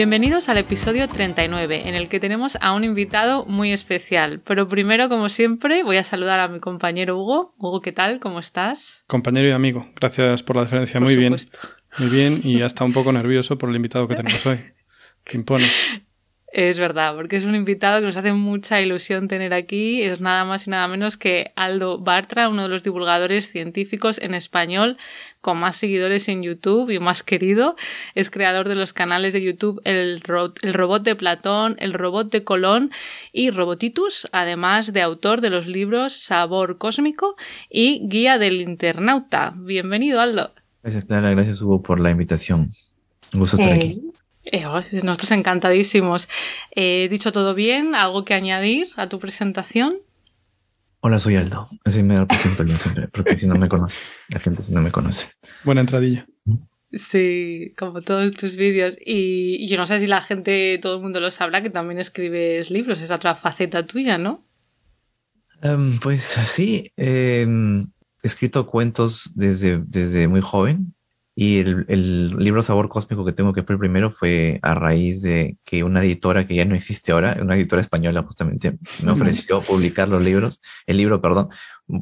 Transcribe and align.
Bienvenidos 0.00 0.48
al 0.48 0.56
episodio 0.56 1.06
39, 1.08 1.86
en 1.86 1.94
el 1.94 2.08
que 2.08 2.20
tenemos 2.20 2.56
a 2.62 2.72
un 2.72 2.84
invitado 2.84 3.44
muy 3.44 3.70
especial. 3.70 4.40
Pero 4.46 4.66
primero, 4.66 5.10
como 5.10 5.28
siempre, 5.28 5.82
voy 5.82 5.98
a 5.98 6.04
saludar 6.04 6.40
a 6.40 6.48
mi 6.48 6.58
compañero 6.58 7.18
Hugo. 7.18 7.54
Hugo, 7.58 7.82
¿qué 7.82 7.92
tal? 7.92 8.18
¿Cómo 8.18 8.38
estás? 8.38 9.04
Compañero 9.08 9.48
y 9.48 9.50
amigo, 9.50 9.90
gracias 10.00 10.42
por 10.42 10.56
la 10.56 10.62
diferencia. 10.62 11.00
muy 11.00 11.16
bien. 11.16 11.36
Muy 11.98 12.08
bien 12.08 12.40
y 12.42 12.62
hasta 12.62 12.82
un 12.82 12.94
poco 12.94 13.12
nervioso 13.12 13.58
por 13.58 13.68
el 13.68 13.76
invitado 13.76 14.08
que 14.08 14.14
tenemos 14.14 14.46
hoy. 14.46 14.60
Que 15.22 15.36
impone. 15.36 15.66
Es 16.52 16.80
verdad, 16.80 17.14
porque 17.14 17.36
es 17.36 17.44
un 17.44 17.54
invitado 17.54 18.00
que 18.00 18.06
nos 18.06 18.16
hace 18.16 18.32
mucha 18.32 18.80
ilusión 18.80 19.28
tener 19.28 19.54
aquí. 19.54 20.02
Es 20.02 20.20
nada 20.20 20.44
más 20.44 20.66
y 20.66 20.70
nada 20.70 20.88
menos 20.88 21.16
que 21.16 21.52
Aldo 21.54 21.98
Bartra, 21.98 22.48
uno 22.48 22.64
de 22.64 22.68
los 22.68 22.82
divulgadores 22.82 23.52
científicos 23.52 24.18
en 24.18 24.34
español 24.34 24.96
con 25.40 25.58
más 25.58 25.76
seguidores 25.76 26.28
en 26.28 26.42
YouTube 26.42 26.90
y 26.90 26.98
más 26.98 27.22
querido. 27.22 27.76
Es 28.16 28.30
creador 28.30 28.68
de 28.68 28.74
los 28.74 28.92
canales 28.92 29.32
de 29.32 29.42
YouTube 29.42 29.80
El, 29.84 30.22
el 30.62 30.74
Robot 30.74 31.04
de 31.04 31.14
Platón, 31.14 31.76
El 31.78 31.94
Robot 31.94 32.32
de 32.32 32.42
Colón 32.42 32.90
y 33.32 33.50
Robotitus, 33.50 34.26
además 34.32 34.92
de 34.92 35.02
autor 35.02 35.42
de 35.42 35.50
los 35.50 35.68
libros 35.68 36.14
Sabor 36.14 36.78
Cósmico 36.78 37.36
y 37.70 38.08
Guía 38.08 38.38
del 38.38 38.60
Internauta. 38.60 39.54
Bienvenido, 39.56 40.20
Aldo. 40.20 40.52
Gracias, 40.82 41.04
Clara. 41.04 41.30
Gracias, 41.30 41.62
Hugo, 41.62 41.80
por 41.80 42.00
la 42.00 42.10
invitación. 42.10 42.70
Un 43.32 43.40
gusto 43.40 43.56
estar 43.56 43.72
aquí. 43.72 44.02
Eh, 44.52 44.66
oh, 44.66 44.80
nosotros 45.04 45.30
encantadísimos. 45.30 46.28
Eh, 46.74 47.08
dicho 47.10 47.32
todo 47.32 47.54
bien, 47.54 47.94
¿algo 47.94 48.24
que 48.24 48.34
añadir 48.34 48.88
a 48.96 49.08
tu 49.08 49.18
presentación? 49.18 49.98
Hola, 51.00 51.18
soy 51.18 51.36
Aldo. 51.36 51.68
Así 51.84 52.02
me 52.02 52.26
presento 52.26 52.64
yo 52.64 52.76
siempre, 52.76 53.08
porque 53.08 53.38
si 53.38 53.46
no 53.46 53.54
me 53.54 53.68
conoce, 53.68 54.00
la 54.28 54.40
gente 54.40 54.62
si 54.62 54.74
no 54.74 54.82
me 54.82 54.90
conoce. 54.90 55.28
Buena 55.64 55.80
entradilla. 55.80 56.26
Sí, 56.92 57.72
como 57.78 58.02
todos 58.02 58.32
tus 58.32 58.56
vídeos. 58.56 58.98
Y, 59.04 59.66
yo 59.68 59.76
no 59.76 59.86
sé 59.86 60.00
si 60.00 60.06
la 60.08 60.20
gente, 60.20 60.78
todo 60.82 60.96
el 60.96 61.02
mundo 61.02 61.20
lo 61.20 61.30
sabrá, 61.30 61.62
que 61.62 61.70
también 61.70 62.00
escribes 62.00 62.70
libros, 62.70 63.00
es 63.00 63.10
otra 63.10 63.36
faceta 63.36 63.86
tuya, 63.86 64.18
¿no? 64.18 64.44
Em, 65.62 65.98
pues 66.00 66.22
sí, 66.22 66.92
em, 66.96 67.82
he 68.22 68.26
escrito 68.26 68.66
cuentos 68.66 69.30
desde, 69.34 69.78
desde 69.78 70.26
muy 70.26 70.40
joven. 70.40 70.94
Y 71.42 71.60
el, 71.60 72.36
libro 72.36 72.62
Sabor 72.62 72.90
Cósmico 72.90 73.24
que 73.24 73.32
tengo 73.32 73.54
que 73.54 73.62
fue 73.62 73.72
el 73.72 73.78
primero 73.78 74.10
fue 74.10 74.58
a 74.60 74.74
raíz 74.74 75.22
de 75.22 75.56
que 75.64 75.82
una 75.84 76.04
editora 76.04 76.46
que 76.46 76.54
ya 76.54 76.66
no 76.66 76.74
existe 76.74 77.12
ahora, 77.12 77.34
una 77.40 77.56
editora 77.56 77.80
española 77.80 78.22
justamente, 78.22 78.76
me 79.02 79.12
ofreció 79.12 79.62
publicar 79.62 80.06
los 80.06 80.22
libros, 80.22 80.60
el 80.84 80.98
libro, 80.98 81.22
perdón, 81.22 81.48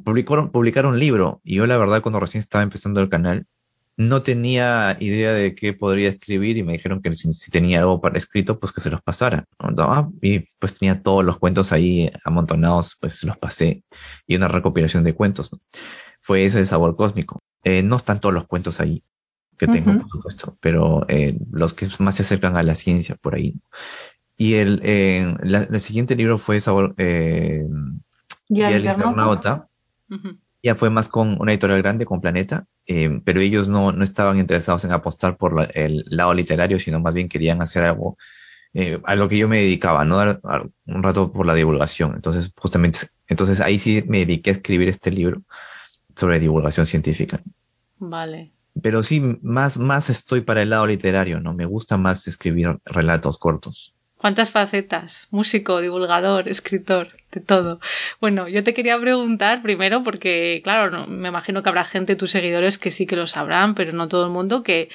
publicaron, 0.05 0.51
publicar 0.51 0.87
un 0.87 0.99
libro. 0.99 1.41
Y 1.45 1.55
yo 1.55 1.69
la 1.69 1.77
verdad 1.77 2.03
cuando 2.03 2.19
recién 2.19 2.41
estaba 2.41 2.65
empezando 2.65 3.01
el 3.01 3.09
canal, 3.09 3.47
no 3.97 4.23
tenía 4.23 4.97
idea 4.99 5.33
de 5.33 5.55
qué 5.55 5.73
podría 5.73 6.09
escribir 6.09 6.57
y 6.57 6.65
me 6.65 6.73
dijeron 6.73 7.01
que 7.01 7.15
si, 7.15 7.51
tenía 7.53 7.79
algo 7.79 8.01
para 8.01 8.19
escrito, 8.19 8.59
pues 8.59 8.73
que 8.73 8.81
se 8.81 8.91
los 8.91 9.03
pasara. 9.03 9.45
Ah, 9.61 10.09
y 10.21 10.49
pues 10.59 10.75
tenía 10.75 11.01
todos 11.01 11.25
los 11.25 11.39
cuentos 11.39 11.71
ahí 11.71 12.11
amontonados, 12.25 12.97
pues 13.01 13.23
los 13.23 13.39
pasé. 13.39 13.85
Y 14.27 14.35
una 14.35 14.49
recopilación 14.49 15.05
de 15.05 15.15
cuentos. 15.15 15.49
Fue 16.21 16.45
ese 16.45 16.59
el 16.59 16.67
sabor 16.67 16.97
cósmico. 16.97 17.41
Eh, 17.63 17.85
no 17.85 17.95
están 17.95 18.19
todos 18.19 18.35
los 18.35 18.45
cuentos 18.45 18.81
ahí 18.81 19.05
que 19.59 19.67
tengo, 19.67 19.99
por 19.99 20.09
supuesto, 20.09 20.57
pero 20.61 21.05
eh, 21.09 21.37
los 21.51 21.75
que 21.75 21.87
más 21.99 22.17
se 22.17 22.23
acercan 22.23 22.57
a 22.57 22.63
la 22.63 22.77
ciencia 22.77 23.17
por 23.17 23.35
ahí. 23.35 23.55
Y 24.39 24.55
el, 24.55 24.81
eh, 24.85 25.35
el 25.43 25.81
siguiente 25.81 26.15
libro 26.15 26.39
fue 26.39 26.61
Sabor, 26.61 26.95
eh, 26.97 27.67
¿Ya 28.49 28.71
el 28.71 28.87
Internauta. 28.87 29.69
Ya 30.63 30.75
fue 30.77 30.91
más 30.91 31.09
con 31.09 31.37
una 31.41 31.53
editorial 31.53 31.83
grande, 31.83 32.05
con 32.05 32.21
Planeta, 32.21 32.67
eh, 32.87 33.21
pero 33.25 33.41
ellos 33.41 33.69
no, 33.69 33.93
no 33.93 34.05
estaban 34.05 34.39
interesados 34.39 34.85
en 34.85 34.93
apostar 34.93 35.37
por 35.37 35.69
el 35.75 36.05
lado 36.09 36.35
literario, 36.35 36.79
sino 36.79 37.01
más 37.01 37.15
bien 37.15 37.29
querían 37.29 37.61
hacer 37.61 37.83
algo 37.83 38.17
a 39.05 39.17
lo 39.17 39.29
que 39.29 39.39
yo 39.39 39.49
me 39.49 39.59
dedicaba, 39.59 40.05
¿no? 40.05 40.17
Dar, 40.17 40.41
un 40.87 41.03
rato 41.03 41.33
por 41.33 41.47
la 41.47 41.55
divulgación. 41.55 42.15
Entonces, 42.15 42.53
justamente, 42.57 43.01
entonces 43.27 43.61
ahí 43.61 43.77
sí 43.77 44.05
me 44.07 44.19
dediqué 44.19 44.51
a 44.51 44.53
escribir 44.53 44.89
este 44.89 45.11
libro 45.11 45.43
sobre 46.15 46.39
divulgación 46.39 46.87
científica. 46.87 47.43
Vale 47.99 48.53
pero 48.83 49.03
sí, 49.03 49.21
más, 49.43 49.79
más 49.79 50.11
estoy 50.11 50.43
para 50.43 50.63
el 50.63 50.71
lado 50.71 50.87
literario, 50.87 51.41
¿no? 51.41 51.55
Me 51.55 51.67
gusta 51.67 51.97
más 51.97 52.27
escribir 52.29 52.79
relatos 52.85 53.39
cortos. 53.39 53.98
¿Cuántas 54.19 54.51
facetas? 54.51 55.29
Músico, 55.31 55.81
divulgador, 55.81 56.49
escritor, 56.49 57.17
de 57.31 57.41
todo. 57.41 57.79
Bueno, 58.21 58.49
yo 58.49 58.65
te 58.65 58.75
quería 58.75 58.99
preguntar 58.99 59.63
primero, 59.63 60.03
porque, 60.03 60.61
claro, 60.65 61.07
me 61.07 61.29
imagino 61.29 61.63
que 61.63 61.69
habrá 61.69 61.85
gente, 61.85 62.17
tus 62.17 62.33
seguidores, 62.33 62.79
que 62.79 62.91
sí 62.91 63.07
que 63.07 63.15
lo 63.15 63.29
sabrán, 63.29 63.77
pero 63.77 63.93
no 63.93 64.09
todo 64.09 64.25
el 64.25 64.33
mundo, 64.33 64.65
que 64.65 64.89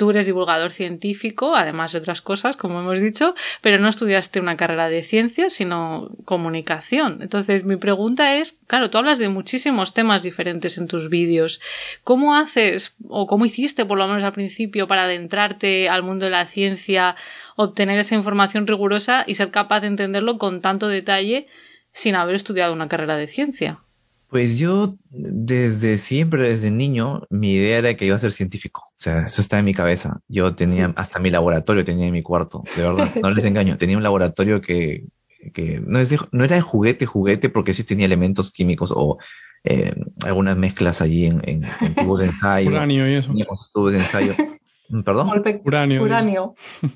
Tú 0.00 0.08
eres 0.08 0.24
divulgador 0.24 0.72
científico, 0.72 1.54
además 1.54 1.92
de 1.92 1.98
otras 1.98 2.22
cosas, 2.22 2.56
como 2.56 2.80
hemos 2.80 3.02
dicho, 3.02 3.34
pero 3.60 3.78
no 3.78 3.86
estudiaste 3.86 4.40
una 4.40 4.56
carrera 4.56 4.88
de 4.88 5.02
ciencia, 5.02 5.50
sino 5.50 6.08
comunicación. 6.24 7.18
Entonces, 7.20 7.64
mi 7.64 7.76
pregunta 7.76 8.34
es, 8.36 8.58
claro, 8.66 8.88
tú 8.88 8.96
hablas 8.96 9.18
de 9.18 9.28
muchísimos 9.28 9.92
temas 9.92 10.22
diferentes 10.22 10.78
en 10.78 10.88
tus 10.88 11.10
vídeos. 11.10 11.60
¿Cómo 12.02 12.34
haces, 12.34 12.96
o 13.10 13.26
cómo 13.26 13.44
hiciste, 13.44 13.84
por 13.84 13.98
lo 13.98 14.08
menos 14.08 14.22
al 14.22 14.32
principio, 14.32 14.88
para 14.88 15.02
adentrarte 15.02 15.90
al 15.90 16.02
mundo 16.02 16.24
de 16.24 16.30
la 16.30 16.46
ciencia, 16.46 17.14
obtener 17.62 17.98
esa 17.98 18.14
información 18.14 18.66
rigurosa 18.66 19.24
y 19.26 19.34
ser 19.34 19.50
capaz 19.50 19.80
de 19.80 19.88
entenderlo 19.88 20.38
con 20.38 20.60
tanto 20.60 20.88
detalle 20.88 21.46
sin 21.92 22.14
haber 22.14 22.34
estudiado 22.34 22.72
una 22.72 22.88
carrera 22.88 23.16
de 23.16 23.26
ciencia? 23.26 23.80
Pues 24.28 24.58
yo 24.58 24.94
desde 25.10 25.98
siempre, 25.98 26.48
desde 26.48 26.70
niño, 26.70 27.26
mi 27.30 27.54
idea 27.54 27.78
era 27.78 27.94
que 27.94 28.06
iba 28.06 28.14
a 28.14 28.20
ser 28.20 28.30
científico. 28.30 28.82
O 28.90 29.02
sea, 29.02 29.26
eso 29.26 29.40
está 29.40 29.58
en 29.58 29.64
mi 29.64 29.74
cabeza. 29.74 30.20
Yo 30.28 30.54
tenía 30.54 30.92
hasta 30.94 31.18
mi 31.18 31.30
laboratorio, 31.30 31.84
tenía 31.84 32.06
en 32.06 32.12
mi 32.12 32.22
cuarto, 32.22 32.62
de 32.76 32.82
verdad, 32.82 33.08
no 33.22 33.30
les 33.32 33.44
engaño. 33.44 33.76
Tenía 33.76 33.96
un 33.96 34.04
laboratorio 34.04 34.60
que, 34.60 35.06
que 35.52 35.82
no, 35.84 35.98
es 35.98 36.14
no 36.30 36.44
era 36.44 36.56
de 36.56 36.62
juguete, 36.62 37.06
juguete, 37.06 37.48
porque 37.48 37.74
sí 37.74 37.82
tenía 37.82 38.06
elementos 38.06 38.52
químicos 38.52 38.92
o 38.94 39.18
eh, 39.64 39.94
algunas 40.24 40.56
mezclas 40.56 41.02
allí 41.02 41.26
en, 41.26 41.42
en, 41.44 41.62
tubos 41.96 42.20
de 42.20 42.26
ensayo. 42.32 42.70
Uranio 42.70 43.10
y 43.10 43.16
eso. 43.16 43.32
tubos 43.72 43.92
de 43.92 43.98
ensayo. 43.98 44.34
¿Perdón? 45.04 45.30
Uranio. 45.64 46.02
Uranio. 46.02 46.54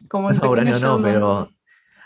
Como 0.09 0.31
el 0.31 0.38
no, 0.43 0.50
uranio 0.50 0.78
no, 0.78 1.00
pero 1.00 1.49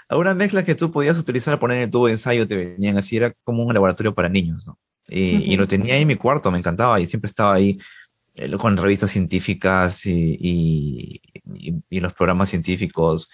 algunas 0.09 0.37
mezclas 0.37 0.65
que 0.65 0.75
tú 0.75 0.91
podías 0.91 1.19
utilizar 1.19 1.53
para 1.53 1.61
poner 1.61 1.77
en 1.79 1.83
el 1.85 1.91
tubo 1.91 2.07
de 2.07 2.13
ensayo 2.13 2.49
te 2.49 2.57
venían 2.57 2.97
así, 2.97 3.17
era 3.17 3.35
como 3.45 3.65
un 3.65 3.75
laboratorio 3.75 4.15
para 4.15 4.29
niños, 4.29 4.67
¿no? 4.67 4.79
Y, 5.11 5.57
lo 5.57 5.67
tenía 5.67 5.95
ahí 5.95 6.03
en 6.03 6.09
mi 6.09 6.17
cuarto, 6.17 6.51
me 6.51 6.59
encantaba 6.59 7.01
y 7.01 7.07
siempre 7.07 7.29
estaba 7.29 7.55
ahí 7.55 7.79
eh, 8.35 8.51
con 8.59 8.77
revistas 8.77 9.11
científicas 9.11 10.05
y, 10.05 11.23
los 11.91 12.13
programas 12.13 12.51
científicos, 12.51 13.31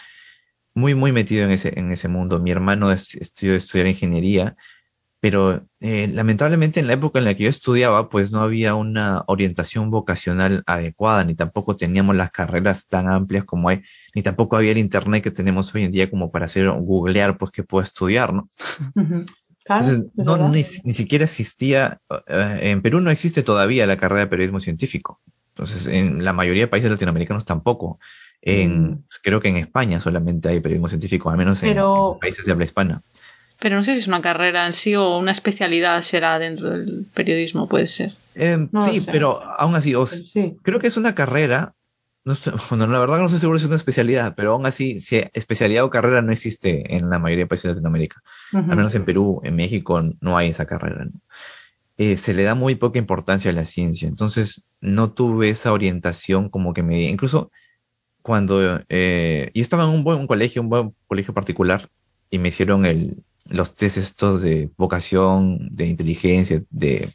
muy, 0.72 0.94
muy 0.94 1.10
metido 1.10 1.44
en 1.44 1.50
ese, 1.50 1.76
en 1.76 1.90
ese 1.90 2.06
mundo. 2.06 2.38
Mi 2.38 2.52
hermano 2.52 2.92
estudió 2.92 3.56
estudiar 3.56 3.88
ingeniería, 3.88 4.56
pero 5.24 5.66
eh, 5.80 6.06
lamentablemente 6.12 6.80
en 6.80 6.86
la 6.86 6.92
época 6.92 7.18
en 7.18 7.24
la 7.24 7.34
que 7.34 7.44
yo 7.44 7.48
estudiaba, 7.48 8.10
pues 8.10 8.30
no 8.30 8.40
había 8.42 8.74
una 8.74 9.24
orientación 9.26 9.90
vocacional 9.90 10.62
adecuada, 10.66 11.24
ni 11.24 11.34
tampoco 11.34 11.76
teníamos 11.76 12.14
las 12.14 12.30
carreras 12.30 12.88
tan 12.88 13.10
amplias 13.10 13.46
como 13.46 13.70
hay, 13.70 13.80
ni 14.14 14.20
tampoco 14.20 14.58
había 14.58 14.72
el 14.72 14.76
internet 14.76 15.22
que 15.22 15.30
tenemos 15.30 15.74
hoy 15.74 15.84
en 15.84 15.92
día 15.92 16.10
como 16.10 16.30
para 16.30 16.44
hacer 16.44 16.68
googlear, 16.68 17.38
pues 17.38 17.52
qué 17.52 17.62
puedo 17.62 17.82
estudiar, 17.82 18.34
¿no? 18.34 18.50
no, 20.14 20.48
ni, 20.50 20.62
siquiera 20.62 21.24
existía, 21.24 22.02
eh, 22.26 22.58
en 22.60 22.82
Perú 22.82 23.00
no 23.00 23.08
existe 23.08 23.42
todavía 23.42 23.86
la 23.86 23.96
carrera 23.96 24.20
de 24.20 24.26
periodismo 24.26 24.60
científico. 24.60 25.22
Entonces, 25.54 25.86
en 25.86 26.22
la 26.22 26.34
mayoría 26.34 26.64
de 26.64 26.68
países 26.68 26.90
latinoamericanos 26.90 27.46
tampoco. 27.46 27.98
En, 28.42 28.90
mm. 28.90 29.04
Creo 29.22 29.40
que 29.40 29.48
en 29.48 29.56
España 29.56 30.00
solamente 30.00 30.50
hay 30.50 30.60
periodismo 30.60 30.88
científico, 30.88 31.30
al 31.30 31.38
menos 31.38 31.62
en, 31.62 31.78
países 32.20 32.44
de 32.44 32.52
habla 32.52 32.64
hispana. 32.64 33.02
Pero 33.58 33.76
no 33.76 33.82
sé 33.82 33.94
si 33.94 34.00
es 34.00 34.08
una 34.08 34.20
carrera 34.20 34.66
en 34.66 34.72
sí 34.72 34.94
o 34.94 35.16
una 35.16 35.32
especialidad 35.32 36.02
será 36.02 36.38
dentro 36.38 36.70
del 36.70 37.06
periodismo, 37.14 37.68
puede 37.68 37.86
ser. 37.86 38.12
Em, 38.34 38.68
sí, 38.82 39.04
pero 39.10 39.42
aún 39.58 39.74
así, 39.74 39.94
creo 40.62 40.80
que 40.80 40.88
es 40.88 40.96
una 40.96 41.14
carrera, 41.14 41.74
no 42.24 42.34
bueno, 42.70 42.86
la 42.86 42.98
verdad 42.98 43.18
no 43.18 43.26
estoy 43.26 43.38
seguro 43.38 43.58
si 43.58 43.64
es 43.64 43.68
una 43.68 43.76
especialidad, 43.76 44.34
pero 44.36 44.52
aún 44.52 44.66
así, 44.66 45.00
si 45.00 45.22
especialidad 45.32 45.84
o 45.84 45.90
carrera 45.90 46.20
no 46.20 46.32
existe 46.32 46.96
en 46.96 47.10
la 47.10 47.18
mayoría 47.18 47.44
de 47.44 47.48
países 47.48 47.64
de 47.64 47.70
Latinoamérica. 47.70 48.22
Al 48.52 48.76
menos 48.76 48.94
en 48.94 49.04
Perú, 49.04 49.40
en 49.44 49.56
México, 49.56 50.02
no 50.20 50.36
hay 50.36 50.50
esa 50.50 50.66
carrera. 50.66 51.06
Eh, 51.96 52.16
se 52.16 52.34
le 52.34 52.42
da 52.42 52.54
muy 52.54 52.74
poca 52.74 52.98
importancia 52.98 53.50
a 53.50 53.54
la 53.54 53.64
ciencia. 53.64 54.08
Entonces, 54.08 54.64
no 54.80 55.12
tuve 55.12 55.50
esa 55.50 55.72
orientación 55.72 56.48
como 56.48 56.74
que 56.74 56.82
me... 56.82 57.02
Incluso 57.04 57.52
cuando 58.20 58.82
eh, 58.88 59.50
yo 59.54 59.62
estaba 59.62 59.84
en 59.84 59.90
un 59.90 60.02
buen 60.02 60.26
colegio, 60.26 60.62
un 60.62 60.70
buen 60.70 60.94
colegio 61.06 61.34
particular, 61.34 61.88
y 62.30 62.38
me 62.38 62.48
hicieron 62.48 62.84
el, 62.84 63.22
los 63.48 63.74
test 63.74 63.98
estos 63.98 64.42
de 64.42 64.70
vocación, 64.76 65.68
de 65.70 65.86
inteligencia, 65.86 66.62
de 66.70 67.10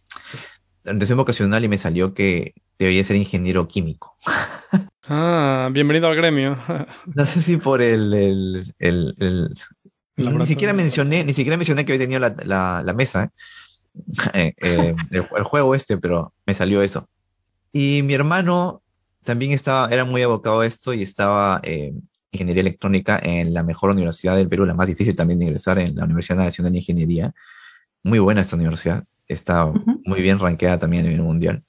orientación 0.85 1.17
vocacional, 1.17 1.63
y 1.63 1.67
me 1.67 1.77
salió 1.77 2.13
que 2.13 2.53
debería 2.77 3.03
ser 3.03 3.15
ingeniero 3.15 3.67
químico. 3.67 4.15
Ah, 5.11 5.69
bienvenido 5.71 6.05
al 6.05 6.15
gremio. 6.15 6.55
no 7.15 7.25
sé 7.25 7.41
si 7.41 7.57
por 7.57 7.81
el, 7.81 8.13
el, 8.77 9.55
ni 10.19 10.45
siquiera 10.45 10.71
mencioné, 10.71 11.23
ni 11.23 11.33
siquiera 11.33 11.57
mencioné 11.57 11.83
que 11.83 11.93
había 11.93 12.05
tenido 12.05 12.19
la, 12.19 12.83
la, 12.83 12.93
mesa, 12.93 13.31
¿eh? 14.33 14.53
Eh, 14.61 14.95
el, 15.09 15.43
juego 15.43 15.73
este, 15.73 15.97
pero 15.97 16.33
me 16.45 16.53
salió 16.53 16.83
eso. 16.83 17.07
Y 17.73 18.01
mi 18.03 18.13
hermano 18.13 18.83
también 19.23 19.51
estaba, 19.51 19.89
era 19.89 20.05
muy 20.05 20.21
abocado 20.21 20.61
a 20.61 20.67
esto 20.67 20.93
y 20.93 21.01
estaba 21.01 21.59
eh, 21.63 21.93
ingeniería 22.31 22.61
electrónica 22.61 23.19
en 23.21 23.53
la 23.53 23.63
mejor 23.63 23.91
universidad 23.91 24.35
del 24.35 24.49
Perú, 24.49 24.65
la 24.65 24.73
más 24.73 24.87
difícil 24.87 25.15
también 25.15 25.39
de 25.39 25.45
ingresar 25.45 25.79
en 25.79 25.95
la 25.95 26.05
Universidad 26.05 26.37
Nacional 26.37 26.71
de 26.71 26.79
Ingeniería. 26.79 27.33
Muy 28.03 28.19
buena 28.19 28.41
esta 28.41 28.55
universidad, 28.55 29.03
está 29.27 29.71
muy 30.05 30.21
bien 30.21 30.39
rankeada 30.39 30.79
también 30.79 31.05
a 31.05 31.09
nivel 31.09 31.23
mundial. 31.23 31.63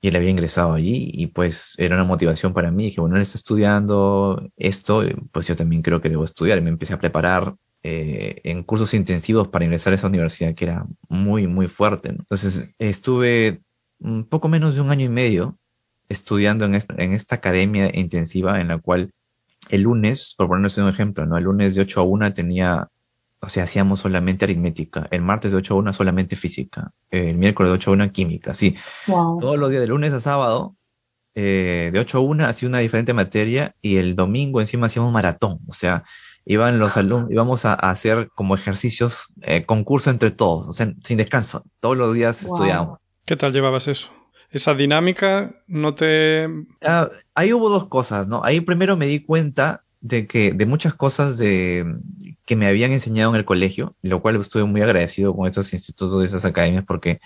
Y 0.00 0.08
él 0.08 0.16
había 0.16 0.30
ingresado 0.30 0.74
allí 0.74 1.10
y 1.12 1.26
pues 1.26 1.74
era 1.76 1.96
una 1.96 2.04
motivación 2.04 2.54
para 2.54 2.70
mí. 2.70 2.84
Dije, 2.84 3.00
bueno, 3.00 3.16
él 3.16 3.22
está 3.22 3.36
estudiando 3.36 4.48
esto, 4.56 5.02
pues 5.32 5.48
yo 5.48 5.56
también 5.56 5.82
creo 5.82 6.00
que 6.00 6.08
debo 6.08 6.24
estudiar. 6.24 6.58
Y 6.58 6.60
me 6.60 6.70
empecé 6.70 6.94
a 6.94 7.00
preparar 7.00 7.56
eh, 7.82 8.40
en 8.44 8.62
cursos 8.62 8.94
intensivos 8.94 9.48
para 9.48 9.64
ingresar 9.64 9.92
a 9.92 9.96
esa 9.96 10.06
universidad 10.06 10.54
que 10.54 10.66
era 10.66 10.86
muy, 11.08 11.48
muy 11.48 11.66
fuerte. 11.66 12.10
Entonces 12.10 12.74
estuve 12.78 13.62
un 13.98 14.24
poco 14.24 14.48
menos 14.48 14.76
de 14.76 14.80
un 14.80 14.90
año 14.90 15.06
y 15.06 15.08
medio 15.08 15.58
estudiando 16.08 16.64
en 16.64 16.76
esta, 16.76 16.94
en 16.98 17.12
esta 17.12 17.36
academia 17.36 17.90
intensiva 17.92 18.60
en 18.60 18.68
la 18.68 18.78
cual 18.78 19.12
el 19.68 19.82
lunes, 19.82 20.34
por 20.36 20.48
ponernos 20.48 20.78
un 20.78 20.88
ejemplo, 20.88 21.26
¿no? 21.26 21.36
El 21.36 21.44
lunes 21.44 21.74
de 21.74 21.82
8 21.82 22.00
a 22.00 22.04
1 22.04 22.34
tenía, 22.34 22.88
o 23.40 23.48
sea, 23.48 23.64
hacíamos 23.64 24.00
solamente 24.00 24.44
aritmética. 24.44 25.06
El 25.10 25.22
martes 25.22 25.50
de 25.50 25.58
8 25.58 25.74
a 25.74 25.76
1 25.78 25.92
solamente 25.92 26.36
física. 26.36 26.92
El 27.10 27.36
miércoles 27.36 27.70
de 27.70 27.74
8 27.74 27.90
a 27.90 27.94
1 27.94 28.12
química, 28.12 28.54
sí. 28.54 28.76
Todos 29.06 29.58
los 29.58 29.70
días 29.70 29.82
de 29.82 29.88
lunes 29.88 30.12
a 30.12 30.20
sábado, 30.20 30.76
eh, 31.34 31.90
de 31.92 31.98
8 32.00 32.18
a 32.18 32.20
1 32.20 32.46
hacía 32.46 32.68
una 32.68 32.78
diferente 32.78 33.12
materia 33.12 33.74
y 33.82 33.96
el 33.96 34.16
domingo 34.16 34.60
encima 34.60 34.86
hacíamos 34.86 35.12
maratón. 35.12 35.60
O 35.68 35.74
sea, 35.74 36.04
iban 36.44 36.78
los 36.78 36.96
alumnos, 36.96 37.30
íbamos 37.30 37.64
a, 37.64 37.74
hacer 37.74 38.30
como 38.34 38.54
ejercicios, 38.54 39.26
eh, 39.42 39.66
concurso 39.66 40.10
entre 40.10 40.30
todos, 40.30 40.66
o 40.66 40.72
sea, 40.72 40.92
sin 41.04 41.18
descanso. 41.18 41.62
Todos 41.80 41.96
los 41.96 42.14
días 42.14 42.42
estudiábamos. 42.42 42.98
¿Qué 43.26 43.36
tal 43.36 43.52
llevabas 43.52 43.86
eso? 43.86 44.10
Esa 44.50 44.74
dinámica 44.74 45.54
no 45.66 45.94
te... 45.94 46.48
Ah, 46.82 47.10
ahí 47.34 47.52
hubo 47.52 47.68
dos 47.68 47.88
cosas, 47.88 48.26
¿no? 48.28 48.42
Ahí 48.44 48.60
primero 48.60 48.96
me 48.96 49.06
di 49.06 49.20
cuenta 49.20 49.84
de 50.00 50.26
que 50.26 50.52
de 50.52 50.66
muchas 50.66 50.94
cosas 50.94 51.38
de, 51.38 51.84
que 52.44 52.56
me 52.56 52.66
habían 52.66 52.92
enseñado 52.92 53.30
en 53.30 53.36
el 53.36 53.44
colegio, 53.44 53.96
lo 54.02 54.22
cual 54.22 54.36
estuve 54.36 54.64
muy 54.64 54.80
agradecido 54.80 55.34
con 55.34 55.46
estos 55.46 55.72
institutos, 55.72 56.20
de 56.20 56.26
esas 56.26 56.44
academias, 56.44 56.84
porque 56.86 57.20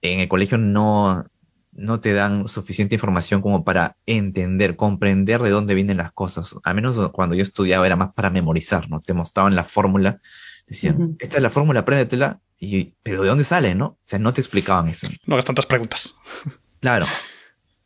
en 0.00 0.20
el 0.20 0.28
colegio 0.28 0.58
no, 0.58 1.24
no 1.72 2.00
te 2.00 2.12
dan 2.12 2.48
suficiente 2.48 2.94
información 2.94 3.40
como 3.40 3.64
para 3.64 3.96
entender, 4.06 4.76
comprender 4.76 5.42
de 5.42 5.50
dónde 5.50 5.74
vienen 5.74 5.98
las 5.98 6.12
cosas. 6.12 6.56
Al 6.64 6.74
menos 6.74 7.10
cuando 7.12 7.34
yo 7.34 7.42
estudiaba 7.42 7.86
era 7.86 7.96
más 7.96 8.12
para 8.14 8.30
memorizar, 8.30 8.90
¿no? 8.90 9.00
Te 9.00 9.14
mostraban 9.14 9.54
la 9.54 9.64
fórmula, 9.64 10.20
decían, 10.66 11.16
esta 11.18 11.36
es 11.36 11.42
la 11.42 11.50
fórmula, 11.50 11.80
apréndetela, 11.80 12.40
y, 12.58 12.94
pero 13.02 13.22
¿de 13.22 13.28
dónde 13.28 13.44
sale, 13.44 13.74
no? 13.74 13.86
O 13.86 13.98
sea, 14.04 14.18
no 14.18 14.32
te 14.32 14.40
explicaban 14.40 14.88
eso. 14.88 15.08
No 15.26 15.34
hagas 15.34 15.46
tantas 15.46 15.66
preguntas. 15.66 16.14
Claro. 16.80 17.06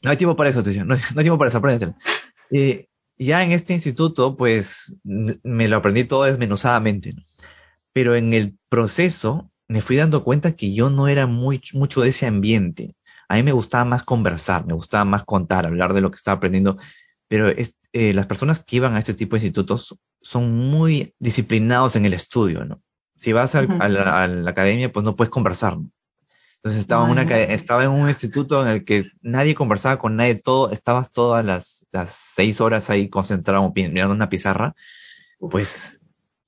No 0.01 0.11
hay 0.11 0.17
tiempo 0.17 0.37
para 0.37 0.49
eso, 0.49 0.63
te 0.63 0.71
decía. 0.71 0.83
No, 0.87 0.95
hay 0.95 1.23
tiempo 1.23 1.37
para 1.37 1.51
eso, 1.51 1.59
apréndetela. 1.59 1.99
Y 2.51 2.89
ya 3.19 3.45
en 3.45 3.53
este 3.53 3.75
instituto, 3.75 4.39
pues, 4.39 4.95
me 5.05 5.69
lo 5.69 5.77
aprendí 5.77 6.05
todo 6.05 6.25
desmenuzadamente, 6.25 7.13
¿no? 7.13 7.23
Pero 7.93 8.17
en 8.17 8.33
el 8.33 8.57
proceso 8.71 9.51
me 9.69 9.83
fui 9.83 9.97
dando 9.97 10.25
cuenta 10.25 10.53
que 10.53 10.73
yo 10.73 10.89
no 10.89 11.09
era 11.09 11.27
muy, 11.27 11.61
mucho 11.75 12.01
de 12.01 12.09
ese 12.09 12.25
ambiente. 12.25 12.95
A 13.29 13.37
mí 13.37 13.43
me 13.43 13.53
gustaba 13.53 13.85
más 13.85 14.03
conversar, 14.03 14.65
me 14.65 14.73
gustaba 14.73 15.05
más 15.05 15.25
contar, 15.25 15.67
hablar 15.67 15.93
de 15.93 16.01
lo 16.01 16.11
que 16.11 16.17
estaba 16.17 16.37
aprendiendo. 16.37 16.79
Pero 17.29 17.51
eh, 17.93 18.13
las 18.13 18.27
personas 18.27 18.61
que 18.61 18.77
iban 18.77 18.95
a 18.95 18.99
este 18.99 19.15
tipo 19.15 19.37
de 19.37 19.43
institutos 19.43 19.99
son 20.21 20.71
muy 20.71 21.15
disciplinados 21.19 21.97
en 21.97 22.05
el 22.05 22.15
estudio, 22.15 22.65
¿no? 22.65 22.83
Si 23.19 23.33
vas 23.33 23.55
a, 23.55 23.63
la, 23.63 24.51
academia, 24.51 24.93
pues 24.93 25.05
no 25.05 25.17
puedes 25.17 25.31
conversar. 25.31 25.79
Entonces 26.57 26.81
estaba, 26.81 27.05
en 27.07 27.13
una, 27.13 27.23
estaba 27.23 27.85
en 27.85 27.91
un 27.91 28.09
instituto 28.09 28.67
en 28.67 28.73
el 28.73 28.85
que 28.85 29.11
nadie 29.23 29.55
conversaba 29.55 29.99
con 29.99 30.17
nadie, 30.17 30.35
todo, 30.35 30.71
estabas 30.71 31.13
todas 31.13 31.45
las, 31.45 31.87
las 31.93 32.11
seis 32.11 32.61
horas 32.61 32.91
ahí 32.91 33.09
concentrado 33.09 33.73
mirando 33.75 34.15
una 34.15 34.29
pizarra, 34.29 34.75
pues 35.39 36.01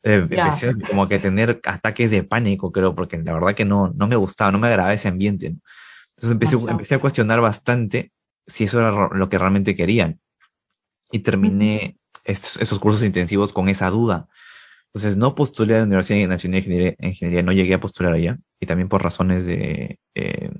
eh, 0.02 0.26
empecé 0.30 0.74
como 0.88 1.08
que 1.08 1.18
tener 1.18 1.60
ataques 1.64 2.10
de 2.10 2.24
pánico, 2.24 2.72
creo, 2.72 2.94
porque 2.94 3.18
la 3.18 3.32
verdad 3.32 3.54
que 3.54 3.64
no, 3.64 3.92
no 3.96 4.08
me 4.08 4.16
gustaba, 4.16 4.52
no 4.52 4.58
me 4.58 4.68
agradaba 4.68 4.94
ese 4.94 5.08
ambiente. 5.08 5.46
Entonces 5.46 6.30
empecé, 6.30 6.56
empecé 6.68 6.94
a 6.96 7.00
cuestionar 7.00 7.40
bastante 7.40 8.12
si 8.46 8.64
eso 8.64 8.80
era 8.80 9.08
lo 9.12 9.28
que 9.28 9.38
realmente 9.38 9.76
querían. 9.76 10.20
Y 11.10 11.20
terminé 11.20 11.98
esos 12.24 12.78
cursos 12.78 13.02
intensivos 13.02 13.52
con 13.52 13.68
esa 13.68 13.90
duda. 13.90 14.28
Entonces 14.88 15.16
no 15.16 15.34
postulé 15.34 15.76
a 15.76 15.78
la 15.78 15.84
Universidad 15.84 16.28
Nacional 16.28 16.62
de 16.62 16.96
Ingeniería, 17.00 17.42
no 17.42 17.52
llegué 17.52 17.74
a 17.74 17.80
postular 17.80 18.14
allá 18.14 18.38
y 18.58 18.66
también 18.66 18.88
por 18.88 19.02
razones 19.02 19.46
de, 19.46 19.98
eh, 20.14 20.50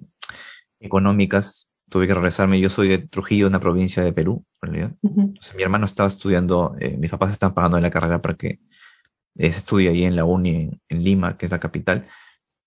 económicas 0.81 1.69
tuve 1.89 2.07
que 2.07 2.15
regresarme. 2.15 2.61
Yo 2.61 2.69
soy 2.69 2.89
de 2.89 2.99
Trujillo, 2.99 3.47
una 3.47 3.61
provincia 3.61 4.03
de 4.03 4.13
Perú, 4.13 4.45
en 4.63 4.73
realidad. 4.73 4.97
Entonces, 5.03 5.55
mi 5.55 5.63
hermano 5.63 5.87
estaba 5.87 6.09
estudiando, 6.09 6.77
eh, 6.79 6.97
mis 6.99 7.11
papás 7.11 7.33
están 7.33 7.55
pagando 7.55 7.79
en 7.79 7.83
la 7.83 7.91
carrera 7.91 8.21
para 8.21 8.35
que 8.35 8.61
eh, 9.37 9.53
se 9.53 9.59
estudie 9.59 9.89
ahí 9.89 10.05
en 10.05 10.17
la 10.17 10.25
uni 10.25 10.71
en, 10.89 11.03
Lima, 11.03 11.37
que 11.37 11.47
es 11.47 11.53
la 11.53 11.61
capital, 11.61 12.07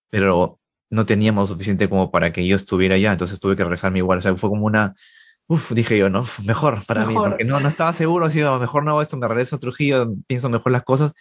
pero 0.10 0.60
no 0.90 1.06
teníamos 1.06 1.50
suficiente 1.50 1.88
como 1.88 2.12
para 2.12 2.34
que 2.34 2.46
yo 2.46 2.56
estuviera 2.56 2.96
allá, 2.96 3.12
entonces 3.14 3.40
tuve 3.40 3.56
que 3.56 3.64
regresarme 3.64 4.00
igual. 4.00 4.20
O 4.20 4.22
sea, 4.22 4.36
fue 4.36 4.50
como 4.50 4.66
una, 4.66 4.96
Uf, 5.52 5.74
dije 5.74 5.98
yo, 5.98 6.10
¿no? 6.10 6.24
Mejor 6.46 6.86
para 6.86 7.06
mí, 7.06 7.14
porque 7.14 7.44
no, 7.44 7.60
no 7.60 7.68
estaba 7.68 7.92
seguro, 7.92 8.30
si 8.30 8.40
mejor 8.40 8.86
no 8.86 8.92
hago 8.92 9.02
esto, 9.02 9.18
me 9.18 9.28
regreso 9.28 9.58
a 9.58 9.60
Trujillo, 9.60 10.14
pienso 10.26 10.48
mejor 10.48 10.72
las 10.72 10.84
cosas 10.84 11.12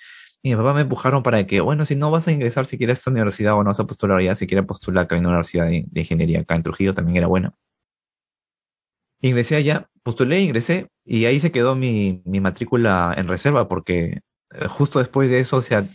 y 0.40 0.50
mi 0.50 0.56
papá 0.56 0.72
me 0.72 0.82
empujaron 0.82 1.24
para 1.24 1.44
que, 1.48 1.60
bueno, 1.60 1.84
si 1.84 1.96
no 1.96 2.12
vas 2.12 2.28
a 2.28 2.30
ingresar, 2.30 2.64
si 2.64 2.78
quieres 2.78 2.98
a 2.98 3.00
esta 3.00 3.10
universidad 3.10 3.54
o 3.54 3.64
no 3.64 3.70
vas 3.70 3.80
a 3.80 3.88
postular 3.88 4.22
ya, 4.22 4.36
si 4.36 4.46
quieres 4.46 4.66
postular 4.66 5.06
acá 5.06 5.16
en 5.16 5.22
una 5.22 5.30
universidad 5.30 5.66
de, 5.66 5.84
ingeniería 6.00 6.42
acá 6.42 6.54
en 6.54 6.62
Trujillo, 6.62 6.94
también 6.94 7.16
era 7.16 7.26
buena. 7.26 7.54
Ingresé 9.20 9.56
allá, 9.56 9.90
postulé, 10.04 10.42
ingresé, 10.42 10.86
y 11.04 11.24
ahí 11.24 11.40
se 11.40 11.50
quedó 11.50 11.74
mi, 11.74 12.22
mi 12.24 12.38
matrícula 12.38 13.12
en 13.16 13.26
reserva, 13.26 13.66
porque 13.66 14.20
eh, 14.52 14.68
justo 14.68 15.00
después 15.00 15.28
de 15.28 15.40
eso, 15.40 15.56
o 15.56 15.62
sea, 15.62 15.88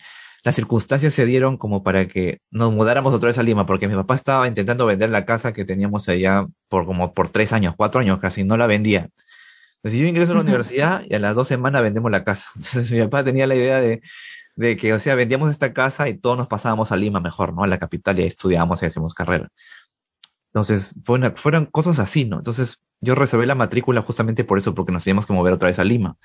las 0.45 0.55
circunstancias 0.55 1.11
se 1.11 1.25
dieron 1.25 1.57
como 1.57 1.81
para 1.81 2.07
que 2.07 2.39
nos 2.51 2.71
mudáramos 2.71 3.11
otra 3.15 3.29
vez 3.29 3.37
a 3.39 3.43
Lima, 3.43 3.65
porque 3.65 3.87
mi 3.87 3.95
papá 3.95 4.13
estaba 4.13 4.47
intentando 4.47 4.85
vender 4.85 5.09
la 5.09 5.25
casa 5.25 5.53
que 5.53 5.65
teníamos 5.65 6.07
allá 6.07 6.45
por 6.69 6.85
como 6.85 7.15
por 7.15 7.29
tres 7.29 7.51
años, 7.51 7.73
cuatro 7.75 7.99
años 7.99 8.19
casi, 8.19 8.43
no 8.43 8.55
la 8.55 8.67
vendía. 8.67 9.09
Entonces 9.77 9.99
yo 9.99 10.05
ingreso 10.05 10.33
a 10.33 10.35
la 10.35 10.41
universidad 10.41 11.01
y 11.09 11.15
a 11.15 11.19
las 11.19 11.33
dos 11.33 11.47
semanas 11.47 11.81
vendemos 11.81 12.11
la 12.11 12.23
casa. 12.23 12.47
Entonces 12.55 12.91
mi 12.91 13.01
papá 13.01 13.23
tenía 13.23 13.47
la 13.47 13.55
idea 13.55 13.81
de, 13.81 14.03
de 14.55 14.77
que, 14.77 14.93
o 14.93 14.99
sea, 14.99 15.15
vendíamos 15.15 15.49
esta 15.49 15.73
casa 15.73 16.09
y 16.09 16.17
todos 16.19 16.37
nos 16.37 16.47
pasábamos 16.47 16.91
a 16.91 16.95
Lima 16.95 17.19
mejor, 17.19 17.51
¿no? 17.51 17.63
A 17.63 17.67
la 17.67 17.79
capital 17.79 18.19
y 18.19 18.21
ahí 18.21 18.27
estudiábamos 18.27 18.83
y 18.83 18.85
hacíamos 18.85 19.15
carrera. 19.15 19.49
Entonces, 20.53 20.93
fueron 21.03 21.65
cosas 21.65 21.97
así, 21.97 22.25
¿no? 22.25 22.37
Entonces, 22.37 22.83
yo 23.01 23.15
reservé 23.15 23.47
la 23.47 23.55
matrícula 23.55 24.03
justamente 24.03 24.43
por 24.43 24.59
eso, 24.59 24.75
porque 24.75 24.91
nos 24.91 25.03
teníamos 25.03 25.25
que 25.25 25.33
mover 25.33 25.53
otra 25.53 25.69
vez 25.69 25.79
a 25.79 25.83
Lima. 25.83 26.17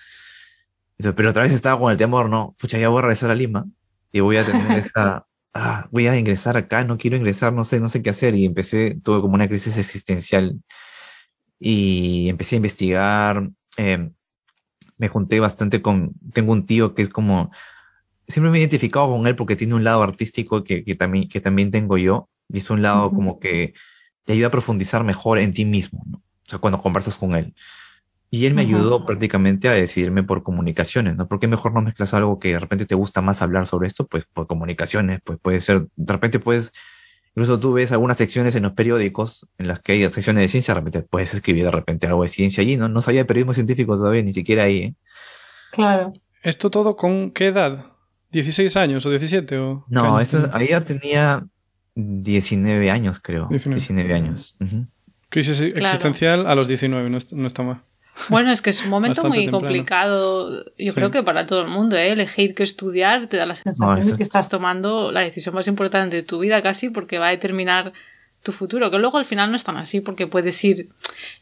pero 0.99 1.31
otra 1.31 1.45
vez 1.45 1.53
estaba 1.53 1.81
con 1.81 1.91
el 1.91 1.97
temor, 1.97 2.29
¿no? 2.29 2.55
Pucha, 2.59 2.77
ya 2.77 2.91
voy 2.91 2.99
a 2.99 3.03
regresar 3.03 3.31
a 3.31 3.35
Lima 3.35 3.65
y 4.13 4.21
voy 4.21 4.37
a 4.37 4.45
tener 4.45 4.79
esta, 4.79 5.27
ah, 5.55 5.89
voy 5.91 6.07
a 6.07 6.19
ingresar 6.19 6.57
acá, 6.57 6.85
no 6.85 6.99
quiero 6.99 7.17
ingresar, 7.17 7.53
no 7.53 7.65
sé, 7.65 7.81
no 7.81 7.89
sé 7.89 8.03
qué 8.03 8.11
hacer. 8.11 8.35
Y 8.35 8.45
empecé, 8.45 8.99
tuve 9.03 9.21
como 9.21 9.35
una 9.35 9.49
crisis 9.49 9.77
existencial 9.79 10.61
y 11.59 12.29
empecé 12.29 12.57
a 12.57 12.59
investigar. 12.59 13.51
Eh, 13.77 14.11
me 14.99 15.09
junté 15.09 15.41
bastante 15.41 15.81
con, 15.83 16.13
tengo 16.33 16.53
un 16.53 16.67
tío 16.67 16.95
que 16.95 17.03
es 17.03 17.09
como 17.09 17.51
siempre 18.31 18.51
me 18.51 18.59
he 18.59 18.61
identificado 18.61 19.09
con 19.09 19.27
él 19.27 19.37
porque 19.37 19.57
tiene 19.57 19.75
un 19.75 19.85
lado 19.85 20.03
artístico 20.03 20.65
que, 20.65 20.85
que 20.85 20.95
también, 20.95 21.29
que 21.29 21.41
también 21.41 21.71
tengo 21.71 21.99
yo, 21.99 22.29
y 22.49 22.59
es 22.59 22.71
un 22.71 22.83
lado 22.83 23.11
como 23.11 23.39
que 23.39 23.75
te 24.25 24.33
ayuda 24.33 24.49
a 24.49 24.53
profundizar 24.53 25.05
mejor 25.05 25.39
en 25.39 25.53
ti 25.53 25.65
mismo, 25.65 26.05
¿no? 26.07 26.19
O 26.19 26.51
sea, 26.51 26.59
cuando 26.59 26.79
conversas 26.79 27.17
con 27.17 27.35
él. 27.35 27.55
Y 28.31 28.47
él 28.47 28.55
me 28.55 28.63
ayudó 28.63 29.05
prácticamente 29.05 29.69
a 29.69 29.73
decidirme 29.73 30.23
por 30.23 30.45
comunicaciones, 30.45 31.17
¿no? 31.17 31.27
Porque 31.27 31.49
mejor 31.49 31.75
no 31.75 31.83
mezclas 31.83 32.15
algo 32.15 32.39
que 32.39 32.53
de 32.53 32.61
repente 32.61 32.87
te 32.87 32.95
gusta 32.95 33.21
más 33.23 33.43
hablar 33.43 33.67
sobre 33.67 33.89
esto, 33.89 34.07
pues 34.07 34.25
por 34.25 34.47
comunicaciones, 34.47 35.21
pues 35.25 35.39
puede 35.41 35.61
ser, 35.61 35.89
de 35.97 36.13
repente 36.13 36.39
puedes, 36.39 36.73
incluso 37.31 37.59
tú 37.59 37.73
ves 37.73 37.91
algunas 37.91 38.19
secciones 38.19 38.55
en 38.55 38.63
los 38.63 38.73
periódicos 38.73 39.49
en 39.59 39.67
las 39.67 39.81
que 39.81 39.93
hay 39.93 40.09
secciones 40.11 40.43
de 40.43 40.49
ciencia, 40.49 40.75
de 40.75 40.81
repente 40.81 41.03
puedes 41.03 41.35
escribir 41.35 41.65
de 41.65 41.73
repente 41.73 42.07
algo 42.07 42.23
de 42.23 42.29
ciencia 42.29 42.63
allí, 42.63 42.77
¿no? 42.77 42.89
No 42.89 43.03
sabía 43.03 43.23
de 43.23 43.25
periodismo 43.25 43.55
científico 43.55 43.97
todavía, 43.97 44.23
ni 44.23 44.33
siquiera 44.33 44.63
ahí, 44.63 44.79
¿eh? 44.79 44.95
Claro. 45.73 46.13
¿Esto 46.43 46.71
todo 46.71 46.95
con 46.95 47.33
qué 47.33 47.49
edad? 47.49 47.87
¿16 48.33 48.77
años 48.77 49.05
o 49.07 49.11
17? 49.11 49.59
O 49.59 49.85
no, 49.89 50.21
eso, 50.21 50.49
ahí 50.53 50.69
ya 50.69 50.83
tenía 50.83 51.45
19 51.95 52.91
años, 52.91 53.21
creo. 53.21 53.49
19, 53.49 54.15
años. 54.15 54.57
Crisis 55.29 55.61
existencial 55.61 56.47
a 56.47 56.55
los 56.55 56.69
19, 56.69 57.11
no, 57.11 57.47
está 57.47 57.63
mal. 57.63 57.83
Bueno, 58.29 58.53
es 58.53 58.61
que 58.63 58.71
es 58.71 58.83
un 58.83 58.91
momento 58.91 59.25
muy 59.25 59.49
complicado, 59.49 60.65
yo 60.77 60.95
creo 60.95 61.11
que 61.11 61.23
para 61.23 61.47
todo 61.47 61.63
el 61.63 61.69
mundo, 61.69 61.97
¿eh? 61.97 62.13
elegir 62.13 62.55
qué 62.55 62.63
estudiar 62.63 63.27
te 63.29 63.37
da 63.37 63.47
la 63.47 63.55
sensación 63.55 64.11
de 64.11 64.17
que 64.17 64.23
estás 64.23 64.49
tomando 64.49 65.11
la 65.11 65.21
decisión 65.21 65.55
más 65.55 65.67
importante 65.69 66.17
de 66.17 66.23
tu 66.23 66.39
vida 66.39 66.61
casi 66.63 66.91
porque 66.91 67.19
va 67.19 67.29
a 67.29 67.31
determinar 67.31 67.93
tu 68.43 68.53
futuro, 68.53 68.91
que 68.91 68.99
luego 68.99 69.19
al 69.19 69.27
final 69.27 69.51
no 69.51 69.57
es 69.57 69.65
tan 69.65 69.77
así 69.77 70.01
porque 70.01 70.27
puedes 70.27 70.63
ir, 70.65 70.89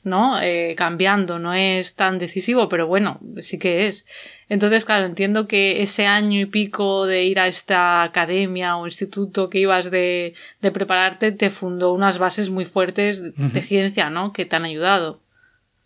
¿no? 0.02 0.40
Eh, 0.40 0.74
cambiando, 0.76 1.38
no 1.38 1.54
es 1.54 1.94
tan 1.94 2.18
decisivo, 2.18 2.68
pero 2.68 2.88
bueno, 2.88 3.20
sí 3.38 3.58
que 3.58 3.86
es. 3.86 4.04
Entonces, 4.48 4.84
claro, 4.84 5.06
entiendo 5.06 5.46
que 5.46 5.80
ese 5.80 6.06
año 6.06 6.40
y 6.40 6.46
pico 6.46 7.06
de 7.06 7.24
ir 7.24 7.38
a 7.38 7.46
esta 7.46 8.02
academia 8.02 8.76
o 8.76 8.86
instituto 8.86 9.48
que 9.48 9.60
ibas 9.60 9.92
de, 9.92 10.34
de 10.60 10.70
prepararte 10.72 11.30
te 11.30 11.50
fundó 11.50 11.92
unas 11.92 12.18
bases 12.18 12.50
muy 12.50 12.64
fuertes 12.64 13.22
de, 13.22 13.62
ciencia, 13.62 14.10
¿no? 14.10 14.32
Que 14.32 14.44
te 14.44 14.56
han 14.56 14.64
ayudado. 14.64 15.20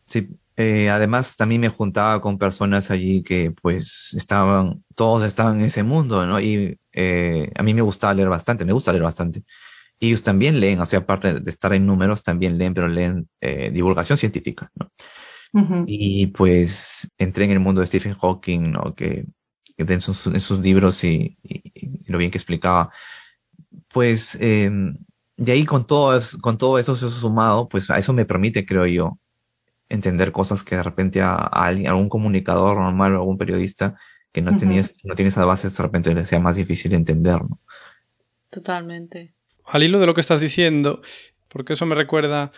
Sí, 0.07 0.29
eh, 0.57 0.91
además 0.91 1.37
también 1.37 1.61
me 1.61 1.69
juntaba 1.69 2.21
con 2.21 2.39
personas 2.39 2.91
allí 2.91 3.23
que 3.23 3.51
pues 3.51 4.15
estaban, 4.17 4.85
todos 4.95 5.25
estaban 5.25 5.61
en 5.61 5.67
ese 5.67 5.83
mundo, 5.83 6.27
¿no? 6.27 6.41
Y 6.41 6.79
eh, 6.93 7.51
a 7.57 7.63
mí 7.63 7.75
me 7.75 7.83
gustaba 7.83 8.15
leer 8.15 8.29
bastante, 8.29 8.65
me 8.65 8.73
gusta 8.73 8.93
leer 8.93 9.05
bastante 9.05 9.45
ellos 10.07 10.23
también 10.23 10.59
leen, 10.59 10.81
o 10.81 10.87
sea, 10.87 11.01
aparte 11.01 11.35
de 11.35 11.51
estar 11.51 11.73
en 11.73 11.87
números, 11.87 12.23
también 12.23 12.59
leen, 12.59 12.75
pero 12.75 12.89
leen 12.89 13.29
eh, 13.41 13.71
divulgación 13.73 14.19
científica, 14.19 14.71
¿no? 14.75 14.91
Y 15.87 16.29
pues 16.29 17.13
entré 17.19 17.45
en 17.45 17.51
el 17.51 17.61
mundo 17.61 17.83
de 17.83 17.87
Stephen 17.87 18.15
Hawking, 18.15 18.73
¿no? 18.73 18.95
Que, 18.95 19.27
en, 19.77 20.01
sus, 20.01 20.59
libros 20.61 21.05
y, 21.05 21.37
lo 22.07 22.17
bien 22.17 22.31
que 22.31 22.39
explicaba, 22.39 22.91
pues 23.89 24.37
em, 24.41 24.97
de 25.37 25.53
ahí 25.53 25.65
con 25.67 25.87
todo, 25.87 26.19
con 26.41 26.57
todo 26.57 26.79
eso, 26.79 26.95
eso 26.95 27.11
sumado, 27.11 27.69
pues 27.69 27.91
a 27.91 27.99
eso 27.99 28.15
me 28.15 28.25
permite, 28.25 28.65
creo 28.65 28.87
yo, 28.87 29.19
entender 29.93 30.33
cosas 30.33 30.65
que 30.65 30.77
de 30.77 30.83
repente 30.83 31.21
a, 31.21 31.35
alguien, 31.35 31.89
algún 31.89 32.09
comunicador 32.09 32.77
normal 32.79 33.15
o 33.15 33.19
algún 33.19 33.39
periodista 33.39 33.97
que 34.33 34.41
no, 34.41 34.57
tenía, 34.57 34.83
no 35.05 35.15
tiene 35.15 35.29
esas 35.29 35.45
bases, 35.45 35.77
de 35.77 35.83
repente 35.83 36.15
le 36.15 36.25
sea 36.25 36.41
más 36.41 36.57
difícil 36.57 36.95
entender, 36.95 37.43
¿no? 37.43 37.61
Totalmente 38.49 39.35
al 39.65 39.83
hilo 39.83 39.99
de 39.99 40.07
lo 40.07 40.15
que 40.15 40.21
estás 40.21 40.41
diciendo, 40.41 41.03
porque 41.49 41.75
eso 41.75 41.87
me 41.87 41.95
recuerda 41.95 42.53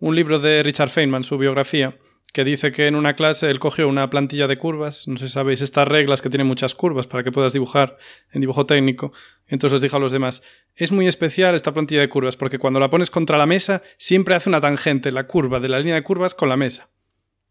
un 0.00 0.14
libro 0.14 0.38
de 0.38 0.62
Richard 0.62 0.90
Feynman, 0.90 1.24
su 1.24 1.38
biografía, 1.38 1.96
que 2.32 2.44
dice 2.44 2.72
que 2.72 2.86
en 2.86 2.94
una 2.94 3.14
clase 3.14 3.50
él 3.50 3.58
cogió 3.58 3.88
una 3.88 4.10
plantilla 4.10 4.46
de 4.46 4.58
curvas, 4.58 5.08
no 5.08 5.16
sé 5.16 5.28
si 5.28 5.34
sabéis, 5.34 5.60
estas 5.60 5.88
reglas 5.88 6.22
que 6.22 6.30
tienen 6.30 6.46
muchas 6.46 6.74
curvas 6.74 7.06
para 7.06 7.24
que 7.24 7.32
puedas 7.32 7.52
dibujar 7.52 7.96
en 8.32 8.40
dibujo 8.42 8.66
técnico. 8.66 9.12
Entonces 9.48 9.74
les 9.74 9.82
dijo 9.82 9.96
a 9.96 10.00
los 10.00 10.12
demás, 10.12 10.42
es 10.74 10.92
muy 10.92 11.06
especial 11.06 11.54
esta 11.54 11.72
plantilla 11.72 12.00
de 12.00 12.08
curvas 12.08 12.36
porque 12.36 12.58
cuando 12.58 12.80
la 12.80 12.90
pones 12.90 13.10
contra 13.10 13.38
la 13.38 13.46
mesa 13.46 13.82
siempre 13.96 14.34
hace 14.34 14.48
una 14.48 14.60
tangente, 14.60 15.10
la 15.10 15.26
curva 15.26 15.58
de 15.60 15.68
la 15.68 15.78
línea 15.78 15.94
de 15.94 16.02
curvas 16.02 16.34
con 16.34 16.48
la 16.48 16.56
mesa. 16.56 16.88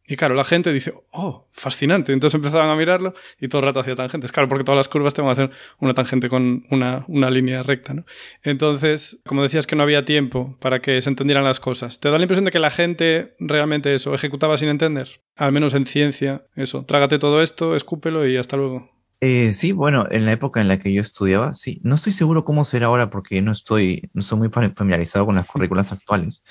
Y 0.10 0.16
claro, 0.16 0.36
la 0.36 0.46
gente 0.46 0.72
dice, 0.72 0.94
oh, 1.12 1.48
fascinante. 1.52 2.14
Entonces 2.14 2.36
empezaban 2.36 2.70
a 2.70 2.76
mirarlo 2.78 3.14
y 3.42 3.50
todo 3.50 3.60
el 3.60 3.66
rato 3.66 3.82
hacía 3.82 3.96
tangentes. 3.96 4.32
Claro, 4.32 4.48
porque 4.48 4.64
todas 4.64 4.78
las 4.78 4.88
curvas 4.88 5.14
te 5.14 5.22
van 5.22 5.30
a 5.30 5.34
hacer 5.34 5.52
una 5.80 5.94
tangente 5.94 6.30
con 6.30 6.66
una, 6.72 7.04
una 7.10 7.30
línea 7.30 7.62
recta, 7.62 7.94
¿no? 7.94 8.06
Entonces, 8.42 9.20
como 9.26 9.44
decías 9.44 9.68
que 9.68 9.76
no 9.76 9.84
había 9.84 10.06
tiempo 10.06 10.56
para 10.62 10.80
que 10.80 11.02
se 11.02 11.10
entendieran 11.10 11.44
las 11.44 11.60
cosas, 11.60 12.00
¿te 12.00 12.10
da 12.10 12.18
la 12.18 12.24
impresión 12.24 12.46
de 12.46 12.52
que 12.52 12.60
la 12.60 12.72
gente 12.72 13.36
realmente 13.38 13.94
eso, 13.94 14.14
ejecutaba 14.14 14.56
sin 14.56 14.70
entender? 14.70 15.20
Al 15.36 15.52
menos 15.52 15.74
en 15.74 15.86
ciencia, 15.86 16.46
eso, 16.56 16.86
trágate 16.86 17.20
todo 17.20 17.42
esto, 17.42 17.76
escúpelo 17.76 18.26
y 18.26 18.38
hasta 18.38 18.56
luego. 18.56 18.97
Eh, 19.20 19.54
sí, 19.54 19.72
bueno, 19.72 20.06
en 20.10 20.26
la 20.26 20.32
época 20.32 20.62
en 20.62 20.68
la 20.68 20.78
que 20.78 20.94
yo 20.94 21.02
estudiaba, 21.02 21.54
sí. 21.54 21.80
No 21.84 21.96
estoy 21.96 22.12
seguro 22.12 22.46
cómo 22.46 22.66
será 22.66 22.88
ahora 22.88 23.10
porque 23.10 23.42
no 23.42 23.52
estoy, 23.52 24.10
no 24.14 24.22
estoy 24.22 24.38
muy 24.38 24.50
familiarizado 24.50 25.26
con 25.26 25.36
las 25.36 25.48
currículas 25.48 25.92
actuales. 25.92 26.44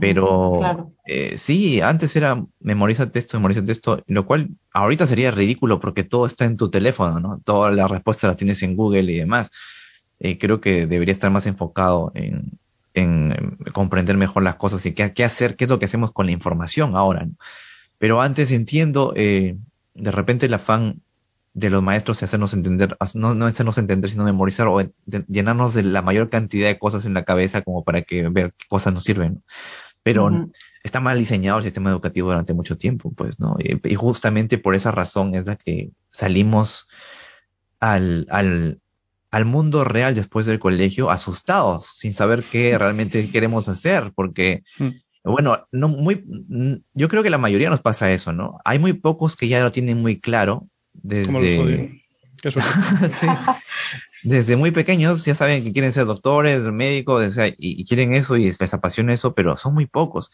Pero 0.00 0.92
eh, 1.06 1.38
sí, 1.38 1.80
antes 1.80 2.16
era 2.16 2.44
memoriza 2.58 3.12
texto, 3.12 3.38
memoriza 3.38 3.64
texto, 3.64 4.02
lo 4.08 4.26
cual 4.26 4.48
ahorita 4.72 5.06
sería 5.06 5.30
ridículo 5.30 5.78
porque 5.78 6.02
todo 6.02 6.26
está 6.26 6.44
en 6.44 6.56
tu 6.56 6.70
teléfono, 6.70 7.20
¿no? 7.20 7.40
Todas 7.44 7.72
las 7.72 7.88
respuestas 7.88 8.28
las 8.28 8.36
tienes 8.36 8.60
en 8.64 8.74
Google 8.74 9.12
y 9.12 9.18
demás. 9.18 9.48
Eh, 10.18 10.38
creo 10.38 10.60
que 10.60 10.88
debería 10.88 11.12
estar 11.12 11.30
más 11.30 11.46
enfocado 11.46 12.10
en, 12.14 12.58
en 12.94 13.56
comprender 13.72 14.16
mejor 14.16 14.42
las 14.42 14.56
cosas 14.56 14.84
y 14.86 14.92
qué, 14.92 15.12
qué, 15.12 15.22
hacer, 15.22 15.54
qué 15.54 15.64
es 15.64 15.70
lo 15.70 15.78
que 15.78 15.84
hacemos 15.84 16.10
con 16.10 16.26
la 16.26 16.32
información 16.32 16.96
ahora. 16.96 17.24
¿no? 17.24 17.34
Pero 17.98 18.20
antes 18.20 18.50
entiendo, 18.50 19.12
eh, 19.14 19.56
de 19.94 20.10
repente 20.10 20.46
el 20.46 20.54
afán 20.54 21.00
de 21.56 21.70
los 21.70 21.82
maestros 21.82 22.18
es 22.18 22.24
hacernos 22.24 22.52
entender, 22.52 22.98
no, 23.14 23.34
no 23.34 23.46
hacernos 23.46 23.78
entender, 23.78 24.10
sino 24.10 24.24
memorizar 24.24 24.68
o 24.68 24.78
llenarnos 25.26 25.72
de 25.72 25.84
la 25.84 26.02
mayor 26.02 26.28
cantidad 26.28 26.68
de 26.68 26.78
cosas 26.78 27.06
en 27.06 27.14
la 27.14 27.24
cabeza 27.24 27.62
como 27.62 27.82
para 27.82 28.02
que 28.02 28.28
ver 28.28 28.52
qué 28.58 28.66
cosas 28.68 28.92
nos 28.92 29.04
sirven. 29.04 29.42
Pero 30.02 30.50
está 30.84 31.00
mal 31.00 31.18
diseñado 31.18 31.56
el 31.56 31.64
sistema 31.64 31.88
educativo 31.88 32.28
durante 32.28 32.52
mucho 32.52 32.76
tiempo, 32.76 33.10
pues, 33.16 33.40
¿no? 33.40 33.56
Y, 33.58 33.94
justamente 33.94 34.58
por 34.58 34.74
esa 34.74 34.90
razón 34.90 35.34
es 35.34 35.46
la 35.46 35.56
que 35.56 35.92
salimos 36.10 36.88
al, 37.80 38.26
al, 38.28 38.78
al 39.30 39.44
mundo 39.46 39.82
real 39.82 40.14
después 40.14 40.44
del 40.44 40.58
colegio 40.58 41.10
asustados, 41.10 41.86
sin 41.86 42.12
saber 42.12 42.44
qué 42.44 42.76
realmente 42.78 43.30
queremos 43.30 43.66
hacer, 43.70 44.12
porque 44.14 44.62
mm. 44.78 44.88
bueno, 45.24 45.66
no 45.72 45.88
muy, 45.88 46.22
yo 46.92 47.08
creo 47.08 47.22
que 47.22 47.30
la 47.30 47.38
mayoría 47.38 47.70
nos 47.70 47.80
pasa 47.80 48.12
eso, 48.12 48.34
¿no? 48.34 48.58
Hay 48.66 48.78
muy 48.78 48.92
pocos 48.92 49.36
que 49.36 49.48
ya 49.48 49.62
lo 49.62 49.72
tienen 49.72 50.02
muy 50.02 50.20
claro 50.20 50.68
desde... 51.02 52.02
Desde 54.22 54.56
muy 54.56 54.70
pequeños 54.70 55.24
ya 55.24 55.34
saben 55.34 55.64
que 55.64 55.72
quieren 55.72 55.92
ser 55.92 56.06
doctores, 56.06 56.62
médicos, 56.72 57.36
y, 57.58 57.84
quieren 57.84 58.12
eso 58.12 58.36
y 58.36 58.44
les 58.44 58.74
apasiona 58.74 59.12
eso, 59.12 59.34
pero 59.34 59.56
son 59.56 59.74
muy 59.74 59.86
pocos. 59.86 60.32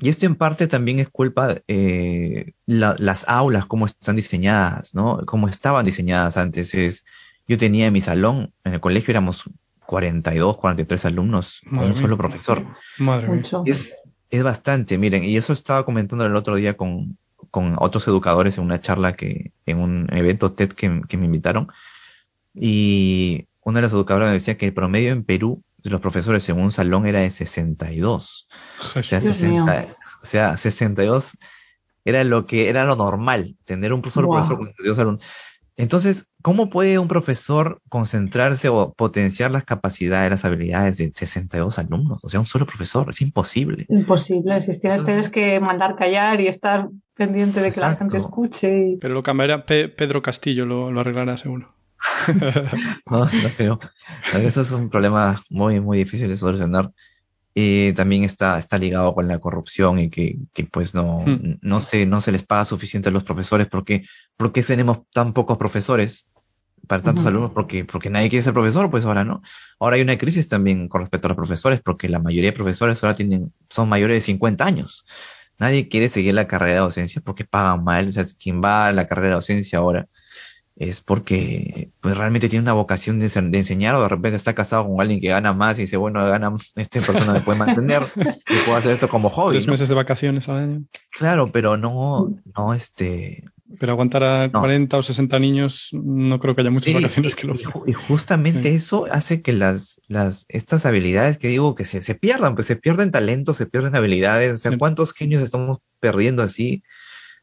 Y 0.00 0.08
esto 0.08 0.26
en 0.26 0.36
parte 0.36 0.68
también 0.68 1.00
es 1.00 1.08
culpa 1.08 1.56
eh, 1.66 2.52
las 2.66 3.28
aulas, 3.28 3.66
cómo 3.66 3.86
están 3.86 4.16
diseñadas, 4.16 4.94
¿no? 4.94 5.24
Cómo 5.26 5.48
estaban 5.48 5.84
diseñadas 5.84 6.36
antes. 6.36 6.74
Es, 6.74 7.04
yo 7.48 7.58
tenía 7.58 7.86
en 7.86 7.92
mi 7.92 8.00
salón, 8.00 8.52
en 8.64 8.74
el 8.74 8.80
colegio 8.80 9.10
éramos 9.12 9.44
42, 9.86 10.58
43 10.58 11.04
alumnos, 11.06 11.62
un 11.70 11.94
solo 11.94 12.16
profesor. 12.16 12.62
Madre 12.98 13.42
Es, 13.64 13.96
es 14.30 14.42
bastante, 14.42 14.98
miren, 14.98 15.24
y 15.24 15.36
eso 15.36 15.52
estaba 15.52 15.84
comentando 15.84 16.24
el 16.26 16.36
otro 16.36 16.54
día 16.54 16.76
con, 16.76 17.18
con 17.50 17.76
otros 17.78 18.06
educadores 18.08 18.58
en 18.58 18.64
una 18.64 18.80
charla 18.80 19.14
que, 19.14 19.52
en 19.66 19.78
un 19.78 20.08
evento 20.12 20.52
TED 20.52 20.72
que, 20.72 20.88
me 20.88 21.24
invitaron. 21.24 21.68
Y 22.54 23.46
una 23.62 23.78
de 23.78 23.82
las 23.82 23.92
educadoras 23.92 24.28
me 24.28 24.34
decía 24.34 24.56
que 24.56 24.66
el 24.66 24.74
promedio 24.74 25.12
en 25.12 25.24
Perú 25.24 25.62
de 25.78 25.90
los 25.90 26.00
profesores 26.00 26.48
en 26.48 26.60
un 26.60 26.72
salón 26.72 27.06
era 27.06 27.20
de 27.20 27.30
62. 27.30 28.48
O 28.80 29.02
sea, 29.02 29.20
60, 29.20 29.96
o 30.22 30.26
sea, 30.26 30.56
62 30.56 31.38
era 32.04 32.24
lo 32.24 32.46
que 32.46 32.68
era 32.68 32.84
lo 32.84 32.96
normal, 32.96 33.56
tener 33.64 33.92
un 33.92 34.02
solo 34.10 34.30
profesor 34.30 34.56
con 34.56 34.66
62 34.68 34.98
alumnos. 34.98 35.22
Entonces, 35.78 36.34
¿cómo 36.42 36.70
puede 36.70 36.98
un 36.98 37.06
profesor 37.06 37.80
concentrarse 37.88 38.68
o 38.68 38.92
potenciar 38.94 39.52
las 39.52 39.62
capacidades, 39.62 40.28
las 40.28 40.44
habilidades 40.44 40.98
de 40.98 41.12
62 41.14 41.78
alumnos? 41.78 42.18
O 42.24 42.28
sea, 42.28 42.40
un 42.40 42.46
solo 42.46 42.66
profesor, 42.66 43.06
es 43.10 43.20
imposible. 43.20 43.86
Imposible, 43.88 44.58
si 44.60 44.78
tienes, 44.80 45.04
tienes 45.04 45.28
que 45.28 45.60
mandar 45.60 45.94
callar 45.94 46.40
y 46.40 46.48
estar 46.48 46.88
pendiente 47.14 47.60
de 47.60 47.70
que 47.70 47.78
la 47.78 47.94
gente 47.94 48.16
escuche. 48.16 48.98
Pero 49.00 49.14
lo 49.14 49.22
cambiará 49.22 49.64
Pedro 49.66 50.20
Castillo, 50.20 50.66
lo, 50.66 50.90
lo 50.90 51.00
arreglará 51.00 51.36
seguro. 51.36 51.72
no, 53.08 53.20
no 53.20 53.48
creo. 53.56 53.78
Eso 54.34 54.62
es 54.62 54.72
un 54.72 54.90
problema 54.90 55.40
muy, 55.48 55.80
muy 55.80 55.98
difícil 55.98 56.28
de 56.28 56.36
solucionar 56.36 56.90
y 57.60 57.92
también 57.94 58.22
está, 58.22 58.56
está 58.56 58.78
ligado 58.78 59.12
con 59.16 59.26
la 59.26 59.40
corrupción 59.40 59.98
y 59.98 60.10
que, 60.10 60.38
que 60.54 60.62
pues 60.62 60.94
no, 60.94 61.24
hmm. 61.26 61.58
no, 61.60 61.80
se, 61.80 62.06
no 62.06 62.20
se 62.20 62.30
les 62.30 62.44
paga 62.44 62.64
suficiente 62.64 63.08
a 63.08 63.12
los 63.12 63.24
profesores 63.24 63.66
porque, 63.66 64.04
porque 64.36 64.62
tenemos 64.62 65.00
tan 65.12 65.32
pocos 65.32 65.58
profesores 65.58 66.28
para 66.86 67.02
tantos 67.02 67.26
alumnos 67.26 67.50
porque, 67.50 67.84
porque 67.84 68.10
nadie 68.10 68.28
quiere 68.28 68.44
ser 68.44 68.52
profesor, 68.52 68.88
pues 68.92 69.04
ahora 69.04 69.24
no. 69.24 69.42
Ahora 69.80 69.96
hay 69.96 70.02
una 70.02 70.16
crisis 70.16 70.46
también 70.46 70.86
con 70.86 71.00
respecto 71.00 71.26
a 71.26 71.30
los 71.30 71.36
profesores 71.36 71.80
porque 71.80 72.08
la 72.08 72.20
mayoría 72.20 72.50
de 72.52 72.56
profesores 72.56 73.02
ahora 73.02 73.16
tienen, 73.16 73.52
son 73.68 73.88
mayores 73.88 74.18
de 74.18 74.20
50 74.20 74.64
años. 74.64 75.04
Nadie 75.58 75.88
quiere 75.88 76.08
seguir 76.08 76.34
la 76.34 76.46
carrera 76.46 76.74
de 76.74 76.80
docencia 76.80 77.20
porque 77.24 77.44
pagan 77.44 77.82
mal. 77.82 78.06
O 78.06 78.12
sea, 78.12 78.24
quien 78.40 78.62
va 78.62 78.86
a 78.86 78.92
la 78.92 79.08
carrera 79.08 79.30
de 79.30 79.34
docencia 79.34 79.80
ahora 79.80 80.06
es 80.78 81.00
porque 81.00 81.90
pues 82.00 82.16
realmente 82.16 82.48
tiene 82.48 82.62
una 82.62 82.72
vocación 82.72 83.18
de, 83.18 83.26
enseñar 83.26 83.96
o 83.96 84.02
de 84.02 84.08
repente 84.08 84.36
está 84.36 84.54
casado 84.54 84.86
con 84.86 85.00
alguien 85.00 85.20
que 85.20 85.28
gana 85.28 85.52
más 85.52 85.76
y 85.78 85.82
dice, 85.82 85.96
bueno, 85.96 86.24
gana, 86.24 86.54
esta 86.76 87.00
persona 87.00 87.32
me 87.32 87.40
puede 87.40 87.58
mantener 87.58 88.04
y 88.16 88.64
puedo 88.64 88.76
hacer 88.76 88.94
esto 88.94 89.08
como 89.08 89.28
hobby. 89.30 89.54
Tres 89.54 89.66
meses 89.66 89.88
de 89.88 89.96
vacaciones 89.96 90.48
al 90.48 90.56
año. 90.56 90.84
Claro, 91.10 91.50
pero 91.50 91.76
no, 91.76 92.32
no 92.56 92.74
este... 92.74 93.42
Pero 93.80 93.92
aguantar 93.92 94.22
a 94.24 94.50
40 94.50 94.96
o 94.96 95.02
60 95.02 95.38
niños 95.40 95.90
no 95.92 96.38
creo 96.38 96.54
que 96.54 96.62
haya 96.62 96.70
muchas 96.70 96.94
vacaciones 96.94 97.34
que 97.34 97.46
lo 97.46 97.54
Y 97.86 97.92
justamente 97.92 98.74
eso 98.74 99.06
hace 99.10 99.42
que 99.42 99.52
las, 99.52 100.00
las, 100.06 100.46
estas 100.48 100.86
habilidades 100.86 101.36
que 101.36 101.48
digo 101.48 101.74
que 101.74 101.84
se, 101.84 102.02
se 102.02 102.14
pierdan, 102.14 102.54
pues 102.54 102.66
se 102.66 102.76
pierden 102.76 103.10
talentos, 103.10 103.58
se 103.58 103.66
pierden 103.66 103.94
habilidades. 103.94 104.52
O 104.52 104.56
sea, 104.56 104.78
¿cuántos 104.78 105.12
genios 105.12 105.42
estamos 105.42 105.80
perdiendo 106.00 106.42
así 106.42 106.82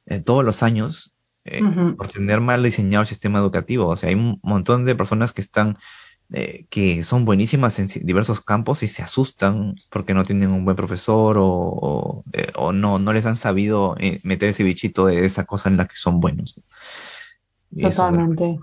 en 0.08 0.24
todos 0.24 0.44
los 0.44 0.64
años 0.64 1.15
eh, 1.46 1.62
por 1.98 2.10
tener 2.10 2.42
mal 2.42 2.64
diseñado 2.64 3.04
el 3.04 3.08
sistema 3.08 3.40
educativo. 3.40 3.88
O 3.88 3.98
sea, 3.98 4.10
hay 4.10 4.16
un 4.16 4.40
montón 4.44 4.86
de 4.86 4.96
personas 4.96 5.32
que 5.32 5.42
están 5.42 5.78
eh, 6.34 6.66
que 6.72 7.04
son 7.04 7.24
buenísimas 7.24 7.78
en 7.78 7.88
diversos 8.04 8.42
campos 8.42 8.82
y 8.82 8.88
se 8.88 9.04
asustan 9.04 9.76
porque 9.92 10.16
no 10.16 10.24
tienen 10.24 10.50
un 10.50 10.66
buen 10.66 10.76
profesor 10.76 11.38
o, 11.40 12.24
eh, 12.34 12.48
no, 12.74 12.98
no 12.98 13.14
les 13.14 13.28
han 13.28 13.36
sabido 13.36 13.96
eh, 14.00 14.22
meter 14.24 14.50
ese 14.50 14.64
bichito 14.64 15.06
de 15.06 15.24
esa 15.24 15.46
cosa 15.46 15.70
en 15.70 15.78
la 15.78 15.86
que 15.86 15.96
son 15.96 16.20
buenos. 16.20 16.60
Totalmente. 17.80 18.58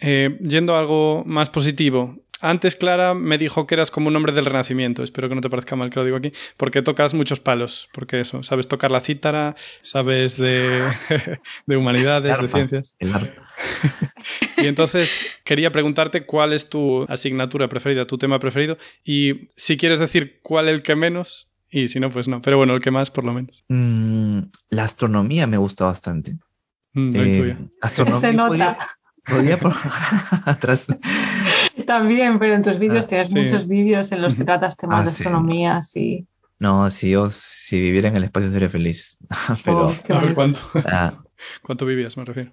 yendo 0.00 0.74
a 0.74 0.78
algo 0.78 1.22
más 1.26 1.50
positivo, 1.50 2.16
antes 2.40 2.76
Clara 2.76 3.14
me 3.14 3.38
dijo 3.38 3.66
que 3.66 3.74
eras 3.74 3.90
como 3.90 4.08
un 4.08 4.16
hombre 4.16 4.32
del 4.32 4.44
renacimiento, 4.44 5.02
espero 5.02 5.28
que 5.28 5.34
no 5.34 5.40
te 5.40 5.50
parezca 5.50 5.76
mal 5.76 5.90
que 5.90 5.98
lo 5.98 6.04
digo 6.04 6.16
aquí, 6.16 6.32
porque 6.56 6.82
tocas 6.82 7.14
muchos 7.14 7.40
palos, 7.40 7.88
porque 7.92 8.20
eso, 8.20 8.42
sabes 8.42 8.68
tocar 8.68 8.90
la 8.90 9.00
cítara, 9.00 9.56
sabes 9.82 10.36
de, 10.36 10.88
humanidades, 11.66 12.40
de 12.40 12.48
ciencias. 12.48 12.96
y 14.56 14.66
entonces 14.66 15.26
quería 15.44 15.72
preguntarte 15.72 16.24
cuál 16.24 16.52
es 16.52 16.68
tu 16.68 17.04
asignatura 17.08 17.68
preferida, 17.68 18.06
tu 18.06 18.18
tema 18.18 18.38
preferido, 18.38 18.78
y 19.04 19.48
si 19.56 19.76
quieres 19.76 19.98
decir 19.98 20.40
cuál 20.42 20.68
el 20.68 20.82
que 20.82 20.96
menos, 20.96 21.48
y 21.70 21.88
si 21.88 22.00
no, 22.00 22.10
pues 22.10 22.26
no, 22.26 22.42
pero 22.42 22.56
bueno, 22.56 22.74
el 22.74 22.80
que 22.80 22.90
más 22.90 23.10
por 23.10 23.24
lo 23.24 23.32
menos. 23.32 23.64
Mm, 23.68 24.40
la 24.70 24.84
astronomía 24.84 25.46
me 25.46 25.56
gusta 25.56 25.84
bastante. 25.84 26.36
Mm, 26.92 27.10
eh, 27.14 27.56
astronomía 27.80 28.20
Se 28.20 28.32
nota. 28.32 28.78
Podía, 29.30 29.58
atrás. 30.44 30.86
También, 31.86 32.38
pero 32.38 32.54
en 32.54 32.62
tus 32.62 32.78
vídeos 32.78 33.06
tienes 33.06 33.32
muchos 33.34 33.66
vídeos 33.66 34.12
en 34.12 34.22
los 34.22 34.34
que 34.34 34.44
tratas 34.44 34.76
temas 34.76 35.00
ah, 35.00 35.02
de 35.04 35.08
astronomía, 35.10 35.82
sí. 35.82 36.26
No, 36.58 36.90
si 36.90 37.10
yo 37.10 37.30
si 37.30 37.80
viviera 37.80 38.08
en 38.08 38.16
el 38.16 38.24
espacio 38.24 38.50
sería 38.50 38.68
feliz. 38.68 39.16
pero 39.64 39.86
oh, 39.86 40.14
a 40.14 40.20
ver, 40.20 40.34
¿cuánto? 40.34 40.60
Ah. 40.74 41.14
¿Cuánto 41.62 41.86
vivías, 41.86 42.18
me 42.18 42.24
refiero? 42.26 42.52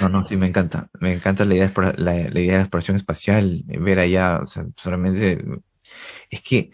no, 0.00 0.08
no, 0.08 0.24
sí, 0.24 0.36
me 0.36 0.48
encanta. 0.48 0.88
Me 0.98 1.12
encanta 1.12 1.44
la 1.44 1.54
idea, 1.54 1.68
de, 1.68 1.94
la, 1.96 2.16
idea 2.16 2.56
de 2.56 2.60
exploración 2.60 2.96
espacial, 2.96 3.62
ver 3.66 4.00
allá, 4.00 4.40
o 4.42 4.46
sea, 4.46 4.66
solamente... 4.76 5.44
Es 6.30 6.42
que 6.42 6.72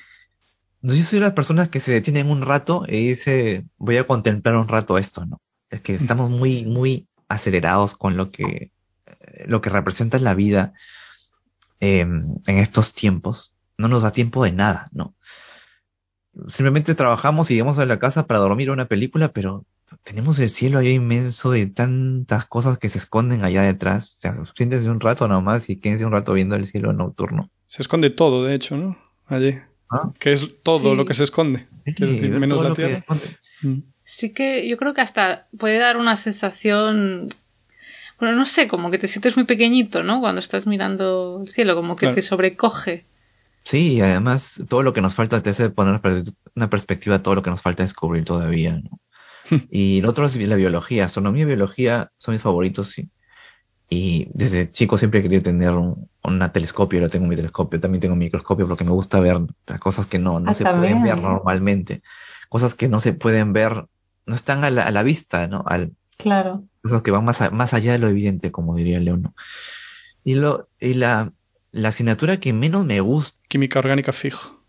yo 0.80 1.04
soy 1.04 1.18
de 1.18 1.26
las 1.26 1.34
personas 1.34 1.68
que 1.68 1.80
se 1.80 1.92
detienen 1.92 2.30
un 2.30 2.42
rato 2.42 2.84
y 2.88 3.08
dice, 3.08 3.66
voy 3.76 3.98
a 3.98 4.06
contemplar 4.06 4.56
un 4.56 4.68
rato 4.68 4.96
esto, 4.98 5.26
¿no? 5.26 5.40
Es 5.70 5.80
que 5.80 5.94
estamos 5.94 6.30
muy, 6.30 6.64
muy 6.64 7.08
acelerados 7.32 7.96
con 7.96 8.16
lo 8.16 8.30
que, 8.30 8.70
lo 9.46 9.60
que 9.60 9.70
representa 9.70 10.18
la 10.18 10.34
vida 10.34 10.72
em, 11.80 12.36
en 12.46 12.58
estos 12.58 12.94
tiempos. 12.94 13.52
No 13.78 13.88
nos 13.88 14.02
da 14.02 14.12
tiempo 14.12 14.44
de 14.44 14.52
nada, 14.52 14.88
¿no? 14.92 15.14
Simplemente 16.48 16.94
trabajamos 16.94 17.50
y 17.50 17.54
llegamos 17.54 17.78
a 17.78 17.86
la 17.86 17.98
casa 17.98 18.26
para 18.26 18.40
dormir 18.40 18.70
una 18.70 18.86
película, 18.86 19.32
pero 19.32 19.66
tenemos 20.04 20.38
el 20.38 20.48
cielo 20.48 20.78
ahí 20.78 20.90
inmenso 20.90 21.50
de 21.50 21.66
tantas 21.66 22.46
cosas 22.46 22.78
que 22.78 22.88
se 22.88 22.98
esconden 22.98 23.44
allá 23.44 23.62
detrás. 23.62 24.16
O 24.16 24.20
sea, 24.20 24.44
siéntense 24.54 24.88
un 24.88 25.00
rato 25.00 25.28
nomás 25.28 25.68
y 25.68 25.76
quédense 25.76 26.06
un 26.06 26.12
rato 26.12 26.32
viendo 26.32 26.56
el 26.56 26.66
cielo 26.66 26.92
nocturno. 26.92 27.50
Se 27.66 27.82
esconde 27.82 28.10
todo, 28.10 28.44
de 28.44 28.54
hecho, 28.54 28.76
¿no? 28.76 28.96
Allí. 29.26 29.58
¿Ah? 29.90 30.10
Que 30.18 30.32
es 30.32 30.60
todo 30.60 30.94
lo 30.94 31.04
que 31.04 31.14
se 31.14 31.24
esconde. 31.24 31.68
menos 31.98 32.64
la 32.64 32.74
tierra. 32.74 33.04
Mm. 33.62 33.91
Sí 34.14 34.30
que 34.30 34.68
yo 34.68 34.76
creo 34.76 34.92
que 34.92 35.00
hasta 35.00 35.46
puede 35.56 35.78
dar 35.78 35.96
una 35.96 36.16
sensación 36.16 37.28
bueno, 38.20 38.36
no 38.36 38.44
sé, 38.44 38.68
como 38.68 38.90
que 38.90 38.98
te 38.98 39.08
sientes 39.08 39.36
muy 39.36 39.46
pequeñito, 39.46 40.02
¿no? 40.02 40.20
Cuando 40.20 40.38
estás 40.38 40.66
mirando 40.66 41.40
el 41.42 41.48
cielo, 41.48 41.74
como 41.74 41.96
que 41.96 42.08
te 42.08 42.22
sobrecoge. 42.22 43.04
Sí, 43.64 43.94
y 43.94 44.00
además 44.00 44.62
todo 44.68 44.82
lo 44.82 44.92
que 44.92 45.00
nos 45.00 45.14
falta 45.14 45.42
te 45.42 45.50
hace 45.50 45.70
poner 45.70 46.00
una 46.54 46.70
perspectiva 46.70 47.16
a 47.16 47.22
todo 47.22 47.34
lo 47.34 47.42
que 47.42 47.50
nos 47.50 47.62
falta 47.62 47.82
descubrir 47.82 48.24
todavía, 48.24 48.78
¿no? 48.78 49.00
y 49.70 50.02
lo 50.02 50.10
otro 50.10 50.26
es 50.26 50.36
la 50.36 50.56
biología, 50.56 51.06
astronomía 51.06 51.42
y 51.42 51.46
biología 51.46 52.12
son 52.18 52.34
mis 52.34 52.42
favoritos, 52.42 52.90
sí. 52.90 53.08
Y 53.88 54.28
desde 54.32 54.70
chico 54.70 54.98
siempre 54.98 55.18
he 55.18 55.22
querido 55.24 55.42
tener 55.42 55.72
un, 55.72 56.08
telescopio, 56.52 57.00
ahora 57.00 57.10
tengo 57.10 57.26
mi 57.26 57.34
telescopio, 57.34 57.80
también 57.80 58.00
tengo 58.00 58.12
un 58.12 58.20
microscopio 58.20 58.68
porque 58.68 58.84
me 58.84 58.92
gusta 58.92 59.18
ver 59.20 59.38
cosas 59.80 60.06
que 60.06 60.18
no, 60.18 60.38
no 60.38 60.52
ah, 60.52 60.54
se 60.54 60.64
pueden 60.64 61.02
ver 61.02 61.18
normalmente, 61.20 62.02
cosas 62.48 62.74
que 62.74 62.88
no 62.88 63.00
se 63.00 63.14
pueden 63.14 63.52
ver, 63.52 63.86
no 64.26 64.34
están 64.34 64.64
a 64.64 64.70
la, 64.70 64.86
a 64.86 64.90
la 64.90 65.02
vista, 65.02 65.46
¿no? 65.48 65.64
Al, 65.66 65.92
Claro. 66.22 66.64
Cosas 66.82 67.02
que 67.02 67.10
van 67.10 67.24
más, 67.24 67.52
más 67.52 67.74
allá 67.74 67.92
de 67.92 67.98
lo 67.98 68.08
evidente, 68.08 68.52
como 68.52 68.76
diría 68.76 69.00
León. 69.00 69.34
Y, 70.24 70.34
lo, 70.34 70.68
y 70.78 70.94
la, 70.94 71.32
la 71.72 71.88
asignatura 71.88 72.38
que 72.38 72.52
menos 72.52 72.84
me 72.84 73.00
gusta. 73.00 73.38
Química 73.48 73.78
orgánica 73.78 74.12
fijo. 74.12 74.64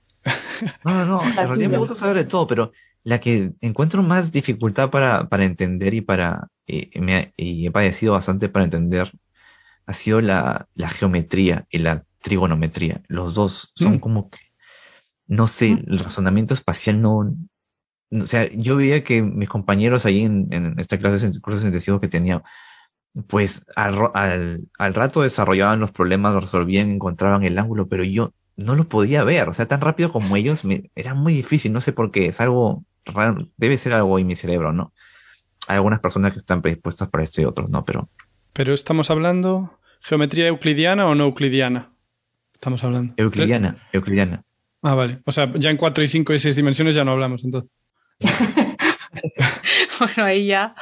No, 0.85 0.93
no, 0.93 1.05
no. 1.05 1.23
en 1.23 1.35
realidad 1.35 1.69
me 1.69 1.77
gusta 1.77 1.95
saber 1.95 2.15
de 2.15 2.25
todo, 2.25 2.47
pero 2.47 2.71
la 3.03 3.19
que 3.19 3.51
encuentro 3.59 4.01
más 4.01 4.31
dificultad 4.31 4.89
para, 4.89 5.27
para 5.27 5.45
entender 5.45 5.93
y 5.93 6.01
para. 6.01 6.47
Y, 6.65 6.89
me, 7.01 7.33
y 7.35 7.67
he 7.67 7.71
padecido 7.71 8.13
bastante 8.13 8.47
para 8.47 8.63
entender 8.63 9.11
ha 9.85 9.93
sido 9.93 10.21
la, 10.21 10.69
la 10.75 10.87
geometría 10.87 11.67
y 11.69 11.79
la 11.79 12.05
trigonometría. 12.21 13.01
Los 13.07 13.33
dos 13.33 13.71
son 13.75 13.95
mm. 13.95 13.99
como 13.99 14.29
que. 14.29 14.39
No 15.27 15.47
sé, 15.47 15.75
mm. 15.75 15.83
el 15.87 15.99
razonamiento 15.99 16.53
espacial 16.53 17.01
no, 17.01 17.35
o 18.21 18.27
sea, 18.27 18.49
yo 18.53 18.75
veía 18.75 19.03
que 19.03 19.21
mis 19.21 19.49
compañeros 19.49 20.05
ahí 20.05 20.21
en, 20.21 20.47
en 20.51 20.79
esta 20.79 20.97
clase 20.97 21.29
de 21.29 21.39
cursos 21.39 21.63
intensivos 21.63 22.01
que 22.01 22.07
tenía, 22.07 22.43
pues 23.27 23.65
al, 23.75 24.11
al, 24.77 24.93
rato 24.93 25.21
desarrollaban 25.21 25.79
los 25.79 25.91
problemas, 25.91 26.33
los 26.33 26.43
resolvían, 26.43 26.89
encontraban 26.89 27.43
el 27.43 27.57
ángulo, 27.57 27.87
pero 27.87 28.03
yo 28.03 28.33
no 28.55 28.75
lo 28.75 28.87
podía 28.87 29.23
ver, 29.23 29.49
o 29.49 29.53
sea, 29.53 29.67
tan 29.67 29.81
rápido 29.81 30.11
como 30.11 30.35
ellos, 30.35 30.65
me, 30.65 30.89
era 30.95 31.13
muy 31.13 31.33
difícil, 31.33 31.73
no 31.73 31.81
sé 31.81 31.91
por 31.91 32.11
qué, 32.11 32.27
es 32.27 32.41
algo 32.41 32.83
raro, 33.05 33.47
debe 33.57 33.77
ser 33.77 33.93
algo 33.93 34.19
en 34.19 34.27
mi 34.27 34.35
cerebro, 34.35 34.73
¿no? 34.73 34.93
Hay 35.67 35.75
algunas 35.75 35.99
personas 35.99 36.33
que 36.33 36.39
están 36.39 36.61
predispuestas 36.61 37.09
para 37.09 37.23
esto 37.23 37.41
y 37.41 37.45
otros 37.45 37.69
no, 37.69 37.85
pero... 37.85 38.09
Pero 38.53 38.73
estamos 38.73 39.09
hablando 39.09 39.79
geometría 40.01 40.47
euclidiana 40.47 41.07
o 41.07 41.15
no 41.15 41.23
euclidiana? 41.23 41.91
Estamos 42.53 42.83
hablando. 42.83 43.13
Euclidiana, 43.17 43.77
euclidiana. 43.91 44.43
Ah, 44.81 44.95
vale. 44.95 45.21
O 45.25 45.31
sea, 45.31 45.51
ya 45.57 45.69
en 45.69 45.77
4 45.77 46.03
y 46.03 46.07
5 46.07 46.33
y 46.33 46.39
6 46.39 46.55
dimensiones 46.55 46.93
ya 46.93 47.05
no 47.05 47.11
hablamos 47.11 47.43
entonces. 47.43 47.71
bueno, 49.99 50.23
ahí 50.23 50.47
ya. 50.47 50.75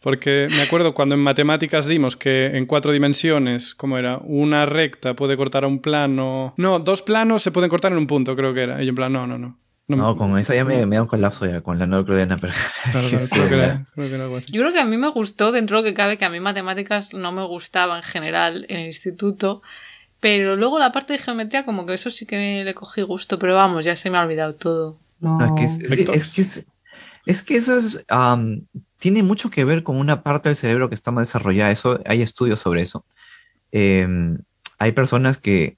Porque 0.00 0.48
me 0.50 0.62
acuerdo 0.62 0.94
cuando 0.94 1.16
en 1.16 1.20
matemáticas 1.20 1.86
dimos 1.86 2.16
que 2.16 2.56
en 2.56 2.66
cuatro 2.66 2.92
dimensiones, 2.92 3.74
como 3.74 3.98
era? 3.98 4.18
Una 4.22 4.64
recta 4.64 5.14
puede 5.14 5.36
cortar 5.36 5.64
a 5.64 5.66
un 5.66 5.80
plano. 5.80 6.54
No, 6.56 6.78
dos 6.78 7.02
planos 7.02 7.42
se 7.42 7.50
pueden 7.50 7.68
cortar 7.68 7.92
en 7.92 7.98
un 7.98 8.06
punto, 8.06 8.36
creo 8.36 8.54
que 8.54 8.62
era. 8.62 8.82
Y 8.82 8.88
en 8.88 8.94
plan, 8.94 9.12
no, 9.12 9.26
no, 9.26 9.38
no. 9.38 9.56
No, 9.88 10.16
con 10.16 10.38
eso 10.38 10.52
ya 10.52 10.66
me, 10.66 10.84
me 10.84 10.96
da 10.96 11.02
un 11.02 11.08
colapso 11.08 11.46
ya, 11.46 11.62
con 11.62 11.78
la 11.78 11.86
no 11.86 11.96
euclidiana. 11.96 12.36
Pero... 12.36 12.52
Yo 14.46 14.60
creo 14.60 14.72
que 14.72 14.80
a 14.80 14.84
mí 14.84 14.98
me 14.98 15.08
gustó, 15.08 15.50
dentro 15.50 15.78
de 15.78 15.82
lo 15.82 15.88
que 15.88 15.94
cabe, 15.94 16.18
que 16.18 16.26
a 16.26 16.30
mí 16.30 16.40
matemáticas 16.40 17.14
no 17.14 17.32
me 17.32 17.44
gustaba 17.46 17.96
en 17.96 18.02
general 18.02 18.66
en 18.68 18.80
el 18.80 18.86
instituto. 18.86 19.62
Pero 20.20 20.56
luego 20.56 20.78
la 20.78 20.92
parte 20.92 21.14
de 21.14 21.18
geometría, 21.18 21.64
como 21.64 21.86
que 21.86 21.94
eso 21.94 22.10
sí 22.10 22.26
que 22.26 22.62
le 22.64 22.74
cogí 22.74 23.00
gusto. 23.02 23.38
Pero 23.38 23.54
vamos, 23.54 23.84
ya 23.84 23.96
se 23.96 24.10
me 24.10 24.18
ha 24.18 24.22
olvidado 24.22 24.54
todo. 24.54 24.98
No. 25.20 25.38
Ah, 25.40 25.54
es, 25.58 25.78
que 25.78 26.42
es, 26.42 26.66
es 27.28 27.42
que 27.42 27.58
eso 27.58 27.76
es, 27.76 28.06
tiene 28.98 29.22
mucho 29.22 29.50
que 29.50 29.62
ver 29.62 29.82
con 29.82 29.98
una 29.98 30.22
parte 30.22 30.48
del 30.48 30.56
cerebro 30.56 30.88
que 30.88 30.94
está 30.94 31.10
más 31.10 31.28
desarrollada. 31.28 31.70
Eso, 31.70 32.00
hay 32.06 32.22
estudios 32.22 32.58
sobre 32.58 32.80
eso. 32.80 33.04
Em, 33.70 34.38
hay 34.78 34.92
personas 34.92 35.36
que, 35.36 35.76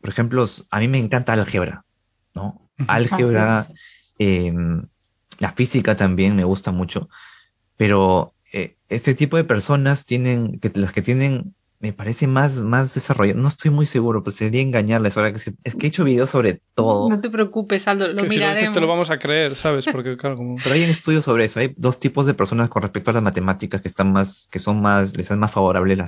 por 0.00 0.10
ejemplo, 0.10 0.46
a 0.70 0.78
mí 0.78 0.86
me 0.86 1.00
encanta 1.00 1.32
álgebra, 1.32 1.84
¿no? 2.36 2.70
Álgebra, 2.86 3.66
em, 4.20 4.86
la 5.40 5.50
física 5.50 5.96
también 5.96 6.36
me 6.36 6.44
gusta 6.44 6.70
mucho, 6.70 7.08
pero 7.76 8.32
eh, 8.52 8.76
este 8.88 9.14
tipo 9.14 9.36
de 9.36 9.42
personas 9.42 10.06
tienen, 10.06 10.60
que 10.60 10.70
las 10.76 10.92
que 10.92 11.02
tienen 11.02 11.52
me 11.82 11.92
parece 11.92 12.28
más, 12.28 12.62
más 12.62 12.94
desarrollado. 12.94 13.40
No 13.40 13.48
estoy 13.48 13.72
muy 13.72 13.86
seguro, 13.86 14.22
pues 14.22 14.36
sería 14.36 14.62
engañarles. 14.62 15.16
Ahora 15.16 15.32
que 15.32 15.38
es 15.38 15.74
que 15.74 15.86
he 15.86 15.88
hecho 15.88 16.04
videos 16.04 16.30
sobre 16.30 16.62
todo. 16.76 17.10
No 17.10 17.20
te 17.20 17.28
preocupes, 17.28 17.88
Aldo, 17.88 18.06
lo 18.06 18.22
que 18.22 18.28
miraremos. 18.28 18.68
Si 18.68 18.72
te 18.72 18.80
lo 18.80 18.86
vamos 18.86 19.10
a 19.10 19.18
creer, 19.18 19.56
¿sabes? 19.56 19.86
Porque 19.90 20.16
claro, 20.16 20.36
como... 20.36 20.54
Pero 20.62 20.76
hay 20.76 20.84
un 20.84 20.90
estudio 20.90 21.20
sobre 21.22 21.44
eso. 21.44 21.58
Hay 21.58 21.74
dos 21.76 21.98
tipos 21.98 22.24
de 22.24 22.34
personas 22.34 22.68
con 22.68 22.82
respecto 22.82 23.10
a 23.10 23.14
las 23.14 23.22
matemáticas 23.24 23.80
que 23.80 23.88
están 23.88 24.12
más, 24.12 24.48
que 24.52 24.60
son 24.60 24.80
más, 24.80 25.16
les 25.16 25.28
es 25.28 25.36
más 25.36 25.50
favorable 25.50 25.96
la 25.96 26.06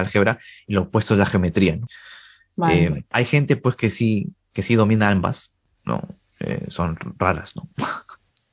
álgebra 0.00 0.38
y 0.66 0.74
lo 0.74 0.82
opuesto 0.82 1.14
es 1.14 1.20
la 1.20 1.26
geometría. 1.26 1.78
Eh, 2.70 3.04
hay 3.08 3.24
gente 3.24 3.56
pues 3.56 3.76
que 3.76 3.88
sí, 3.88 4.28
que 4.52 4.60
sí 4.60 4.74
domina 4.74 5.08
ambas, 5.08 5.54
¿no? 5.86 6.02
Eh, 6.40 6.66
son 6.68 6.98
raras, 7.18 7.56
¿no? 7.56 7.66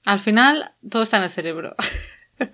Al 0.05 0.21
final, 0.21 0.71
todo 0.89 1.03
está 1.03 1.17
en 1.17 1.23
el 1.23 1.29
cerebro. 1.29 1.75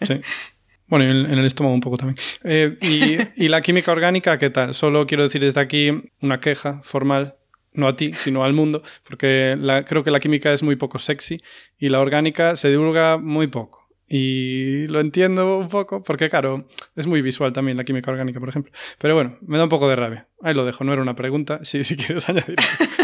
Sí. 0.01 0.21
Bueno, 0.87 1.05
y 1.05 1.09
en, 1.09 1.37
el 1.37 1.45
estómago 1.45 1.73
un 1.73 1.81
poco 1.81 1.97
también. 1.97 2.17
Eh, 2.43 2.77
y, 3.35 3.47
la 3.47 3.61
química 3.61 3.91
orgánica, 3.91 4.37
¿qué 4.37 4.49
tal? 4.49 4.73
Solo 4.73 5.05
quiero 5.05 5.23
decir 5.23 5.41
desde 5.41 5.59
aquí 5.59 5.91
una 6.21 6.39
queja 6.39 6.81
formal, 6.83 7.35
no 7.73 7.87
a 7.87 7.95
ti, 7.95 8.13
sino 8.13 8.43
al 8.43 8.53
mundo, 8.53 8.81
porque 9.03 9.57
creo 9.87 10.03
que 10.03 10.11
la 10.11 10.19
química 10.19 10.51
es 10.51 10.63
muy 10.63 10.75
poco 10.75 10.97
sexy 10.99 11.41
y 11.77 11.89
la 11.89 11.99
orgánica 11.99 12.55
se 12.55 12.69
divulga 12.69 13.17
muy 13.17 13.47
poco. 13.47 13.87
Y 14.09 14.87
lo 14.87 15.01
entiendo 15.01 15.57
un 15.57 15.67
poco, 15.67 16.01
porque 16.01 16.29
claro, 16.29 16.65
es 16.95 17.07
muy 17.07 17.21
visual 17.21 17.51
también 17.51 17.75
la 17.75 17.83
química 17.83 18.09
orgánica, 18.09 18.39
por 18.39 18.47
ejemplo. 18.47 18.71
Pero 18.99 19.15
bueno, 19.15 19.37
me 19.41 19.57
da 19.57 19.65
un 19.65 19.69
poco 19.69 19.89
de 19.89 19.97
rabia. 19.97 20.27
Ahí 20.41 20.53
lo 20.53 20.63
dejo, 20.63 20.85
no 20.85 20.93
era 20.93 21.01
una 21.01 21.15
pregunta. 21.15 21.59
Si, 21.67 21.83
si 21.83 21.97
quieres 21.97 22.29
añadir, 22.29 22.55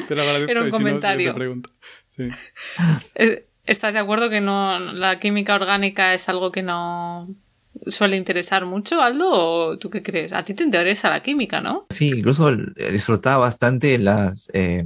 te 0.08 0.16
lo 0.16 0.22
agradezco. 0.22 0.52
era 0.52 0.64
un 0.64 0.70
comentario. 0.70 1.36
sí. 2.08 2.30
Eh, 3.16 3.46
¿Estás 3.66 3.94
de 3.94 4.00
acuerdo 4.00 4.30
que 4.30 4.42
no 4.42 4.78
la 4.78 5.20
química 5.20 5.56
orgánica 5.56 6.14
es 6.14 6.28
algo 6.28 6.52
que 6.52 6.62
no 6.62 7.30
suele 7.88 8.18
interesar 8.18 8.66
mucho, 8.66 9.02
Aldo, 9.02 9.30
o 9.32 9.78
tú 9.78 9.90
qué 9.90 10.04
crees? 10.04 10.34
A 10.34 10.44
ti 10.44 10.54
te 10.54 10.64
interesa 10.64 11.10
la 11.10 11.22
química, 11.22 11.62
¿no? 11.62 11.86
Sí, 11.90 12.10
incluso 12.10 12.56
disfrutaba 12.92 13.38
bastante 13.38 13.98
las, 13.98 14.50
eh, 14.54 14.86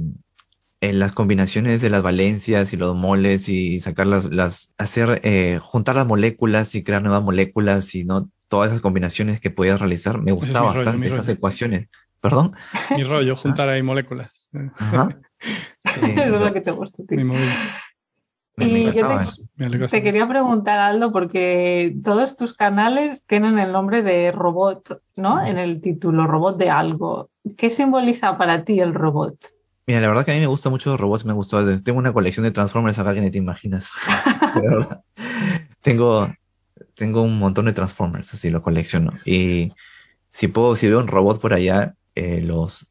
en 0.80 0.98
las 0.98 1.12
combinaciones 1.12 1.80
de 1.82 1.90
las 1.90 2.02
valencias 2.02 2.72
y 2.72 2.76
los 2.76 2.94
moles 2.94 3.48
y 3.48 3.80
sacar 3.80 4.06
las, 4.06 4.74
hacer, 4.78 5.20
eh, 5.24 5.58
juntar 5.62 5.96
las 5.96 6.06
moléculas 6.06 6.74
y 6.74 6.82
crear 6.82 7.02
nuevas 7.02 7.22
moléculas 7.22 7.94
y 7.94 8.04
no 8.04 8.30
todas 8.48 8.70
esas 8.70 8.80
combinaciones 8.80 9.40
que 9.40 9.50
podías 9.50 9.80
realizar. 9.80 10.20
Me 10.20 10.32
gustaba 10.32 10.72
bastante 10.72 11.08
esas 11.08 11.28
ecuaciones. 11.28 11.88
¿Perdón? 12.20 12.54
Mi 12.96 13.04
rollo, 13.04 13.36
juntar 13.36 13.68
ahí 13.68 13.82
moléculas. 13.82 14.48
Ajá. 14.76 15.08
Eso 15.84 16.22
es 16.22 16.40
lo 16.40 16.52
que 16.52 16.60
te 16.60 16.70
gusta. 16.70 17.02
Y 18.60 18.92
yo 18.92 19.08
te, 19.58 19.88
te, 19.88 20.02
quería 20.02 20.28
preguntar, 20.28 20.78
Aldo, 20.78 21.12
porque 21.12 21.94
todos 22.02 22.36
tus 22.36 22.54
canales 22.54 23.24
tienen 23.26 23.58
el 23.58 23.72
nombre 23.72 24.02
de 24.02 24.32
robot, 24.32 25.00
¿no? 25.16 25.44
En 25.44 25.58
el 25.58 25.80
título, 25.80 26.26
robot 26.26 26.58
de 26.58 26.70
algo. 26.70 27.30
¿Qué 27.56 27.70
simboliza 27.70 28.36
para 28.38 28.64
ti 28.64 28.80
el 28.80 28.94
robot? 28.94 29.36
Mira, 29.86 30.00
la 30.00 30.08
verdad 30.08 30.24
que 30.24 30.32
a 30.32 30.34
mí 30.34 30.40
me 30.40 30.46
gustan 30.46 30.72
mucho 30.72 30.90
los 30.90 31.00
robots, 31.00 31.24
me 31.24 31.32
gustó. 31.32 31.64
Tengo 31.80 31.98
una 31.98 32.12
colección 32.12 32.44
de 32.44 32.50
Transformers 32.50 32.98
acá 32.98 33.14
que 33.14 33.20
ni 33.20 33.30
te 33.30 33.38
imaginas. 33.38 33.90
tengo, 35.80 36.30
tengo 36.94 37.22
un 37.22 37.38
montón 37.38 37.66
de 37.66 37.72
Transformers, 37.72 38.34
así 38.34 38.50
lo 38.50 38.62
colecciono. 38.62 39.12
Y 39.24 39.72
si 40.30 40.48
puedo, 40.48 40.76
si 40.76 40.88
veo 40.88 40.98
un 40.98 41.08
robot 41.08 41.40
por 41.40 41.54
allá, 41.54 41.94
eh, 42.14 42.42
los 42.42 42.86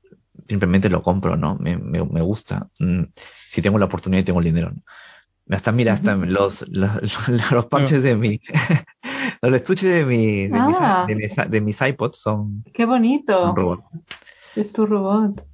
simplemente 0.48 0.90
lo 0.90 1.04
compro, 1.04 1.38
¿no? 1.38 1.56
Me, 1.56 1.78
me, 1.78 2.04
me, 2.04 2.22
gusta. 2.22 2.70
Mm, 2.80 3.04
si 3.48 3.62
tengo 3.62 3.78
la 3.78 3.86
oportunidad 3.86 4.22
y 4.22 4.26
tengo 4.26 4.40
el 4.40 4.46
dinero. 4.46 4.72
Hasta 5.50 5.72
mira, 5.72 5.94
hasta 5.94 6.16
los, 6.16 6.66
los, 6.72 7.30
los, 7.52 7.66
parches 7.68 8.04
de 8.04 8.16
mi, 8.16 8.40
los 9.42 9.54
estuches 9.54 9.94
de 9.94 10.06
mi, 10.06 10.48
de, 10.48 10.60
mis, 10.62 10.78
ah. 10.80 11.06
de, 11.08 11.16
mis, 11.16 11.36
de 11.36 11.62
mis 11.62 11.82
iPods 11.82 12.20
son. 12.20 12.64
Qué 12.74 12.86
bonito. 12.86 13.52
Un 13.52 13.56
robot. 13.56 13.82
Es 14.56 14.72
tu 14.72 14.86
robot. 14.86 15.46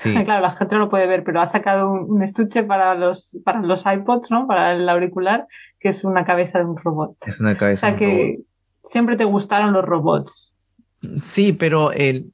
Claro, 0.24 0.40
la 0.40 0.50
gente 0.52 0.76
no 0.76 0.82
lo 0.82 0.88
puede 0.88 1.06
ver, 1.06 1.24
pero 1.24 1.40
ha 1.40 1.46
sacado 1.46 1.92
un, 1.92 2.22
estuche 2.22 2.62
para 2.62 2.94
los, 2.94 3.38
para 3.44 3.60
los 3.60 3.84
iPods, 3.84 4.30
¿no? 4.30 4.46
Para 4.46 4.72
el 4.72 4.88
auricular, 4.88 5.46
que 5.78 5.90
es 5.90 6.04
una 6.04 6.24
cabeza 6.24 6.58
de 6.58 6.64
un 6.64 6.76
robot. 6.76 7.16
Es 7.26 7.40
una 7.40 7.54
cabeza 7.54 7.86
o 7.86 7.90
sea 7.90 7.98
que 7.98 8.40
siempre 8.84 9.16
te 9.16 9.24
gustaron 9.24 9.72
los 9.72 9.84
robots. 9.84 10.54
Sí, 11.22 11.52
pero 11.52 11.92
el, 11.92 12.32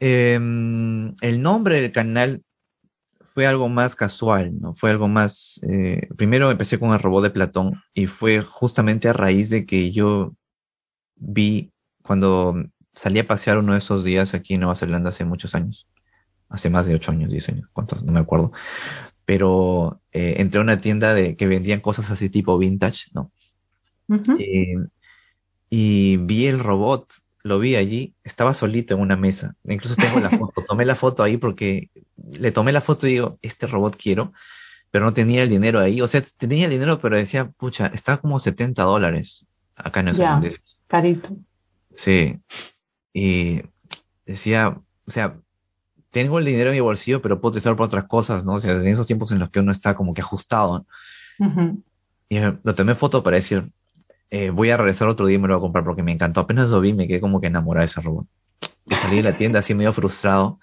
em, 0.00 1.14
el 1.20 1.42
nombre 1.42 1.80
del 1.80 1.92
canal 1.92 2.42
fue 3.34 3.46
algo 3.46 3.68
más 3.68 3.96
casual, 3.96 4.60
¿no? 4.60 4.74
Fue 4.74 4.90
algo 4.90 5.08
más... 5.08 5.60
Eh, 5.68 6.08
primero 6.16 6.50
empecé 6.50 6.78
con 6.78 6.92
el 6.92 7.00
robot 7.00 7.24
de 7.24 7.30
Platón 7.30 7.82
y 7.92 8.06
fue 8.06 8.40
justamente 8.42 9.08
a 9.08 9.12
raíz 9.12 9.50
de 9.50 9.66
que 9.66 9.90
yo 9.90 10.34
vi 11.16 11.72
cuando 12.02 12.54
salí 12.94 13.18
a 13.18 13.26
pasear 13.26 13.58
uno 13.58 13.72
de 13.72 13.80
esos 13.80 14.04
días 14.04 14.34
aquí 14.34 14.54
en 14.54 14.60
Nueva 14.60 14.76
Zelanda 14.76 15.10
hace 15.10 15.24
muchos 15.24 15.54
años 15.54 15.88
hace 16.48 16.70
más 16.70 16.86
de 16.86 16.94
8 16.94 17.10
años, 17.10 17.30
10 17.30 17.48
años, 17.48 17.68
cuántos, 17.72 18.02
no 18.04 18.12
me 18.12 18.20
acuerdo. 18.20 18.52
Pero 19.24 20.00
eh, 20.12 20.36
entré 20.38 20.60
a 20.60 20.62
una 20.62 20.80
tienda 20.80 21.14
de 21.14 21.36
que 21.36 21.46
vendían 21.46 21.80
cosas 21.80 22.10
así 22.10 22.30
tipo 22.30 22.58
vintage, 22.58 23.10
¿no? 23.12 23.32
Eh, 24.38 24.76
y 25.70 26.18
vi 26.18 26.46
el 26.46 26.60
robot, 26.60 27.12
lo 27.44 27.58
vi 27.58 27.76
allí, 27.76 28.14
estaba 28.24 28.54
solito 28.54 28.94
en 28.94 29.00
una 29.00 29.16
mesa. 29.16 29.54
Incluso 29.64 29.94
tengo 29.96 30.18
la 30.18 30.30
foto, 30.30 30.64
tomé 30.68 30.84
la 30.86 30.96
foto 30.96 31.22
ahí 31.22 31.36
porque 31.36 31.90
le 32.32 32.50
tomé 32.50 32.72
la 32.72 32.80
foto 32.80 33.06
y 33.06 33.12
digo, 33.12 33.38
este 33.42 33.66
robot 33.66 33.96
quiero, 33.96 34.32
pero 34.90 35.04
no 35.04 35.12
tenía 35.12 35.42
el 35.42 35.50
dinero 35.50 35.78
ahí. 35.78 36.00
O 36.00 36.08
sea, 36.08 36.22
tenía 36.38 36.64
el 36.64 36.70
dinero, 36.70 36.98
pero 36.98 37.16
decía, 37.16 37.50
pucha, 37.50 37.86
está 37.88 38.16
como 38.16 38.38
70 38.38 38.82
dólares 38.82 39.46
acá 39.76 40.00
en 40.00 40.08
el 40.08 40.16
Ya, 40.16 40.40
carito. 40.86 41.36
Sí. 41.94 42.40
Y 43.12 43.62
decía, 44.24 44.80
o 45.06 45.10
sea, 45.10 45.38
tengo 46.10 46.38
el 46.38 46.46
dinero 46.46 46.70
en 46.70 46.76
mi 46.76 46.80
bolsillo, 46.80 47.20
pero 47.20 47.40
puedo 47.40 47.50
utilizarlo 47.50 47.76
para 47.76 47.88
otras 47.88 48.04
cosas, 48.04 48.44
¿no? 48.44 48.54
O 48.54 48.60
sea, 48.60 48.72
en 48.72 48.86
esos 48.86 49.06
tiempos 49.06 49.32
en 49.32 49.38
los 49.38 49.50
que 49.50 49.60
uno 49.60 49.70
está 49.70 49.94
como 49.94 50.14
que 50.14 50.22
ajustado. 50.22 50.86
Y 52.28 52.38
lo 52.38 52.74
tomé 52.74 52.94
foto 52.94 53.22
para 53.22 53.36
decir, 53.36 53.70
eh, 54.34 54.50
voy 54.50 54.68
a 54.70 54.76
regresar 54.76 55.06
otro 55.06 55.26
día 55.26 55.36
y 55.36 55.38
me 55.38 55.46
lo 55.46 55.54
voy 55.54 55.60
a 55.60 55.66
comprar 55.66 55.84
porque 55.84 56.02
me 56.02 56.10
encantó. 56.10 56.40
Apenas 56.40 56.68
lo 56.68 56.80
vi, 56.80 56.92
me 56.92 57.06
quedé 57.06 57.20
como 57.20 57.40
que 57.40 57.46
enamorado 57.46 57.82
de 57.82 57.86
ese 57.86 58.00
robot. 58.00 58.26
Y 58.84 58.94
salí 58.96 59.18
de 59.18 59.22
la 59.22 59.36
tienda 59.36 59.60
así 59.60 59.76
medio 59.76 59.92
frustrado. 59.92 60.58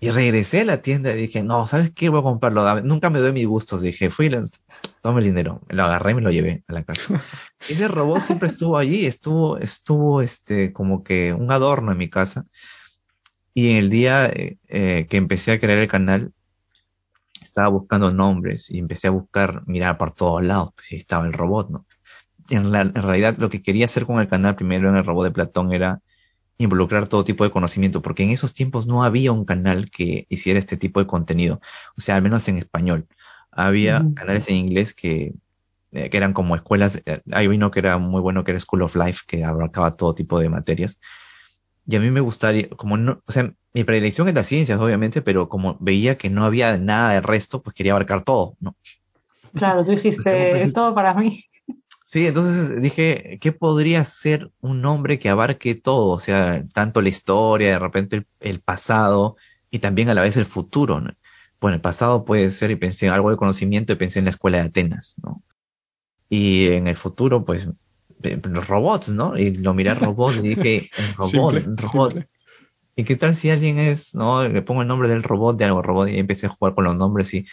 Y 0.00 0.10
regresé 0.10 0.62
a 0.62 0.64
la 0.64 0.82
tienda 0.82 1.12
y 1.12 1.16
dije, 1.16 1.44
no, 1.44 1.68
¿sabes 1.68 1.92
qué? 1.92 2.08
Voy 2.08 2.18
a 2.18 2.22
comprarlo. 2.24 2.82
Nunca 2.82 3.08
me 3.08 3.20
doy 3.20 3.32
mis 3.32 3.46
gustos. 3.46 3.82
Dije, 3.82 4.10
fui, 4.10 4.28
tome 5.00 5.20
el 5.20 5.26
dinero. 5.26 5.60
Lo 5.68 5.84
agarré 5.84 6.10
y 6.10 6.14
me 6.16 6.22
lo 6.22 6.32
llevé 6.32 6.64
a 6.66 6.72
la 6.72 6.82
casa. 6.82 7.22
Ese 7.68 7.86
robot 7.86 8.24
siempre 8.24 8.48
estuvo 8.48 8.76
allí, 8.76 9.06
estuvo, 9.06 9.58
estuvo, 9.58 10.20
este, 10.20 10.72
como 10.72 11.04
que 11.04 11.32
un 11.32 11.52
adorno 11.52 11.92
en 11.92 11.98
mi 11.98 12.10
casa. 12.10 12.46
Y 13.54 13.70
en 13.70 13.76
el 13.76 13.90
día 13.90 14.26
eh, 14.26 14.58
eh, 14.66 15.06
que 15.08 15.18
empecé 15.18 15.52
a 15.52 15.60
crear 15.60 15.78
el 15.78 15.88
canal, 15.88 16.32
estaba 17.40 17.68
buscando 17.68 18.12
nombres 18.12 18.70
y 18.70 18.80
empecé 18.80 19.06
a 19.06 19.12
buscar, 19.12 19.62
mirar 19.68 19.98
por 19.98 20.10
todos 20.10 20.42
lados, 20.42 20.70
pues 20.74 20.88
ahí 20.90 20.98
estaba 20.98 21.26
el 21.26 21.32
robot, 21.32 21.70
¿no? 21.70 21.86
En, 22.50 22.74
en, 22.74 22.94
realidad 22.94 23.36
lo 23.38 23.50
que 23.50 23.62
quería 23.62 23.86
hacer 23.86 24.06
con 24.06 24.20
el 24.20 24.28
canal 24.28 24.56
primero 24.56 24.88
en 24.88 24.96
el 24.96 25.04
robot 25.04 25.24
de 25.24 25.30
Platón 25.30 25.72
era 25.72 26.00
involucrar 26.58 27.06
todo 27.06 27.24
tipo 27.24 27.44
de 27.44 27.50
conocimiento, 27.50 28.02
porque 28.02 28.22
en 28.22 28.30
esos 28.30 28.54
tiempos 28.54 28.86
no 28.86 29.04
había 29.04 29.32
un 29.32 29.44
canal 29.44 29.90
que 29.90 30.26
hiciera 30.28 30.58
este 30.58 30.76
tipo 30.76 31.00
de 31.00 31.06
contenido, 31.06 31.60
o 31.96 32.00
sea, 32.00 32.16
al 32.16 32.22
menos 32.22 32.48
en 32.48 32.56
español. 32.56 33.06
Había 33.50 34.04
canales 34.14 34.48
en 34.48 34.56
inglés 34.56 34.94
que, 34.94 35.34
eh, 35.92 36.10
que 36.10 36.16
eran 36.16 36.32
como 36.32 36.56
escuelas, 36.56 37.02
hay 37.30 37.46
uno 37.48 37.70
que 37.70 37.80
era 37.80 37.98
muy 37.98 38.20
bueno 38.20 38.44
que 38.44 38.52
era 38.52 38.60
School 38.60 38.82
of 38.82 38.96
Life, 38.96 39.22
que 39.26 39.44
abarcaba 39.44 39.92
todo 39.92 40.14
tipo 40.14 40.38
de 40.40 40.48
materias, 40.48 40.98
y 41.88 41.96
a 41.96 42.00
mí 42.00 42.10
me 42.10 42.20
gustaría, 42.20 42.68
como 42.70 42.96
no, 42.96 43.22
o 43.26 43.32
sea, 43.32 43.52
mi 43.72 43.84
predilección 43.84 44.28
es 44.28 44.34
las 44.34 44.48
ciencias, 44.48 44.80
obviamente, 44.80 45.22
pero 45.22 45.48
como 45.48 45.76
veía 45.78 46.18
que 46.18 46.30
no 46.30 46.44
había 46.44 46.76
nada 46.78 47.12
de 47.12 47.20
resto, 47.20 47.62
pues 47.62 47.76
quería 47.76 47.92
abarcar 47.92 48.24
todo, 48.24 48.56
¿no? 48.58 48.74
Claro, 49.54 49.84
tú 49.84 49.92
dijiste, 49.92 50.62
es 50.62 50.72
todo 50.72 50.94
para 50.94 51.14
mí. 51.14 51.44
Sí, 52.08 52.24
entonces 52.24 52.80
dije, 52.80 53.38
¿qué 53.40 53.50
podría 53.50 54.04
ser 54.04 54.52
un 54.60 54.80
nombre 54.80 55.18
que 55.18 55.28
abarque 55.28 55.74
todo? 55.74 56.10
O 56.10 56.20
sea, 56.20 56.64
tanto 56.72 57.02
la 57.02 57.08
historia, 57.08 57.72
de 57.72 57.78
repente 57.80 58.24
el, 58.38 58.60
pasado 58.60 59.36
y 59.72 59.80
también 59.80 60.08
a 60.08 60.14
la 60.14 60.22
vez 60.22 60.36
el 60.36 60.44
futuro, 60.44 61.00
¿no? 61.00 61.10
Bueno, 61.60 61.74
el 61.74 61.80
pasado 61.80 62.24
puede 62.24 62.52
ser, 62.52 62.70
y 62.70 62.76
pensé 62.76 63.06
en 63.06 63.12
algo 63.12 63.30
de 63.30 63.36
conocimiento 63.36 63.92
y 63.92 63.96
pensé 63.96 64.20
en 64.20 64.26
la 64.26 64.30
escuela 64.30 64.58
de 64.58 64.68
Atenas, 64.68 65.16
¿no? 65.24 65.42
Y 66.28 66.68
en 66.68 66.86
el 66.86 66.94
futuro, 66.94 67.44
pues 67.44 67.68
los 68.20 68.68
robots, 68.68 69.08
¿no? 69.08 69.36
Y 69.36 69.56
lo 69.56 69.74
miré 69.74 69.94
robot 69.94 70.36
y 70.36 70.54
dije, 70.54 70.90
el 70.96 71.14
robot, 71.16 71.56
el 71.56 71.76
robot. 71.76 72.28
¿Y 72.94 73.02
qué 73.02 73.16
tal 73.16 73.34
si 73.34 73.50
alguien 73.50 73.80
es, 73.80 74.14
no? 74.14 74.46
Le 74.46 74.62
pongo 74.62 74.82
el 74.82 74.88
nombre 74.88 75.08
del 75.08 75.24
robot, 75.24 75.58
de 75.58 75.64
algo 75.64 75.82
robot, 75.82 76.08
y 76.08 76.20
empecé 76.20 76.46
a 76.46 76.50
jugar 76.50 76.76
con 76.76 76.84
los 76.84 76.94
nombres 76.94 77.34
y, 77.34 77.46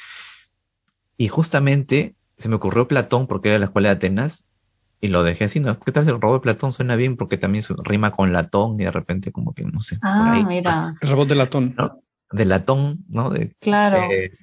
y 1.18 1.28
justamente 1.28 2.16
se 2.44 2.50
me 2.50 2.56
ocurrió 2.56 2.90
Platón 2.90 3.26
porque 3.26 3.50
era 3.50 3.58
la 3.58 3.66
escuela 3.66 3.88
de 3.88 3.96
Atenas 3.96 4.48
y 5.00 5.08
lo 5.08 5.24
dejé 5.24 5.46
así, 5.46 5.62
¿no? 5.62 5.80
¿Qué 5.80 5.94
tal 5.94 6.04
si 6.04 6.12
el 6.12 6.20
robot 6.20 6.42
de 6.42 6.44
Platón 6.44 6.74
suena 6.74 6.98
bien 6.98 7.16
porque 7.16 7.38
también 7.38 7.64
rima 7.86 8.12
con 8.12 8.34
latón 8.34 8.78
y 8.80 8.84
de 8.84 8.92
repente 8.92 9.32
como 9.32 9.54
que, 9.54 9.64
no 9.64 9.80
sé. 9.80 9.98
Ah, 10.02 10.44
mira. 10.46 10.94
El 11.02 11.10
robot 11.10 11.30
de 11.30 11.36
latón. 11.36 11.74
¿no? 11.78 12.02
De 12.32 12.44
latón, 12.44 13.06
¿no? 13.08 13.30
De, 13.30 13.56
claro. 13.62 14.12
Eh, 14.12 14.38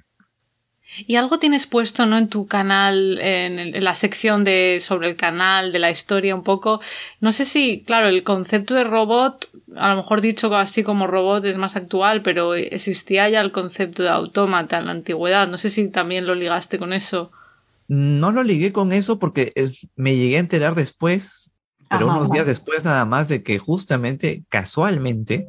y 1.07 1.17
algo 1.17 1.39
tienes 1.39 1.67
puesto, 1.67 2.07
¿no? 2.07 2.17
En 2.17 2.29
tu 2.29 2.47
canal, 2.47 3.19
en, 3.21 3.85
la 3.85 3.95
sección 3.95 4.45
de 4.45 4.79
sobre 4.81 5.11
el 5.11 5.17
canal, 5.17 5.71
de 5.71 5.79
la 5.79 5.91
historia 5.91 6.35
un 6.35 6.43
poco. 6.43 6.81
No 7.21 7.33
sé 7.33 7.45
si, 7.45 7.85
claro, 7.85 8.09
el 8.09 8.23
concepto 8.23 8.75
de 8.75 8.85
robot, 8.85 9.51
a 9.77 9.91
lo 9.91 9.97
mejor 9.97 10.23
dicho 10.23 10.55
así 10.57 10.83
como 10.83 11.07
robot 11.07 11.45
es 11.45 11.59
más 11.59 11.77
actual, 11.77 12.23
pero 12.23 12.55
existía 12.55 13.29
ya 13.29 13.43
el 13.43 13.53
concepto 13.53 14.03
de 14.03 14.09
autómata 14.09 14.79
en 14.79 14.87
la 14.87 14.93
antigüedad. 14.93 15.47
No 15.49 15.59
sé 15.59 15.69
si 15.69 15.87
también 15.89 16.27
lo 16.27 16.35
ligaste 16.35 16.79
con 16.79 16.95
eso. 16.95 17.31
No 17.91 18.31
lo 18.31 18.45
ligué 18.45 18.73
con 18.73 18.93
eso 18.93 19.19
porque 19.19 19.53
me 19.97 20.15
llegué 20.15 20.37
a 20.37 20.39
enterar 20.39 20.77
después, 20.77 21.57
pero 21.89 22.07
unos 22.07 22.31
días 22.31 22.47
después 22.47 22.85
nada 22.85 23.05
más 23.05 23.27
de 23.27 23.43
que 23.43 23.59
justamente, 23.59 24.45
casualmente, 24.49 25.49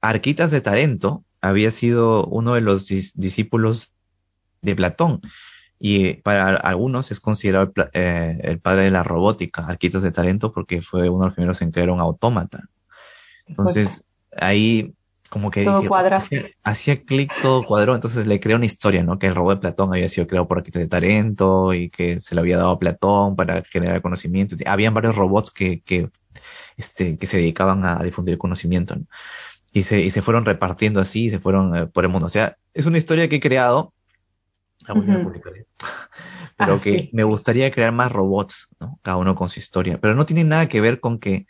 Arquitas 0.00 0.50
de 0.50 0.62
Tarento 0.62 1.22
había 1.40 1.70
sido 1.70 2.26
uno 2.26 2.54
de 2.54 2.60
los 2.60 2.88
discípulos 2.88 3.92
de 4.62 4.74
Platón. 4.74 5.20
Y 5.78 6.14
para 6.14 6.56
algunos 6.56 7.12
es 7.12 7.20
considerado 7.20 7.72
el, 7.76 7.90
eh, 7.92 8.58
padre 8.60 8.82
de 8.82 8.90
la 8.90 9.04
robótica, 9.04 9.64
Arquitos 9.64 10.02
de 10.02 10.10
Talento, 10.10 10.52
porque 10.52 10.82
fue 10.82 11.08
uno 11.08 11.20
de 11.20 11.26
los 11.26 11.34
primeros 11.36 11.62
en 11.62 11.70
crear 11.70 11.90
un 11.90 12.00
autómata. 12.00 12.64
Entonces, 13.46 14.02
ahí 14.36 14.92
como 15.30 15.50
que 15.50 15.64
todo 15.64 15.82
hacía, 16.64 16.96
clic, 17.04 17.32
todo 17.40 17.62
cuadró, 17.62 17.94
entonces 17.94 18.26
le 18.26 18.40
creó 18.40 18.56
una 18.56 18.66
historia, 18.66 19.02
¿no? 19.04 19.18
Que 19.18 19.28
el 19.28 19.34
robot 19.34 19.54
de 19.54 19.60
Platón 19.60 19.92
había 19.92 20.08
sido 20.08 20.26
creado 20.26 20.48
por 20.48 20.58
Arquitos 20.58 20.82
de 20.82 20.88
Talento 20.88 21.72
y 21.72 21.88
que 21.88 22.20
se 22.20 22.34
le 22.34 22.40
había 22.40 22.56
dado 22.56 22.70
a 22.70 22.78
Platón 22.78 23.36
para 23.36 23.62
generar 23.62 24.02
conocimiento. 24.02 24.56
Habían 24.66 24.92
varios 24.92 25.14
robots 25.14 25.52
que, 25.52 25.80
que, 25.82 26.10
este, 26.76 27.16
que 27.16 27.26
se 27.28 27.36
dedicaban 27.36 27.86
a 27.86 28.02
difundir 28.02 28.38
conocimiento, 28.38 28.96
Y 29.72 29.84
se, 29.84 30.00
y 30.00 30.10
se 30.10 30.20
fueron 30.20 30.44
repartiendo 30.44 31.00
así, 31.00 31.26
y 31.26 31.30
se 31.30 31.38
fueron 31.38 31.76
eh, 31.76 31.86
por 31.86 32.04
el 32.04 32.10
mundo. 32.10 32.26
O 32.26 32.30
sea, 32.30 32.56
es 32.74 32.86
una 32.86 32.98
historia 32.98 33.28
que 33.28 33.36
he 33.36 33.40
creado 33.40 33.94
pero 36.56 36.74
ah, 36.74 36.78
que 36.82 37.10
me 37.12 37.24
gustaría 37.24 37.70
crear 37.70 37.92
más 37.92 38.10
robots, 38.10 38.68
¿no? 38.80 38.98
Cada 39.02 39.16
uno 39.16 39.34
con 39.34 39.48
su 39.48 39.60
historia, 39.60 40.00
pero 40.00 40.14
no 40.14 40.26
tiene 40.26 40.44
nada 40.44 40.68
que 40.68 40.80
ver 40.80 41.00
con 41.00 41.18
que, 41.18 41.46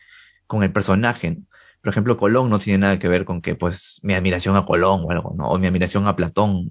con 0.47 0.63
el 0.63 0.73
personaje. 0.73 1.39
Por 1.83 1.91
ejemplo, 1.91 2.17
Colón 2.17 2.51
no 2.51 2.59
tiene 2.59 2.79
nada 2.79 2.99
que 2.99 3.09
ver 3.09 3.25
con 3.25 3.41
que, 3.41 3.55
pues, 3.55 4.01
mi 4.03 4.15
admiración 4.15 4.57
a 4.57 4.65
Colón 4.65 5.03
o 5.05 5.11
algo, 5.11 5.35
¿no? 5.37 5.49
O 5.49 5.59
mi 5.59 5.67
admiración 5.67 6.07
a 6.07 6.17
Platón. 6.17 6.69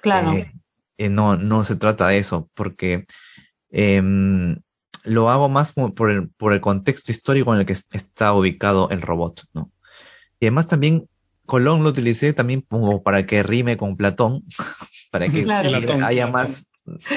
Claro. 0.00 0.32
Eh, 0.32 0.52
eh, 0.98 1.08
no, 1.08 1.36
no 1.36 1.64
se 1.64 1.76
trata 1.76 2.08
de 2.08 2.18
eso, 2.18 2.48
porque 2.54 3.06
em, 3.70 4.56
lo 5.04 5.30
hago 5.30 5.48
más 5.48 5.72
por 5.72 6.10
el, 6.10 6.28
por 6.30 6.52
el 6.52 6.60
contexto 6.60 7.12
histórico 7.12 7.52
en 7.54 7.60
el 7.60 7.66
que 7.66 7.72
está 7.72 8.32
ubicado 8.32 8.90
el 8.90 9.02
robot, 9.02 9.44
¿no? 9.52 9.70
Y 10.38 10.46
además 10.46 10.66
también 10.66 11.08
Colón 11.46 11.82
lo 11.82 11.90
utilicé 11.90 12.32
también 12.32 12.60
como 12.60 13.02
para 13.02 13.24
que 13.24 13.42
rime 13.42 13.76
con 13.76 13.96
Platón, 13.96 14.44
para 15.10 15.28
que 15.28 15.46
haya 16.04 16.26
más 16.26 16.68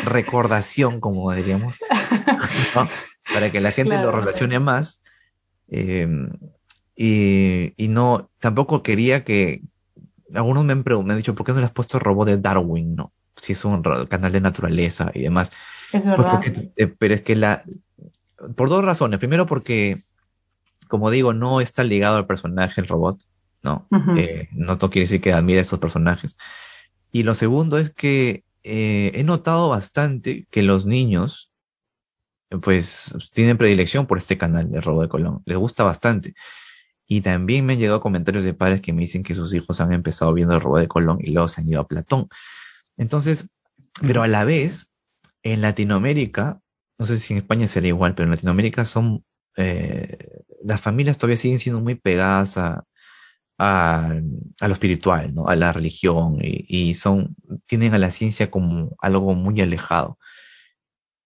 recordación, 0.04 1.00
como 1.00 1.34
diríamos, 1.34 1.80
para 3.34 3.52
que 3.52 3.60
la 3.60 3.72
gente 3.72 3.98
lo 3.98 4.12
relacione 4.12 4.60
más. 4.60 5.02
Em, 5.68 6.32
y, 7.02 7.88
no, 7.88 8.30
tampoco 8.40 8.84
quería 8.84 9.24
que, 9.24 9.62
algunos 10.34 10.66
me 10.66 10.74
han, 10.74 10.84
me 10.86 11.14
han 11.14 11.18
dicho, 11.18 11.34
¿por 11.34 11.46
qué 11.46 11.54
no 11.54 11.60
le 11.60 11.66
has 11.66 11.72
puesto 11.72 11.98
robot 11.98 12.28
de 12.28 12.38
Darwin? 12.38 12.94
No, 12.94 13.14
si 13.38 13.54
es 13.54 13.64
un 13.64 13.82
canal 13.82 14.34
de 14.34 14.42
naturaleza 14.42 15.10
y 15.14 15.22
demás. 15.22 15.54
Es 15.94 16.04
pues 16.04 16.06
verdad. 16.06 16.42
Eh, 16.76 16.88
pero 16.88 17.14
es 17.14 17.22
que 17.22 17.38
la, 17.38 17.64
por 18.58 18.68
dos 18.68 18.84
razones. 18.84 19.18
Primero 19.20 19.46
porque, 19.46 20.04
como 20.90 21.10
digo, 21.10 21.34
no 21.34 21.62
está 21.62 21.86
ligado 21.86 22.18
al 22.18 22.28
personaje 22.28 22.82
el 22.82 22.88
robot, 22.88 23.22
¿no? 23.64 23.88
Eh, 24.18 24.50
no 24.52 24.78
quiere 24.78 25.06
decir 25.06 25.22
que 25.22 25.32
admire 25.32 25.60
a 25.60 25.62
esos 25.62 25.80
personajes. 25.80 26.36
Y 27.14 27.24
lo 27.24 27.34
segundo 27.34 27.78
es 27.78 27.92
que 27.92 28.44
eh, 28.64 29.12
he 29.16 29.24
notado 29.24 29.70
bastante 29.70 30.48
que 30.52 30.64
los 30.64 30.86
niños, 30.86 31.54
pues, 32.62 33.16
tienen 33.32 33.58
predilección 33.58 34.06
por 34.06 34.18
este 34.18 34.38
canal 34.38 34.70
de 34.70 34.82
Robo 34.82 35.02
de 35.02 35.08
Colón. 35.08 35.44
Les 35.46 35.58
gusta 35.58 35.86
bastante. 35.86 36.34
Y 37.10 37.22
también 37.22 37.66
me 37.66 37.74
han 37.74 37.80
llegado 37.80 38.00
comentarios 38.00 38.44
de 38.44 38.54
padres 38.54 38.82
que 38.82 38.94
me 38.94 39.02
dicen 39.02 39.24
que 39.24 39.36
sus 39.36 39.54
hijos 39.54 39.82
han 39.82 39.92
empezado 39.92 40.34
viendo 40.34 40.56
el 40.56 40.62
Robo 40.62 40.78
de 40.78 40.88
Colón 40.88 41.18
y 41.20 41.32
luego 41.32 41.50
se 41.50 41.60
han 41.60 41.68
ido 41.68 41.82
a 41.82 41.88
Platón. 41.88 42.30
Entonces, 42.98 43.48
pero 44.02 44.22
a 44.24 44.28
la 44.28 44.46
vez, 44.46 44.92
en 45.44 45.62
Latinoamérica, 45.62 46.62
no 47.00 47.06
sé 47.08 47.18
si 47.18 47.34
en 47.34 47.40
España 47.40 47.68
será 47.68 47.88
igual, 47.88 48.14
pero 48.14 48.26
en 48.26 48.32
Latinoamérica 48.32 48.86
son, 48.86 49.26
eh, 49.58 50.44
las 50.64 50.82
familias 50.82 51.18
todavía 51.18 51.38
siguen 51.38 51.60
siendo 51.60 51.82
muy 51.82 51.96
pegadas 51.96 52.58
a, 52.58 52.84
a, 53.60 54.14
lo 54.62 54.74
espiritual, 54.74 55.34
¿no? 55.34 55.48
A 55.48 55.56
la 55.56 55.74
religión 55.74 56.38
y, 56.42 56.94
son, 56.94 57.36
tienen 57.68 57.94
a 57.94 57.98
la 57.98 58.12
ciencia 58.12 58.50
como 58.50 58.96
algo 59.02 59.36
muy 59.36 59.60
alejado. 59.62 60.18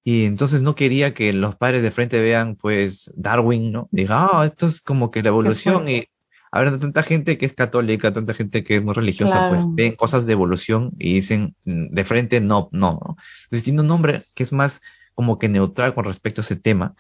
Y 0.04 0.26
entonces 0.26 0.62
no 0.62 0.76
quería 0.76 1.14
que 1.14 1.32
los 1.32 1.56
padres 1.56 1.82
de 1.82 1.92
frente 1.92 2.20
vean, 2.20 2.56
pues, 2.56 3.12
Darwin, 3.16 3.72
¿no? 3.72 3.88
Diga, 3.92 4.30
ah, 4.32 4.46
esto 4.46 4.68
es 4.68 4.82
como 4.82 5.12
que 5.12 5.24
la 5.24 5.30
evolución 5.30 5.88
y 5.88 6.10
habrá 6.52 6.78
tanta 6.78 7.04
gente 7.04 7.38
que 7.38 7.46
es 7.46 7.54
católica, 7.54 8.12
tanta 8.12 8.34
gente 8.34 8.64
que 8.64 8.76
es 8.76 8.84
muy 8.84 8.94
religiosa, 8.94 9.50
pues 9.50 9.64
ven 9.68 9.96
cosas 9.96 10.26
de 10.26 10.34
evolución 10.34 10.92
y 11.00 11.16
dicen 11.16 11.56
mm, 11.66 11.94
de 11.94 12.04
frente, 12.04 12.42
no, 12.42 12.70
no, 12.72 13.00
no. 13.04 13.18
Entonces 13.46 13.64
tiene 13.64 13.82
un 13.82 13.88
nombre 13.88 14.24
que 14.36 14.44
es 14.44 14.52
más 14.52 14.82
como 15.16 15.40
que 15.40 15.50
neutral 15.50 15.96
con 15.96 16.06
respecto 16.06 16.42
a 16.42 16.44
ese 16.44 16.56
tema 16.56 16.96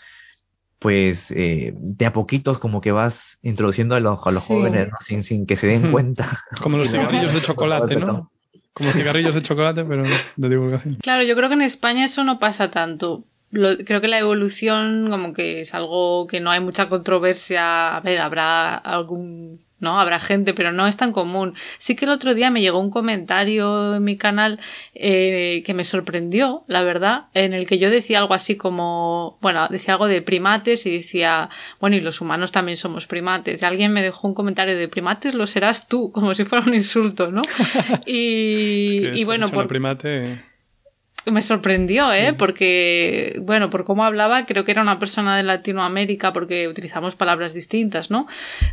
pues 0.84 1.32
eh, 1.32 1.74
de 1.78 2.06
a 2.06 2.12
poquitos 2.12 2.60
como 2.60 2.82
que 2.82 2.92
vas 2.92 3.40
introduciendo 3.42 3.96
a 3.96 4.02
los, 4.02 4.20
jóvenes 4.20 4.90
sin, 5.00 5.24
sin 5.24 5.46
que 5.46 5.56
se 5.56 5.68
den 5.68 5.94
cuenta. 5.94 6.28
Como 6.62 6.78
los 6.78 6.92
cigarrillos 6.92 7.32
de 7.32 7.42
chocolate, 7.42 7.96
¿no? 7.96 8.33
Como 8.74 8.90
cigarrillos 8.92 9.36
de 9.36 9.42
chocolate, 9.42 9.84
pero 9.86 10.04
de 10.36 10.50
divulgación. 10.50 10.98
Claro, 11.02 11.24
yo 11.24 11.36
creo 11.36 11.50
que 11.50 11.56
en 11.56 11.62
España 11.62 12.06
eso 12.06 12.24
no 12.24 12.40
pasa 12.40 12.72
tanto. 12.72 13.24
creo 13.52 14.02
que 14.02 14.08
la 14.08 14.20
evolución 14.20 15.10
como 15.10 15.34
que 15.34 15.62
es 15.62 15.74
algo 15.74 16.26
que 16.28 16.40
no 16.40 16.52
hay 16.52 16.60
mucha 16.60 16.90
controversia. 16.90 17.96
A 17.96 18.00
ver, 18.02 18.20
habrá 18.20 18.76
algún 18.76 19.62
¿no? 19.84 20.00
Habrá 20.00 20.20
gente, 20.20 20.56
pero 20.56 20.72
no 20.72 20.88
es 20.88 20.98
tan 20.98 21.12
común. 21.12 21.54
Sí 21.78 21.96
que 21.96 22.06
el 22.06 22.12
otro 22.12 22.34
día 22.34 22.50
me 22.50 22.62
llegó 22.62 22.80
un 22.80 22.90
comentario 22.90 23.96
en 23.96 24.04
mi 24.04 24.18
canal 24.18 24.60
eh, 24.96 25.62
que 25.66 25.74
me 25.76 25.84
sorprendió, 25.84 26.64
la 26.68 26.82
verdad, 26.84 27.26
en 27.36 27.54
el 27.54 27.68
que 27.68 27.78
yo 27.78 27.92
decía 27.92 28.20
algo 28.20 28.34
así 28.34 28.56
como, 28.56 29.38
bueno, 29.42 29.68
decía 29.70 29.94
algo 29.94 30.08
de 30.08 30.22
primates 30.22 30.86
y 30.88 30.98
decía, 30.98 31.50
bueno, 31.80 31.96
y 31.96 32.02
los 32.02 32.22
humanos 32.22 32.52
también 32.52 32.78
somos 32.78 33.06
primates. 33.06 33.62
Y 33.62 33.66
alguien 33.66 33.94
me 33.94 34.02
dejó 34.02 34.28
un 34.28 34.34
comentario 34.34 34.76
de 34.76 34.88
primates 34.88 35.36
lo 35.36 35.46
serás 35.46 35.88
tú, 35.88 36.12
como 36.12 36.34
si 36.34 36.46
fuera 36.46 36.66
un 36.66 36.74
insulto, 36.74 37.32
¿no? 37.32 37.42
y, 38.08 39.20
y 39.20 39.24
bueno, 39.26 39.48
por... 39.50 39.68
Primate 39.68 40.53
me 41.32 41.42
sorprendió, 41.42 42.12
¿eh? 42.14 42.34
Porque, 42.34 43.40
bueno, 43.42 43.70
por 43.70 43.86
cómo 43.86 44.04
hablaba, 44.04 44.46
creo 44.46 44.66
que 44.66 44.72
era 44.72 44.82
una 44.82 45.00
persona 45.00 45.38
de 45.38 45.44
Latinoamérica 45.44 46.34
porque 46.34 46.68
utilizamos 46.68 47.16
palabras 47.16 47.54
distintas, 47.54 48.12
¿no? 48.12 48.28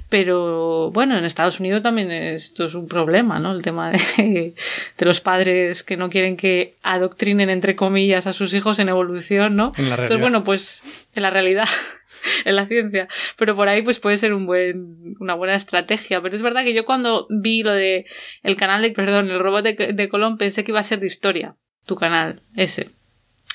Pero, 0.08 0.90
bueno, 0.92 1.16
en 1.16 1.24
Estados 1.24 1.60
Unidos 1.60 1.82
también 1.82 2.10
esto 2.10 2.64
es 2.64 2.74
un 2.74 2.88
problema, 2.88 3.38
¿no? 3.38 3.52
El 3.52 3.62
tema 3.62 3.90
de, 3.90 4.54
de 4.98 5.04
los 5.04 5.20
padres 5.20 5.82
que 5.82 5.96
no 5.96 6.10
quieren 6.10 6.36
que 6.36 6.74
adoctrinen, 6.82 7.50
entre 7.50 7.76
comillas, 7.76 8.26
a 8.26 8.32
sus 8.32 8.52
hijos 8.54 8.78
en 8.78 8.88
evolución, 8.88 9.56
¿no? 9.56 9.72
En 9.76 9.88
la 9.88 9.96
realidad. 9.96 10.02
Entonces, 10.02 10.20
bueno, 10.20 10.44
pues 10.44 11.06
en 11.14 11.22
la 11.22 11.30
realidad. 11.30 11.68
en 12.44 12.56
la 12.56 12.66
ciencia. 12.66 13.08
Pero 13.36 13.56
por 13.56 13.68
ahí 13.68 13.82
pues 13.82 13.98
puede 13.98 14.16
ser 14.16 14.34
un 14.34 14.46
buen, 14.46 15.16
una 15.20 15.34
buena 15.34 15.54
estrategia. 15.54 16.20
Pero 16.20 16.36
es 16.36 16.42
verdad 16.42 16.64
que 16.64 16.74
yo 16.74 16.84
cuando 16.84 17.26
vi 17.30 17.62
lo 17.62 17.72
de 17.72 18.06
el 18.42 18.56
canal 18.56 18.82
de, 18.82 18.90
perdón, 18.90 19.30
el 19.30 19.38
robot 19.38 19.64
de, 19.64 19.92
de 19.92 20.08
Colón 20.08 20.36
pensé 20.36 20.64
que 20.64 20.72
iba 20.72 20.80
a 20.80 20.84
ser 20.84 21.00
de 21.00 21.06
historia 21.06 21.56
tu 21.86 21.96
canal, 21.96 22.42
ese. 22.54 22.90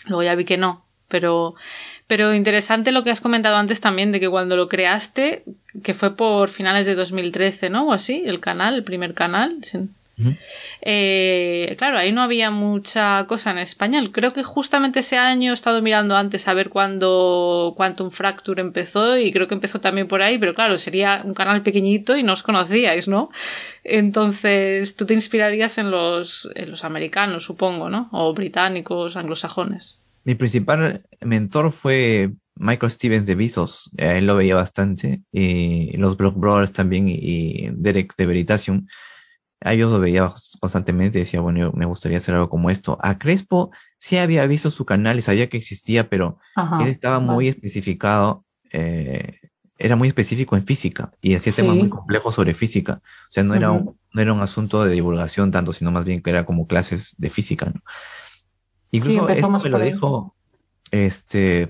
Luego 0.07 0.23
ya 0.23 0.35
vi 0.35 0.45
que 0.45 0.57
no, 0.57 0.85
pero, 1.07 1.55
pero 2.07 2.33
interesante 2.33 2.91
lo 2.91 3.03
que 3.03 3.11
has 3.11 3.21
comentado 3.21 3.55
antes 3.55 3.81
también 3.81 4.11
de 4.11 4.19
que 4.19 4.29
cuando 4.29 4.55
lo 4.55 4.67
creaste, 4.67 5.43
que 5.83 5.93
fue 5.93 6.15
por 6.15 6.49
finales 6.49 6.85
de 6.85 6.95
2013, 6.95 7.69
¿no? 7.69 7.87
O 7.87 7.93
así, 7.93 8.23
el 8.25 8.39
canal, 8.39 8.75
el 8.75 8.83
primer 8.83 9.13
canal. 9.13 9.59
Eh, 10.81 11.75
claro, 11.77 11.97
ahí 11.97 12.11
no 12.11 12.21
había 12.21 12.51
mucha 12.51 13.25
cosa 13.27 13.51
en 13.51 13.57
español. 13.57 14.11
Creo 14.11 14.33
que 14.33 14.43
justamente 14.43 14.99
ese 14.99 15.17
año 15.17 15.51
he 15.51 15.53
estado 15.53 15.81
mirando 15.81 16.15
antes 16.15 16.47
a 16.47 16.53
ver 16.53 16.69
cuándo 16.69 17.73
Quantum 17.75 18.11
Fracture 18.11 18.61
empezó 18.61 19.17
y 19.17 19.31
creo 19.31 19.47
que 19.47 19.55
empezó 19.55 19.81
también 19.81 20.07
por 20.07 20.21
ahí, 20.21 20.37
pero 20.37 20.53
claro, 20.53 20.77
sería 20.77 21.21
un 21.23 21.33
canal 21.33 21.63
pequeñito 21.63 22.17
y 22.17 22.23
no 22.23 22.33
os 22.33 22.43
conocíais, 22.43 23.07
¿no? 23.07 23.29
Entonces, 23.83 24.95
tú 24.95 25.05
te 25.05 25.13
inspirarías 25.13 25.77
en 25.77 25.91
los, 25.91 26.49
en 26.55 26.71
los 26.71 26.83
americanos, 26.83 27.43
supongo, 27.43 27.89
¿no? 27.89 28.09
O 28.11 28.33
británicos, 28.33 29.15
anglosajones. 29.15 29.99
Mi 30.23 30.33
principal 30.33 31.03
mentor 31.21 31.71
fue 31.71 32.31
Michael 32.55 32.91
Stevens 32.91 33.25
de 33.25 33.35
Visos, 33.35 33.91
él 33.97 34.25
lo 34.25 34.35
veía 34.35 34.55
bastante, 34.55 35.21
y 35.31 35.95
los 35.97 36.17
Block 36.17 36.35
Brothers 36.35 36.71
también, 36.71 37.05
y 37.07 37.69
Derek 37.73 38.15
de 38.15 38.25
Veritasium 38.25 38.87
a 39.65 39.73
ellos 39.73 39.91
lo 39.91 39.99
veía 39.99 40.31
constantemente 40.59 41.17
y 41.17 41.23
decía, 41.23 41.41
bueno, 41.41 41.71
me 41.73 41.85
gustaría 41.85 42.19
hacer 42.19 42.35
algo 42.35 42.49
como 42.49 42.69
esto. 42.69 42.99
A 43.01 43.17
Crespo 43.17 43.71
sí 43.97 44.15
había 44.15 44.45
visto 44.45 44.69
su 44.69 44.85
canal 44.85 45.17
y 45.17 45.23
sabía 45.23 45.49
que 45.49 45.57
existía, 45.57 46.07
pero 46.07 46.37
él 46.81 46.87
estaba 46.87 47.19
muy 47.19 47.47
especificado, 47.47 48.45
eh, 48.71 49.39
era 49.79 49.95
muy 49.95 50.07
específico 50.07 50.55
en 50.55 50.67
física 50.67 51.11
y 51.19 51.33
hacía 51.33 51.51
temas 51.51 51.77
muy 51.77 51.89
complejos 51.89 52.35
sobre 52.35 52.53
física. 52.53 53.01
O 53.03 53.31
sea, 53.31 53.43
no, 53.43 53.55
era 53.55 53.71
un, 53.71 53.97
no 54.13 54.21
era 54.21 54.33
un 54.33 54.41
asunto 54.41 54.85
de 54.85 54.93
divulgación 54.93 55.49
tanto, 55.49 55.73
sino 55.73 55.91
más 55.91 56.05
bien 56.05 56.21
que 56.21 56.29
era 56.29 56.45
como 56.45 56.67
clases 56.67 57.15
de 57.17 57.31
física. 57.31 57.65
¿no? 57.65 57.81
Incluso 58.91 59.27
esto 59.27 59.49
me 59.49 59.69
lo 59.69 59.79
dijo 59.79 60.35
este, 60.91 61.69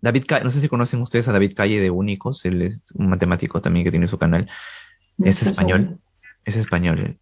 David 0.00 0.22
Calle, 0.28 0.44
no 0.44 0.52
sé 0.52 0.60
si 0.60 0.68
conocen 0.68 1.02
ustedes 1.02 1.26
a 1.26 1.32
David 1.32 1.56
Calle 1.56 1.80
de 1.80 1.90
Únicos, 1.90 2.44
él 2.44 2.62
es 2.62 2.84
un 2.94 3.08
matemático 3.08 3.60
también 3.60 3.82
que 3.82 3.90
tiene 3.90 4.06
su 4.06 4.18
canal, 4.18 4.48
es 5.18 5.42
español 5.42 5.98
es 6.46 6.56
español. 6.56 7.18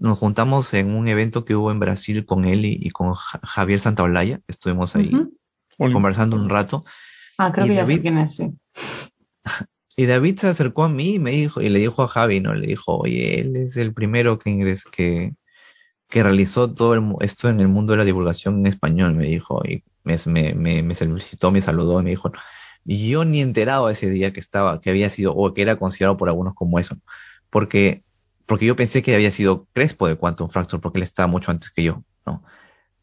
nos 0.00 0.18
juntamos 0.18 0.72
en 0.72 0.94
un 0.94 1.08
evento 1.08 1.44
que 1.44 1.54
hubo 1.54 1.70
en 1.70 1.80
Brasil 1.80 2.24
con 2.24 2.44
él 2.44 2.64
y, 2.64 2.88
con 2.90 3.12
Javier 3.14 3.80
Santaolalla. 3.80 4.40
Estuvimos 4.48 4.96
ahí 4.96 5.12
conversando 5.76 6.36
un 6.36 6.48
rato. 6.48 6.84
Ah, 7.36 7.50
creo 7.52 7.66
que 7.66 7.74
ya 7.74 7.86
sé 7.86 8.00
quién 8.00 8.18
es, 8.18 8.36
sí. 8.36 8.52
Y 9.96 10.06
David 10.06 10.38
se 10.38 10.46
acercó 10.46 10.84
a 10.84 10.88
mí 10.88 11.14
y 11.14 11.18
me 11.18 11.32
dijo, 11.32 11.60
y 11.60 11.68
le 11.68 11.80
dijo 11.80 12.04
a 12.04 12.08
Javi, 12.08 12.38
¿no? 12.38 12.54
Le 12.54 12.68
dijo, 12.68 12.98
oye, 12.98 13.40
él 13.40 13.56
es 13.56 13.76
el 13.76 13.92
primero 13.92 14.38
que 14.38 14.48
ingresó, 14.48 14.88
que, 14.92 15.34
que 16.08 16.22
realizó 16.22 16.72
todo 16.72 17.18
esto 17.20 17.48
en 17.48 17.58
el 17.58 17.66
mundo 17.66 17.94
de 17.94 17.96
la 17.96 18.04
divulgación 18.04 18.60
en 18.60 18.66
español, 18.66 19.14
me 19.14 19.26
dijo, 19.26 19.60
y 19.66 19.82
me, 20.04 20.16
me, 20.54 20.84
me, 20.84 20.94
solicitó, 20.94 21.50
me 21.50 21.60
saludó 21.60 22.00
y 22.00 22.04
me 22.04 22.10
dijo, 22.10 22.30
y 22.84 23.10
yo 23.10 23.24
ni 23.24 23.40
enterado 23.40 23.90
ese 23.90 24.08
día 24.08 24.32
que 24.32 24.38
estaba, 24.38 24.80
que 24.80 24.90
había 24.90 25.10
sido, 25.10 25.34
o 25.34 25.52
que 25.52 25.62
era 25.62 25.74
considerado 25.80 26.16
por 26.16 26.28
algunos 26.28 26.54
como 26.54 26.78
eso 26.78 26.96
porque, 27.50 28.02
porque 28.46 28.66
yo 28.66 28.76
pensé 28.76 29.02
que 29.02 29.14
había 29.14 29.30
sido 29.30 29.66
Crespo 29.72 30.08
de 30.08 30.16
Quantum 30.16 30.48
Fracture, 30.48 30.80
porque 30.80 30.98
él 30.98 31.04
estaba 31.04 31.26
mucho 31.26 31.50
antes 31.50 31.70
que 31.70 31.82
yo, 31.82 32.04
¿no? 32.26 32.42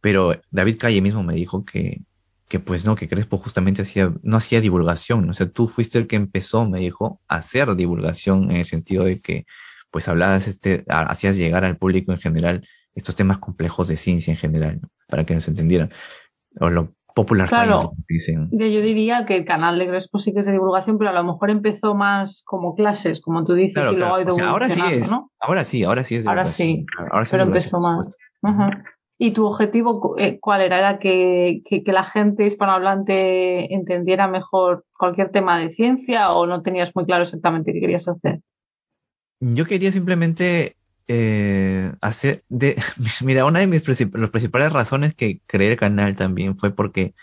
Pero 0.02 0.40
David 0.52 0.78
Calle 0.80 1.02
mismo 1.02 1.24
me 1.24 1.34
dijo 1.34 1.66
que, 1.66 2.02
que 2.48 2.60
pues 2.60 2.86
no, 2.86 2.96
que 2.96 3.08
Crespo 3.08 3.38
justamente 3.38 3.82
hacía, 3.82 4.14
no 4.22 4.38
hacía 4.38 4.62
divulgación, 4.62 5.30
o 5.30 5.34
sea, 5.34 5.50
tú 5.50 5.68
fuiste 5.68 5.98
el 5.98 6.08
que 6.08 6.16
empezó, 6.16 6.70
me 6.70 6.80
dijo, 6.80 7.22
a 7.28 7.38
hacer 7.38 7.76
divulgación 7.76 8.52
en 8.52 8.58
el 8.58 8.66
sentido 8.66 9.04
de 9.04 9.20
que, 9.20 9.46
pues 9.92 10.08
hablabas, 10.08 10.48
este, 10.48 10.84
hacías 10.88 11.38
llegar 11.38 11.66
al 11.66 11.78
público 11.78 12.12
en 12.12 12.20
general 12.20 12.68
estos 12.94 13.16
temas 13.16 13.40
complejos 13.40 13.88
de 13.88 13.98
ciencia 13.98 14.32
en 14.32 14.38
general, 14.38 14.80
¿no? 14.82 14.90
para 15.08 15.26
que 15.26 15.34
nos 15.36 15.48
entendieran. 15.48 15.90
O 16.60 16.70
lo 16.70 16.96
popular 17.16 17.48
claro, 17.48 17.94
dicen. 18.10 18.50
Yo 18.52 18.82
diría 18.82 19.26
que 19.26 19.38
el 19.38 19.46
canal 19.46 19.80
de 19.80 19.88
Crespo 19.88 20.18
sí 20.18 20.34
que 20.34 20.42
es 20.42 20.46
de 20.46 20.52
divulgación, 20.52 20.98
pero 20.98 21.12
a 21.12 21.14
lo 21.14 21.24
mejor 21.24 21.50
empezó 21.50 21.96
más 21.96 22.44
como 22.46 22.76
clases, 22.76 23.22
como 23.22 23.46
tú 23.46 23.54
dices, 23.54 23.90
y 23.92 23.96
luego 23.96 24.16
ha 24.16 24.22
ido 24.22 24.36
ahora 24.44 24.70
sí 24.70 24.82
es, 24.92 25.10
Ahora 25.40 25.64
sí, 25.64 25.84
ahora 25.84 26.04
sí 26.04 26.16
es 26.18 26.28
Ahora 26.28 26.46
sí, 26.46 26.86
ahora 27.10 27.26
sí 27.26 27.32
pero 27.32 27.44
empezó 27.44 27.80
más. 27.80 28.08
¿Y 29.18 29.32
tu 29.32 29.46
objetivo 29.46 30.16
eh, 30.18 30.40
cuál 30.42 30.60
era? 30.60 30.78
¿Era 30.78 31.00
que, 31.00 31.62
que, 31.64 31.82
la 31.86 32.04
gente 32.04 32.46
hispanohablante 32.46 33.74
entendiera 33.74 34.28
mejor 34.28 34.84
cualquier 34.92 35.32
tema 35.32 35.58
de 35.58 35.72
ciencia 35.72 36.34
o 36.34 36.46
no 36.46 36.62
tenías 36.64 36.94
muy 36.96 37.06
claro 37.06 37.24
exactamente 37.24 37.72
qué 37.72 37.80
querías 37.80 38.10
hacer? 38.10 38.42
Yo 39.40 39.66
quería 39.66 39.94
simplemente 39.94 40.76
eh, 41.08 41.94
hacer 42.02 42.44
de 42.50 42.76
mira 43.22 43.46
una 43.46 43.60
de 43.60 43.68
mis 43.68 43.84
las 44.14 44.30
principales 44.30 44.72
razones 44.72 45.14
que 45.14 45.42
creé 45.46 45.72
el 45.72 45.78
canal 45.78 46.16
también 46.16 46.58
fue 46.58 46.72
porque 46.72 47.14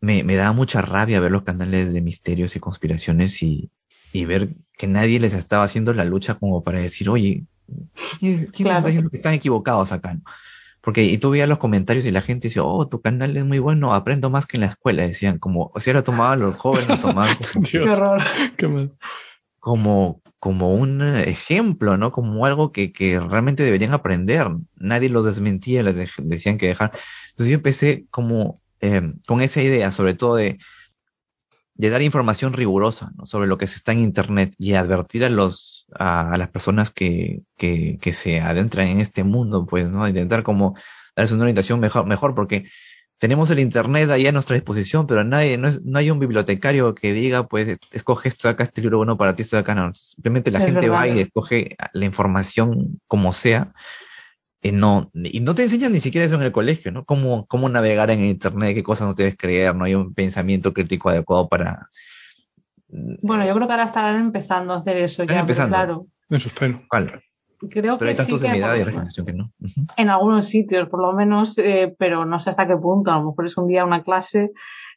me, 0.00 0.24
me, 0.24 0.36
daba 0.36 0.52
mucha 0.52 0.80
rabia 0.80 1.20
ver 1.20 1.30
los 1.30 1.42
canales 1.42 1.92
de 1.92 2.00
misterios 2.00 2.56
y 2.56 2.60
conspiraciones 2.60 3.42
y, 3.42 3.70
y, 4.12 4.24
ver 4.24 4.48
que 4.78 4.86
nadie 4.86 5.20
les 5.20 5.34
estaba 5.34 5.64
haciendo 5.64 5.92
la 5.92 6.04
lucha 6.04 6.34
como 6.36 6.64
para 6.64 6.80
decir 6.80 7.10
oye 7.10 7.44
¿quién, 8.18 8.44
está 8.44 8.86
diciendo 8.86 9.10
que 9.10 9.16
están 9.16 9.34
equivocados 9.34 9.92
acá? 9.92 10.18
Porque 10.80 11.04
y 11.04 11.18
tú 11.18 11.30
veías 11.30 11.48
los 11.48 11.58
comentarios 11.58 12.06
y 12.06 12.10
la 12.10 12.22
gente 12.22 12.48
dice, 12.48 12.60
oh, 12.60 12.88
tu 12.88 13.02
canal 13.02 13.36
es 13.36 13.44
muy 13.44 13.58
bueno, 13.58 13.92
aprendo 13.92 14.30
más 14.30 14.46
que 14.46 14.56
en 14.56 14.62
la 14.62 14.68
escuela. 14.68 15.02
Decían, 15.02 15.38
como, 15.38 15.70
o 15.74 15.80
sea, 15.80 15.92
lo 15.92 16.04
tomaban 16.04 16.40
los 16.40 16.56
jóvenes, 16.56 17.00
tomaban 17.02 17.36
Qué 17.70 17.80
horror. 17.80 18.22
Qué. 18.56 18.90
Como, 19.58 20.22
como 20.40 20.74
un 20.74 21.02
ejemplo, 21.02 21.96
¿no? 21.98 22.12
Como 22.12 22.46
algo 22.46 22.72
que, 22.72 22.92
que 22.92 23.20
realmente 23.20 23.62
deberían 23.62 23.92
aprender. 23.92 24.48
Nadie 24.76 25.10
los 25.10 25.26
desmentía, 25.26 25.82
les 25.82 25.96
decían 26.16 26.58
que 26.58 26.66
dejar. 26.66 26.92
Entonces 27.28 27.48
yo 27.48 27.56
empecé 27.56 28.06
como 28.10 28.60
eh, 28.80 29.12
con 29.26 29.42
esa 29.42 29.62
idea, 29.62 29.92
sobre 29.92 30.14
todo 30.14 30.36
de, 30.36 30.58
de 31.74 31.90
dar 31.90 32.02
información 32.02 32.54
rigurosa 32.54 33.12
¿no? 33.16 33.26
sobre 33.26 33.48
lo 33.48 33.58
que 33.58 33.68
se 33.68 33.76
está 33.76 33.92
en 33.92 34.00
Internet 34.00 34.54
y 34.58 34.74
advertir 34.74 35.24
a 35.26 35.28
los 35.28 35.86
a, 35.94 36.36
las 36.38 36.48
personas 36.48 36.90
que, 36.90 37.42
que, 37.58 37.98
que, 38.00 38.12
se 38.12 38.40
adentran 38.40 38.88
en 38.88 39.00
este 39.00 39.24
mundo, 39.24 39.66
pues, 39.66 39.90
¿no? 39.90 40.06
Intentar 40.08 40.42
como 40.42 40.74
darles 41.16 41.32
una 41.32 41.42
orientación 41.42 41.80
mejor, 41.80 42.06
mejor 42.06 42.34
porque 42.34 42.66
tenemos 43.20 43.50
el 43.50 43.60
internet 43.60 44.08
ahí 44.08 44.26
a 44.26 44.32
nuestra 44.32 44.54
disposición, 44.54 45.06
pero 45.06 45.24
nadie, 45.24 45.58
no, 45.58 45.68
es, 45.68 45.82
no 45.84 45.98
hay 45.98 46.10
un 46.10 46.18
bibliotecario 46.18 46.94
que 46.94 47.12
diga, 47.12 47.46
pues, 47.46 47.78
escoge 47.92 48.30
esto 48.30 48.48
de 48.48 48.52
acá, 48.52 48.64
este 48.64 48.80
libro 48.80 48.96
bueno 48.96 49.18
para 49.18 49.34
ti, 49.34 49.42
esto 49.42 49.56
de 49.56 49.60
acá, 49.60 49.74
no. 49.74 49.92
Simplemente 49.94 50.50
la 50.50 50.60
gente 50.60 50.88
va 50.88 51.06
y 51.06 51.20
escoge 51.20 51.76
la 51.92 52.04
información 52.06 52.98
como 53.06 53.34
sea. 53.34 53.74
Y 54.62 54.72
no, 54.72 55.10
y 55.12 55.40
no 55.40 55.54
te 55.54 55.64
enseñan 55.64 55.92
ni 55.92 56.00
siquiera 56.00 56.24
eso 56.24 56.36
en 56.36 56.42
el 56.42 56.52
colegio, 56.52 56.92
¿no? 56.92 57.04
Cómo, 57.04 57.46
cómo 57.46 57.68
navegar 57.68 58.10
en 58.10 58.24
internet, 58.24 58.74
qué 58.74 58.82
cosas 58.82 59.06
no 59.06 59.12
debes 59.12 59.36
creer, 59.36 59.76
no 59.76 59.84
hay 59.84 59.94
un 59.94 60.14
pensamiento 60.14 60.72
crítico 60.72 61.10
adecuado 61.10 61.46
para... 61.50 61.90
Bueno, 62.88 63.46
yo 63.46 63.54
creo 63.54 63.66
que 63.66 63.72
ahora 63.74 63.84
estarán 63.84 64.18
empezando 64.18 64.72
a 64.72 64.78
hacer 64.78 64.96
eso 64.96 65.24
ya, 65.24 65.40
empezando. 65.40 65.76
claro. 65.76 66.06
Eso 66.30 66.48
espero. 66.48 66.82
¿Cuál? 66.88 67.22
Creo 67.68 67.98
que 67.98 68.14
sí 68.14 68.38
que, 68.38 69.24
que 69.24 69.32
no. 69.32 69.52
En 69.96 70.08
algunos 70.08 70.46
sitios, 70.46 70.88
por 70.88 71.02
lo 71.02 71.12
menos, 71.12 71.58
eh, 71.58 71.94
pero 71.98 72.24
no 72.24 72.38
sé 72.38 72.50
hasta 72.50 72.66
qué 72.66 72.76
punto. 72.76 73.10
A 73.10 73.18
lo 73.18 73.26
mejor 73.26 73.44
es 73.44 73.56
un 73.58 73.68
día 73.68 73.84
una 73.84 74.02
clase, 74.02 74.50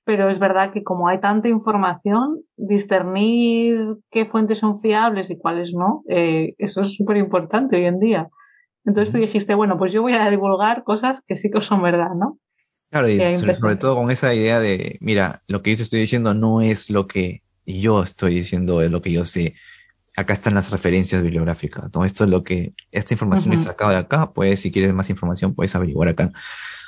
pero 0.05 0.29
es 0.29 0.39
verdad 0.39 0.71
que 0.71 0.83
como 0.83 1.09
hay 1.09 1.19
tanta 1.19 1.49
información, 1.49 2.41
discernir 2.55 3.97
qué 4.09 4.25
fuentes 4.25 4.59
son 4.59 4.79
fiables 4.79 5.29
y 5.29 5.37
cuáles 5.37 5.73
no, 5.73 6.03
eh, 6.07 6.55
eso 6.57 6.81
es 6.81 6.95
súper 6.95 7.17
importante 7.17 7.75
hoy 7.75 7.85
en 7.85 7.99
día. 7.99 8.29
Entonces 8.85 9.13
tú 9.13 9.19
dijiste, 9.19 9.55
bueno, 9.55 9.77
pues 9.77 9.91
yo 9.91 10.01
voy 10.01 10.13
a 10.13 10.29
divulgar 10.29 10.83
cosas 10.83 11.21
que 11.27 11.35
sí 11.35 11.49
que 11.49 11.61
son 11.61 11.81
verdad, 11.81 12.15
¿no? 12.15 12.37
Claro, 12.89 13.09
y 13.09 13.19
sobre, 13.37 13.75
todo 13.75 13.95
con 13.95 14.11
esa 14.11 14.35
idea 14.35 14.59
de, 14.59 14.97
mira, 15.01 15.41
lo 15.47 15.63
que 15.63 15.71
yo 15.71 15.77
te 15.77 15.83
estoy 15.83 16.01
diciendo 16.01 16.33
no 16.33 16.61
es 16.61 16.89
lo 16.89 17.07
que 17.07 17.41
yo 17.65 18.03
estoy 18.03 18.35
diciendo, 18.35 18.81
es 18.81 18.91
lo 18.91 19.01
que 19.01 19.11
yo 19.11 19.25
sé 19.25 19.55
acá 20.15 20.33
están 20.33 20.53
las 20.53 20.69
referencias 20.69 21.21
bibliográficas, 21.23 21.91
¿no? 21.93 22.05
Esto 22.05 22.23
es 22.23 22.29
lo 22.29 22.43
que, 22.43 22.73
esta 22.91 23.13
información 23.13 23.53
es 23.53 23.63
sacada 23.63 23.91
de 23.91 23.97
acá, 23.97 24.31
pues 24.31 24.59
si 24.59 24.71
quieres 24.71 24.93
más 24.93 25.09
información 25.09 25.55
puedes 25.55 25.75
averiguar 25.75 26.09
acá. 26.09 26.31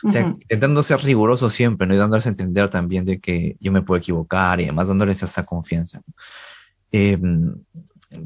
O 0.03 0.09
sea, 0.09 0.21
intentando 0.21 0.83
ser 0.83 1.01
riguroso 1.01 1.49
siempre, 1.49 1.87
¿no? 1.87 1.95
Y 1.95 1.97
dándoles 1.97 2.27
a 2.27 2.29
entender 2.29 2.69
también 2.69 3.05
de 3.05 3.19
que 3.19 3.57
yo 3.59 3.71
me 3.71 3.81
puedo 3.81 3.97
equivocar 3.97 4.59
y 4.59 4.65
además 4.65 4.87
dándoles 4.87 5.23
esa 5.23 5.45
confianza. 5.45 6.01
Eh, 6.91 7.19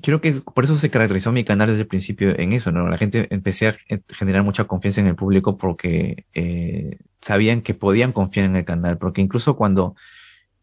creo 0.01 0.19
que 0.21 0.33
por 0.53 0.63
eso 0.63 0.75
se 0.75 0.89
caracterizó 0.89 1.31
mi 1.31 1.45
canal 1.45 1.69
desde 1.69 1.81
el 1.81 1.87
principio 1.87 2.37
en 2.37 2.53
eso, 2.53 2.71
¿no? 2.71 2.87
La 2.89 2.97
gente 2.97 3.27
empecé 3.31 3.69
a 3.69 3.77
generar 4.09 4.43
mucha 4.43 4.65
confianza 4.65 5.01
en 5.01 5.07
el 5.07 5.15
público 5.15 5.57
porque 5.57 6.25
eh, 6.33 6.97
sabían 7.21 7.61
que 7.61 7.73
podían 7.73 8.11
confiar 8.11 8.47
en 8.47 8.55
el 8.57 8.65
canal, 8.65 8.97
porque 8.97 9.21
incluso 9.21 9.55
cuando 9.55 9.95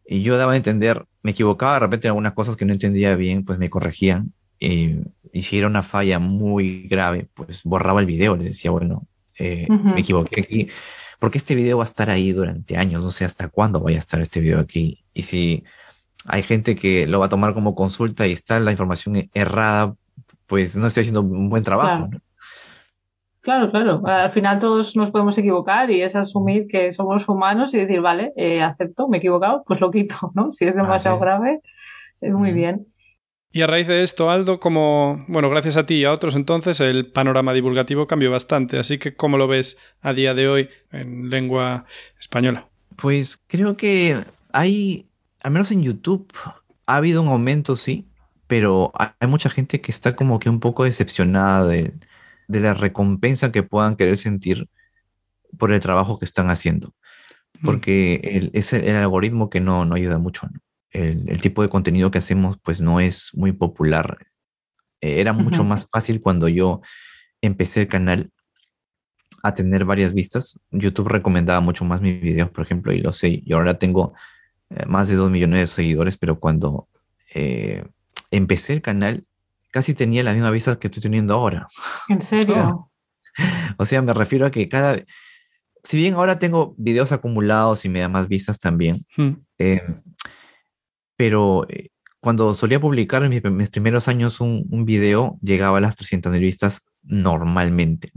y 0.07 0.21
yo 0.21 0.37
daba 0.37 0.53
a 0.53 0.57
entender, 0.57 1.05
me 1.21 1.31
equivocaba 1.31 1.73
de 1.73 1.79
repente 1.81 2.07
en 2.07 2.11
algunas 2.11 2.33
cosas 2.33 2.55
que 2.55 2.65
no 2.65 2.73
entendía 2.73 3.15
bien, 3.15 3.43
pues 3.43 3.59
me 3.59 3.69
corregían. 3.69 4.33
y 4.59 5.41
si 5.41 5.57
era 5.57 5.67
una 5.67 5.83
falla 5.83 6.19
muy 6.19 6.87
grave, 6.87 7.27
pues 7.33 7.63
borraba 7.63 7.99
el 7.99 8.05
video, 8.05 8.35
le 8.35 8.45
decía, 8.45 8.71
bueno, 8.71 9.05
eh, 9.37 9.67
me 9.69 9.99
equivoqué 9.99 10.41
aquí, 10.41 10.69
porque 11.19 11.37
este 11.37 11.55
video 11.55 11.77
va 11.77 11.83
a 11.83 11.85
estar 11.85 12.09
ahí 12.09 12.31
durante 12.31 12.77
años, 12.77 13.03
no 13.03 13.11
sé 13.11 13.25
hasta 13.25 13.49
cuándo 13.49 13.81
vaya 13.81 13.97
a 13.97 13.99
estar 13.99 14.21
este 14.21 14.39
video 14.39 14.59
aquí. 14.59 15.03
Y 15.13 15.23
si 15.23 15.63
hay 16.25 16.43
gente 16.43 16.75
que 16.75 17.05
lo 17.07 17.19
va 17.19 17.27
a 17.27 17.29
tomar 17.29 17.53
como 17.53 17.75
consulta 17.75 18.25
y 18.25 18.31
está 18.31 18.59
la 18.59 18.71
información 18.71 19.29
errada, 19.33 19.95
pues 20.47 20.77
no 20.77 20.87
estoy 20.87 21.01
haciendo 21.01 21.21
un 21.21 21.49
buen 21.49 21.63
trabajo. 21.63 22.09
¿no? 22.11 22.21
Claro, 23.47 23.71
claro. 23.71 24.01
Al 24.05 24.29
final 24.29 24.59
todos 24.59 24.97
nos 24.97 25.09
podemos 25.09 25.37
equivocar 25.37 25.89
y 25.89 26.01
es 26.01 26.17
asumir 26.17 26.67
que 26.67 26.91
somos 26.91 27.29
humanos 27.29 27.73
y 27.73 27.77
decir, 27.77 28.01
vale, 28.01 28.33
eh, 28.35 28.61
acepto, 28.61 29.07
me 29.07 29.15
he 29.15 29.19
equivocado, 29.19 29.63
pues 29.65 29.79
lo 29.79 29.89
quito, 29.89 30.33
¿no? 30.35 30.51
Si 30.51 30.65
es 30.65 30.75
demasiado 30.75 31.17
grave, 31.17 31.61
es 32.19 32.33
muy 32.33 32.51
bien. 32.51 32.87
Y 33.53 33.61
a 33.61 33.67
raíz 33.67 33.87
de 33.87 34.03
esto, 34.03 34.29
Aldo, 34.29 34.59
como, 34.59 35.23
bueno, 35.29 35.49
gracias 35.49 35.77
a 35.77 35.85
ti 35.85 35.95
y 35.95 36.03
a 36.03 36.11
otros 36.11 36.35
entonces, 36.35 36.81
el 36.81 37.09
panorama 37.09 37.53
divulgativo 37.53 38.05
cambió 38.05 38.29
bastante. 38.31 38.79
Así 38.79 38.97
que, 38.97 39.15
¿cómo 39.15 39.37
lo 39.37 39.47
ves 39.47 39.77
a 40.01 40.11
día 40.11 40.33
de 40.33 40.49
hoy 40.49 40.69
en 40.91 41.29
lengua 41.29 41.85
española? 42.19 42.67
Pues 42.97 43.41
creo 43.47 43.77
que 43.77 44.17
hay, 44.51 45.07
al 45.41 45.51
menos 45.51 45.71
en 45.71 45.83
YouTube, 45.83 46.27
ha 46.85 46.97
habido 46.97 47.21
un 47.21 47.29
aumento, 47.29 47.77
sí, 47.77 48.09
pero 48.47 48.91
hay 48.93 49.29
mucha 49.29 49.49
gente 49.49 49.79
que 49.79 49.91
está 49.91 50.17
como 50.17 50.37
que 50.37 50.49
un 50.49 50.59
poco 50.59 50.83
decepcionada 50.83 51.65
de, 51.65 51.93
de 52.47 52.59
la 52.61 52.73
recompensa 52.73 53.51
que 53.51 53.63
puedan 53.63 53.95
querer 53.95 54.17
sentir 54.17 54.69
por 55.57 55.71
el 55.71 55.79
trabajo 55.79 56.19
que 56.19 56.25
están 56.25 56.49
haciendo. 56.49 56.93
Mm. 57.61 57.65
Porque 57.65 58.15
el, 58.23 58.51
es 58.53 58.73
el, 58.73 58.95
algoritmo 58.95 59.49
que 59.49 59.59
no, 59.59 59.85
no 59.85 59.95
ayuda 59.95 60.17
mucho. 60.17 60.47
El, 60.91 61.41
tipo 61.41 61.61
de 61.61 61.69
contenido 61.69 62.09
que 62.09 62.17
hacemos 62.17 62.57
pues 62.63 62.81
no 62.81 62.99
es 62.99 63.31
muy 63.33 63.51
popular. 63.51 64.17
Eh, 65.01 65.19
era 65.19 65.33
mucho 65.33 65.63
más 65.63 65.87
fácil 65.91 66.21
cuando 66.21 66.47
yo 66.47 66.81
empecé 67.41 67.81
el 67.81 67.87
canal 67.87 68.31
a 69.43 69.53
tener 69.53 69.85
varias 69.85 70.13
vistas. 70.13 70.59
YouTube 70.71 71.09
recomendaba 71.09 71.59
mucho 71.59 71.85
más 71.85 72.01
mis 72.01 72.19
videos, 72.19 72.49
por 72.49 72.65
ejemplo, 72.65 72.93
y 72.93 72.99
lo 72.99 73.11
sé. 73.11 73.41
Y 73.45 73.53
ahora 73.53 73.75
tengo 73.75 74.13
eh, 74.69 74.85
más 74.87 75.07
de 75.07 75.15
dos 75.15 75.29
millones 75.29 75.59
de 75.59 75.67
seguidores, 75.67 76.17
pero 76.17 76.39
cuando 76.39 76.87
eh, 77.33 77.85
empecé 78.31 78.73
el 78.73 78.81
canal 78.81 79.25
casi 79.71 79.93
tenía 79.93 80.23
la 80.23 80.33
misma 80.33 80.51
vista 80.51 80.77
que 80.77 80.87
estoy 80.87 81.03
teniendo 81.03 81.33
ahora. 81.33 81.67
¿En 82.07 82.21
serio? 82.21 82.91
O 83.77 83.85
sea, 83.85 84.01
me 84.01 84.13
refiero 84.13 84.45
a 84.45 84.51
que 84.51 84.67
cada... 84.69 84.97
Si 85.83 85.97
bien 85.97 86.15
ahora 86.15 86.39
tengo 86.39 86.75
videos 86.77 87.11
acumulados 87.11 87.85
y 87.85 87.89
me 87.89 88.01
da 88.01 88.09
más 88.09 88.27
vistas 88.27 88.59
también, 88.59 89.05
hmm. 89.15 89.31
eh, 89.59 89.81
pero 91.15 91.65
eh, 91.69 91.89
cuando 92.19 92.55
solía 92.55 92.81
publicar 92.81 93.23
en 93.23 93.29
mis, 93.55 93.69
primeros 93.69 94.07
años 94.07 94.41
un, 94.41 94.85
video, 94.85 95.39
llegaba 95.41 95.77
a 95.77 95.81
las 95.81 95.95
300.000 95.95 96.39
vistas 96.39 96.81
normalmente. 97.03 98.11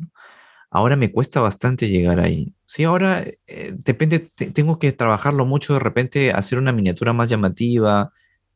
Ahora 0.70 0.96
me 0.96 1.12
cuesta 1.12 1.40
bastante 1.40 1.88
llegar 1.88 2.18
ahí. 2.18 2.54
Sí, 2.64 2.84
ahora 2.84 3.24
eh, 3.46 3.74
depende, 3.76 4.18
tengo 4.18 4.78
que 4.78 4.92
trabajarlo 4.92 5.44
mucho, 5.44 5.74
de 5.74 5.80
repente 5.80 6.32
hacer 6.32 6.58
una 6.58 6.72
miniatura 6.72 7.12
más 7.12 7.28
llamativa, 7.28 8.12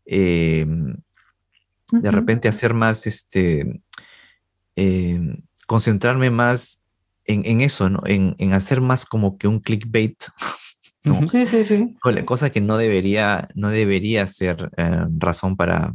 eh, 0.06 0.66
de 1.92 2.10
repente 2.10 2.48
hacer 2.48 2.74
más, 2.74 3.06
este, 3.06 3.82
eh, 4.76 5.20
concentrarme 5.66 6.30
más 6.30 6.82
en, 7.26 7.60
eso, 7.60 7.88
¿no? 7.88 8.02
En, 8.06 8.52
hacer 8.52 8.80
más 8.80 9.06
como 9.06 9.38
que 9.38 9.48
un 9.48 9.60
clickbait. 9.60 10.16
Sí, 11.26 11.44
sí, 11.44 11.64
sí. 11.64 11.98
Cosa 12.24 12.48
que 12.48 12.62
no 12.62 12.78
debería, 12.78 13.48
no 13.54 13.68
debería 13.68 14.26
ser 14.26 14.70
eh, 14.78 15.04
razón 15.18 15.54
para, 15.54 15.92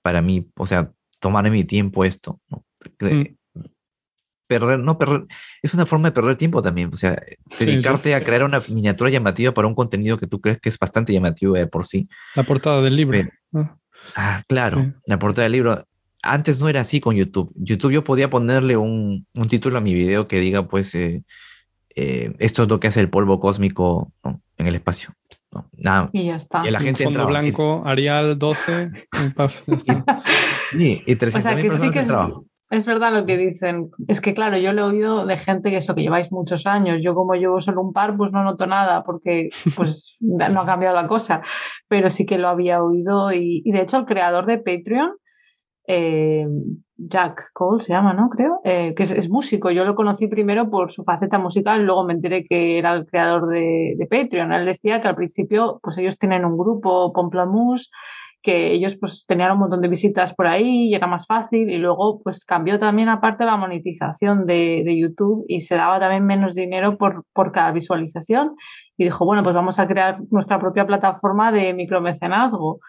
para 0.00 0.22
mí, 0.22 0.48
o 0.56 0.68
sea, 0.68 0.92
tomar 1.18 1.50
mi 1.50 1.64
tiempo 1.64 2.04
esto. 2.04 2.40
Mm. 3.00 3.34
Perder, 4.46 4.78
no 4.78 4.96
perder, 4.96 5.24
es 5.60 5.74
una 5.74 5.86
forma 5.86 6.10
de 6.10 6.12
perder 6.12 6.36
tiempo 6.36 6.62
también, 6.62 6.90
o 6.92 6.96
sea, 6.96 7.20
dedicarte 7.58 8.14
a 8.14 8.22
crear 8.22 8.44
una 8.44 8.60
miniatura 8.68 9.10
llamativa 9.10 9.52
para 9.52 9.66
un 9.66 9.74
contenido 9.74 10.18
que 10.18 10.28
tú 10.28 10.40
crees 10.40 10.60
que 10.60 10.68
es 10.68 10.78
bastante 10.78 11.12
llamativo 11.12 11.54
de 11.54 11.66
por 11.66 11.84
sí. 11.84 12.08
La 12.36 12.44
portada 12.44 12.80
del 12.80 12.94
libro. 12.94 13.28
Ah, 14.16 14.42
claro, 14.48 14.94
la 15.06 15.18
portada 15.18 15.44
del 15.44 15.52
libro. 15.52 15.86
Antes 16.22 16.60
no 16.60 16.68
era 16.68 16.80
así 16.80 17.00
con 17.00 17.16
YouTube. 17.16 17.52
YouTube 17.56 17.92
yo 17.92 18.04
podía 18.04 18.30
ponerle 18.30 18.76
un, 18.76 19.26
título 19.48 19.78
a 19.78 19.80
mi 19.80 19.94
video 19.94 20.26
que 20.26 20.40
diga, 20.40 20.66
pues, 20.66 20.94
eh, 20.94 21.22
eh, 21.94 22.34
esto 22.38 22.62
es 22.62 22.68
lo 22.68 22.80
que 22.80 22.88
hace 22.88 23.00
el 23.00 23.10
polvo 23.10 23.40
cósmico 23.40 24.10
en 24.56 24.66
el 24.66 24.74
espacio. 24.74 25.10
Nada. 25.76 26.10
Y 26.12 26.26
ya 26.26 26.36
está. 26.36 26.66
Y 26.66 26.70
la 26.70 26.80
gente 26.80 27.04
fondo 27.04 27.26
blanco, 27.26 27.82
Arial 27.84 28.38
12, 28.38 28.92
Sí, 30.72 31.02
y 31.06 31.16
300 31.16 31.34
o 31.34 31.40
sea, 31.40 31.56
que 31.56 31.70
sí 31.70 31.90
que 31.90 32.00
es, 32.00 32.12
verdad 32.86 33.12
lo 33.12 33.24
que 33.26 33.36
dicen. 33.38 33.90
Es 34.08 34.20
que, 34.20 34.34
claro, 34.34 34.58
yo 34.58 34.72
le 34.72 34.80
he 34.80 34.84
oído 34.84 35.26
de 35.26 35.36
gente 35.36 35.70
que 35.70 35.76
eso, 35.76 35.94
que 35.94 36.02
lleváis 36.02 36.32
muchos 36.32 36.66
años. 36.66 37.02
Yo, 37.02 37.14
como 37.14 37.34
llevo 37.34 37.60
solo 37.60 37.80
un 37.80 37.92
par, 37.92 38.16
pues 38.16 38.32
no 38.32 38.42
noto 38.42 38.66
nada, 38.66 39.04
porque 39.04 39.50
pues 39.76 40.16
no 40.20 40.60
ha 40.60 40.66
cambiado 40.66 40.96
la 40.96 41.06
cosa. 41.06 41.42
Pero 41.88 42.10
sí 42.10 42.26
que 42.26 42.38
lo 42.38 42.48
había 42.48 42.82
oído. 42.82 43.32
Y, 43.32 43.62
y 43.64 43.72
de 43.72 43.82
hecho, 43.82 43.98
el 43.98 44.06
creador 44.06 44.46
de 44.46 44.58
Patreon 44.58 45.12
eh, 45.86 46.46
Jack 46.96 47.50
Cole 47.52 47.80
se 47.80 47.92
llama, 47.92 48.14
¿no? 48.14 48.30
Creo, 48.30 48.60
eh, 48.64 48.94
que 48.94 49.02
es, 49.02 49.28
músico. 49.28 49.70
Yo 49.70 49.84
lo 49.84 49.94
conocí 49.94 50.28
primero 50.28 50.70
por 50.70 50.90
su 50.90 51.02
faceta 51.02 51.38
musical, 51.38 51.80
y 51.80 51.84
luego 51.84 52.04
me 52.04 52.14
enteré 52.14 52.44
que 52.44 52.78
era 52.78 52.94
el 52.94 53.06
creador 53.06 53.48
de, 53.48 54.06
Patreon. 54.08 54.52
Él 54.52 54.66
decía 54.66 55.00
que 55.00 55.08
al 55.08 55.16
principio, 55.16 55.80
pues 55.82 55.98
ellos 55.98 56.18
tienen 56.18 56.44
un 56.44 56.56
grupo, 56.56 57.12
Pomplamoose, 57.12 57.90
que 58.44 58.72
ellos 58.72 58.94
pues 58.96 59.24
tenían 59.26 59.52
un 59.52 59.58
montón 59.58 59.80
de 59.80 59.88
visitas 59.88 60.34
por 60.34 60.46
ahí 60.46 60.88
y 60.88 60.94
era 60.94 61.06
más 61.06 61.26
fácil 61.26 61.70
y 61.70 61.78
luego 61.78 62.20
pues 62.22 62.44
cambió 62.44 62.78
también 62.78 63.08
aparte 63.08 63.46
la 63.46 63.56
monetización 63.56 64.44
de, 64.44 64.82
de 64.84 65.00
YouTube 65.00 65.46
y 65.48 65.62
se 65.62 65.76
daba 65.76 65.98
también 65.98 66.26
menos 66.26 66.54
dinero 66.54 66.98
por, 66.98 67.24
por 67.32 67.52
cada 67.52 67.72
visualización 67.72 68.54
y 68.98 69.04
dijo, 69.04 69.24
bueno, 69.24 69.42
pues 69.42 69.54
vamos 69.54 69.78
a 69.78 69.88
crear 69.88 70.18
nuestra 70.30 70.60
propia 70.60 70.86
plataforma 70.86 71.52
de 71.52 71.72
micromecenazgo. 71.72 72.80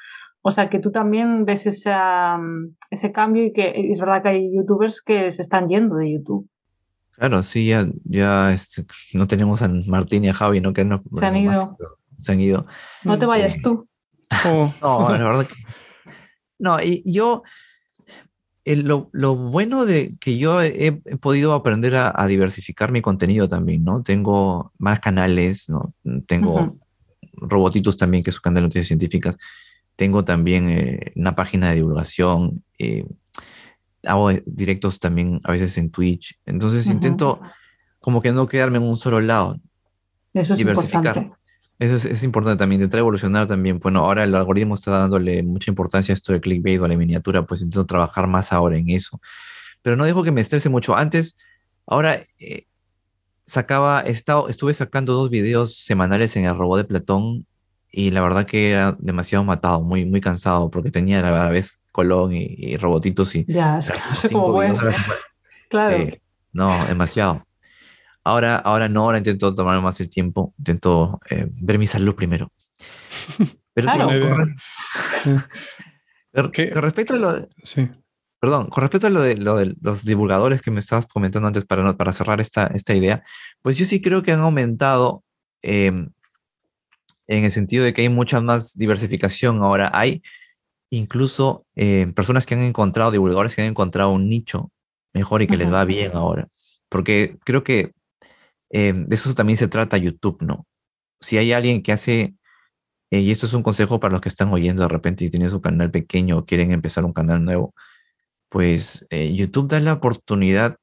O 0.41 0.51
sea, 0.51 0.69
que 0.69 0.79
tú 0.79 0.91
también 0.91 1.45
ves 1.45 1.65
ese 1.65 3.11
cambio 3.13 3.45
y 3.45 3.53
que 3.53 3.73
es 3.75 3.99
verdad 3.99 4.21
que 4.21 4.29
hay 4.29 4.55
youtubers 4.55 5.01
que 5.01 5.31
se 5.31 5.41
están 5.41 5.69
yendo 5.69 5.95
de 5.95 6.11
YouTube. 6.11 6.49
Claro, 7.13 7.43
sí, 7.43 7.67
ya, 7.67 7.87
ya 8.03 8.51
este, 8.51 8.85
no 9.13 9.25
tenemos 9.25 9.61
a 9.61 9.69
Martín 9.87 10.25
y 10.25 10.29
a 10.29 10.33
Javi, 10.33 10.59
¿no? 10.59 10.73
Que 10.73 10.83
no, 10.83 11.01
se 11.13 11.25
han 11.25 11.37
ido. 11.37 11.77
se 12.17 12.33
han 12.33 12.41
ido. 12.41 12.67
No 13.05 13.17
te 13.17 13.25
vayas 13.25 13.61
tú. 13.61 13.87
Oh. 14.45 14.73
No, 14.81 15.09
la 15.09 15.23
verdad 15.23 15.47
que. 15.47 15.55
No, 16.59 16.81
y 16.81 17.03
yo. 17.05 17.43
lo, 18.65 19.35
bueno 19.35 19.85
de 19.85 20.15
que 20.19 20.37
yo 20.37 20.61
he, 20.61 20.93
podido 21.19 21.53
aprender 21.53 21.95
a, 21.95 22.27
diversificar 22.27 22.91
mi 22.91 23.01
contenido 23.01 23.47
también, 23.49 23.83
¿no? 23.83 24.03
Tengo 24.03 24.71
más 24.77 24.99
canales, 24.99 25.69
¿no? 25.69 25.93
Tengo 26.27 26.77
robotitos 27.33 27.97
también, 27.97 28.23
que 28.23 28.29
es 28.29 28.35
su 28.35 28.41
canal 28.41 28.55
de 28.55 28.61
noticias 28.61 28.87
científicas. 28.87 29.37
Tengo 29.95 30.25
también 30.25 30.69
eh, 30.69 31.11
una 31.15 31.35
página 31.35 31.69
de 31.69 31.75
divulgación. 31.75 32.63
Eh, 32.79 33.05
hago 34.05 34.31
directos 34.45 34.99
también 34.99 35.39
a 35.43 35.51
veces 35.51 35.77
en 35.77 35.89
Twitch. 35.89 36.37
Entonces 36.45 36.87
intento 36.87 37.39
como 37.99 38.21
que 38.21 38.31
no 38.31 38.47
quedarme 38.47 38.77
en 38.77 38.83
un 38.83 38.97
solo 38.97 39.19
lado. 39.21 39.59
Eso 40.33 40.53
es 40.53 40.59
importante. 40.59 41.31
Eso 41.77 41.95
es, 42.07 42.23
importante 42.23 42.57
también, 42.57 42.81
intentar 42.81 42.99
evolucionar 42.99 43.47
también. 43.47 43.79
Bueno, 43.79 43.99
ahora 43.99 44.23
el 44.23 44.33
algoritmo 44.33 44.75
está 44.75 44.91
dándole 44.91 45.43
mucha 45.43 45.69
importancia 45.69 46.13
a 46.13 46.15
esto 46.15 46.31
de 46.31 46.39
clickbait 46.39 46.79
o 46.79 46.85
a 46.85 46.87
la 46.87 46.95
miniatura, 46.95 47.45
pues 47.45 47.61
intento 47.61 47.85
trabajar 47.85 48.27
más 48.27 48.53
ahora 48.53 48.77
en 48.77 48.89
eso. 48.89 49.19
Pero 49.81 49.97
no 49.97 50.05
dejo 50.05 50.23
que 50.23 50.31
me 50.31 50.41
estrese 50.41 50.69
mucho. 50.69 50.95
Antes, 50.95 51.37
ahora 51.85 52.23
eh, 52.39 52.65
sacaba, 53.45 54.01
estado, 54.01 54.47
estuve 54.47 54.73
sacando 54.73 55.13
dos 55.13 55.29
videos 55.29 55.77
semanales 55.83 56.35
en 56.37 56.45
el 56.45 56.57
robot 56.57 56.77
de 56.77 56.83
Platón 56.85 57.45
y 57.91 58.11
la 58.11 58.21
verdad 58.21 58.45
que 58.45 58.71
era 58.71 58.95
demasiado 58.99 59.43
matado, 59.43 59.81
muy, 59.81 60.05
muy 60.05 60.21
cansado, 60.21 60.69
porque 60.69 60.91
tenía 60.91 61.19
a 61.19 61.31
la 61.31 61.49
vez 61.49 61.81
Colón 61.91 62.31
y, 62.33 62.77
Robotitos 62.77 63.35
y... 63.35 63.45
Ya, 63.47 63.77
es 63.77 63.91
que 63.91 63.99
no 64.09 64.15
sé 64.15 64.29
cómo 64.29 64.53
fue. 64.53 64.73
Claro. 65.69 66.07
no, 66.53 66.85
demasiado. 66.87 67.45
Ahora, 68.25 68.55
ahora 68.55 68.89
no, 68.89 69.03
ahora 69.03 69.19
intento 69.19 69.53
tomar 69.53 69.79
más 69.83 69.99
el 69.99 70.09
tiempo, 70.09 70.55
intento 70.57 71.19
eh, 71.29 71.47
ver 71.61 71.77
mi 71.77 71.85
salud 71.85 72.15
primero. 72.15 72.51
Pero 73.73 73.91
sí, 73.91 73.99
con, 76.33 76.81
respecto 76.81 77.13
a 77.13 77.17
lo 77.17 77.33
de, 77.33 77.47
sí. 77.63 77.87
Perdón, 78.39 78.69
con 78.69 78.81
respecto 78.81 79.07
a 79.07 79.11
lo 79.11 79.21
de, 79.21 79.37
lo 79.37 79.57
de, 79.57 79.75
los 79.79 80.05
divulgadores 80.05 80.61
que 80.61 80.71
me 80.71 80.79
estabas 80.79 81.05
comentando 81.05 81.47
antes 81.47 81.65
para, 81.65 81.95
para 81.95 82.13
cerrar 82.13 82.41
esta, 82.41 82.67
esta 82.67 82.95
idea, 82.95 83.23
pues 83.61 83.77
yo 83.77 83.85
sí 83.85 84.01
creo 84.01 84.23
que 84.23 84.31
han 84.31 84.39
aumentado 84.39 85.23
eh, 85.61 86.07
en 87.27 87.45
el 87.45 87.51
sentido 87.51 87.83
de 87.83 87.93
que 87.93 88.01
hay 88.01 88.09
mucha 88.09 88.41
más 88.41 88.75
diversificación 88.75 89.61
ahora. 89.61 89.91
Hay 89.93 90.23
incluso 90.89 91.65
eh, 91.75 92.11
personas 92.15 92.45
que 92.45 92.55
han 92.55 92.61
encontrado, 92.61 93.11
divulgadores 93.11 93.55
que 93.55 93.61
han 93.61 93.67
encontrado 93.67 94.11
un 94.11 94.29
nicho 94.29 94.71
mejor 95.13 95.41
y 95.41 95.47
que 95.47 95.57
les 95.57 95.71
va 95.71 95.85
bien 95.85 96.11
ahora. 96.13 96.47
Porque 96.89 97.37
creo 97.43 97.63
que 97.63 97.93
eh, 98.75 98.93
de 98.93 99.15
eso 99.15 99.33
también 99.33 99.55
se 99.57 99.69
trata 99.69 99.97
YouTube, 99.97 100.41
¿no? 100.41 100.67
Si 101.21 101.37
hay 101.37 101.53
alguien 101.53 101.81
que 101.81 101.93
hace, 101.93 102.35
eh, 103.11 103.19
y 103.19 103.31
esto 103.31 103.45
es 103.45 103.53
un 103.53 103.63
consejo 103.63 103.99
para 104.01 104.11
los 104.11 104.21
que 104.21 104.29
están 104.29 104.51
oyendo 104.51 104.83
de 104.83 104.89
repente 104.89 105.23
y 105.23 105.29
tienen 105.29 105.49
su 105.49 105.61
canal 105.61 105.91
pequeño 105.91 106.39
o 106.39 106.45
quieren 106.45 106.71
empezar 106.71 107.05
un 107.05 107.13
canal 107.13 107.43
nuevo, 107.45 107.73
pues 108.49 109.07
YouTube 109.09 109.69
da 109.69 109.79
la 109.79 109.93
oportunidad 109.93 110.77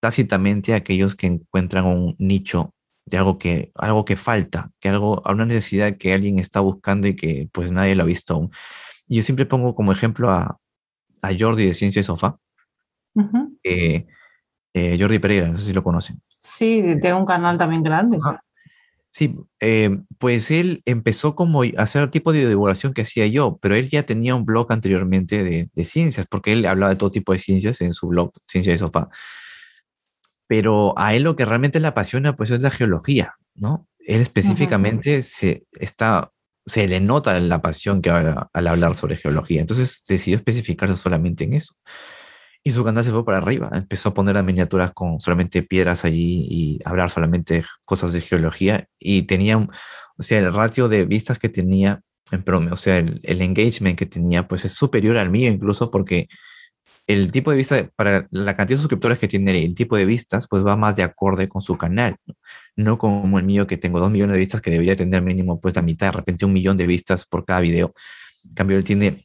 tácitamente 0.00 0.74
a 0.74 0.76
aquellos 0.78 1.14
que 1.14 1.28
encuentran 1.28 1.86
un 1.86 2.16
nicho 2.18 2.74
de 3.06 3.18
algo 3.18 3.38
que, 3.38 3.70
algo 3.74 4.04
que 4.04 4.16
falta, 4.16 4.70
que 4.80 4.88
algo, 4.88 5.26
a 5.26 5.32
una 5.32 5.46
necesidad 5.46 5.96
que 5.96 6.12
alguien 6.12 6.38
está 6.38 6.60
buscando 6.60 7.06
y 7.08 7.16
que 7.16 7.48
pues 7.52 7.72
nadie 7.72 7.94
lo 7.94 8.02
ha 8.02 8.06
visto 8.06 8.34
aún. 8.34 8.50
Yo 9.06 9.22
siempre 9.22 9.46
pongo 9.46 9.74
como 9.76 9.92
ejemplo 9.92 10.30
a, 10.30 10.58
a 11.22 11.30
Jordi 11.38 11.66
de 11.66 11.74
Ciencia 11.74 12.00
y 12.00 12.04
Sofá. 12.04 12.38
Eh, 14.74 14.96
Jordi 15.00 15.18
Pereira, 15.18 15.48
no 15.48 15.58
sé 15.58 15.66
si 15.66 15.72
lo 15.72 15.82
conocen. 15.82 16.20
Sí, 16.38 16.82
tiene 17.00 17.14
un 17.14 17.26
canal 17.26 17.56
también 17.56 17.82
grande. 17.82 18.18
Sí, 19.10 19.34
eh, 19.60 19.98
pues 20.18 20.50
él 20.50 20.82
empezó 20.84 21.34
como 21.34 21.62
a 21.62 21.66
hacer 21.78 22.02
el 22.02 22.10
tipo 22.10 22.32
de 22.32 22.46
divulgación 22.46 22.92
que 22.92 23.02
hacía 23.02 23.26
yo, 23.26 23.58
pero 23.60 23.74
él 23.74 23.88
ya 23.88 24.04
tenía 24.04 24.34
un 24.34 24.44
blog 24.44 24.70
anteriormente 24.70 25.42
de, 25.42 25.70
de, 25.74 25.84
ciencias, 25.84 26.26
porque 26.28 26.52
él 26.52 26.66
hablaba 26.66 26.90
de 26.90 26.96
todo 26.96 27.10
tipo 27.10 27.32
de 27.32 27.38
ciencias 27.38 27.80
en 27.80 27.94
su 27.94 28.08
blog, 28.08 28.32
Ciencia 28.46 28.72
de 28.72 28.78
Sofá 28.78 29.08
pero 30.48 30.98
a 30.98 31.14
él 31.14 31.22
lo 31.22 31.36
que 31.36 31.44
realmente 31.44 31.78
le 31.78 31.86
apasiona 31.86 32.34
pues 32.34 32.50
es 32.50 32.60
la 32.60 32.70
geología, 32.70 33.36
¿no? 33.54 33.86
Él 34.00 34.22
específicamente 34.22 35.22
se 35.22 35.66
está 35.78 36.32
se 36.66 36.88
le 36.88 37.00
nota 37.00 37.38
la 37.40 37.62
pasión 37.62 38.02
que 38.02 38.10
habla 38.10 38.50
al 38.52 38.66
hablar 38.66 38.94
sobre 38.94 39.16
geología. 39.16 39.60
Entonces 39.60 40.02
decidió 40.06 40.36
especificarse 40.36 40.96
solamente 40.96 41.44
en 41.44 41.54
eso. 41.54 41.74
Y 42.62 42.72
su 42.72 42.84
canal 42.84 43.04
se 43.04 43.10
fue 43.10 43.24
para 43.24 43.38
arriba. 43.38 43.70
Empezó 43.72 44.10
a 44.10 44.14
poner 44.14 44.34
las 44.34 44.44
miniaturas 44.44 44.92
con 44.92 45.20
solamente 45.20 45.62
piedras 45.62 46.04
allí 46.04 46.46
y 46.50 46.80
hablar 46.84 47.10
solamente 47.10 47.64
cosas 47.84 48.12
de 48.12 48.20
geología. 48.20 48.86
Y 48.98 49.22
tenía, 49.22 49.56
o 49.58 50.22
sea, 50.22 50.38
el 50.40 50.52
ratio 50.52 50.88
de 50.88 51.04
vistas 51.04 51.38
que 51.38 51.48
tenía, 51.48 52.02
en 52.30 52.42
promedio, 52.42 52.74
o 52.74 52.76
sea, 52.76 52.98
el, 52.98 53.20
el, 53.22 53.40
engagement 53.40 53.98
que 53.98 54.06
tenía, 54.06 54.46
pues 54.46 54.64
es 54.64 54.72
superior 54.72 55.16
al 55.16 55.30
mío 55.30 55.50
incluso 55.50 55.90
porque 55.90 56.28
el 57.08 57.32
tipo 57.32 57.50
de 57.50 57.56
vista, 57.56 57.90
para 57.96 58.28
la 58.30 58.54
cantidad 58.54 58.76
de 58.76 58.82
suscriptores 58.82 59.18
que 59.18 59.28
tiene 59.28 59.64
el 59.64 59.74
tipo 59.74 59.96
de 59.96 60.04
vistas, 60.04 60.46
pues 60.46 60.64
va 60.64 60.76
más 60.76 60.94
de 60.96 61.02
acorde 61.02 61.48
con 61.48 61.62
su 61.62 61.78
canal, 61.78 62.16
no, 62.76 62.98
como 62.98 63.38
el 63.38 63.46
mío 63.46 63.66
que 63.66 63.78
tengo 63.78 63.98
dos 63.98 64.10
millones 64.10 64.34
de 64.34 64.40
vistas 64.40 64.60
que 64.60 64.70
debería 64.70 64.94
tener 64.94 65.22
mínimo 65.22 65.58
pues 65.58 65.74
la 65.74 65.82
mitad, 65.82 66.08
de 66.08 66.18
repente 66.18 66.44
un 66.44 66.52
millón 66.52 66.76
de 66.76 66.86
vistas 66.86 67.24
por 67.24 67.46
cada 67.46 67.60
video. 67.60 67.94
En 68.44 68.54
cambio, 68.54 68.76
él 68.76 68.84
tiene 68.84 69.16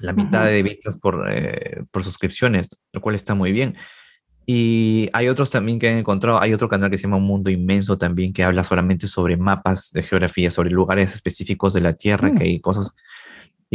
la 0.00 0.12
mitad 0.12 0.46
de 0.46 0.62
vistas 0.62 0.98
por, 0.98 1.26
eh, 1.30 1.84
por 1.90 2.04
suscripciones, 2.04 2.68
lo 2.92 3.00
cual 3.00 3.14
está 3.14 3.34
muy 3.34 3.52
bien. 3.52 3.76
Y 4.46 5.08
hay 5.12 5.28
otros 5.28 5.50
también 5.50 5.78
que 5.78 5.88
han 5.88 5.98
encontrado, 5.98 6.40
hay 6.40 6.52
otro 6.52 6.68
canal 6.68 6.90
que 6.90 6.98
se 6.98 7.04
llama 7.04 7.16
Un 7.16 7.24
Mundo 7.24 7.50
Inmenso 7.50 7.96
también, 7.96 8.32
que 8.32 8.44
habla 8.44 8.62
solamente 8.62 9.06
sobre 9.06 9.36
mapas 9.36 9.90
de 9.92 10.02
geografía, 10.02 10.50
sobre 10.50 10.70
lugares 10.70 11.14
específicos 11.14 11.72
de 11.72 11.80
la 11.80 11.94
Tierra, 11.94 12.28
mm. 12.28 12.36
que 12.36 12.44
hay 12.44 12.60
cosas 12.60 12.94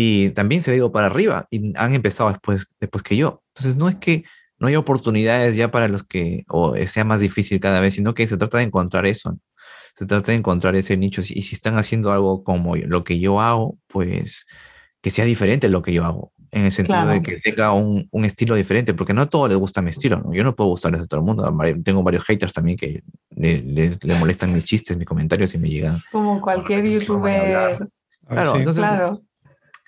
y 0.01 0.30
también 0.30 0.61
se 0.61 0.72
ha 0.72 0.76
ido 0.76 0.93
para 0.93 1.07
arriba 1.07 1.47
y 1.51 1.78
han 1.78 1.93
empezado 1.93 2.30
después, 2.30 2.67
después 2.80 3.03
que 3.03 3.17
yo. 3.17 3.43
Entonces 3.49 3.76
no 3.76 3.89
es 3.89 3.97
que 3.97 4.24
no 4.57 4.67
haya 4.67 4.80
oportunidades 4.80 5.57
ya 5.57 5.72
para 5.72 5.89
los 5.89 6.05
que 6.05 6.45
o 6.47 6.74
sea 6.88 7.03
más 7.03 7.20
difícil 7.20 7.59
cada 7.59 7.82
vez, 7.82 7.95
sino 7.95 8.13
que 8.13 8.26
se 8.26 8.38
trata 8.38 8.59
de 8.59 8.63
encontrar 8.63 9.05
eso. 9.05 9.38
Se 9.97 10.05
trata 10.05 10.32
de 10.32 10.38
encontrar 10.38 10.78
ese 10.78 10.95
nicho 10.95 11.22
y 11.22 11.41
si 11.41 11.53
están 11.53 11.78
haciendo 11.78 12.13
algo 12.13 12.45
como 12.45 12.78
lo 12.78 13.03
que 13.03 13.20
yo 13.20 13.41
hago, 13.41 13.78
pues 13.88 14.45
que 15.02 15.10
sea 15.12 15.26
diferente 15.26 15.70
lo 15.70 15.82
que 15.82 15.93
yo 15.93 16.06
hago, 16.06 16.32
en 16.52 16.66
el 16.66 16.72
sentido 16.72 17.06
de 17.08 17.22
que 17.22 17.38
tenga 17.38 17.72
un, 17.72 18.08
un, 18.12 18.26
estilo 18.26 18.56
diferente, 18.56 18.93
porque 18.93 19.14
no 19.14 19.22
a 19.22 19.30
todos 19.30 19.50
les 19.50 19.58
gusta 19.58 19.82
mi 19.82 19.91
estilo, 19.91 20.20
¿no? 20.20 20.34
Yo 20.34 20.43
no 20.43 20.56
puedo 20.56 20.72
gustarles 20.72 21.02
a 21.02 21.06
todo 21.06 21.22
el 21.22 21.26
mundo, 21.26 21.52
tengo 21.84 22.04
varios 22.04 22.24
haters 22.26 22.54
también 22.54 22.78
que 22.78 23.04
les, 23.32 23.97
molestan 24.20 24.54
mis 24.54 24.66
chistes, 24.66 24.97
mis 24.97 25.08
comentarios 25.08 25.54
y 25.54 25.58
me 25.58 25.70
llegan. 25.70 26.02
Como 26.12 26.41
cualquier 26.41 26.86
youtuber. 26.86 27.88
Claro, 28.28 28.56
entonces 28.58 28.84
claro 28.84 29.22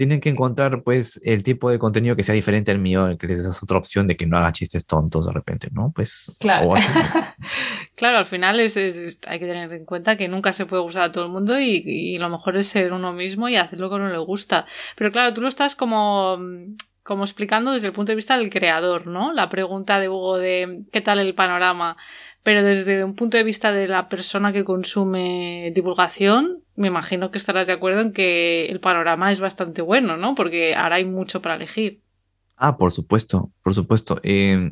tienen 0.02 0.20
que 0.20 0.30
encontrar 0.30 0.82
pues 0.82 1.22
el 1.24 1.43
tipo 1.43 1.70
de 1.70 1.78
contenido 1.78 2.16
que 2.16 2.24
sea 2.24 2.34
diferente 2.34 2.72
al 2.72 2.80
mío, 2.80 3.20
que 3.20 3.28
les 3.28 3.43
das 3.43 3.62
otra 3.62 3.78
opción 3.78 4.08
de 4.08 4.18
que 4.18 4.26
no 4.26 4.36
haga 4.36 4.52
chistes 4.52 4.88
tontos 4.88 5.28
de 5.28 5.32
repente, 5.32 5.68
¿no? 5.72 5.91
Pues 5.95 6.32
claro, 6.39 6.74
claro 7.95 8.18
al 8.18 8.26
final 8.26 8.60
es, 8.60 8.76
hay 9.28 9.38
que 9.38 9.45
tener 9.45 9.72
en 9.72 9.86
cuenta 9.86 10.18
que 10.18 10.28
nunca 10.28 10.54
se 10.54 10.66
puede 10.66 10.82
gustar 10.82 11.04
a 11.04 11.12
todo 11.12 11.26
el 11.26 11.32
mundo 11.32 11.60
y, 11.60 12.18
lo 12.18 12.30
mejor 12.30 12.58
es 12.58 12.66
ser 12.66 12.93
uno 12.93 13.14
mismo 13.14 13.47
y 13.47 13.58
hacer 13.58 13.78
lo 13.78 13.89
que 13.89 13.97
uno 13.97 14.10
le 14.10 14.18
gusta. 14.18 14.66
Pero 14.95 15.12
claro, 15.12 15.36
tú 15.36 15.41
lo 15.41 15.47
estás 15.47 15.76
como 15.76 16.39
como 17.04 17.24
explicando 17.24 17.72
desde 17.72 17.88
el 17.88 17.93
punto 17.93 18.12
de 18.12 18.16
vista 18.16 18.38
del 18.38 18.49
creador, 18.49 19.06
¿no? 19.06 19.34
La 19.34 19.49
pregunta 19.49 19.99
de 19.99 20.10
Hugo 20.10 20.38
de 20.38 20.84
qué 20.91 21.02
tal 21.02 21.20
el 21.20 21.36
panorama. 21.36 21.95
Pero 22.44 22.64
desde 22.64 23.04
un 23.04 23.16
punto 23.16 23.38
de 23.38 23.44
vista 23.44 23.72
de 23.72 23.88
la 23.88 24.10
persona 24.10 24.52
que 24.52 24.64
consume 24.64 25.72
divulgación, 25.76 26.64
me 26.76 26.88
imagino 26.88 27.30
que 27.30 27.38
estarás 27.38 27.68
de 27.68 27.74
acuerdo 27.74 28.02
en 28.02 28.14
que 28.14 28.66
el 28.68 28.80
panorama 28.80 29.32
es 29.32 29.39
bastante 29.39 29.82
bueno, 29.82 30.18
¿no? 30.18 30.34
Porque 30.34 30.76
ahora 30.76 30.96
hay 30.96 31.06
mucho 31.06 31.42
para 31.42 31.56
elegir. 31.56 32.02
Ah, 32.58 32.78
por 32.78 32.92
supuesto, 32.92 33.52
por 33.64 33.74
supuesto. 33.74 34.20
Eh, 34.24 34.72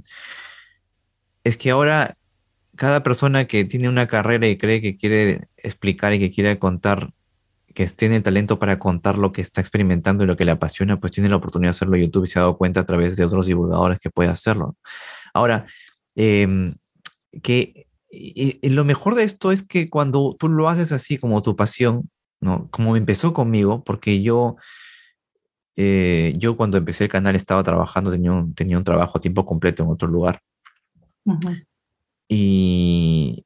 es 1.43 1.57
que 1.57 1.71
ahora 1.71 2.15
cada 2.75 3.03
persona 3.03 3.45
que 3.45 3.65
tiene 3.65 3.89
una 3.89 4.07
carrera 4.07 4.47
y 4.47 4.57
cree 4.57 4.81
que 4.81 4.95
quiere 4.95 5.49
explicar 5.57 6.13
y 6.13 6.19
que 6.19 6.31
quiere 6.31 6.57
contar, 6.59 7.11
que 7.73 7.85
tiene 7.87 8.15
el 8.15 8.23
talento 8.23 8.57
para 8.57 8.79
contar 8.79 9.17
lo 9.17 9.33
que 9.33 9.41
está 9.41 9.59
experimentando 9.59 10.23
y 10.23 10.27
lo 10.27 10.37
que 10.37 10.45
le 10.45 10.51
apasiona, 10.51 10.99
pues 10.99 11.11
tiene 11.11 11.29
la 11.29 11.35
oportunidad 11.35 11.71
de 11.71 11.75
hacerlo 11.75 11.97
YouTube 11.97 12.25
se 12.25 12.39
ha 12.39 12.43
dado 12.43 12.57
cuenta 12.57 12.79
a 12.79 12.85
través 12.85 13.17
de 13.17 13.25
otros 13.25 13.45
divulgadores 13.45 13.99
que 13.99 14.09
puede 14.09 14.29
hacerlo. 14.29 14.77
Ahora, 15.33 15.65
em, 16.15 16.75
que 17.43 17.87
lo 18.61 18.85
mejor 18.85 19.15
de 19.15 19.23
esto 19.23 19.51
es 19.51 19.63
que 19.63 19.89
cuando 19.89 20.35
tú 20.37 20.49
lo 20.49 20.69
haces 20.69 20.91
así 20.91 21.17
como 21.17 21.41
tu 21.41 21.55
pasión, 21.55 22.09
¿no? 22.41 22.69
Como 22.71 22.95
empezó 22.95 23.33
conmigo, 23.33 23.83
porque 23.83 24.21
yo, 24.21 24.57
eh, 25.75 26.33
yo 26.37 26.57
cuando 26.57 26.77
empecé 26.77 27.05
el 27.05 27.09
canal 27.09 27.35
estaba 27.35 27.63
trabajando, 27.63 28.11
tenía 28.11 28.31
un, 28.31 28.55
tenía 28.55 28.77
un 28.77 28.83
trabajo 28.83 29.17
a 29.17 29.21
tiempo 29.21 29.45
completo 29.45 29.83
en 29.83 29.89
otro 29.89 30.07
lugar. 30.07 30.41
y, 32.27 33.45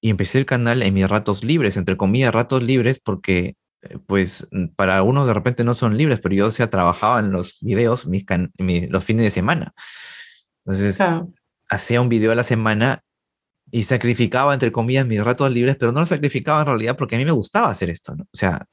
y 0.00 0.10
empecé 0.10 0.38
el 0.38 0.46
canal 0.46 0.82
en 0.82 0.94
mis 0.94 1.08
ratos 1.08 1.44
libres, 1.44 1.76
entre 1.76 1.96
comillas, 1.96 2.34
ratos 2.34 2.62
libres, 2.62 2.98
porque 2.98 3.56
eh, 3.82 3.98
pues 4.06 4.46
para 4.76 5.02
unos 5.02 5.26
de 5.26 5.34
repente 5.34 5.64
no 5.64 5.74
son 5.74 5.96
libres, 5.96 6.20
pero 6.20 6.34
yo, 6.34 6.46
o 6.46 6.50
sea, 6.50 6.70
trabajaba 6.70 7.20
en 7.20 7.32
los 7.32 7.58
videos 7.60 8.06
mis 8.06 8.24
los 8.88 9.04
fines 9.04 9.24
de 9.24 9.30
semana. 9.30 9.74
Entonces, 10.64 10.98
hacía 11.68 12.00
un 12.00 12.08
video 12.08 12.32
a 12.32 12.34
la 12.34 12.44
semana 12.44 13.02
y 13.70 13.82
sacrificaba, 13.82 14.54
entre 14.54 14.72
comillas, 14.72 15.06
mis 15.06 15.22
ratos 15.22 15.50
libres, 15.50 15.76
pero 15.76 15.92
no 15.92 16.00
lo 16.00 16.06
sacrificaba 16.06 16.60
en 16.60 16.66
realidad 16.66 16.96
porque 16.96 17.16
a 17.16 17.18
mí 17.18 17.24
me 17.24 17.32
gustaba 17.32 17.68
hacer 17.68 17.90
esto, 17.90 18.14
¿no? 18.14 18.24
O 18.24 18.36
sea, 18.36 18.66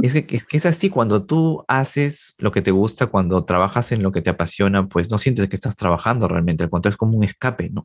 es 0.00 0.14
que, 0.24 0.42
es 0.50 0.66
así, 0.66 0.88
cuando 0.88 1.26
tú 1.26 1.64
haces 1.68 2.34
lo 2.38 2.50
que 2.50 2.62
te 2.62 2.70
gusta, 2.70 3.08
cuando 3.08 3.44
trabajas 3.44 3.92
en 3.92 4.02
lo 4.02 4.10
que 4.10 4.22
te 4.22 4.30
apasiona, 4.30 4.88
pues 4.88 5.10
no 5.10 5.18
sientes 5.18 5.48
que 5.48 5.56
estás 5.56 5.76
trabajando 5.76 6.28
realmente, 6.28 6.64
al 6.64 6.70
contrario, 6.70 6.94
es 6.94 6.98
como 6.98 7.16
un 7.18 7.24
escape, 7.24 7.68
¿no? 7.70 7.84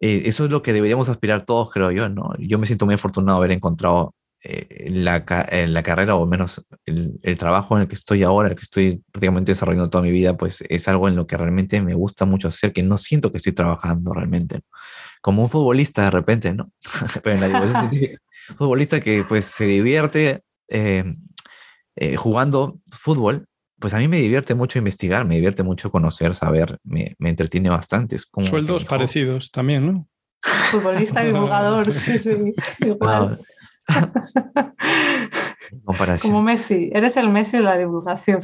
Eh, 0.00 0.22
eso 0.26 0.44
es 0.44 0.50
lo 0.50 0.62
que 0.62 0.72
deberíamos 0.72 1.08
aspirar 1.08 1.44
todos, 1.44 1.70
creo 1.70 1.90
yo, 1.90 2.08
¿no? 2.08 2.32
Yo 2.38 2.58
me 2.58 2.66
siento 2.66 2.86
muy 2.86 2.94
afortunado 2.94 3.38
de 3.38 3.44
haber 3.46 3.56
encontrado 3.56 4.14
eh, 4.46 4.90
la, 4.90 5.24
la, 5.66 5.82
carrera, 5.82 6.16
o 6.16 6.26
menos 6.26 6.62
el, 6.84 7.18
el, 7.22 7.38
trabajo 7.38 7.76
en 7.76 7.82
el 7.82 7.88
que 7.88 7.94
estoy 7.94 8.22
ahora, 8.22 8.50
el 8.50 8.56
que 8.56 8.62
estoy 8.62 9.02
prácticamente 9.10 9.52
desarrollando 9.52 9.88
toda 9.88 10.04
mi 10.04 10.10
vida, 10.10 10.36
pues 10.36 10.62
es 10.68 10.86
algo 10.86 11.08
en 11.08 11.16
lo 11.16 11.26
que 11.26 11.38
realmente 11.38 11.80
me 11.80 11.94
gusta 11.94 12.26
mucho 12.26 12.48
hacer, 12.48 12.74
que 12.74 12.82
no 12.82 12.98
siento 12.98 13.32
que 13.32 13.38
estoy 13.38 13.52
trabajando 13.52 14.12
realmente. 14.12 14.60
Como 15.22 15.42
un 15.42 15.48
futbolista 15.48 16.04
de 16.04 16.10
repente, 16.10 16.52
¿no? 16.52 16.70
Pero 17.22 17.36
en 17.36 17.52
la 17.52 17.90
futbolista 18.58 19.00
que 19.00 19.24
pues 19.24 19.46
se 19.46 19.64
divierte 19.64 20.42
eh, 20.68 21.04
eh, 21.96 22.16
jugando 22.16 22.78
fútbol, 22.90 23.46
pues 23.78 23.94
a 23.94 23.98
mí 23.98 24.08
me 24.08 24.20
divierte 24.20 24.54
mucho 24.54 24.78
investigar, 24.78 25.24
me 25.24 25.36
divierte 25.36 25.62
mucho 25.62 25.90
conocer, 25.90 26.34
saber, 26.34 26.78
me, 26.84 27.16
me 27.18 27.30
entretiene 27.30 27.70
bastante. 27.70 28.16
Es 28.16 28.26
como 28.26 28.46
Sueldos 28.46 28.84
parecidos 28.84 29.50
también, 29.50 29.86
¿no? 29.86 30.08
Futbolista 30.70 31.22
y 31.22 31.28
divulgador, 31.28 31.92
sí, 31.92 32.18
sí, 32.18 32.32
igual. 32.80 33.40
Comparación. 35.84 36.32
Como 36.32 36.42
Messi, 36.44 36.90
eres 36.92 37.16
el 37.16 37.30
Messi 37.30 37.58
de 37.58 37.62
la 37.62 37.76
divulgación. 37.76 38.42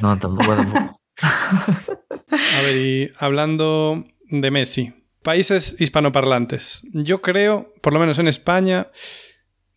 No, 0.00 0.18
tampoco, 0.18 0.54
tampoco. 0.54 1.00
A 1.20 2.62
ver, 2.62 2.76
y 2.76 3.12
hablando 3.18 4.04
de 4.30 4.50
Messi, 4.50 4.94
países 5.22 5.76
hispanoparlantes. 5.78 6.82
Yo 6.92 7.22
creo, 7.22 7.72
por 7.80 7.92
lo 7.92 8.00
menos 8.00 8.18
en 8.18 8.28
España, 8.28 8.88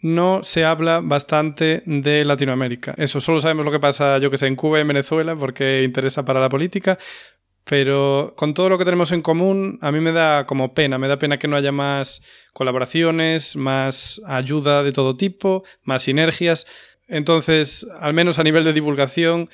no 0.01 0.43
se 0.43 0.65
habla 0.65 1.01
bastante 1.03 1.81
de 1.85 2.25
Latinoamérica. 2.25 2.93
Eso, 2.97 3.19
solo 3.21 3.39
sabemos 3.39 3.65
lo 3.65 3.71
que 3.71 3.79
pasa, 3.79 4.17
yo 4.19 4.29
que 4.29 4.37
sé, 4.37 4.47
en 4.47 4.55
Cuba 4.55 4.77
y 4.77 4.81
en 4.81 4.87
Venezuela, 4.87 5.35
porque 5.35 5.83
interesa 5.83 6.23
para 6.23 6.39
la 6.39 6.49
política, 6.49 6.97
pero 7.65 8.35
con 8.37 8.53
todo 8.53 8.69
lo 8.69 8.77
que 8.77 8.85
tenemos 8.85 9.11
en 9.11 9.23
común, 9.23 9.79
a 9.81 9.91
mí 9.91 9.99
me 9.99 10.11
da 10.11 10.45
como 10.45 10.75
pena, 10.75 10.99
me 10.99 11.07
da 11.07 11.17
pena 11.17 11.39
que 11.39 11.47
no 11.47 11.55
haya 11.55 11.71
más 11.71 12.21
colaboraciones, 12.53 13.55
más 13.55 14.21
ayuda 14.27 14.83
de 14.83 14.91
todo 14.91 15.17
tipo, 15.17 15.63
más 15.83 16.03
sinergias. 16.03 16.67
Entonces, 17.07 17.87
al 17.99 18.13
menos 18.13 18.37
a 18.37 18.43
nivel 18.43 18.63
de 18.63 18.73
divulgación, 18.73 19.49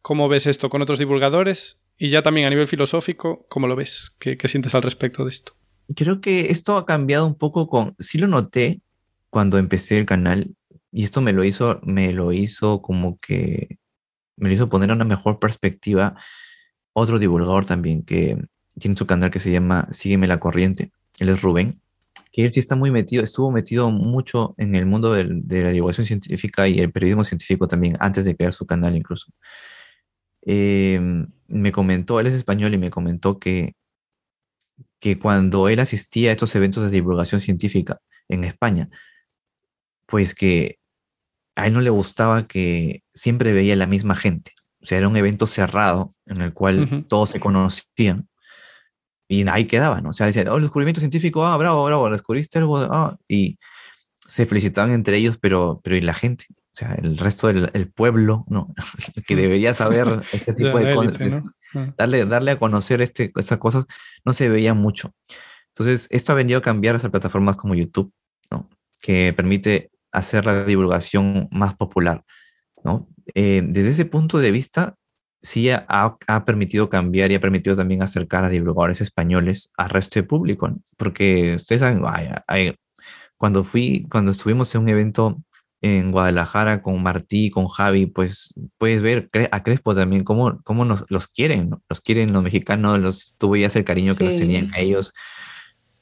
¿cómo 0.00 0.28
ves 0.28 0.46
esto 0.46 0.70
con 0.70 0.80
otros 0.80 0.98
divulgadores? 0.98 1.82
Y 1.98 2.08
ya 2.08 2.22
también 2.22 2.46
a 2.46 2.50
nivel 2.50 2.66
filosófico, 2.66 3.46
¿cómo 3.50 3.68
lo 3.68 3.76
ves? 3.76 4.16
¿Qué, 4.18 4.38
sientes 4.48 4.74
al 4.74 4.82
respecto 4.82 5.24
de 5.24 5.30
esto? 5.30 5.52
Creo 5.94 6.22
que 6.22 6.50
esto 6.50 6.78
ha 6.78 6.86
cambiado 6.86 7.26
un 7.26 7.34
poco 7.34 7.68
con, 7.68 7.94
sí 7.98 8.16
lo 8.16 8.26
noté 8.26 8.80
cuando 9.28 9.58
empecé 9.58 9.98
el 9.98 10.06
canal, 10.06 10.54
y 10.92 11.04
esto 11.04 11.20
me 11.20 11.34
lo 11.34 11.44
hizo, 11.44 11.78
me 11.82 12.12
lo 12.12 12.32
hizo 12.32 12.80
como 12.80 13.18
que, 13.20 13.78
me 14.36 14.48
lo 14.48 14.54
hizo 14.54 14.70
poner 14.70 14.90
una 14.90 15.04
mejor 15.04 15.38
perspectiva 15.38 16.16
otro 16.92 17.18
divulgador 17.18 17.66
también 17.66 18.02
que 18.02 18.36
tiene 18.78 18.96
su 18.96 19.06
canal 19.06 19.30
que 19.30 19.38
se 19.38 19.52
llama 19.52 19.88
Sígueme 19.90 20.26
la 20.26 20.40
Corriente. 20.40 20.92
Él 21.18 21.28
es 21.28 21.42
Rubén, 21.42 21.80
que 22.32 22.44
él 22.44 22.52
sí 22.52 22.60
está 22.60 22.76
muy 22.76 22.90
metido, 22.90 23.22
estuvo 23.24 23.50
metido 23.50 23.90
mucho 23.90 24.54
en 24.58 24.74
el 24.74 24.86
mundo 24.86 25.12
de 25.12 25.62
la 25.62 25.70
divulgación 25.70 26.06
científica 26.06 26.68
y 26.68 26.78
el 26.80 26.92
periodismo 26.92 27.24
científico 27.24 27.68
también, 27.68 27.96
antes 28.00 28.24
de 28.24 28.36
crear 28.36 28.52
su 28.52 28.66
canal 28.66 28.96
incluso. 28.96 29.32
Em, 30.42 31.28
me 31.48 31.72
comentó, 31.72 32.20
él 32.20 32.26
es 32.26 32.34
español 32.34 32.72
y 32.74 32.78
me 32.78 32.90
comentó 32.90 33.38
que, 33.38 33.74
que 35.00 35.18
cuando 35.18 35.68
él 35.68 35.80
asistía 35.80 36.30
a 36.30 36.32
estos 36.32 36.54
eventos 36.54 36.84
de 36.84 36.90
divulgación 36.90 37.40
científica 37.40 38.00
en 38.28 38.44
España, 38.44 38.90
pues 40.06 40.34
que 40.34 40.78
a 41.56 41.66
él 41.66 41.72
no 41.74 41.80
le 41.80 41.90
gustaba 41.90 42.46
que 42.46 43.02
siempre 43.14 43.52
veía 43.52 43.76
la 43.76 43.86
misma 43.86 44.14
gente. 44.14 44.52
O 44.82 44.86
sea, 44.86 44.98
era 44.98 45.08
un 45.08 45.16
evento 45.16 45.46
cerrado 45.46 46.14
en 46.30 46.40
el 46.40 46.52
cual 46.52 47.06
todos 47.08 47.30
se 47.30 47.40
conocían 47.40 48.28
y 49.30 49.48
ahí 49.48 49.66
quedaban. 49.66 50.02
¿no? 50.02 50.10
O 50.10 50.12
sea, 50.12 50.26
decían, 50.26 50.48
oh, 50.48 50.56
el 50.56 50.62
descubrimiento 50.62 51.00
científico, 51.00 51.46
ah, 51.46 51.56
bravo, 51.56 51.84
bravo, 51.84 52.10
descubriste 52.10 52.58
algo, 52.58 52.78
ah, 52.78 53.16
y 53.28 53.58
se 54.26 54.44
felicitaban 54.44 54.92
entre 54.92 55.18
ellos, 55.18 55.38
pero, 55.40 55.80
pero 55.84 55.96
¿y 55.96 56.00
la 56.00 56.14
gente? 56.14 56.46
O 56.50 56.76
sea, 56.76 56.94
el 56.94 57.16
resto 57.16 57.46
del 57.46 57.92
pueblo, 57.92 58.44
¿no? 58.48 58.74
que 59.26 59.36
debería 59.36 59.72
saber 59.72 60.22
este 60.32 60.52
tipo 60.52 60.78
de 60.80 60.94
cosas, 60.96 61.42
ah. 61.74 61.94
darle, 61.96 62.26
darle 62.26 62.50
a 62.50 62.58
conocer 62.58 63.02
este, 63.02 63.32
estas 63.36 63.58
cosas, 63.58 63.86
no 64.24 64.32
se 64.32 64.48
veía 64.48 64.74
mucho. 64.74 65.14
Entonces, 65.68 66.08
esto 66.10 66.32
ha 66.32 66.34
venido 66.34 66.58
a 66.58 66.62
cambiar 66.62 66.96
a 66.96 67.10
plataformas 67.10 67.56
como 67.56 67.76
YouTube, 67.76 68.12
¿no? 68.50 68.68
Que 69.00 69.32
permite 69.32 69.92
hacer 70.10 70.44
la 70.44 70.64
divulgación 70.64 71.48
más 71.52 71.76
popular, 71.76 72.24
¿no? 72.82 73.08
Eh, 73.34 73.62
desde 73.64 73.90
ese 73.90 74.06
punto 74.06 74.38
de 74.38 74.50
vista, 74.50 74.96
sí 75.42 75.70
ha, 75.70 76.44
permitido 76.44 76.90
cambiar 76.90 77.30
y 77.30 77.34
ha 77.34 77.40
permitido 77.40 77.76
también 77.76 78.02
acercar 78.02 78.44
a 78.44 78.48
divulgadores 78.48 79.00
españoles 79.00 79.72
al 79.76 79.90
resto 79.90 80.20
del 80.20 80.26
público, 80.26 80.70
porque 80.96 81.56
ustedes 81.56 81.80
saben, 81.80 82.02
cuando 83.36 83.64
fui, 83.64 84.06
cuando 84.10 84.32
estuvimos 84.32 84.74
en 84.74 84.82
un 84.82 84.88
evento 84.88 85.42
en 85.82 86.12
Guadalajara 86.12 86.82
con 86.82 87.02
Martí, 87.02 87.50
con 87.50 87.68
Javi, 87.68 88.06
pues 88.06 88.52
puedes 88.76 89.00
ver 89.00 89.30
a 89.50 89.62
Crespo 89.62 89.94
también 89.94 90.24
cómo, 90.24 90.60
cómo 90.62 90.84
nos, 90.84 91.04
los 91.08 91.26
quieren, 91.26 91.70
los 91.88 92.00
quieren 92.02 92.32
los 92.32 92.42
mexicanos, 92.42 92.98
los, 92.98 93.34
tú 93.38 93.50
veías 93.50 93.74
el 93.76 93.84
cariño 93.84 94.14
que 94.14 94.24
los 94.24 94.36
tenían 94.36 94.70
a 94.74 94.80
ellos. 94.80 95.14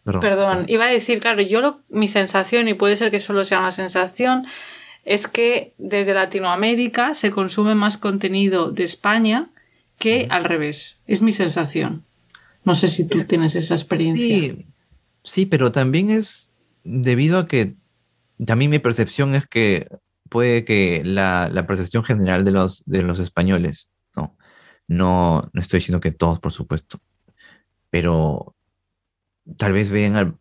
Perdón, 0.02 0.64
iba 0.68 0.86
a 0.86 0.90
decir, 0.90 1.20
claro, 1.20 1.42
yo 1.42 1.82
mi 1.88 2.08
sensación, 2.08 2.66
y 2.66 2.74
puede 2.74 2.96
ser 2.96 3.10
que 3.10 3.20
solo 3.20 3.44
sea 3.44 3.60
una 3.60 3.72
sensación, 3.72 4.46
es 5.08 5.26
que 5.26 5.72
desde 5.78 6.12
Latinoamérica 6.12 7.14
se 7.14 7.30
consume 7.30 7.74
más 7.74 7.96
contenido 7.96 8.72
de 8.72 8.84
España 8.84 9.48
que 9.96 10.26
al 10.28 10.44
revés. 10.44 11.00
Es 11.06 11.22
mi 11.22 11.32
sensación. 11.32 12.04
No 12.62 12.74
sé 12.74 12.88
si 12.88 13.06
tú 13.06 13.24
tienes 13.24 13.54
esa 13.54 13.74
experiencia. 13.74 14.36
Sí, 14.36 14.66
sí, 15.24 15.46
pero 15.46 15.72
también 15.72 16.10
es 16.10 16.52
debido 16.84 17.38
a 17.38 17.48
que 17.48 17.74
también 18.44 18.70
mi 18.70 18.80
percepción 18.80 19.34
es 19.34 19.46
que 19.46 19.88
puede 20.28 20.66
que 20.66 21.00
la, 21.06 21.50
percepción 21.66 22.04
general 22.04 22.44
de 22.44 22.50
los, 22.50 22.84
de 22.84 23.02
los 23.02 23.18
españoles, 23.18 23.88
no, 24.14 24.36
no, 24.88 25.48
no 25.54 25.60
estoy 25.62 25.78
diciendo 25.78 26.00
que 26.00 26.12
todos, 26.12 26.38
por 26.38 26.52
supuesto, 26.52 27.00
pero 27.88 28.54
tal 29.56 29.72
vez 29.72 29.88
vean 29.88 30.36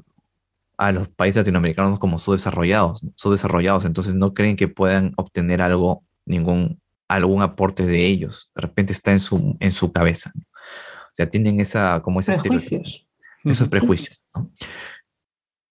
a 0.78 0.92
los 0.92 1.10
países 1.10 1.38
latinoamericanos 1.38 2.00
como 2.00 2.20
subdesarrollados, 2.20 3.06
subdesarrollados, 3.16 3.86
entonces 3.86 4.14
no 4.14 4.34
creen 4.34 4.56
que 4.56 4.68
puedan 4.68 5.14
obtener 5.18 5.62
algo, 5.62 6.04
ningún, 6.26 6.80
algún 7.08 7.42
aporte 7.42 7.86
de 7.86 8.06
ellos. 8.06 8.52
De 8.56 8.62
repente 8.62 8.94
está 8.94 9.12
en 9.12 9.20
su, 9.20 9.58
en 9.60 9.72
su 9.72 9.92
cabeza. 9.92 10.32
O 10.36 11.14
sea, 11.14 11.30
tienen 11.30 11.60
esa, 11.60 12.02
como 12.04 12.20
ese 12.20 12.38
prejuicios. 12.38 13.08
esos 13.44 13.68
prejuicios. 13.70 14.22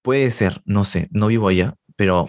Puede 0.03 0.31
ser, 0.33 0.61
no 0.65 0.85
sé, 0.85 1.09
no 1.13 1.29
vivo 1.29 1.49
allá, 1.49 1.77
pero 1.97 2.29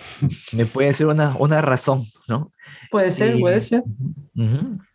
me 0.54 0.66
puede 0.66 0.94
ser 0.94 1.08
una, 1.08 1.36
una 1.38 1.62
razón, 1.62 2.06
¿no? 2.28 2.52
Puede 2.90 3.12
ser, 3.12 3.38
puede 3.40 3.60
ser. 3.60 3.84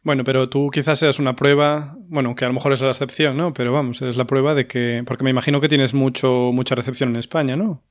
Bueno, 0.02 0.24
pero 0.24 0.48
tú 0.48 0.70
quizás 0.72 0.98
seas 0.98 1.18
una 1.18 1.36
prueba, 1.36 1.94
bueno, 2.08 2.34
que 2.34 2.44
a 2.44 2.48
lo 2.48 2.54
mejor 2.54 2.72
es 2.72 2.80
la 2.80 2.90
excepción, 2.90 3.36
¿no? 3.36 3.52
Pero 3.52 3.72
vamos, 3.72 4.00
es 4.02 4.16
la 4.16 4.26
prueba 4.26 4.54
de 4.54 4.66
que, 4.66 5.04
porque 5.06 5.24
me 5.24 5.30
imagino 5.30 5.60
que 5.60 5.68
tienes 5.68 5.92
mucho, 5.92 6.50
mucha 6.52 6.74
recepción 6.74 7.10
en 7.10 7.16
España, 7.16 7.54
¿no? 7.54 7.82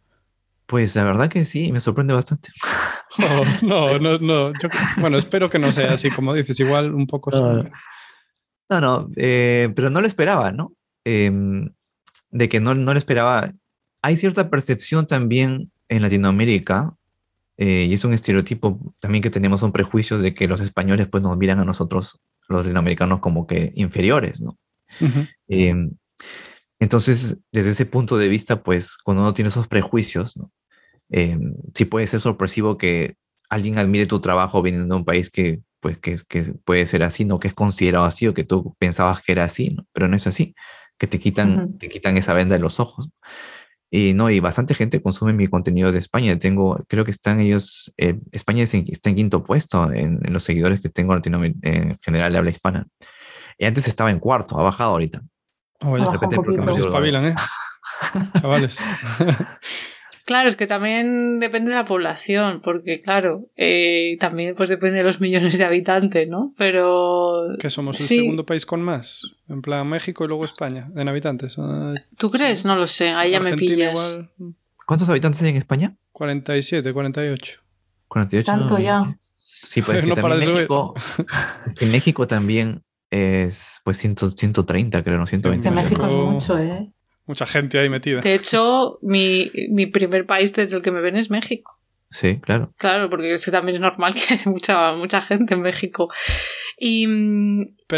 Pues 0.65 0.95
la 0.95 1.03
verdad 1.03 1.29
que 1.29 1.45
sí, 1.45 1.71
me 1.71 1.79
sorprende 1.79 2.13
bastante. 2.13 2.49
no, 3.61 3.99
no, 3.99 4.17
no. 4.17 4.53
bueno, 4.97 5.17
espero 5.17 5.49
que 5.49 5.59
no 5.59 5.71
sea 5.71 5.93
así 5.93 6.09
como 6.09 6.34
dices, 6.34 6.59
igual 6.59 6.93
un 6.93 7.07
poco. 7.07 7.29
No, 8.69 8.79
no, 8.79 9.09
eh, 9.17 9.69
pero 9.75 9.89
no 9.89 10.01
lo 10.01 10.07
esperaba, 10.07 10.51
¿no? 10.51 10.73
Em, 11.03 11.73
de 12.29 12.49
que 12.49 12.61
no, 12.61 12.73
no 12.73 12.93
lo 12.93 12.97
esperaba. 12.97 13.51
Hay 14.01 14.17
cierta 14.17 14.49
percepción 14.49 15.07
también 15.07 15.71
en 15.91 16.01
Latinoamérica, 16.01 16.95
eh, 17.57 17.85
y 17.89 17.93
es 17.93 18.03
un 18.05 18.13
estereotipo 18.13 18.95
también 18.99 19.21
que 19.21 19.29
tenemos, 19.29 19.61
un 19.61 19.73
prejuicio 19.73 20.17
de 20.17 20.33
que 20.33 20.47
los 20.47 20.61
españoles 20.61 21.07
pues 21.11 21.21
nos 21.21 21.37
miran 21.37 21.59
a 21.59 21.65
nosotros, 21.65 22.19
los 22.47 22.61
latinoamericanos, 22.61 23.19
como 23.19 23.45
que 23.45 23.71
inferiores, 23.75 24.41
¿no? 24.41 24.57
Em, 25.47 25.91
entonces, 26.79 27.39
desde 27.51 27.71
ese 27.71 27.85
punto 27.85 28.17
de 28.17 28.29
vista, 28.29 28.63
pues 28.63 28.97
cuando 28.97 29.23
uno 29.23 29.33
tiene 29.33 29.49
esos 29.49 29.67
prejuicios, 29.67 30.37
¿no? 30.37 30.51
Em, 31.09 31.55
sí 31.75 31.85
puede 31.85 32.07
ser 32.07 32.21
sorpresivo 32.21 32.77
que 32.77 33.15
alguien 33.49 33.77
admire 33.77 34.07
tu 34.07 34.21
trabajo 34.21 34.61
viniendo 34.61 34.95
de 34.95 34.99
un 34.99 35.05
país 35.05 35.29
que, 35.29 35.59
pues, 35.81 35.97
que, 35.97 36.15
que 36.27 36.53
puede 36.63 36.85
ser 36.85 37.03
así, 37.03 37.25
no 37.25 37.39
que 37.39 37.49
es 37.49 37.53
considerado 37.53 38.05
así 38.05 38.27
o 38.27 38.33
que 38.33 38.45
tú 38.45 38.75
pensabas 38.79 39.21
que 39.21 39.33
era 39.33 39.43
así, 39.43 39.71
¿no? 39.71 39.85
pero 39.91 40.07
no 40.07 40.15
es 40.15 40.25
así, 40.25 40.55
que 40.97 41.07
te 41.07 41.19
quitan, 41.19 41.77
te 41.77 41.89
quitan 41.89 42.15
esa 42.17 42.33
venda 42.33 42.55
de 42.55 42.61
los 42.61 42.79
ojos. 42.79 43.09
Y 43.93 44.13
no, 44.13 44.29
y 44.29 44.39
bastante 44.39 44.73
gente 44.73 45.01
consume 45.01 45.33
mi 45.33 45.49
contenido 45.49 45.91
de 45.91 45.99
España. 45.99 46.39
Tengo, 46.39 46.81
creo 46.87 47.03
que 47.03 47.11
están 47.11 47.41
ellos, 47.41 47.93
eh, 47.97 48.19
España 48.31 48.63
está 48.63 49.09
en 49.09 49.15
quinto 49.15 49.43
puesto 49.43 49.91
en, 49.91 50.21
los 50.31 50.43
seguidores 50.43 50.79
que 50.79 50.87
tengo 50.87 51.13
en 51.13 51.99
general 52.01 52.31
de 52.31 52.37
habla 52.37 52.49
hispana. 52.49 52.87
Y 53.57 53.65
antes 53.65 53.87
estaba 53.87 54.09
en 54.09 54.19
cuarto, 54.19 54.57
ha 54.57 54.63
bajado 54.63 54.91
ahorita. 54.91 55.21
Oh, 55.81 55.97
de 55.97 56.05
repente, 56.05 56.37
porque 56.37 56.73
se 56.73 56.81
espabilan, 56.81 57.25
¿eh? 57.25 57.35
Chavales. 58.41 58.79
Claro, 60.32 60.47
es 60.47 60.55
que 60.55 60.65
también 60.65 61.41
depende 61.41 61.71
de 61.71 61.75
la 61.75 61.86
población, 61.86 62.61
porque 62.63 63.01
claro, 63.01 63.49
eh, 63.57 64.15
también 64.17 64.55
pues 64.55 64.69
depende 64.69 64.99
de 64.99 65.03
los 65.03 65.19
millones 65.19 65.57
de 65.57 65.65
habitantes, 65.65 66.29
¿no? 66.29 66.53
Pero... 66.57 67.47
Que 67.59 67.69
somos 67.69 67.99
el 67.99 68.07
segundo 68.07 68.45
país 68.45 68.65
con 68.65 68.82
más, 68.82 69.23
en 69.49 69.61
plan 69.61 69.86
México 69.89 70.23
y 70.23 70.29
luego 70.29 70.45
España, 70.45 70.88
en 70.95 71.09
habitantes. 71.09 71.57
¿Tú 72.17 72.32
crees? 72.32 72.63
No 72.63 72.77
lo 72.77 72.88
sé, 72.88 73.09
ahí 73.09 73.32
ya 73.32 73.41
me 73.41 73.57
pillas. 73.57 74.21
¿Cuántos 74.88 75.09
habitantes 75.09 75.41
hay 75.41 75.49
en 75.49 75.57
España? 75.57 75.97
47, 76.13 76.93
48. 76.93 77.59
48. 78.07 78.45
Tanto 78.45 78.79
ya. 78.79 79.13
Sí, 79.17 79.82
pues 79.82 80.01
que 80.01 80.11
también 80.15 80.53
México, 80.53 80.93
en 81.77 81.91
México 81.91 82.25
también 82.25 82.84
es 83.09 83.82
pues 83.84 83.97
130, 83.97 85.03
creo, 85.03 85.17
no 85.17 85.27
120. 85.27 85.67
En 85.67 85.73
México 85.73 86.07
es 86.07 86.15
mucho, 86.15 86.57
¿eh? 86.57 86.89
Mucha 87.26 87.45
gente 87.45 87.80
ahí 87.80 87.89
metida. 87.89 88.22
De 88.22 88.34
hecho, 88.34 88.99
mi, 89.01 89.51
primer 89.91 90.26
país 90.26 90.53
desde 90.53 90.78
el 90.78 90.82
que 90.82 90.91
me 90.91 91.01
ven 91.01 91.15
es 91.17 91.30
México. 91.30 91.78
Sí, 92.09 92.39
claro. 92.41 92.74
Claro, 92.78 93.09
porque 93.09 93.34
es 93.34 93.45
que 93.45 93.51
también 93.51 93.76
es 93.76 93.82
normal 93.82 94.13
que 94.13 94.34
haya 94.34 94.51
mucha, 94.51 94.93
mucha 94.93 95.22
gente 95.22 95.53
en 95.53 95.61
México. 95.61 96.09
Y, 96.78 97.05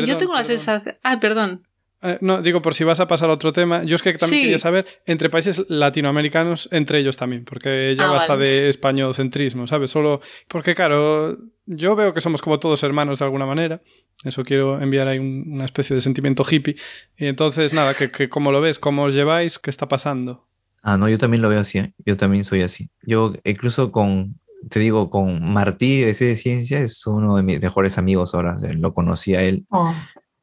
yo 0.06 0.18
tengo 0.18 0.34
la 0.34 0.44
sensación... 0.44 0.98
Ah, 1.04 1.20
perdón. 1.20 1.66
Eh, 2.06 2.18
no, 2.20 2.42
digo, 2.42 2.62
por 2.62 2.74
si 2.74 2.84
vas 2.84 3.00
a 3.00 3.08
pasar 3.08 3.30
a 3.30 3.34
otro 3.34 3.54
tema, 3.54 3.84
yo 3.84 3.96
es 3.96 4.02
que 4.02 4.12
también 4.14 4.44
quería 4.44 4.60
saber, 4.60 4.86
entre 5.06 5.30
países 5.30 5.64
latinoamericanos, 5.70 6.68
entre 6.74 7.00
ellos 7.00 7.16
también, 7.16 7.46
porque 7.46 7.96
ya 7.98 8.10
ah, 8.10 8.12
basta 8.12 8.36
de 8.36 8.68
españolocentrismo, 8.68 9.68
¿sabes? 9.68 9.92
Solo, 9.92 10.20
porque 10.50 10.76
claro, 10.76 11.38
yo 11.66 11.96
veo 11.96 12.14
que 12.14 12.20
somos 12.20 12.42
como 12.42 12.60
todos 12.60 12.84
hermanos 12.84 13.20
de 13.20 13.26
alguna 13.26 13.46
manera, 13.46 13.82
eso 14.26 14.44
quiero 14.44 14.82
enviar 14.82 15.08
ahí 15.08 15.18
una 15.20 15.64
especie 15.64 15.96
de 15.96 16.02
sentimiento 16.02 16.44
hippie, 16.44 16.76
y 17.18 17.28
entonces 17.28 17.72
nada, 17.72 17.94
que, 17.94 18.12
que 18.12 18.28
cómo 18.28 18.52
lo 18.52 18.60
ves, 18.60 18.80
cómo 18.80 19.04
os 19.04 19.14
lleváis, 19.14 19.58
qué 19.58 19.70
está 19.70 19.88
pasando. 19.88 20.46
Ah, 20.82 20.98
no, 20.98 21.08
yo 21.08 21.18
también 21.18 21.42
lo 21.42 21.48
veo 21.48 21.62
así, 21.62 21.78
¿eh? 21.78 21.94
yo 22.06 22.18
también 22.18 22.44
soy 22.44 22.64
así. 22.64 22.90
Yo 23.04 23.32
incluso 23.46 23.94
con, 23.94 24.42
te 24.70 24.82
digo, 24.82 25.10
con 25.10 25.54
Martí 25.54 26.02
de 26.02 26.14
C 26.14 26.26
de 26.26 26.36
Ciencia, 26.36 26.82
es 26.82 27.08
uno 27.08 27.38
de 27.38 27.44
mis 27.44 27.62
mejores 27.62 27.98
amigos 27.98 28.36
ahora, 28.36 28.60
lo 28.60 28.94
conocí 28.94 29.36
a 29.36 29.42
él. 29.42 29.66
Oh 29.70 29.96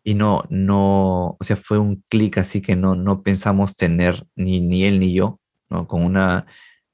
y 0.02 0.14
no, 0.14 0.44
no, 0.48 1.36
o 1.38 1.44
sea, 1.44 1.56
fue 1.56 1.78
un 1.78 2.04
clic 2.08 2.38
así 2.38 2.62
que 2.62 2.76
no, 2.76 2.94
no 2.94 3.22
pensamos 3.22 3.76
tener 3.76 4.26
ni, 4.34 4.60
ni 4.60 4.84
él 4.84 5.00
ni 5.00 5.14
yo, 5.14 5.40
¿no? 5.68 5.86
Con 5.86 6.02
una, 6.02 6.46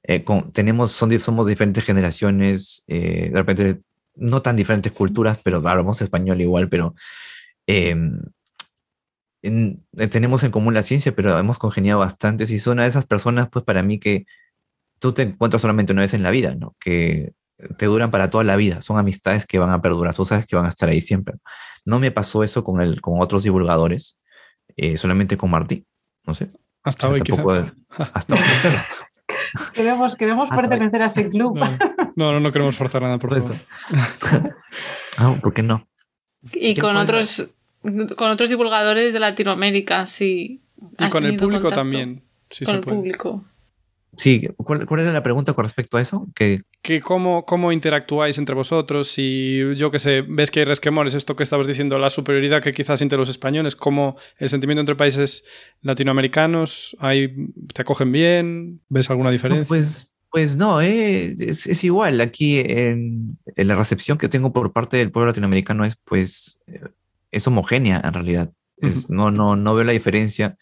eh, 0.03 0.23
con, 0.23 0.51
tenemos, 0.51 0.91
son, 0.91 1.17
somos 1.19 1.47
diferentes 1.47 1.83
generaciones, 1.83 2.83
eh, 2.87 3.29
de 3.31 3.37
repente 3.37 3.81
no 4.15 4.41
tan 4.41 4.55
diferentes 4.55 4.97
culturas, 4.97 5.41
pero 5.43 5.57
hablamos 5.67 6.01
español 6.01 6.41
igual, 6.41 6.69
pero 6.69 6.95
em, 7.67 8.21
eh, 9.43 10.07
tenemos 10.09 10.43
en 10.43 10.51
común 10.51 10.73
la 10.73 10.83
ciencia, 10.83 11.15
pero 11.15 11.37
hemos 11.37 11.59
congeniado 11.59 11.99
bastante 11.99 12.43
y 12.43 12.59
son 12.59 12.73
una 12.73 12.83
de 12.83 12.89
esas 12.89 13.05
personas, 13.05 13.49
pues 13.49 13.63
para 13.65 13.83
mí 13.83 13.99
que 13.99 14.25
tú 14.99 15.13
te 15.13 15.23
encuentras 15.23 15.61
solamente 15.61 15.93
una 15.93 16.01
vez 16.01 16.13
en 16.13 16.23
la 16.23 16.31
vida, 16.31 16.55
¿no? 16.55 16.75
Que 16.79 17.33
te 17.77 17.85
duran 17.87 18.11
para 18.11 18.29
toda 18.29 18.43
la 18.43 18.55
vida, 18.55 18.81
son 18.81 18.97
amistades 18.97 19.45
que 19.45 19.59
van 19.59 19.71
a 19.71 19.81
perdurar, 19.81 20.13
tú 20.13 20.25
sabes 20.25 20.45
que 20.45 20.55
van 20.55 20.65
a 20.65 20.69
estar 20.69 20.89
ahí 20.89 21.01
siempre. 21.01 21.35
No 21.85 21.99
me 21.99 22.11
pasó 22.11 22.43
eso 22.43 22.63
con, 22.63 22.81
el, 22.81 23.01
con 23.01 23.19
otros 23.21 23.43
divulgadores, 23.43 24.17
eh, 24.75 24.97
solamente 24.97 25.37
con 25.37 25.49
Martí, 25.49 25.85
no 26.25 26.35
sé. 26.35 26.49
Hasta 26.83 27.09
hoy, 27.09 27.21
quizá. 27.21 27.43
hasta 28.13 28.35
hoy. 28.35 28.41
queremos 29.73 30.15
queremos 30.15 30.49
pertenecer 30.49 31.01
a 31.01 31.07
ese 31.07 31.29
club. 31.29 31.57
No, 32.15 32.31
no, 32.31 32.39
no, 32.39 32.51
queremos 32.51 32.75
forzar 32.75 33.01
nada, 33.01 33.17
por 33.17 33.37
favor. 33.37 33.57
ah, 35.17 35.35
¿Por 35.41 35.53
qué 35.53 35.63
no? 35.63 35.87
Y 36.53 36.75
con 36.75 36.95
otros, 36.95 37.49
con 37.81 38.29
otros 38.29 38.49
divulgadores 38.49 39.13
de 39.13 39.19
Latinoamérica, 39.19 40.05
sí. 40.05 40.61
Y 40.99 41.09
con 41.09 41.25
el 41.25 41.37
público 41.37 41.71
también. 41.71 42.23
Sí 42.49 42.65
con 42.65 42.75
el 42.75 42.81
público. 42.81 43.43
Sí, 44.15 44.49
¿cuál, 44.57 44.87
era 44.99 45.11
la 45.11 45.21
pregunta 45.21 45.53
con 45.53 45.63
respecto 45.63 45.97
a 45.97 46.01
eso? 46.01 46.27
Que, 46.33 46.63
cómo, 47.01 47.45
cómo, 47.45 47.71
interactuáis 47.71 48.37
entre 48.37 48.55
vosotros, 48.55 49.09
si 49.09 49.61
yo 49.75 49.91
que 49.91 49.99
sé, 49.99 50.23
ves 50.27 50.49
que 50.49 50.61
hay 50.61 50.65
resquemores, 50.65 51.13
esto 51.13 51.35
que 51.35 51.43
estabas 51.43 51.67
diciendo, 51.67 51.99
la 51.99 52.09
superioridad 52.09 52.63
que 52.63 52.71
quizás 52.71 53.01
entre 53.01 53.17
los 53.17 53.29
españoles, 53.29 53.75
cómo 53.75 54.17
el 54.37 54.49
sentimiento 54.49 54.79
entre 54.79 54.95
países 54.95 55.43
latinoamericanos, 55.81 56.97
hay, 56.99 57.51
¿te 57.73 57.83
acogen 57.83 58.11
bien? 58.11 58.81
¿Ves 58.89 59.09
alguna 59.11 59.29
diferencia? 59.29 59.67
pues, 59.67 60.11
pues 60.31 60.57
no, 60.57 60.81
eh, 60.81 61.35
es, 61.39 61.83
igual. 61.83 62.19
Aquí 62.21 62.59
en, 62.59 63.37
la 63.55 63.75
recepción 63.75 64.17
que 64.17 64.29
tengo 64.29 64.51
por 64.51 64.73
parte 64.73 64.97
del 64.97 65.11
pueblo 65.11 65.29
latinoamericano 65.29 65.85
es 65.85 65.95
pues 66.03 66.57
es 67.31 67.47
homogénea 67.47 68.01
en 68.03 68.13
realidad. 68.13 68.51
no, 69.09 69.31
no, 69.31 69.55
no 69.55 69.75
veo 69.75 69.83
la 69.83 69.91
diferencia 69.91 70.57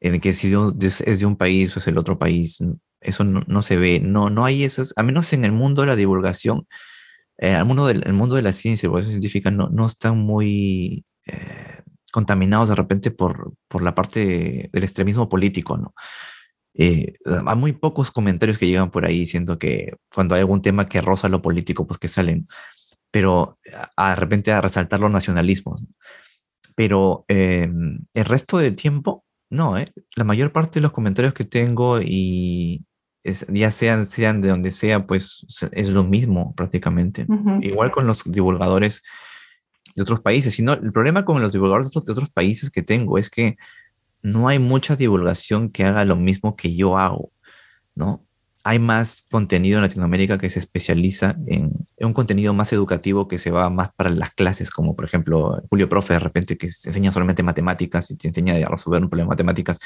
en 0.00 0.20
que 0.20 0.32
si 0.32 0.52
es 0.80 1.20
de 1.20 1.26
un 1.26 1.36
país 1.36 1.76
o 1.76 1.80
es 1.80 1.86
el 1.86 1.98
otro 1.98 2.18
país 2.18 2.60
eso 3.00 3.24
no, 3.24 3.62
se 3.62 3.76
ve, 3.76 4.00
no, 4.00 4.30
no 4.30 4.44
hay 4.44 4.64
esas, 4.64 4.92
a 4.96 5.02
menos 5.02 5.32
en 5.32 5.44
el 5.44 5.52
mundo 5.52 5.82
de 5.82 5.88
la 5.88 5.96
divulgación, 5.96 6.66
eh, 7.38 7.52
el, 7.52 7.64
mundo 7.64 7.86
del, 7.86 8.12
mundo 8.12 8.36
de 8.36 8.42
la 8.42 8.52
ciencia 8.52 8.88
y 8.88 8.92
la 8.92 9.04
científica 9.04 9.50
no, 9.50 9.68
no 9.68 9.86
están 9.86 10.18
muy 10.18 11.04
eh, 11.26 11.82
contaminados 12.12 12.68
de 12.68 12.74
repente 12.74 13.10
por, 13.10 13.54
por 13.68 13.82
la 13.82 13.94
parte 13.94 14.68
del 14.72 14.82
extremismo 14.82 15.28
político, 15.28 15.76
¿no? 15.76 15.94
Eh, 16.74 17.14
hay 17.24 17.56
muy 17.56 17.72
pocos 17.72 18.12
comentarios 18.12 18.58
que 18.58 18.66
llegan 18.66 18.90
por 18.90 19.04
ahí 19.04 19.20
diciendo 19.20 19.58
que 19.58 19.96
cuando 20.14 20.34
hay 20.34 20.40
algún 20.40 20.62
tema 20.62 20.88
que 20.88 21.00
roza 21.00 21.28
lo 21.28 21.42
político, 21.42 21.86
pues 21.86 21.98
que 21.98 22.08
salen, 22.08 22.46
pero 23.10 23.58
a, 23.96 24.10
de 24.10 24.16
repente 24.16 24.52
a 24.52 24.60
resaltar 24.60 25.00
los 25.00 25.10
nacionalismos. 25.10 25.84
Pero 26.76 27.24
el 27.26 28.06
resto 28.14 28.58
del 28.58 28.76
tiempo, 28.76 29.24
no, 29.50 29.76
la 30.14 30.24
mayor 30.24 30.52
parte 30.52 30.78
de 30.78 30.82
los 30.82 30.92
comentarios 30.92 31.34
que 31.34 31.44
tengo 31.44 32.00
y, 32.00 32.84
ya 33.48 33.70
sean, 33.70 34.06
sean 34.06 34.40
de 34.40 34.48
donde 34.48 34.72
sea, 34.72 35.06
pues 35.06 35.46
es 35.72 35.90
lo 35.90 36.04
mismo 36.04 36.54
prácticamente. 36.54 37.26
Igual 37.60 37.90
con 37.90 38.06
los 38.06 38.22
divulgadores 38.24 39.02
de 39.94 40.02
otros 40.02 40.20
países. 40.20 40.54
Sino, 40.54 40.72
el 40.74 40.92
problema 40.92 41.24
con 41.24 41.40
los 41.40 41.52
divulgadores 41.52 41.90
de 41.90 41.98
otros, 41.98 42.30
países 42.30 42.70
que 42.70 42.82
tengo 42.82 43.18
es 43.18 43.30
que 43.30 43.56
no 44.22 44.48
hay 44.48 44.58
mucha 44.58 44.96
divulgación 44.96 45.70
que 45.70 45.84
haga 45.84 46.04
lo 46.04 46.16
mismo 46.16 46.56
que 46.56 46.74
yo 46.74 46.98
hago, 46.98 47.32
¿no? 47.94 48.24
Hay 48.64 48.78
más 48.78 49.26
contenido 49.30 49.78
en 49.78 49.82
Latinoamérica 49.82 50.38
que 50.38 50.50
se 50.50 50.58
especializa 50.58 51.36
en, 51.46 51.86
un 51.98 52.12
contenido 52.12 52.52
más 52.54 52.72
educativo 52.72 53.28
que 53.28 53.38
se 53.38 53.50
va 53.50 53.70
más 53.70 53.90
para 53.94 54.10
las 54.10 54.32
clases, 54.32 54.70
como 54.70 54.94
por 54.94 55.04
ejemplo 55.04 55.62
Julio 55.70 55.88
Profe 55.88 56.14
de 56.14 56.20
repente 56.20 56.58
que 56.58 56.66
enseña 56.66 57.12
solamente 57.12 57.42
matemáticas 57.42 58.10
y 58.10 58.16
te 58.16 58.28
enseña 58.28 58.54
a 58.54 58.68
resolver 58.68 59.02
un 59.02 59.08
problema 59.08 59.30
de 59.30 59.36
matemáticas, 59.36 59.78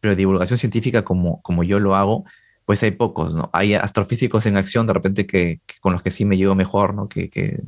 pero 0.00 0.14
divulgación 0.14 0.58
científica 0.58 1.04
como, 1.04 1.40
como 1.42 1.64
yo 1.64 1.80
lo 1.80 1.94
hago, 1.94 2.24
pues 2.70 2.84
hay 2.84 2.92
pocos, 2.92 3.34
¿no? 3.34 3.50
Hay 3.52 3.74
astrofísicos 3.74 4.46
en 4.46 4.56
acción 4.56 4.86
de 4.86 4.92
repente 4.92 5.26
que, 5.26 5.60
con 5.80 5.92
los 5.92 6.02
que 6.02 6.12
sí 6.12 6.24
me 6.24 6.36
llevo 6.36 6.54
mejor, 6.54 6.94
¿no? 6.94 7.08
Que, 7.08 7.60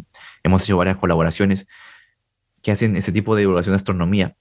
hemos 0.44 0.62
hecho 0.62 0.76
varias 0.76 0.96
colaboraciones 0.96 1.66
que 2.62 2.70
hacen 2.70 2.94
ese 2.94 3.10
tipo 3.10 3.34
de 3.34 3.40
divulgación 3.40 3.72
de 3.72 3.78
astronomía. 3.78 4.36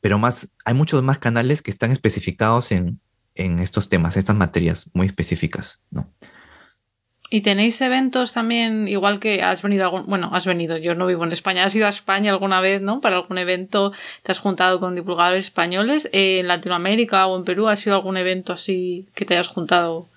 Pero 0.00 0.18
más, 0.18 0.50
hay 0.64 0.72
muchos 0.72 1.02
más 1.02 1.18
canales 1.18 1.60
que 1.60 1.70
están 1.70 1.92
especificados 1.92 2.72
en, 2.72 3.00
estos 3.34 3.88
temas, 3.88 4.16
estas 4.16 4.36
materias 4.36 4.90
muy 4.92 5.06
específicas, 5.06 5.80
¿no? 5.90 6.10
¿Y 7.32 7.42
tenéis 7.42 7.80
eventos 7.80 8.32
también, 8.32 8.88
igual 8.88 9.20
que 9.20 9.40
has 9.40 9.62
venido 9.62 9.84
algún, 9.84 10.06
bueno, 10.06 10.30
has 10.32 10.46
venido, 10.46 10.76
yo 10.76 10.96
no 10.96 11.06
vivo 11.06 11.24
en 11.24 11.30
España, 11.30 11.64
has 11.64 11.74
ido 11.76 11.86
a 11.86 11.90
España 11.90 12.32
alguna 12.32 12.60
vez, 12.60 12.82
¿no? 12.82 13.00
Para 13.00 13.16
algún 13.16 13.38
evento, 13.38 13.92
te 14.24 14.32
has 14.32 14.40
juntado 14.40 14.80
con 14.80 14.96
divulgadores 14.96 15.44
españoles, 15.44 16.08
en 16.10 16.48
Latinoamérica 16.48 17.28
o 17.28 17.38
en 17.38 17.44
Perú, 17.44 17.68
¿ha 17.68 17.76
sido 17.76 17.94
algún 17.94 18.16
evento 18.16 18.52
así 18.52 19.06
que 19.14 19.24
te 19.24 19.34
hayas 19.34 19.46
juntado 19.46 20.08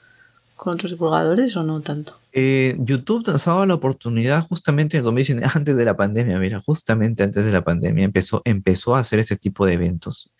con 0.56 0.74
otros 0.74 0.92
divulgadores 0.92 1.56
o 1.56 1.62
no 1.62 1.82
tanto? 1.82 2.18
Eh, 2.32 2.76
YouTube 2.80 3.28
nos 3.28 3.48
ha 3.48 3.52
dado 3.52 3.68
la 3.68 3.76
oportunidad 3.76 4.42
justamente 4.42 4.98
en 4.98 5.04
2019, 5.04 5.52
antes 5.54 5.76
de 5.78 5.86
la 5.86 5.96
pandemia, 5.96 6.40
mira, 6.40 6.62
justamente 6.62 7.22
antes 7.22 7.46
de 7.46 7.52
la 7.52 7.64
pandemia 7.64 8.06
empezó, 8.06 8.42
empezó 8.44 8.96
a 8.96 9.02
hacer 9.02 9.20
ese 9.20 9.38
tipo 9.38 9.68
de 9.68 9.74
eventos. 9.74 10.32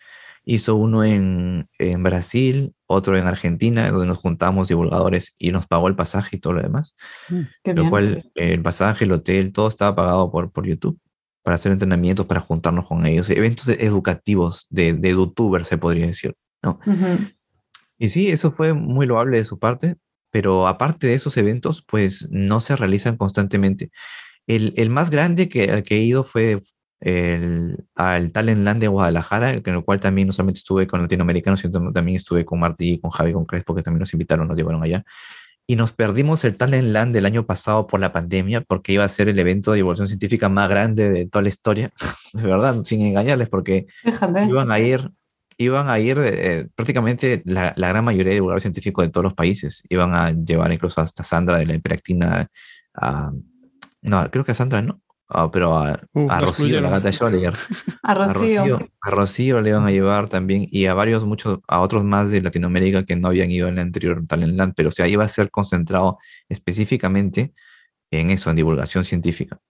Hizo 0.44 0.74
uno 0.76 1.04
en, 1.04 1.68
en, 1.78 2.02
Brasil, 2.02 2.74
otro 2.86 3.16
en 3.16 3.26
Argentina, 3.26 3.90
donde 3.90 4.06
nos 4.06 4.18
juntamos 4.18 4.68
divulgadores 4.68 5.34
y 5.38 5.52
nos 5.52 5.66
pagó 5.66 5.88
el 5.88 5.96
pasaje 5.96 6.36
y 6.36 6.40
todo 6.40 6.54
lo 6.54 6.62
demás. 6.62 6.96
Mm, 7.28 7.70
lo 7.74 7.90
cual, 7.90 8.30
el 8.34 8.62
pasaje, 8.62 9.04
el 9.04 9.12
hotel, 9.12 9.52
todo 9.52 9.68
estaba 9.68 9.96
pagado 9.96 10.30
por, 10.30 10.52
por 10.52 10.66
YouTube 10.66 10.98
para 11.42 11.56
hacer 11.56 11.72
entrenamientos, 11.72 12.26
para 12.26 12.40
juntarnos 12.40 12.86
con 12.86 13.06
ellos. 13.06 13.28
Eventos 13.28 13.68
educativos 13.68 14.66
de, 14.70 14.94
de 14.94 15.10
youtubers, 15.10 15.68
se 15.68 15.78
podría 15.78 16.06
decir. 16.06 16.34
¿no? 16.62 16.80
Y 17.98 18.08
sí, 18.08 18.28
eso 18.28 18.50
fue 18.50 18.72
muy 18.72 19.06
loable 19.06 19.36
de 19.36 19.44
su 19.44 19.58
parte, 19.58 19.96
pero 20.30 20.66
aparte 20.66 21.06
de 21.06 21.14
esos 21.14 21.36
eventos, 21.36 21.84
pues 21.86 22.28
no 22.30 22.60
se 22.60 22.76
realizan 22.76 23.16
constantemente. 23.16 23.90
El, 24.46 24.72
el 24.76 24.90
más 24.90 25.10
grande 25.10 25.48
que, 25.48 25.70
al 25.70 25.82
que 25.82 25.96
he 25.96 26.02
ido 26.02 26.24
fue, 26.24 26.60
el, 27.00 27.84
al 27.94 28.32
Talentland 28.32 28.80
de 28.80 28.88
Guadalajara, 28.88 29.50
en 29.50 29.62
el 29.66 29.84
cual 29.84 30.00
también 30.00 30.26
no 30.26 30.32
solamente 30.32 30.58
estuve 30.58 30.86
con 30.86 31.02
latinoamericanos, 31.02 31.60
sino 31.60 31.92
también 31.92 32.16
estuve 32.16 32.44
con 32.44 32.60
Martí, 32.60 32.98
con 32.98 33.10
Javi, 33.10 33.32
con 33.32 33.44
Crespo, 33.44 33.74
que 33.74 33.82
también 33.82 34.00
nos 34.00 34.12
invitaron, 34.12 34.48
nos 34.48 34.56
llevaron 34.56 34.82
allá. 34.82 35.04
Y 35.66 35.76
nos 35.76 35.92
perdimos 35.92 36.44
el 36.44 36.56
Talentland 36.56 37.14
del 37.14 37.26
año 37.26 37.46
pasado 37.46 37.86
por 37.86 38.00
la 38.00 38.12
pandemia, 38.12 38.60
porque 38.60 38.92
iba 38.92 39.04
a 39.04 39.08
ser 39.08 39.28
el 39.28 39.38
evento 39.38 39.72
de 39.72 39.76
divulgación 39.76 40.08
científica 40.08 40.48
más 40.48 40.68
grande 40.68 41.10
de 41.10 41.26
toda 41.26 41.42
la 41.42 41.48
historia, 41.48 41.90
de 42.32 42.42
verdad, 42.42 42.82
sin 42.82 43.02
engañarles, 43.02 43.48
porque 43.48 43.86
iban 44.48 44.70
a 44.70 44.80
ir 44.80 45.10
iban 45.56 45.88
a 45.88 46.00
ir 46.00 46.18
eh, 46.18 46.66
prácticamente 46.74 47.40
la, 47.44 47.72
la, 47.76 47.88
gran 47.88 48.04
mayoría 48.04 48.30
de 48.30 48.34
divulgadores 48.34 48.62
científicos 48.62 49.04
de 49.04 49.12
todos 49.12 49.22
los 49.22 49.34
países. 49.34 49.84
Iban 49.88 50.12
a 50.12 50.32
llevar 50.32 50.72
incluso 50.72 51.00
hasta 51.00 51.22
Sandra 51.22 51.58
de 51.58 51.66
la 51.66 51.74
hiperactina, 51.74 52.48
a, 52.94 53.32
no, 54.02 54.30
creo 54.30 54.44
que 54.44 54.52
a 54.52 54.56
Sandra 54.56 54.82
no, 54.82 55.00
Oh, 55.28 55.50
pero 55.50 55.76
a, 55.78 55.98
a 56.28 56.40
Rocío, 56.40 56.80
la 56.80 56.90
gata 56.90 57.10
Schrödinger. 57.10 57.56
a 58.02 58.14
Rocío. 58.14 58.78
A 59.00 59.10
Rocío 59.10 59.60
le 59.60 59.70
iban 59.70 59.86
a 59.86 59.90
llevar 59.90 60.28
también 60.28 60.66
y 60.70 60.86
a 60.86 60.94
varios, 60.94 61.24
muchos, 61.24 61.60
a 61.66 61.80
otros 61.80 62.04
más 62.04 62.30
de 62.30 62.42
Latinoamérica 62.42 63.04
que 63.04 63.16
no 63.16 63.28
habían 63.28 63.50
ido 63.50 63.68
en 63.68 63.74
el 63.74 63.80
anterior 63.80 64.26
Talentland, 64.26 64.74
pero 64.74 64.90
o 64.90 64.92
sea, 64.92 65.08
iba 65.08 65.24
a 65.24 65.28
ser 65.28 65.50
concentrado 65.50 66.18
específicamente 66.48 67.54
en 68.10 68.30
eso, 68.30 68.50
en 68.50 68.56
divulgación 68.56 69.04
científica. 69.04 69.60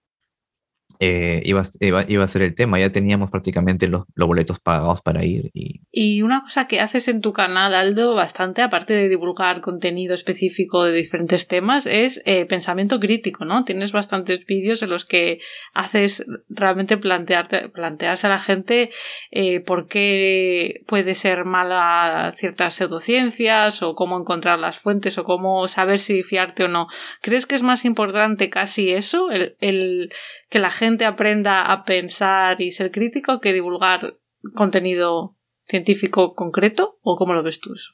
Eh, 0.99 1.41
iba, 1.45 1.63
iba, 1.79 2.23
a 2.23 2.27
ser 2.27 2.41
el 2.41 2.55
tema. 2.55 2.79
Ya 2.79 2.91
teníamos 2.91 3.29
prácticamente 3.29 3.87
los, 3.87 4.03
los, 4.15 4.27
boletos 4.27 4.59
pagados 4.59 5.01
para 5.01 5.23
ir. 5.25 5.51
Y... 5.53 5.81
y 5.91 6.21
una 6.21 6.41
cosa 6.41 6.67
que 6.67 6.79
haces 6.79 7.07
en 7.07 7.21
tu 7.21 7.33
canal, 7.33 7.73
Aldo, 7.73 8.15
bastante, 8.15 8.61
aparte 8.61 8.93
de 8.93 9.09
divulgar 9.09 9.61
contenido 9.61 10.13
específico 10.13 10.83
de 10.83 10.93
diferentes 10.93 11.47
temas, 11.47 11.85
es 11.85 12.21
eh, 12.25 12.45
pensamiento 12.45 12.99
crítico, 12.99 13.45
¿no? 13.45 13.65
Tienes 13.65 13.91
bastantes 13.91 14.45
vídeos 14.45 14.81
en 14.81 14.89
los 14.89 15.05
que 15.05 15.39
haces 15.73 16.25
realmente 16.49 16.97
plantearte, 16.97 17.69
plantearse 17.69 18.27
a 18.27 18.31
la 18.31 18.39
gente 18.39 18.89
eh, 19.31 19.59
por 19.59 19.87
qué 19.87 20.83
puede 20.87 21.15
ser 21.15 21.45
mala 21.45 22.33
ciertas 22.35 22.73
pseudociencias 22.75 23.81
o 23.83 23.95
cómo 23.95 24.17
encontrar 24.17 24.59
las 24.59 24.79
fuentes 24.79 25.17
o 25.17 25.23
cómo 25.23 25.67
saber 25.67 25.99
si 25.99 26.23
fiarte 26.23 26.63
o 26.63 26.67
no. 26.67 26.87
¿Crees 27.21 27.45
que 27.45 27.55
es 27.55 27.63
más 27.63 27.85
importante 27.85 28.49
casi 28.49 28.91
eso? 28.91 29.25
el, 29.31 29.55
el 29.59 30.11
que 30.49 30.59
la 30.59 30.71
aprenda 31.05 31.71
a 31.71 31.83
pensar 31.85 32.61
y 32.61 32.71
ser 32.71 32.91
crítico 32.91 33.39
que 33.39 33.53
divulgar 33.53 34.17
contenido 34.53 35.35
científico 35.67 36.35
concreto? 36.35 36.97
¿O 37.01 37.17
cómo 37.17 37.33
lo 37.33 37.43
ves 37.43 37.59
tú 37.59 37.73
eso? 37.73 37.93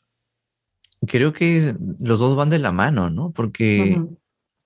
Creo 1.07 1.33
que 1.33 1.73
los 1.99 2.19
dos 2.19 2.35
van 2.35 2.49
de 2.49 2.59
la 2.59 2.71
mano, 2.71 3.09
¿no? 3.09 3.31
Porque 3.31 3.99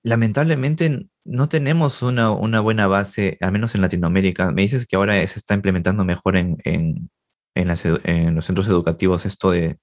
lamentablemente 0.02 1.08
no 1.24 1.48
tenemos 1.48 2.02
una, 2.02 2.30
una, 2.30 2.60
buena 2.60 2.86
base, 2.86 3.38
al 3.40 3.52
menos 3.52 3.74
en 3.74 3.80
Latinoamérica. 3.80 4.52
Me 4.52 4.62
dices 4.62 4.86
que 4.86 4.96
ahora 4.96 5.14
se 5.26 5.38
está 5.38 5.54
implementando 5.54 6.04
mejor 6.04 6.36
en, 6.36 6.58
en, 6.64 7.10
en, 7.54 7.74
en 8.04 8.34
los 8.34 8.44
centros 8.44 8.68
educativos 8.68 9.24
esto 9.24 9.50
de 9.50 9.78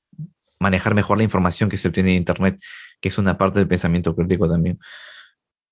manejar 0.59 0.95
mejor 0.95 1.17
la 1.17 1.23
información 1.23 1.69
que 1.69 1.77
se 1.77 1.87
obtiene 1.87 2.11
de 2.11 2.15
Internet, 2.15 2.59
que 3.01 3.09
es 3.09 3.17
una 3.17 3.37
parte 3.37 3.59
del 3.59 3.67
pensamiento 3.67 4.15
crítico 4.15 4.47
también. 4.47 4.79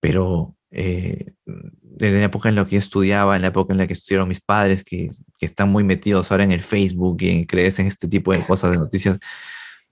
Pero 0.01 0.57
eh, 0.71 1.33
en 1.45 2.13
la 2.19 2.23
época 2.23 2.49
en 2.49 2.55
la 2.55 2.65
que 2.65 2.71
yo 2.71 2.79
estudiaba, 2.79 3.35
en 3.35 3.43
la 3.43 3.49
época 3.49 3.73
en 3.73 3.77
la 3.77 3.87
que 3.87 3.93
estudiaron 3.93 4.27
mis 4.27 4.41
padres, 4.41 4.83
que, 4.83 5.09
que 5.39 5.45
están 5.45 5.69
muy 5.69 5.83
metidos 5.83 6.31
ahora 6.31 6.43
en 6.43 6.51
el 6.51 6.61
Facebook 6.61 7.21
y 7.21 7.29
en 7.29 7.45
creerse 7.45 7.81
en 7.81 7.87
este 7.87 8.07
tipo 8.07 8.33
de 8.33 8.43
cosas, 8.45 8.71
de 8.71 8.77
noticias, 8.77 9.19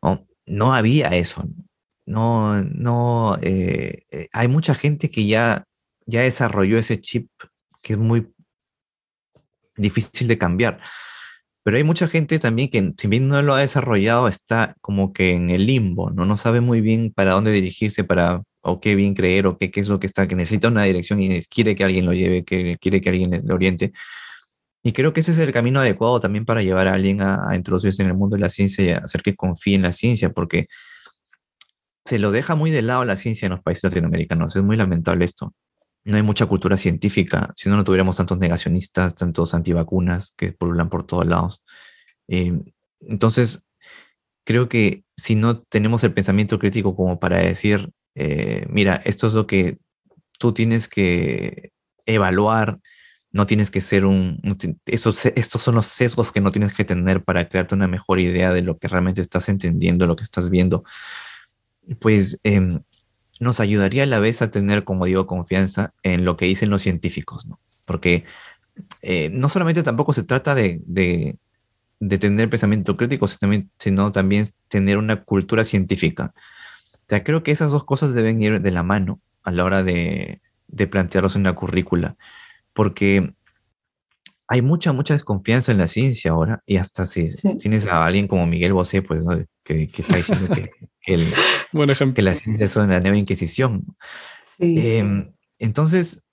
no, 0.02 0.28
no 0.46 0.74
había 0.74 1.08
eso. 1.10 1.48
No, 2.06 2.64
no, 2.64 3.38
eh, 3.42 4.04
eh, 4.12 4.28
hay 4.34 4.48
mucha 4.48 4.74
gente 4.74 5.10
que 5.12 5.28
ya, 5.28 5.66
ya 6.06 6.22
desarrolló 6.22 6.80
ese 6.80 7.00
chip 7.00 7.30
que 7.84 7.94
es 7.94 8.00
muy 8.00 8.34
difícil 9.78 10.28
de 10.28 10.38
cambiar. 10.38 10.82
Pero 11.64 11.78
hay 11.78 11.84
mucha 11.84 12.08
gente 12.08 12.40
también 12.40 12.70
que, 12.70 12.94
si 12.98 13.08
bien 13.08 13.28
no 13.28 13.42
lo 13.44 13.54
ha 13.54 13.60
desarrollado, 13.60 14.28
está 14.28 14.76
como 14.82 15.14
que 15.14 15.34
en 15.34 15.52
el 15.52 15.68
limbo, 15.68 16.10
¿no? 16.10 16.26
No 16.26 16.38
sabe 16.38 16.62
muy 16.62 16.82
bien 16.82 17.12
para 17.14 17.34
dónde 17.34 17.52
dirigirse, 17.52 18.04
para, 18.04 18.42
o 18.70 18.80
qué 18.80 18.96
bien 18.96 19.14
creer, 19.14 19.48
o 19.48 19.58
qué, 19.58 19.72
qué 19.72 19.80
es 19.80 19.90
lo 19.90 20.00
que 20.00 20.08
está, 20.08 20.28
que 20.28 20.36
necesita 20.36 20.68
una 20.68 20.84
dirección 20.84 21.22
y 21.22 21.42
quiere 21.44 21.76
que 21.76 21.84
alguien 21.84 22.06
lo 22.06 22.14
lleve, 22.14 22.44
que 22.44 22.78
quiere 22.80 23.02
que 23.02 23.10
alguien 23.10 23.42
lo 23.46 23.56
oriente. 23.56 23.92
Y 24.82 24.94
creo 24.94 25.14
que 25.14 25.20
ese 25.20 25.32
es 25.32 25.40
el 25.40 25.52
camino 25.52 25.80
adecuado 25.80 26.20
también 26.20 26.46
para 26.46 26.62
llevar 26.62 26.88
a 26.88 26.94
alguien 26.94 27.22
a, 27.22 27.56
introducirse 27.56 28.02
en 28.02 28.10
el 28.10 28.16
mundo 28.16 28.36
de 28.38 28.42
la 28.42 28.50
ciencia 28.50 28.84
y 28.86 28.90
hacer 28.92 29.22
que 29.22 29.36
confíe 29.36 29.76
en 29.76 29.82
la 29.82 29.92
ciencia, 29.92 30.32
porque 30.32 30.68
se 32.06 32.18
lo 32.20 32.32
deja 32.32 32.56
muy 32.56 32.72
de 32.72 32.82
lado 32.82 33.06
la 33.06 33.18
ciencia 33.18 33.46
en 33.46 33.52
los 33.52 33.62
países 33.62 33.84
latinoamericanos. 33.84 34.56
Es 34.56 34.64
muy 34.64 34.78
lamentable 34.78 35.26
esto. 35.26 35.54
No 36.06 36.18
hay 36.18 36.24
mucha 36.24 36.46
cultura 36.46 36.78
científica. 36.78 37.54
Si 37.56 37.70
no, 37.70 37.76
no 37.76 37.84
tuviéramos 37.84 38.18
tantos 38.18 38.38
negacionistas, 38.40 39.16
tantos 39.16 39.54
antivacunas 39.54 40.34
que 40.38 40.54
pululan 40.54 40.90
por 40.90 41.06
todos 41.06 41.28
lados. 41.28 41.64
Eh, 42.30 42.54
entonces, 43.02 43.64
creo 44.46 44.70
que 44.70 45.04
si 45.18 45.36
no 45.36 45.62
tenemos 45.62 46.04
el 46.04 46.14
pensamiento 46.14 46.58
crítico 46.58 46.96
como 46.96 47.20
para 47.20 47.40
decir, 47.40 47.92
eh, 48.22 48.66
mira, 48.70 49.02
esto 49.06 49.28
es 49.28 49.34
lo 49.34 49.48
que 49.48 49.78
tú 50.38 50.54
tienes 50.54 50.90
que 50.90 51.72
evaluar, 52.06 52.80
no 53.32 53.48
tienes 53.48 53.72
que 53.72 53.80
ser 53.80 54.04
un... 54.04 54.42
estos, 54.86 55.26
estos 55.26 55.64
son 55.64 55.76
los 55.76 55.86
sesgos 55.86 56.34
que 56.34 56.42
no 56.42 56.52
tienes 56.52 56.74
que 56.74 56.84
tener 56.84 57.24
para 57.24 57.48
crearte 57.48 57.76
una 57.76 57.88
mejor 57.88 58.20
idea 58.20 58.52
de 58.52 58.62
lo 58.62 58.78
que 58.78 58.90
realmente 58.90 59.22
estás 59.22 59.48
entendiendo, 59.48 60.06
lo 60.06 60.18
que 60.18 60.26
estás 60.26 60.50
viendo. 60.50 60.84
Pues 62.02 62.42
em, 62.44 62.82
nos 63.40 63.62
ayudaría 63.62 64.04
a 64.04 64.08
la 64.08 64.20
vez 64.20 64.42
a 64.42 64.52
tener, 64.52 64.84
como 64.84 65.06
digo, 65.06 65.26
confianza 65.26 65.94
en 66.04 66.26
lo 66.26 66.36
que 66.36 66.46
dicen 66.46 66.70
los 66.70 66.82
científicos, 66.82 67.46
¿no? 67.46 67.62
Porque 67.86 68.26
eh, 69.02 69.30
no 69.30 69.48
solamente 69.48 69.82
tampoco 69.82 70.12
se 70.12 70.24
trata 70.24 70.56
de, 70.56 70.82
de, 70.86 71.38
de 72.02 72.18
tener 72.18 72.50
pensamiento 72.50 72.98
crítico, 72.98 73.28
sino 73.78 74.12
también 74.12 74.46
tener 74.68 74.98
una 74.98 75.24
cultura 75.24 75.64
científica 75.64 76.34
sea, 77.10 77.24
creo 77.24 77.44
que 77.44 77.52
esas 77.52 77.72
dos 77.72 77.84
cosas 77.84 78.14
deben 78.14 78.42
ir 78.42 78.62
de 78.62 78.72
la 78.72 78.84
mano 78.84 79.20
a 79.44 79.52
la 79.52 79.66
hora 79.66 79.84
de, 79.84 80.42
de 80.68 80.88
plantearlos 80.88 81.36
en 81.36 81.44
la 81.44 81.54
currícula, 81.54 82.16
porque 82.74 83.34
hay 84.52 84.64
mucha, 84.64 84.94
mucha 84.94 85.14
desconfianza 85.14 85.72
en 85.72 85.78
la 85.78 85.88
ciencia 85.88 86.32
ahora, 86.32 86.64
y 86.66 86.78
hasta 86.78 87.06
si 87.06 87.30
tienes 87.60 87.86
a 87.86 88.04
alguien 88.04 88.28
como 88.28 88.48
Miguel 88.48 88.74
Bosé, 88.74 89.04
pues, 89.04 89.22
que, 89.64 89.90
que, 89.90 90.02
está 90.02 90.18
diciendo 90.18 90.48
que, 90.54 90.72
el, 91.06 91.28
que, 92.16 92.22
la 92.24 92.34
ciencia 92.34 92.66
es 92.66 92.76
una 92.76 93.00
nueva 93.00 93.18
inquisición. 93.18 93.96
Em, 94.58 95.32
entonces, 95.60 96.24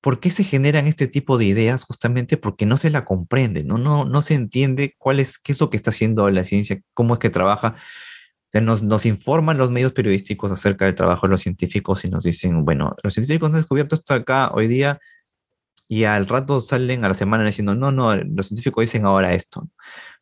¿por 0.00 0.18
qué 0.18 0.30
se 0.30 0.42
generan 0.42 0.88
este 0.88 1.06
tipo 1.06 1.38
de 1.38 1.44
ideas? 1.44 1.84
Justamente 1.84 2.36
porque 2.36 2.66
no 2.66 2.76
se 2.76 2.90
la 2.90 3.04
comprende, 3.04 3.62
¿no? 3.62 3.78
No, 3.78 4.04
no 4.04 4.20
se 4.22 4.34
entiende 4.34 4.96
cuál 4.98 5.20
es, 5.20 5.38
qué 5.38 5.52
es 5.52 5.60
lo 5.60 5.70
que 5.70 5.76
está 5.76 5.90
haciendo 5.90 6.28
la 6.30 6.44
ciencia, 6.44 6.80
cómo 6.94 7.14
es 7.14 7.20
que 7.20 7.30
trabaja 7.30 7.76
nos, 8.60 8.82
nos, 8.82 9.06
informan 9.06 9.58
los 9.58 9.70
medios 9.70 9.92
periodísticos 9.92 10.50
acerca 10.50 10.84
del 10.84 10.94
trabajo 10.94 11.26
de 11.26 11.32
los 11.32 11.40
científicos 11.40 12.04
y 12.04 12.10
nos 12.10 12.24
dicen, 12.24 12.64
bueno, 12.64 12.94
los 13.02 13.14
científicos 13.14 13.48
han 13.48 13.56
descubierto 13.56 13.94
esto 13.94 14.14
acá 14.14 14.50
hoy 14.52 14.66
día 14.68 15.00
y 15.88 16.04
al 16.04 16.26
rato 16.26 16.60
salen 16.60 17.04
a 17.04 17.08
la 17.08 17.14
semana 17.14 17.44
diciendo, 17.44 17.74
no, 17.74 17.92
no, 17.92 18.16
los 18.16 18.48
científicos 18.48 18.82
dicen 18.82 19.04
ahora 19.04 19.34
esto, 19.34 19.68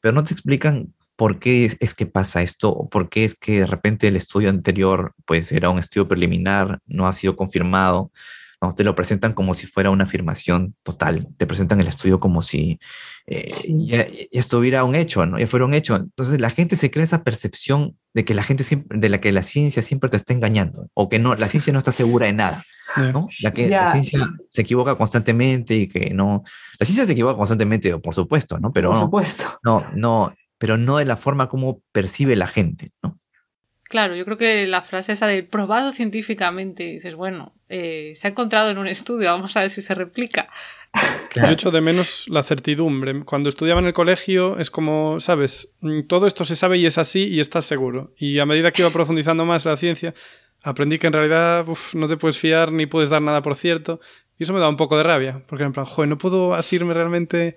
pero 0.01 0.13
no 0.13 0.25
te 0.25 0.35
explican 0.35 0.93
por 1.17 1.39
qué 1.39 1.77
es, 1.79 1.95
que 1.95 2.07
pasa 2.07 2.43
esto, 2.43 2.71
o 2.71 2.89
por 2.89 3.09
qué 3.09 3.25
es 3.25 3.35
que 3.35 3.61
de 3.61 3.67
repente 3.67 4.09
el 4.09 4.17
estudio 4.17 4.51
anterior 4.51 5.15
pues 5.25 5.53
era 5.53 5.71
un 5.71 5.79
estudio 5.79 6.09
preliminar, 6.09 6.81
no 6.87 7.07
ha 7.07 7.13
sido 7.13 7.37
confirmado, 7.37 8.11
te 8.73 8.85
lo 8.85 8.95
presentan 8.95 9.33
como 9.33 9.55
si 9.55 9.67
fuera 9.67 9.91
una 9.91 10.05
afirmación 10.05 10.75
total, 10.83 11.29
te 11.37 11.47
presentan 11.47 11.81
el 11.81 11.89
estudio 11.89 12.19
como 12.19 12.43
si 12.43 12.79
eh, 13.27 13.49
ya, 13.69 14.07
estuviera 14.31 14.85
un 14.85 14.95
hecho, 14.95 15.27
¿no? 15.27 15.39
ya 15.39 15.47
fuera 15.47 15.65
un 15.65 15.75
hecho. 15.75 15.97
Entonces 15.97 16.41
la 16.41 16.51
gente 16.51 16.77
se 16.77 16.91
crea 16.91 17.05
esa 17.05 17.25
percepción 17.25 17.97
de 18.13 18.25
que 18.25 18.35
la 18.35 18.43
gente 18.43 18.65
siempre, 18.65 18.99
de 18.99 19.09
la 19.09 19.21
que 19.21 19.33
la 19.33 19.43
ciencia 19.43 19.83
siempre 19.83 20.11
te 20.11 20.17
está 20.17 20.33
engañando, 20.33 20.89
o 20.95 21.09
que 21.09 21.19
no, 21.19 21.35
la 21.35 21.49
ciencia 21.49 21.73
no 21.73 21.79
está 21.79 21.93
segura 21.93 22.27
de 22.27 22.33
nada, 22.33 22.65
¿no? 22.97 23.29
La 23.41 23.53
que 23.53 23.69
la 23.69 23.91
ciencia 23.91 24.29
se 24.51 24.63
equivoca 24.63 24.97
constantemente 24.97 25.75
y 25.75 25.89
que 25.89 26.11
no, 26.11 26.45
la 26.79 26.87
ciencia 26.87 27.07
se 27.07 27.13
equivoca 27.13 27.37
constantemente, 27.37 27.97
por 27.99 28.15
supuesto, 28.15 28.59
¿no? 28.59 28.73
Pero 28.73 28.91
por 28.91 29.01
supuesto. 29.01 29.59
no, 29.65 29.85
no, 29.95 30.33
pero 30.59 30.79
no 30.79 30.99
de 30.99 31.05
la 31.05 31.17
forma 31.17 31.49
como 31.49 31.81
percibe 31.93 32.37
la 32.37 32.47
gente, 32.47 32.91
¿no? 33.03 33.19
Claro, 33.95 34.17
yo 34.17 34.25
creo 34.25 34.37
que 34.37 34.67
la 34.67 34.83
frase 34.83 35.13
esa 35.13 35.29
de 35.29 35.45
probado 35.45 35.93
científicamente, 35.93 36.83
dices, 36.83 37.15
bueno, 37.15 37.55
eh, 37.69 38.11
se 38.17 38.27
ha 38.27 38.31
encontrado 38.33 38.69
en 38.71 38.79
un 38.79 38.89
estudio, 38.89 39.31
vamos 39.31 39.57
a 39.57 39.61
ver 39.61 39.71
si 39.71 39.83
se 39.83 39.95
replica. 39.95 40.49
Yo 41.37 41.53
echo 41.53 41.71
de 41.71 41.81
menos 41.81 42.27
la 42.27 42.43
certidumbre. 42.43 43.25
Cuando 43.25 43.49
estudiaba 43.49 43.79
en 43.79 43.87
el 43.87 43.93
colegio 43.93 44.59
es 44.59 44.69
como, 44.69 45.21
sabes, 45.21 45.77
mm, 45.79 46.09
todo 46.09 46.27
esto 46.27 46.45
se 46.45 46.57
sabe 46.57 46.79
y 46.79 46.87
es 46.87 46.99
así 46.99 47.29
y 47.29 47.39
estás 47.39 47.67
seguro. 47.67 48.13
Y 48.19 48.41
a 48.41 48.47
medida 48.47 48.73
que 48.73 48.83
iba 48.83 48.91
profundizando 48.91 49.45
más 49.45 49.65
la 49.65 49.77
ciencia, 49.77 50.13
aprendí 50.65 50.99
que 50.99 51.07
en 51.07 51.13
realidad 51.13 51.65
no 51.93 52.09
te 52.09 52.17
puedes 52.17 52.37
fiar 52.37 52.73
ni 52.73 52.87
puedes 52.87 53.11
dar 53.11 53.23
nada 53.23 53.43
por 53.43 53.55
cierto. 53.55 54.01
Y 54.41 54.43
eso 54.43 54.53
me 54.53 54.59
da 54.59 54.69
un 54.69 54.77
poco 54.77 54.97
de 54.97 55.05
rabia, 55.05 55.45
porque 55.47 55.63
en 55.63 55.73
plan, 55.73 55.87
joder, 55.87 56.09
no 56.09 56.19
puedo 56.19 56.55
asirme 56.57 56.95
realmente 56.95 57.55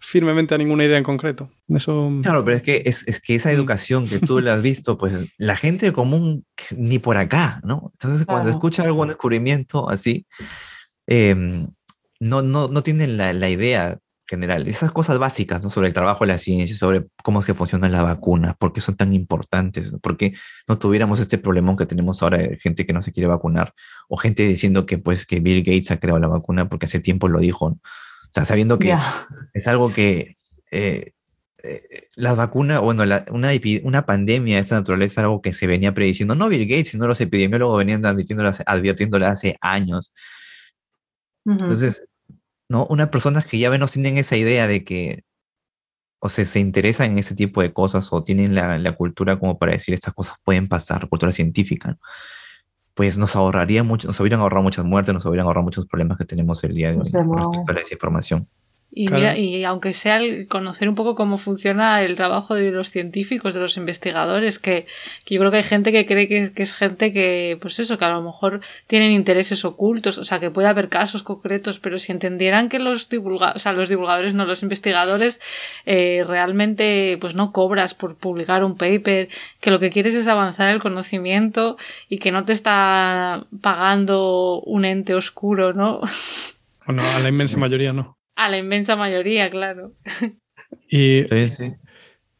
firmemente 0.00 0.54
a 0.54 0.58
ninguna 0.58 0.84
idea 0.84 0.98
en 0.98 1.04
concreto. 1.04 1.50
Eso... 1.68 2.10
Claro, 2.22 2.44
pero 2.44 2.56
es 2.56 2.62
que, 2.62 2.82
es, 2.86 3.20
que 3.20 3.34
esa 3.34 3.52
educación 3.52 4.08
que 4.08 4.18
tú 4.18 4.40
la 4.40 4.54
has 4.54 4.62
visto, 4.62 4.96
pues 4.96 5.12
la 5.36 5.56
gente 5.56 5.92
común 5.92 6.44
ni 6.76 6.98
por 6.98 7.18
acá, 7.18 7.60
¿no? 7.64 7.90
Entonces 7.92 8.26
cuando 8.26 8.50
escucha 8.50 8.82
algún 8.82 9.08
descubrimiento 9.08 9.90
así, 9.90 10.26
em, 11.06 11.68
no, 12.18 12.42
no, 12.42 12.68
no 12.68 12.82
tienen 12.82 13.16
la, 13.16 13.32
la, 13.32 13.50
idea 13.50 13.98
general, 14.26 14.68
esas 14.68 14.90
cosas 14.90 15.18
básicas, 15.18 15.62
¿no? 15.62 15.68
Sobre 15.68 15.88
el 15.88 15.94
trabajo 15.94 16.24
de 16.24 16.28
la 16.28 16.38
ciencia, 16.38 16.76
sobre 16.76 17.06
cómo 17.22 17.40
es 17.40 17.46
que 17.46 17.54
funcionan 17.54 17.92
las 17.92 18.02
vacunas, 18.02 18.56
por 18.56 18.72
qué 18.72 18.80
son 18.80 18.96
tan 18.96 19.12
importantes, 19.12 19.92
por 20.02 20.16
qué 20.16 20.34
no 20.66 20.78
tuviéramos 20.78 21.20
este 21.20 21.36
problemón 21.36 21.76
que 21.76 21.86
tenemos 21.86 22.22
ahora 22.22 22.38
de 22.38 22.56
gente 22.56 22.86
que 22.86 22.92
no 22.92 23.02
se 23.02 23.12
quiere 23.12 23.28
vacunar, 23.28 23.74
o 24.08 24.16
gente 24.16 24.44
diciendo 24.44 24.86
que, 24.86 24.98
pues, 24.98 25.26
que 25.26 25.40
Bill 25.40 25.62
Gates 25.62 25.90
ha 25.90 25.98
creado 26.00 26.20
la 26.20 26.28
vacuna 26.28 26.68
porque 26.68 26.86
hace 26.86 27.00
tiempo 27.00 27.28
lo 27.28 27.38
dijo, 27.40 27.70
¿no? 27.70 27.80
O 28.30 28.32
sea, 28.32 28.44
sabiendo 28.44 28.78
que 28.78 28.94
es 29.54 29.66
algo 29.66 29.92
que 29.92 30.36
eh, 30.70 31.12
eh, 31.62 31.80
las 32.14 32.36
vacunas, 32.36 32.80
bueno, 32.80 33.02
una, 33.02 33.52
una, 33.82 34.06
pandemia 34.06 34.54
de 34.54 34.60
esta 34.60 34.76
naturaleza 34.76 35.20
es 35.20 35.24
algo 35.24 35.42
que 35.42 35.52
se 35.52 35.66
venía 35.66 35.92
prediciendo, 35.94 36.36
no 36.36 36.48
Bill 36.48 36.66
Gates, 36.66 36.90
sino 36.90 37.08
los 37.08 37.20
epidemiólogos 37.20 37.78
venían 37.78 38.06
advirtiéndole 38.06 39.26
hace 39.26 39.56
años. 39.60 40.12
Entonces, 41.44 42.06
¿no? 42.68 42.86
Unas 42.86 43.08
personas 43.08 43.46
que 43.46 43.58
ya 43.58 43.68
menos 43.68 43.92
tienen 43.92 44.16
esa 44.16 44.36
idea 44.36 44.68
de 44.68 44.84
que, 44.84 45.24
o 46.20 46.28
sea, 46.28 46.44
se 46.44 46.60
interesan 46.60 47.12
en 47.12 47.18
ese 47.18 47.34
tipo 47.34 47.62
de 47.62 47.72
cosas 47.72 48.12
o 48.12 48.22
tienen 48.22 48.54
la, 48.54 48.78
la 48.78 48.94
cultura 48.94 49.38
como 49.40 49.58
para 49.58 49.72
decir 49.72 49.92
estas 49.94 50.14
cosas 50.14 50.36
pueden 50.44 50.68
pasar, 50.68 51.08
cultura 51.08 51.32
científica, 51.32 51.88
¿no? 51.90 51.98
Pues 53.00 53.16
nos 53.16 53.34
ahorraría 53.34 53.82
mucho, 53.82 54.08
nos 54.08 54.20
hubieran 54.20 54.40
ahorrado 54.40 54.62
muchas 54.62 54.84
muertes, 54.84 55.14
nos 55.14 55.24
hubieran 55.24 55.46
ahorrado 55.46 55.64
muchos 55.64 55.86
problemas 55.86 56.18
que 56.18 56.26
tenemos 56.26 56.62
el 56.64 56.74
día 56.74 56.92
de 56.92 56.98
hoy 56.98 57.10
con 57.10 57.38
respecto 57.38 57.72
a 57.72 57.80
esa 57.80 57.94
información. 57.94 58.46
Y, 58.92 59.08
mira, 59.08 59.38
y 59.38 59.62
aunque 59.62 59.92
sea 59.94 60.16
el 60.16 60.48
conocer 60.48 60.88
un 60.88 60.96
poco 60.96 61.14
cómo 61.14 61.38
funciona 61.38 62.02
el 62.02 62.16
trabajo 62.16 62.56
de 62.56 62.72
los 62.72 62.90
científicos, 62.90 63.54
de 63.54 63.60
los 63.60 63.76
investigadores, 63.76 64.58
que, 64.58 64.86
que 65.24 65.36
yo 65.36 65.40
creo 65.40 65.52
que 65.52 65.58
hay 65.58 65.62
gente 65.62 65.92
que 65.92 66.06
cree 66.06 66.26
que 66.26 66.40
es, 66.40 66.50
que 66.50 66.64
es, 66.64 66.72
gente 66.72 67.12
que, 67.12 67.56
pues 67.60 67.78
eso, 67.78 67.98
que 67.98 68.04
a 68.04 68.10
lo 68.10 68.20
mejor 68.20 68.62
tienen 68.88 69.12
intereses 69.12 69.64
ocultos, 69.64 70.18
o 70.18 70.24
sea, 70.24 70.40
que 70.40 70.50
puede 70.50 70.66
haber 70.66 70.88
casos 70.88 71.22
concretos, 71.22 71.78
pero 71.78 72.00
si 72.00 72.10
entendieran 72.10 72.68
que 72.68 72.80
los 72.80 73.08
divulgadores, 73.08 73.62
o 73.62 73.62
sea, 73.62 73.72
los 73.72 73.88
divulgadores, 73.88 74.34
no 74.34 74.44
los 74.44 74.64
investigadores, 74.64 75.40
eh, 75.86 76.24
realmente, 76.26 77.16
pues 77.20 77.36
no 77.36 77.52
cobras 77.52 77.94
por 77.94 78.16
publicar 78.16 78.64
un 78.64 78.76
paper, 78.76 79.28
que 79.60 79.70
lo 79.70 79.78
que 79.78 79.90
quieres 79.90 80.16
es 80.16 80.26
avanzar 80.26 80.68
el 80.68 80.82
conocimiento 80.82 81.76
y 82.08 82.18
que 82.18 82.32
no 82.32 82.44
te 82.44 82.52
está 82.52 83.46
pagando 83.60 84.60
un 84.62 84.84
ente 84.84 85.14
oscuro, 85.14 85.72
¿no? 85.74 86.00
Bueno, 86.86 87.02
a 87.02 87.20
la 87.20 87.28
inmensa 87.28 87.56
mayoría 87.56 87.92
no. 87.92 88.19
A 88.40 88.48
la 88.48 88.56
inmensa 88.56 88.96
mayoría, 88.96 89.50
claro. 89.50 89.92
Y 90.88 91.26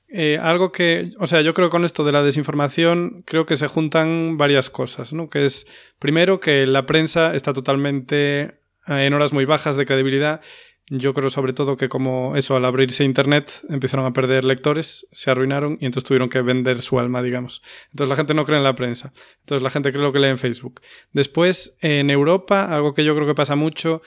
eh, 0.09 0.39
algo 0.41 0.73
que, 0.73 1.13
o 1.19 1.27
sea, 1.27 1.43
yo 1.43 1.53
creo 1.53 1.69
que 1.69 1.73
con 1.73 1.85
esto 1.85 2.05
de 2.05 2.13
la 2.13 2.23
desinformación, 2.23 3.23
creo 3.27 3.45
que 3.45 3.59
se 3.59 3.67
juntan 3.67 4.39
varias 4.39 4.71
cosas, 4.71 5.13
¿no? 5.13 5.29
Que 5.29 5.45
es, 5.45 5.67
primero, 5.99 6.41
que 6.41 6.65
la 6.65 6.87
prensa 6.87 7.35
está 7.35 7.53
totalmente 7.53 8.41
eh, 8.41 8.55
en 8.87 9.13
horas 9.13 9.35
muy 9.35 9.45
bajas 9.45 9.77
de 9.77 9.85
credibilidad. 9.85 10.41
Yo 10.89 11.13
creo 11.13 11.29
sobre 11.29 11.53
todo 11.53 11.77
que 11.77 11.91
como 11.91 12.35
eso, 12.35 12.57
al 12.57 12.65
abrirse 12.65 13.05
Internet, 13.05 13.61
empezaron 13.69 14.07
a 14.07 14.15
perder 14.15 14.47
lectores, 14.47 15.07
se 15.13 15.31
arruinaron 15.31 15.77
y 15.83 15.85
entonces 15.85 16.09
tuvieron 16.09 16.31
que 16.31 16.41
vender 16.41 16.81
su 16.81 16.99
alma, 16.99 17.23
digamos. 17.23 17.61
Entonces 17.91 18.09
la 18.09 18.17
gente 18.17 18.33
no 18.33 18.47
cree 18.47 18.57
en 18.57 18.65
la 18.65 18.75
prensa. 18.75 19.13
Entonces 19.41 19.63
la 19.63 19.71
gente 19.71 19.93
cree 19.93 20.03
lo 20.03 20.15
que 20.15 20.19
lee 20.19 20.29
en 20.29 20.39
Facebook. 20.39 20.81
Después, 21.13 21.77
en 21.83 22.09
Europa, 22.09 22.75
algo 22.75 22.95
que 22.95 23.05
yo 23.05 23.15
creo 23.15 23.27
que 23.27 23.35
pasa 23.35 23.55
mucho 23.55 24.01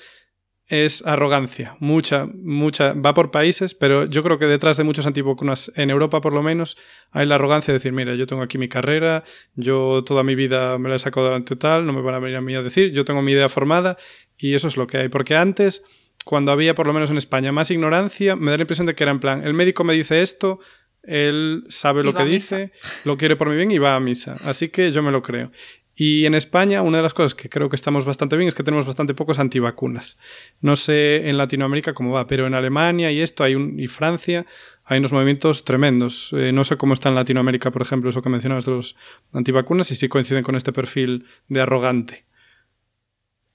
es 0.67 1.05
arrogancia, 1.05 1.75
mucha, 1.79 2.25
mucha, 2.25 2.93
va 2.93 3.13
por 3.13 3.31
países, 3.31 3.75
pero 3.75 4.05
yo 4.05 4.23
creo 4.23 4.39
que 4.39 4.45
detrás 4.45 4.77
de 4.77 4.85
muchos 4.85 5.05
antivacunas, 5.05 5.71
en 5.75 5.89
Europa 5.89 6.21
por 6.21 6.33
lo 6.33 6.41
menos, 6.41 6.77
hay 7.11 7.25
la 7.25 7.35
arrogancia 7.35 7.73
de 7.73 7.79
decir, 7.79 7.91
mira, 7.91 8.15
yo 8.15 8.25
tengo 8.27 8.41
aquí 8.41 8.57
mi 8.57 8.69
carrera, 8.69 9.23
yo 9.55 10.03
toda 10.05 10.23
mi 10.23 10.35
vida 10.35 10.77
me 10.77 10.89
la 10.89 10.95
he 10.95 10.99
sacado 10.99 11.27
delante 11.27 11.57
tal, 11.57 11.85
no 11.85 11.91
me 11.91 12.01
van 12.01 12.15
a 12.15 12.19
venir 12.19 12.37
a 12.37 12.41
mí 12.41 12.55
a 12.55 12.61
decir, 12.61 12.91
yo 12.93 13.03
tengo 13.03 13.21
mi 13.21 13.33
idea 13.33 13.49
formada 13.49 13.97
y 14.37 14.53
eso 14.53 14.67
es 14.69 14.77
lo 14.77 14.87
que 14.87 14.97
hay, 14.97 15.09
porque 15.09 15.35
antes, 15.35 15.83
cuando 16.23 16.53
había 16.53 16.75
por 16.75 16.87
lo 16.87 16.93
menos 16.93 17.09
en 17.09 17.17
España 17.17 17.51
más 17.51 17.69
ignorancia, 17.69 18.37
me 18.37 18.51
da 18.51 18.57
la 18.57 18.63
impresión 18.63 18.87
de 18.87 18.95
que 18.95 19.03
era 19.03 19.11
en 19.11 19.19
plan, 19.19 19.45
el 19.45 19.53
médico 19.53 19.83
me 19.83 19.93
dice 19.93 20.21
esto, 20.21 20.59
él 21.03 21.65
sabe 21.67 22.03
lo 22.03 22.13
que 22.13 22.23
dice, 22.23 22.71
lo 23.03 23.17
quiere 23.17 23.35
por 23.35 23.49
mi 23.49 23.57
bien 23.57 23.71
y 23.71 23.77
va 23.77 23.95
a 23.95 23.99
misa, 23.99 24.37
así 24.43 24.69
que 24.69 24.93
yo 24.93 25.03
me 25.03 25.11
lo 25.11 25.21
creo. 25.21 25.51
Y 25.95 26.25
en 26.25 26.33
España, 26.33 26.81
una 26.81 26.97
de 26.97 27.03
las 27.03 27.13
cosas 27.13 27.35
que 27.35 27.49
creo 27.49 27.69
que 27.69 27.75
estamos 27.75 28.03
bastante 28.03 28.35
bien 28.35 28.47
es 28.47 28.55
que 28.55 28.63
tenemos 28.63 28.87
bastante 28.87 29.13
pocos 29.13 29.37
antivacunas. 29.37 30.17
No 30.59 30.75
sé 30.75 31.29
en 31.29 31.37
Latinoamérica 31.37 31.93
cómo 31.93 32.11
va, 32.11 32.25
pero 32.25 32.47
en 32.47 32.55
Alemania 32.55 33.11
y 33.11 33.21
esto 33.21 33.43
hay 33.43 33.53
un, 33.53 33.79
y 33.79 33.87
Francia 33.87 34.45
hay 34.85 34.99
unos 34.99 35.11
movimientos 35.11 35.63
tremendos. 35.63 36.33
Eh, 36.33 36.51
no 36.51 36.63
sé 36.63 36.77
cómo 36.77 36.93
está 36.93 37.09
en 37.09 37.15
Latinoamérica, 37.15 37.71
por 37.71 37.83
ejemplo, 37.83 38.09
eso 38.09 38.21
que 38.21 38.29
mencionabas 38.29 38.65
de 38.65 38.71
los 38.71 38.95
antivacunas 39.33 39.91
y 39.91 39.95
si 39.95 40.09
coinciden 40.09 40.43
con 40.43 40.55
este 40.55 40.73
perfil 40.73 41.25
de 41.47 41.61
arrogante. 41.61 42.25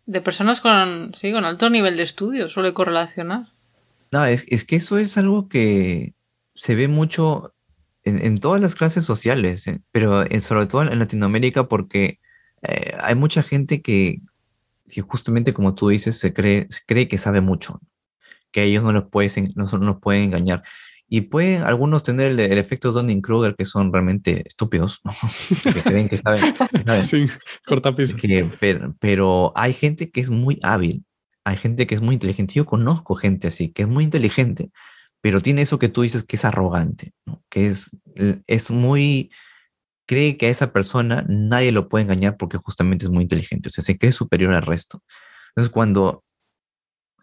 De 0.07 0.21
personas 0.21 0.61
con, 0.61 1.13
sí, 1.15 1.33
con 1.33 1.45
alto 1.45 1.69
nivel 1.69 1.97
de 1.97 2.05
estudio 2.05 2.49
suele 2.49 2.73
correlacionar. 2.73 3.49
No, 4.13 4.25
es, 4.25 4.47
es 4.49 4.65
que 4.65 4.77
eso 4.77 4.97
es 4.97 5.19
algo 5.19 5.49
que 5.49 6.15
se 6.55 6.75
ve 6.77 6.89
mucho 6.89 7.53
en, 8.05 8.25
en 8.25 8.39
todas 8.39 8.61
las 8.61 8.75
clases 8.75 9.05
sociales, 9.05 9.67
eh, 9.67 9.81
pero 9.93 10.25
sobre 10.41 10.67
todo 10.67 10.83
en 10.83 10.99
Latinoamérica 10.99 11.69
porque 11.69 12.21
eh, 12.63 12.95
hay 13.01 13.15
mucha 13.15 13.43
gente 13.43 13.83
que, 13.83 14.21
justamente 15.07 15.53
como 15.53 15.75
tú 15.75 15.89
dices, 15.89 16.19
se 16.19 16.33
cree, 16.33 16.69
cree 16.87 17.09
que 17.09 17.19
sabe 17.19 17.41
mucho, 17.41 17.81
que 18.51 18.65
ellos 18.65 18.85
no 18.85 18.93
los 18.93 19.05
pueden, 19.11 19.53
no, 19.55 19.65
nos 19.67 20.01
pueden 20.01 20.25
engañar. 20.25 20.63
Y 21.11 21.23
pueden 21.23 21.63
algunos 21.63 22.03
tener 22.03 22.33
el, 22.33 22.59
efecto 22.59 22.93
Donning-Kruger 22.93 23.57
que 23.57 23.65
son 23.65 23.91
realmente 23.93 24.43
estúpidos, 24.47 25.01
que 25.63 25.81
creen 25.81 26.09
que 26.09 26.19
saben. 26.19 26.55
Sí, 27.05 27.27
corta 27.65 27.95
pero, 28.61 28.95
pero, 29.01 29.53
hay 29.57 29.73
gente 29.73 30.11
que 30.11 30.21
es 30.21 30.29
muy 30.29 30.59
hábil, 30.63 31.05
hay 31.45 31.57
gente 31.57 31.87
que 31.87 31.95
es 31.95 32.03
muy 32.03 32.15
inteligente. 32.15 32.55
Yo 32.55 32.67
conozco 32.67 33.15
gente 33.15 33.49
así, 33.49 33.71
que 33.71 33.83
es 33.83 33.89
muy 33.89 34.05
inteligente, 34.05 34.71
pero 35.23 35.41
tiene 35.41 35.63
eso 35.63 35.79
que 35.79 35.89
tú 35.89 36.03
dices 36.03 36.25
que 36.25 36.37
es 36.37 36.45
arrogante, 36.45 37.15
que 37.49 37.69
es, 37.69 37.91
es 38.47 38.71
muy 38.71 39.31
cree 40.09 40.39
que 40.39 40.47
a 40.47 40.51
esa 40.51 40.73
persona 40.73 41.25
nadie 41.29 41.71
lo 41.71 41.89
puede 41.89 42.05
engañar 42.05 42.39
porque 42.39 42.57
justamente 42.57 43.05
es 43.05 43.11
muy 43.11 43.23
inteligente, 43.23 43.69
o 43.69 43.73
sea, 43.73 43.85
se 43.85 43.99
cree 43.99 44.11
superior 44.11 44.55
al 44.55 44.63
resto. 44.63 45.03
Entonces, 45.51 45.71
cuando 45.71 46.25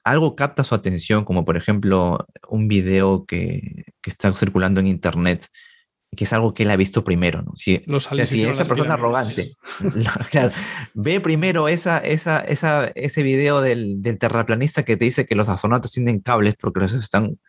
algo 0.04 0.36
capta 0.36 0.64
su 0.64 0.76
atención, 0.76 1.26
como 1.26 1.44
por 1.46 1.58
ejemplo 1.58 2.28
un 2.48 2.68
video 2.68 3.26
que, 3.26 3.86
que 4.02 4.10
está 4.10 4.32
circulando 4.34 4.80
en 4.80 4.88
internet, 4.88 5.48
que 6.16 6.26
es 6.26 6.32
algo 6.32 6.54
que 6.54 6.62
él 6.62 6.70
ha 6.70 6.78
visto 6.78 7.04
primero, 7.04 7.42
¿no? 7.42 7.54
Si, 7.56 7.84
si 8.26 8.44
esa 8.44 8.66
persona 8.66 8.94
arrogante 8.94 9.56
ve 10.94 11.20
primero 11.20 11.68
esa, 11.68 11.98
esa, 11.98 12.40
esa, 12.40 12.92
ese 12.94 13.24
video 13.24 13.62
del, 13.62 14.02
del, 14.04 14.20
terraplanista 14.20 14.86
que 14.86 14.96
te 14.96 15.06
dice 15.06 15.26
que 15.26 15.36
los 15.36 15.50
astronautas 15.50 15.92
tienen 15.92 16.20
cables 16.20 16.54
porque 16.62 16.82
los 16.82 16.94
están 16.94 17.40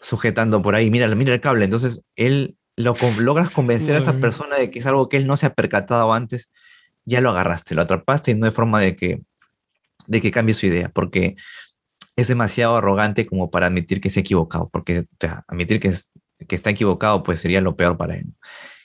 sujetando 0.00 0.62
por 0.62 0.74
ahí, 0.74 0.90
mira, 0.90 1.14
mira 1.14 1.34
el 1.34 1.42
cable, 1.42 1.66
entonces 1.66 2.04
él 2.16 2.56
lo, 2.78 2.94
logras 3.18 3.50
convencer 3.50 3.96
a 3.96 3.98
esa 3.98 4.18
persona 4.20 4.56
de 4.56 4.70
que 4.70 4.78
es 4.78 4.86
algo 4.86 5.08
que 5.08 5.16
él 5.16 5.26
no 5.26 5.36
se 5.36 5.46
ha 5.46 5.54
percatado 5.54 6.12
antes, 6.12 6.52
ya 7.04 7.20
lo 7.20 7.30
agarraste, 7.30 7.74
lo 7.74 7.82
atrapaste 7.82 8.30
y 8.30 8.34
no 8.34 8.46
hay 8.46 8.52
forma 8.52 8.80
de 8.80 8.94
que, 8.94 9.20
de 10.06 10.20
que 10.20 10.30
cambie 10.30 10.54
su 10.54 10.66
idea, 10.66 10.88
porque 10.88 11.36
es 12.14 12.28
demasiado 12.28 12.76
arrogante 12.76 13.26
como 13.26 13.50
para 13.50 13.66
admitir 13.66 14.00
que 14.00 14.10
se 14.10 14.20
ha 14.20 14.22
equivocado, 14.22 14.68
porque 14.72 15.06
admitir 15.48 15.80
que, 15.80 15.92
que 16.46 16.54
está 16.54 16.70
equivocado 16.70 17.22
pues 17.24 17.40
sería 17.40 17.60
lo 17.60 17.76
peor 17.76 17.96
para 17.96 18.14
él. 18.14 18.32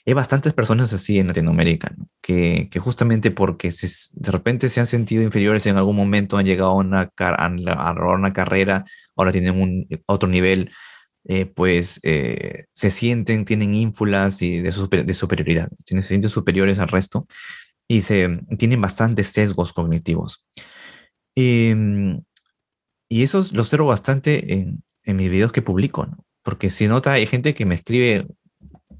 hay 0.04 0.12
bastantes 0.12 0.54
personas 0.54 0.92
así 0.92 1.20
en 1.20 1.28
Latinoamérica, 1.28 1.94
que, 2.20 2.68
que, 2.70 2.80
justamente 2.80 3.30
porque 3.30 3.70
de 3.70 4.32
repente 4.32 4.68
se 4.68 4.80
han 4.80 4.86
sentido 4.86 5.22
inferiores 5.22 5.66
en 5.66 5.76
algún 5.76 5.94
momento, 5.94 6.36
han 6.36 6.46
llegado 6.46 6.70
a 6.70 6.76
una, 6.76 7.12
a 7.16 8.14
una 8.14 8.32
carrera, 8.32 8.84
ahora 9.14 9.30
tienen 9.30 9.60
un 9.60 9.86
otro 10.06 10.28
nivel, 10.28 10.72
eh, 11.26 11.46
pues 11.46 12.00
eh, 12.02 12.64
se 12.72 12.90
sienten, 12.90 13.44
tienen 13.44 13.74
ínfulas 13.74 14.42
y 14.42 14.58
de, 14.58 14.72
de 15.04 15.14
superioridad, 15.14 15.70
se 15.84 16.02
sienten 16.02 16.30
superiores 16.30 16.78
al 16.78 16.88
resto 16.88 17.26
y 17.88 18.02
se, 18.02 18.40
tienen 18.58 18.80
bastantes 18.80 19.28
sesgos 19.28 19.72
cognitivos. 19.72 20.44
Y, 21.34 21.72
y 23.08 23.22
eso 23.22 23.44
lo 23.52 23.62
observo 23.62 23.86
bastante 23.86 24.54
en, 24.54 24.82
en 25.04 25.16
mis 25.16 25.30
videos 25.30 25.52
que 25.52 25.62
publico, 25.62 26.06
porque 26.42 26.70
si 26.70 26.88
nota, 26.88 27.12
hay 27.12 27.26
gente 27.26 27.54
que 27.54 27.66
me 27.66 27.74
escribe 27.74 28.26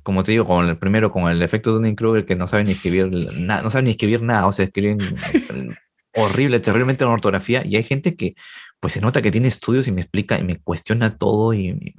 como 0.04 0.22
te 0.22 0.32
digo, 0.32 0.46
con 0.46 0.68
el 0.68 0.76
primero, 0.76 1.10
con 1.10 1.30
el 1.30 1.42
efecto 1.42 1.76
de 1.76 1.88
un 1.88 1.96
Kruger 1.96 2.26
que 2.26 2.36
no 2.36 2.46
sabe 2.46 2.62
ni 2.64 2.72
escribir 2.72 3.10
nada, 3.38 3.62
no 3.62 3.70
sabe 3.70 3.84
ni 3.84 3.90
escribir 3.90 4.22
nada, 4.22 4.46
o 4.46 4.52
sea, 4.52 4.66
escriben 4.66 4.98
horrible, 6.14 6.60
terriblemente 6.60 7.04
en 7.04 7.10
ortografía, 7.10 7.62
y 7.64 7.76
hay 7.76 7.82
gente 7.82 8.14
que 8.14 8.34
pues 8.80 8.92
se 8.92 9.00
nota 9.00 9.22
que 9.22 9.30
tiene 9.30 9.48
estudios 9.48 9.88
y 9.88 9.92
me 9.92 10.02
explica 10.02 10.38
y 10.38 10.44
me 10.44 10.60
cuestiona 10.60 11.16
todo, 11.16 11.54
y, 11.54 11.94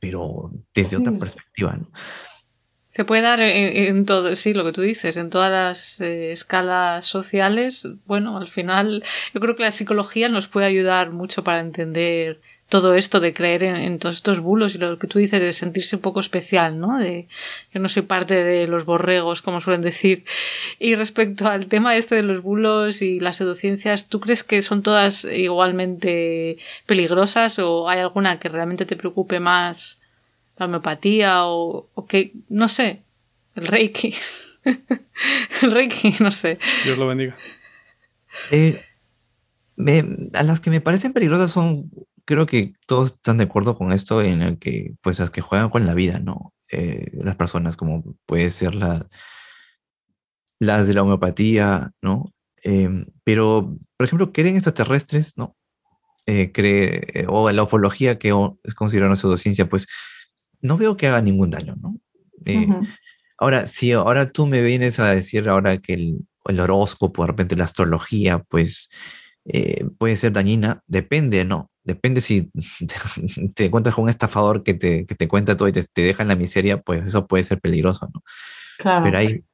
pero 0.00 0.50
desde 0.74 0.96
otra 0.96 1.12
perspectiva, 1.12 1.76
¿no? 1.76 1.90
Se 2.94 3.04
puede 3.04 3.22
dar 3.22 3.40
en, 3.40 4.06
todo, 4.06 4.36
sí, 4.36 4.54
lo 4.54 4.64
que 4.64 4.70
tú 4.70 4.80
dices, 4.80 5.16
en 5.16 5.28
todas 5.28 5.50
las 5.50 6.00
eh, 6.00 6.30
escalas 6.30 7.04
sociales. 7.04 7.88
Bueno, 8.04 8.38
al 8.38 8.46
final 8.46 9.02
yo 9.34 9.40
creo 9.40 9.56
que 9.56 9.64
la 9.64 9.72
psicología 9.72 10.28
nos 10.28 10.46
puede 10.46 10.68
ayudar 10.68 11.10
mucho 11.10 11.42
para 11.42 11.58
entender 11.58 12.40
todo 12.68 12.94
esto 12.94 13.20
de 13.20 13.34
creer 13.34 13.62
en, 13.62 13.98
todos 13.98 14.16
estos 14.16 14.40
bulos 14.40 14.74
y 14.74 14.78
lo 14.78 14.98
que 14.98 15.06
tú 15.06 15.18
dices 15.18 15.40
de 15.40 15.52
sentirse 15.52 15.96
un 15.96 16.02
poco 16.02 16.20
especial, 16.20 16.80
¿no? 16.80 16.98
De 16.98 17.28
que 17.72 17.78
no 17.78 17.88
soy 17.88 18.02
parte 18.02 18.42
de 18.42 18.66
los 18.66 18.84
borregos, 18.84 19.42
como 19.42 19.60
suelen 19.60 19.82
decir. 19.82 20.24
Y 20.78 20.94
respecto 20.94 21.46
al 21.48 21.66
tema 21.66 21.96
este 21.96 22.16
de 22.16 22.22
los 22.22 22.42
bulos 22.42 23.02
y 23.02 23.20
las 23.20 23.36
pseudociencias, 23.36 24.08
¿tú 24.08 24.20
crees 24.20 24.44
que 24.44 24.62
son 24.62 24.82
todas 24.82 25.24
igualmente 25.24 26.58
peligrosas 26.86 27.58
o 27.58 27.88
hay 27.88 28.00
alguna 28.00 28.38
que 28.38 28.48
realmente 28.48 28.86
te 28.86 28.96
preocupe 28.96 29.40
más 29.40 30.00
la 30.56 30.66
homeopatía 30.66 31.46
o, 31.46 31.88
o 31.94 32.06
que, 32.06 32.32
no 32.48 32.68
sé, 32.68 33.02
el 33.54 33.66
reiki? 33.66 34.14
el 35.62 35.70
reiki, 35.70 36.14
no 36.20 36.30
sé. 36.30 36.58
Dios 36.84 36.98
lo 36.98 37.06
bendiga. 37.06 37.36
Eh, 38.50 38.82
a 40.32 40.42
las 40.42 40.60
que 40.60 40.70
me 40.70 40.80
parecen 40.80 41.12
peligrosas 41.12 41.50
son 41.50 41.90
creo 42.24 42.46
que 42.46 42.74
todos 42.86 43.12
están 43.12 43.38
de 43.38 43.44
acuerdo 43.44 43.76
con 43.76 43.92
esto 43.92 44.22
en 44.22 44.42
el 44.42 44.58
que, 44.58 44.94
pues, 45.02 45.18
las 45.18 45.30
que 45.30 45.40
juegan 45.40 45.70
con 45.70 45.86
la 45.86 45.94
vida, 45.94 46.18
¿no? 46.18 46.54
Eh, 46.70 47.10
las 47.12 47.36
personas 47.36 47.76
como 47.76 48.16
puede 48.26 48.50
ser 48.50 48.74
la, 48.74 49.06
las 50.58 50.88
de 50.88 50.94
la 50.94 51.02
homeopatía, 51.02 51.92
¿no? 52.00 52.32
Em, 52.62 53.06
pero, 53.24 53.78
por 53.96 54.06
ejemplo, 54.06 54.32
creen 54.32 54.56
extraterrestres, 54.56 55.36
¿no? 55.36 55.56
Eh, 56.26 56.52
cree, 56.52 57.02
eh, 57.12 57.26
o 57.28 57.50
la 57.52 57.62
ufología 57.62 58.18
que 58.18 58.32
es 58.62 58.74
considerada 58.74 59.10
una 59.10 59.16
pseudociencia, 59.16 59.68
pues 59.68 59.86
no 60.62 60.78
veo 60.78 60.96
que 60.96 61.06
haga 61.06 61.20
ningún 61.20 61.50
daño, 61.50 61.76
¿no? 61.76 61.96
Ahora, 63.38 63.66
si 63.66 63.92
ahora 63.92 64.30
tú 64.30 64.46
me 64.46 64.62
vienes 64.62 64.98
a 65.00 65.14
decir 65.14 65.48
ahora 65.48 65.78
que 65.78 65.94
el, 65.94 66.26
el 66.46 66.60
horóscopo, 66.60 67.22
de 67.22 67.28
repente 67.28 67.56
la 67.56 67.64
astrología, 67.64 68.38
pues 68.38 68.90
puede 69.98 70.16
ser 70.16 70.32
dañina, 70.32 70.82
depende, 70.86 71.44
¿no? 71.44 71.70
Depende 71.84 72.20
si 72.20 72.50
te, 73.54 73.66
encuentras 73.66 73.94
con 73.94 74.04
un 74.04 74.10
estafador 74.10 74.62
que 74.62 74.74
te, 74.74 75.06
que 75.06 75.14
te 75.14 75.28
cuenta 75.28 75.56
todo 75.56 75.68
y 75.68 75.72
te, 75.72 75.82
te, 75.82 76.02
deja 76.02 76.22
en 76.22 76.28
la 76.28 76.36
miseria, 76.36 76.80
pues 76.80 77.06
eso 77.06 77.26
puede 77.26 77.44
ser 77.44 77.60
peligroso, 77.60 78.10
¿no? 78.12 78.22
Claro. 78.78 79.04
Pero 79.04 79.18
hay, 79.18 79.44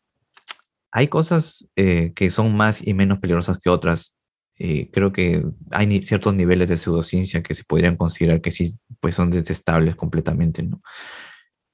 hay 0.92 1.08
cosas 1.08 1.70
eh, 1.76 2.12
que 2.14 2.30
son 2.30 2.56
más 2.56 2.86
y 2.86 2.94
menos 2.94 3.18
peligrosas 3.18 3.58
que 3.58 3.68
otras. 3.68 4.14
Eh, 4.58 4.90
creo 4.92 5.12
que 5.12 5.44
hay 5.70 6.02
ciertos 6.02 6.34
niveles 6.34 6.68
de 6.68 6.76
pseudociencia 6.76 7.42
que 7.42 7.54
se 7.54 7.64
podrían 7.64 7.96
considerar 7.96 8.40
que 8.40 8.50
sí, 8.50 8.78
pues 9.00 9.14
son 9.14 9.30
detestables 9.30 9.96
completamente, 9.96 10.62
¿no? 10.62 10.80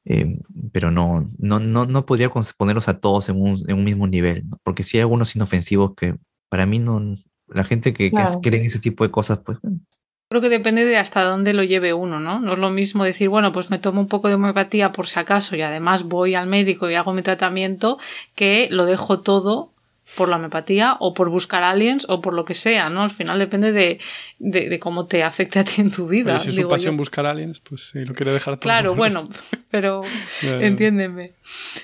Eh, 0.05 0.39
pero 0.73 0.93
no, 0.93 1.29
no, 1.37 1.59
no, 1.59 1.85
no 1.85 2.07
podría 2.07 2.31
ponerlos 2.31 2.87
a 2.87 3.01
todos 3.01 3.29
en 3.29 3.41
un, 3.43 3.65
en 3.69 3.77
un 3.77 3.83
mismo 3.83 4.07
nivel, 4.07 4.49
¿no? 4.49 4.61
porque 4.63 4.85
sí 4.85 4.97
hay 4.97 5.01
algunos 5.01 5.35
inofensivos 5.35 5.95
que 5.97 6.15
para 6.49 6.65
mí 6.65 6.79
no, 6.79 7.17
la 7.49 7.65
gente 7.65 7.93
que, 7.93 8.11
claro. 8.11 8.41
que 8.41 8.51
cree 8.51 8.61
en 8.61 8.67
ese 8.67 8.79
tipo 8.79 9.03
de 9.03 9.11
cosas, 9.11 9.41
pues 9.45 9.59
bueno, 9.61 9.81
Creo 10.29 10.43
que 10.43 10.49
depende 10.49 10.85
de 10.85 10.97
hasta 10.97 11.23
dónde 11.23 11.53
lo 11.53 11.63
lleve 11.63 11.95
uno, 11.95 12.19
¿no? 12.19 12.41
No 12.41 12.55
es 12.55 12.59
lo 12.59 12.71
mismo 12.71 13.05
decir, 13.05 13.29
bueno, 13.29 13.53
pues 13.53 13.71
me 13.71 13.79
tomo 13.79 14.01
un 14.01 14.09
poco 14.09 14.27
de 14.27 14.35
homeopatía 14.35 14.91
por 14.91 15.07
si 15.07 15.21
acaso 15.21 15.55
y 15.55 15.63
además 15.63 16.03
voy 16.03 16.35
al 16.35 16.49
médico 16.49 16.91
y 16.91 16.97
hago 16.97 17.13
mi 17.13 17.23
tratamiento, 17.23 17.99
que 18.35 18.67
lo 18.73 18.87
dejo 18.87 19.21
todo 19.21 19.71
por 20.17 20.29
la 20.29 20.37
homeopatía 20.37 20.97
o 20.99 21.15
por 21.15 21.31
buscar 21.31 21.63
aliens 21.63 22.07
o 22.09 22.21
por 22.21 22.33
lo 22.33 22.45
que 22.45 22.55
sea, 22.55 22.91
¿no? 22.91 23.03
Al 23.03 23.13
final 23.13 23.39
depende 23.39 23.71
de, 23.71 24.01
de, 24.41 24.79
cómo 24.81 25.07
te 25.07 25.23
afecte 25.23 25.61
a 25.61 25.65
ti 25.65 25.81
en 25.81 25.93
tu 25.93 26.09
vida. 26.09 26.41
si 26.41 26.51
es 26.51 26.57
su 26.57 26.69
pasión 26.69 26.97
buscar 26.97 27.27
aliens, 27.27 27.61
pues 27.61 27.91
sí, 27.91 28.05
lo 28.05 28.13
quiere 28.13 28.33
dejar 28.33 28.57
todo. 28.57 28.63
Claro, 28.63 28.95
bueno, 28.97 29.29
pero 29.71 30.03
entiéndeme. 30.43 31.35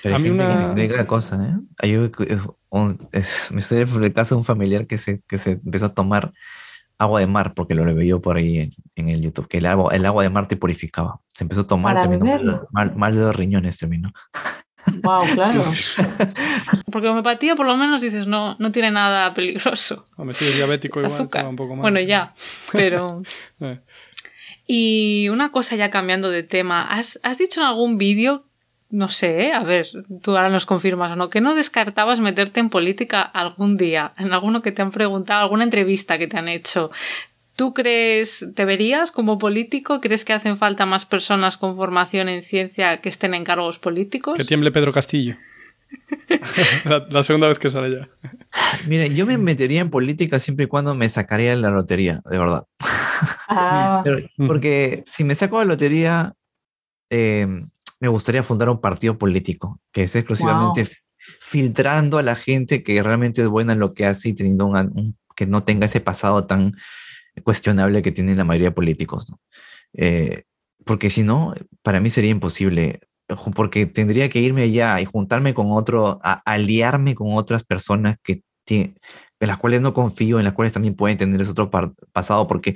a 0.03 0.19
mí 0.19 0.29
una 0.29 1.07
cosa, 1.07 1.59
¿eh? 1.81 1.87
Yo, 1.89 2.09
me 3.51 3.59
estoy 3.59 3.79
el 3.79 4.13
caso 4.13 4.35
de 4.35 4.39
un 4.39 4.45
familiar 4.45 4.85
que 4.85 4.97
se, 4.97 5.21
que 5.27 5.37
se 5.37 5.51
empezó 5.51 5.85
a 5.85 5.93
tomar 5.93 6.33
agua 6.97 7.19
de 7.19 7.27
mar, 7.27 7.53
porque 7.53 7.75
lo 7.75 7.83
veo 7.93 8.21
por 8.21 8.37
ahí 8.37 8.71
en, 8.95 9.09
el 9.09 9.21
YouTube, 9.21 9.47
que 9.47 9.57
el 9.57 9.65
agua, 9.65 9.93
el 9.93 10.05
agua 10.05 10.23
de 10.23 10.29
mar 10.29 10.47
te 10.47 10.57
purificaba. 10.57 11.19
Se 11.33 11.43
empezó 11.43 11.61
a 11.61 11.67
tomar, 11.67 12.01
terminó 12.01 12.67
mal, 12.71 13.15
de 13.15 13.21
los 13.21 13.35
riñones, 13.35 13.77
terminó. 13.77 14.11
Wow, 15.01 15.23
claro. 15.33 15.63
Porque 16.91 17.07
homeopatía, 17.07 17.55
por 17.55 17.65
lo 17.65 17.77
menos 17.77 18.01
dices, 18.01 18.27
no, 18.27 18.55
no 18.59 18.71
tiene 18.71 18.91
nada 18.91 19.33
peligroso. 19.33 20.05
Hombre, 20.15 20.35
si 20.35 20.45
es 20.45 20.55
diabético, 20.55 20.99
igual, 20.99 21.13
azúcar. 21.13 21.45
Un 21.45 21.55
poco 21.55 21.75
más. 21.75 21.81
Bueno, 21.81 21.99
ya, 21.99 22.33
pero. 22.71 23.23
Eh. 23.59 23.79
Y 24.65 25.27
una 25.29 25.51
cosa 25.51 25.75
ya 25.75 25.89
cambiando 25.89 26.29
de 26.29 26.43
tema, 26.43 26.85
¿has, 26.87 27.19
has 27.23 27.37
dicho 27.37 27.61
en 27.61 27.67
algún 27.67 27.97
vídeo 27.97 28.45
no 28.93 29.09
sé, 29.09 29.53
a 29.53 29.63
ver, 29.63 29.87
tú 30.21 30.37
ahora 30.37 30.51
nos 30.51 30.67
confirmas 30.67 31.11
o 31.11 31.15
no, 31.15 31.31
que 31.31 31.41
no 31.41 31.55
descartabas 31.55 32.19
meterte 32.19 32.59
en 32.59 32.69
política 32.69 33.23
algún 33.23 33.75
día, 33.75 34.13
en 34.19 34.31
alguno 34.33 34.61
que 34.61 34.71
te 34.71 34.83
han 34.83 34.91
preguntado, 34.91 35.41
alguna 35.41 35.63
entrevista 35.63 36.19
que 36.19 36.27
te 36.27 36.37
han 36.37 36.47
hecho. 36.47 36.91
¿Tú 37.55 37.73
crees, 37.73 38.51
te 38.53 38.65
verías 38.65 39.11
como 39.11 39.39
político? 39.39 39.99
¿Crees 39.99 40.23
que 40.23 40.33
hacen 40.33 40.57
falta 40.57 40.85
más 40.85 41.07
personas 41.07 41.57
con 41.57 41.75
formación 41.75 42.29
en 42.29 42.43
ciencia 42.43 42.97
que 42.97 43.09
estén 43.09 43.33
en 43.33 43.43
cargos 43.43 43.79
políticos? 43.79 44.35
Que 44.37 44.45
tiemble 44.45 44.71
Pedro 44.71 44.93
Castillo. 44.93 45.37
la, 47.09 47.23
segunda 47.23 47.47
vez 47.47 47.57
que 47.57 47.71
sale 47.71 47.95
ya. 47.95 48.09
Mire, 48.87 49.11
yo 49.11 49.25
me 49.25 49.39
metería 49.39 49.81
en 49.81 49.89
política 49.89 50.39
siempre 50.39 50.65
y 50.65 50.67
cuando 50.67 50.93
me 50.93 51.09
sacaría 51.09 51.55
la 51.55 51.71
lotería, 51.71 52.21
de 52.29 52.37
verdad. 52.37 52.67
Ah. 53.49 54.03
porque 54.37 55.01
si 55.07 55.23
me 55.23 55.33
saco 55.33 55.57
la 55.57 55.65
lotería, 55.65 56.35
eh, 57.09 57.47
me 58.03 58.09
gustaría 58.09 58.43
fundar 58.43 58.67
un 58.67 58.81
partido 58.81 59.17
político 59.17 59.79
que 59.93 60.03
es 60.03 60.13
exclusivamente 60.13 60.89
filtrando 61.39 62.17
a 62.17 62.21
la 62.21 62.35
gente 62.35 62.83
que 62.83 63.01
realmente 63.01 63.41
es 63.41 63.47
buena 63.47 63.71
en 63.71 63.79
lo 63.79 63.93
que 63.93 64.05
hace 64.05 64.27
y 64.27 64.33
teniendo 64.33 64.65
un, 64.65 65.17
que 65.37 65.47
no 65.47 65.63
tenga 65.63 65.85
ese 65.85 66.01
pasado 66.01 66.45
tan 66.45 66.75
cuestionable 67.43 68.01
que 68.01 68.11
tienen 68.11 68.35
la 68.35 68.43
mayoría 68.43 68.71
de 68.71 68.75
políticos. 68.75 69.33
Eh, 69.93 70.43
porque 70.83 71.09
si 71.09 71.23
no, 71.23 71.53
para 71.81 72.01
mí 72.01 72.09
sería 72.09 72.31
imposible, 72.31 72.99
porque 73.55 73.85
tendría 73.85 74.27
que 74.27 74.39
irme 74.39 74.63
allá 74.63 74.99
y 74.99 75.05
juntarme 75.05 75.53
con 75.53 75.67
otro, 75.71 76.19
aliarme 76.21 77.15
con 77.15 77.37
otras 77.37 77.63
personas 77.63 78.17
que 78.21 78.41
en 78.67 78.97
las 79.39 79.59
cuales 79.59 79.79
no 79.79 79.93
confío, 79.93 80.39
en 80.39 80.43
las 80.43 80.55
cuales 80.55 80.73
también 80.73 80.95
pueden 80.95 81.17
tener 81.17 81.39
ese 81.39 81.51
otro 81.51 81.71
pasado, 82.11 82.47
porque 82.49 82.75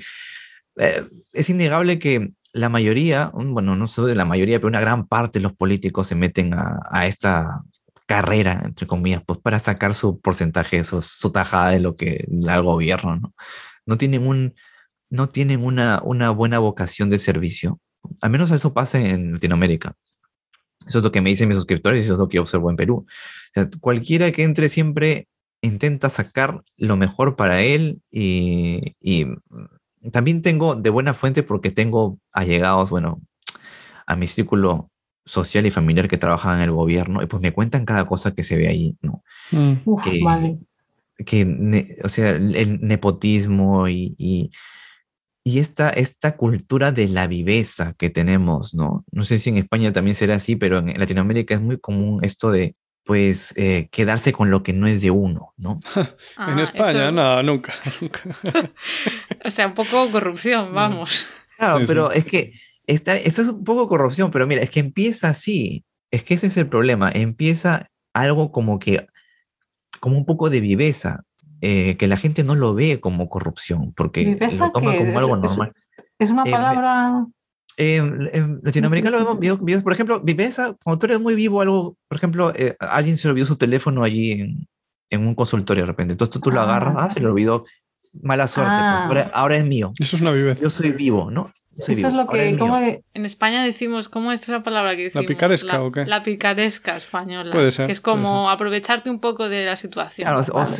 eh, 0.77 1.03
es 1.33 1.49
innegable 1.49 1.99
que 1.99 2.31
la 2.53 2.69
mayoría, 2.69 3.31
bueno, 3.33 3.75
no 3.75 3.87
solo 3.87 4.07
de 4.07 4.15
la 4.15 4.25
mayoría, 4.25 4.57
pero 4.59 4.67
una 4.67 4.79
gran 4.79 5.07
parte 5.07 5.39
de 5.39 5.43
los 5.43 5.53
políticos 5.53 6.07
se 6.07 6.15
meten 6.15 6.53
a, 6.53 7.07
esta 7.07 7.61
carrera, 8.05 8.61
entre 8.65 8.87
comillas, 8.87 9.21
pues 9.25 9.39
para 9.39 9.59
sacar 9.59 9.93
su 9.93 10.19
porcentaje, 10.19 10.83
su, 10.83 11.01
su 11.01 11.31
tajada 11.31 11.71
de 11.71 11.79
lo 11.79 11.95
que 11.95 12.25
el 12.27 12.63
gobierno, 12.63 13.17
¿no? 13.17 13.33
No 13.85 13.97
tienen, 13.97 14.27
un, 14.27 14.55
no 15.09 15.29
tienen 15.29 15.63
una, 15.63 16.01
una 16.03 16.29
buena 16.31 16.59
vocación 16.59 17.09
de 17.09 17.19
servicio. 17.19 17.79
Al 18.21 18.31
menos 18.31 18.51
eso 18.51 18.73
pasa 18.73 18.99
en 18.99 19.33
Latinoamérica. 19.33 19.95
Eso 20.85 20.99
es 20.99 21.03
lo 21.03 21.11
que 21.11 21.21
me 21.21 21.29
dicen 21.29 21.49
mis 21.49 21.57
suscriptores 21.57 22.01
y 22.01 22.03
eso 22.03 22.13
es 22.13 22.19
lo 22.19 22.27
que 22.27 22.39
observo 22.39 22.69
en 22.69 22.75
Perú. 22.75 23.05
cualquiera 23.81 24.31
que 24.31 24.43
entre 24.43 24.69
siempre 24.69 25.27
intenta 25.61 26.09
sacar 26.09 26.61
lo 26.77 26.97
mejor 26.97 27.35
para 27.35 27.61
él 27.61 28.01
y, 28.11 28.95
y 28.99 29.25
también 30.11 30.41
tengo 30.41 30.75
de 30.75 30.89
buena 30.89 31.13
fuente 31.13 31.43
porque 31.43 31.71
tengo 31.71 32.19
allegados, 32.31 32.89
bueno, 32.89 33.21
a 34.05 34.15
mi 34.15 34.27
círculo 34.27 34.89
social 35.25 35.65
y 35.65 35.71
familiar 35.71 36.07
que 36.07 36.17
trabajan 36.17 36.57
en 36.57 36.63
el 36.63 36.71
gobierno 36.71 37.21
y 37.21 37.27
pues 37.27 37.41
me 37.41 37.53
cuentan 37.53 37.85
cada 37.85 38.05
cosa 38.05 38.33
que 38.33 38.43
se 38.43 38.55
ve 38.55 38.67
ahí, 38.67 38.97
¿no? 39.01 39.23
Mm. 39.51 40.01
que, 40.03 40.23
vale. 40.23 40.59
que 41.25 41.97
o 42.03 42.09
sea, 42.09 42.31
el 42.31 42.79
nepotismo 42.81 43.89
y, 43.89 44.15
y 45.47 45.59
esta, 45.59 45.89
esta 45.89 46.35
cultura 46.35 46.91
de 46.91 47.07
la 47.07 47.25
viveza 47.27 47.93
que 47.93 48.09
tenemos, 48.09 48.73
¿no? 48.73 49.05
No 49.13 49.23
sé 49.23 49.37
si 49.37 49.49
en 49.49 49.55
España 49.55 49.93
también 49.93 50.13
será 50.13 50.35
así, 50.35 50.57
pero 50.57 50.79
en 50.79 50.99
Latinoamérica 50.99 51.55
es 51.55 51.61
muy 51.61 51.79
común 51.79 52.19
esto 52.23 52.51
de, 52.51 52.75
pues, 53.07 53.53
eh, 53.55 53.87
quedarse 53.89 54.33
con 54.33 54.51
lo 54.51 54.63
que 54.63 54.73
no 54.73 54.85
es 54.85 54.99
de 54.99 55.11
uno, 55.11 55.53
¿no? 55.55 55.79
en 55.95 56.59
ah, 56.59 56.61
España, 56.61 57.09
no, 57.09 57.41
nunca, 57.41 57.73
nunca. 58.01 58.21
o 59.45 59.49
sea, 59.49 59.67
un 59.67 59.73
poco 59.73 60.11
corrupción, 60.11 60.73
vamos. 60.73 61.27
Claro, 61.57 61.85
pero 61.87 62.11
es 62.11 62.25
que 62.25 62.53
esta, 62.85 63.15
es 63.15 63.39
un 63.39 63.63
poco 63.63 63.87
corrupción, 63.87 64.29
pero 64.29 64.45
mira, 64.45 64.61
es 64.61 64.69
que 64.69 64.81
empieza 64.81 65.29
así, 65.29 65.85
es 66.11 66.23
que 66.23 66.33
ese 66.33 66.47
es 66.47 66.57
el 66.57 66.67
problema, 66.67 67.09
empieza 67.11 67.89
algo 68.13 68.51
como 68.51 68.77
que, 68.77 69.07
como 70.01 70.17
un 70.17 70.25
poco 70.25 70.49
de 70.49 70.59
viveza, 70.59 71.23
eh, 71.61 71.95
que 71.95 72.07
la 72.07 72.17
gente 72.17 72.43
no 72.43 72.55
lo 72.55 72.75
ve 72.75 72.99
como 72.99 73.29
corrupción, 73.29 73.93
porque 73.93 74.37
lo 74.51 74.71
toma 74.71 74.95
como 74.97 75.17
algo 75.17 75.37
normal. 75.37 75.73
Es, 76.19 76.29
una 76.29 76.43
eh, 76.43 76.51
palabra... 76.51 77.25
en 77.77 78.59
latinoamericano 78.63 79.19
lo 79.19 79.37
vemos, 79.37 79.83
por 79.83 79.93
ejemplo, 79.93 80.19
viveza, 80.19 80.75
cuando 80.83 80.99
tú 80.99 81.05
eres 81.05 81.19
muy 81.19 81.35
vivo, 81.35 81.61
algo, 81.61 81.95
por 82.07 82.17
ejemplo, 82.17 82.51
eh, 82.55 82.75
alguien 82.79 83.17
se 83.17 83.29
olvidó 83.29 83.45
su 83.45 83.55
teléfono 83.55 84.03
allí 84.03 84.31
en, 84.31 84.67
en, 85.11 85.27
un 85.27 85.35
consultorio 85.35 85.83
de 85.83 85.87
repente, 85.87 86.13
entonces 86.13 86.41
tú, 86.41 86.51
lo 86.51 86.61
agarras, 86.61 86.95
ah, 86.97 87.13
se 87.13 87.19
le 87.19 87.27
olvidó, 87.27 87.65
mala 88.21 88.47
suerte, 88.47 88.71
pues, 88.71 88.81
ah. 88.81 89.05
ahora, 89.05 89.31
ahora, 89.33 89.57
es 89.57 89.65
mío. 89.65 89.93
Eso 89.99 90.15
es 90.15 90.21
una 90.21 90.31
viveza. 90.31 90.61
Yo 90.61 90.69
soy 90.71 90.91
vivo, 90.91 91.29
¿no? 91.29 91.51
Eso 91.77 91.91
es 91.91 92.13
lo 92.13 92.27
que. 92.27 93.03
En 93.13 93.25
España 93.25 93.63
decimos, 93.63 94.09
¿cómo 94.09 94.31
es 94.31 94.41
esa 94.41 94.63
palabra 94.63 94.95
que 94.95 95.03
decimos? 95.03 95.25
¿La 95.25 95.27
picaresca 95.27 95.83
o 95.83 95.91
qué? 95.91 96.05
La 96.05 96.23
picaresca 96.23 96.97
española. 96.97 97.51
Puede 97.51 97.71
ser. 97.71 97.85
Que 97.85 97.91
es 97.91 98.01
como 98.01 98.49
aprovecharte 98.49 99.09
un 99.09 99.19
poco 99.19 99.47
de 99.47 99.65
la 99.65 99.75
situación. 99.75 100.27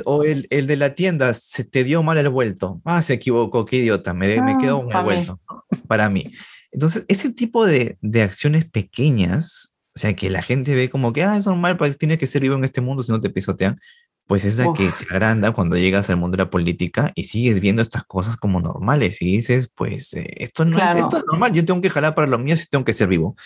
o, 0.06 0.24
el, 0.24 0.48
el, 0.50 0.66
de 0.66 0.76
la 0.76 0.96
tienda, 0.96 1.34
se 1.36 1.64
te 1.64 1.84
dio 1.84 2.02
mal 2.02 2.18
el 2.18 2.30
vuelto. 2.30 2.82
Ah, 2.84 3.02
se 3.02 3.14
equivocó, 3.14 3.66
qué 3.66 3.78
idiota, 3.78 4.14
me, 4.14 4.42
me 4.42 4.54
ah, 4.54 4.58
quedo 4.60 4.86
con 4.86 4.96
el 4.96 5.04
vuelto. 5.04 5.40
Para 5.88 6.10
mí. 6.10 6.32
Entonces, 6.72 7.06
ese 7.08 7.32
tipo 7.32 7.66
de, 7.66 7.98
de 8.02 8.22
acciones 8.22 8.66
pequeñas, 8.66 9.76
o 9.96 10.00
sea, 10.00 10.16
que 10.16 10.30
la 10.30 10.42
gente 10.42 10.76
ve 10.76 10.90
como 10.90 11.14
que, 11.14 11.24
ah, 11.24 11.38
es 11.38 11.46
normal, 11.46 11.78
pues 11.78 11.98
tienes 11.98 12.18
que 12.18 12.28
ser 12.28 12.42
vivo 12.42 12.56
en 12.56 12.64
este 12.64 12.82
mundo 12.82 13.04
si 13.04 13.12
no 13.12 13.22
te 13.22 13.30
pisotean 13.30 13.80
pues 14.28 14.44
es 14.44 14.58
la 14.58 14.74
que 14.74 14.92
se 14.92 15.06
agranda 15.06 15.54
cuando 15.54 15.78
llegas 15.78 16.10
al 16.10 16.18
mundo 16.18 16.36
de 16.36 16.44
la 16.44 16.50
política 16.50 17.14
y 17.16 17.24
sigues 17.24 17.62
viendo 17.62 17.82
estas 17.82 18.04
cosas 18.04 18.36
como 18.36 18.60
normales 18.60 19.22
y 19.22 19.26
dices, 19.26 19.72
pues 19.74 20.14
eh, 20.14 20.28
esto 20.38 20.66
no 20.66 20.78
es, 20.78 20.96
esto 20.96 21.24
normal, 21.26 21.54
yo 21.54 21.66
tengo 21.66 21.80
que 21.80 21.90
jalar 21.90 22.14
para 22.14 22.28
lo 22.28 22.38
mío 22.38 22.58
si 22.58 22.68
tengo 22.68 22.84
que 22.84 22.92
ser 22.92 23.08
vivo. 23.08 23.38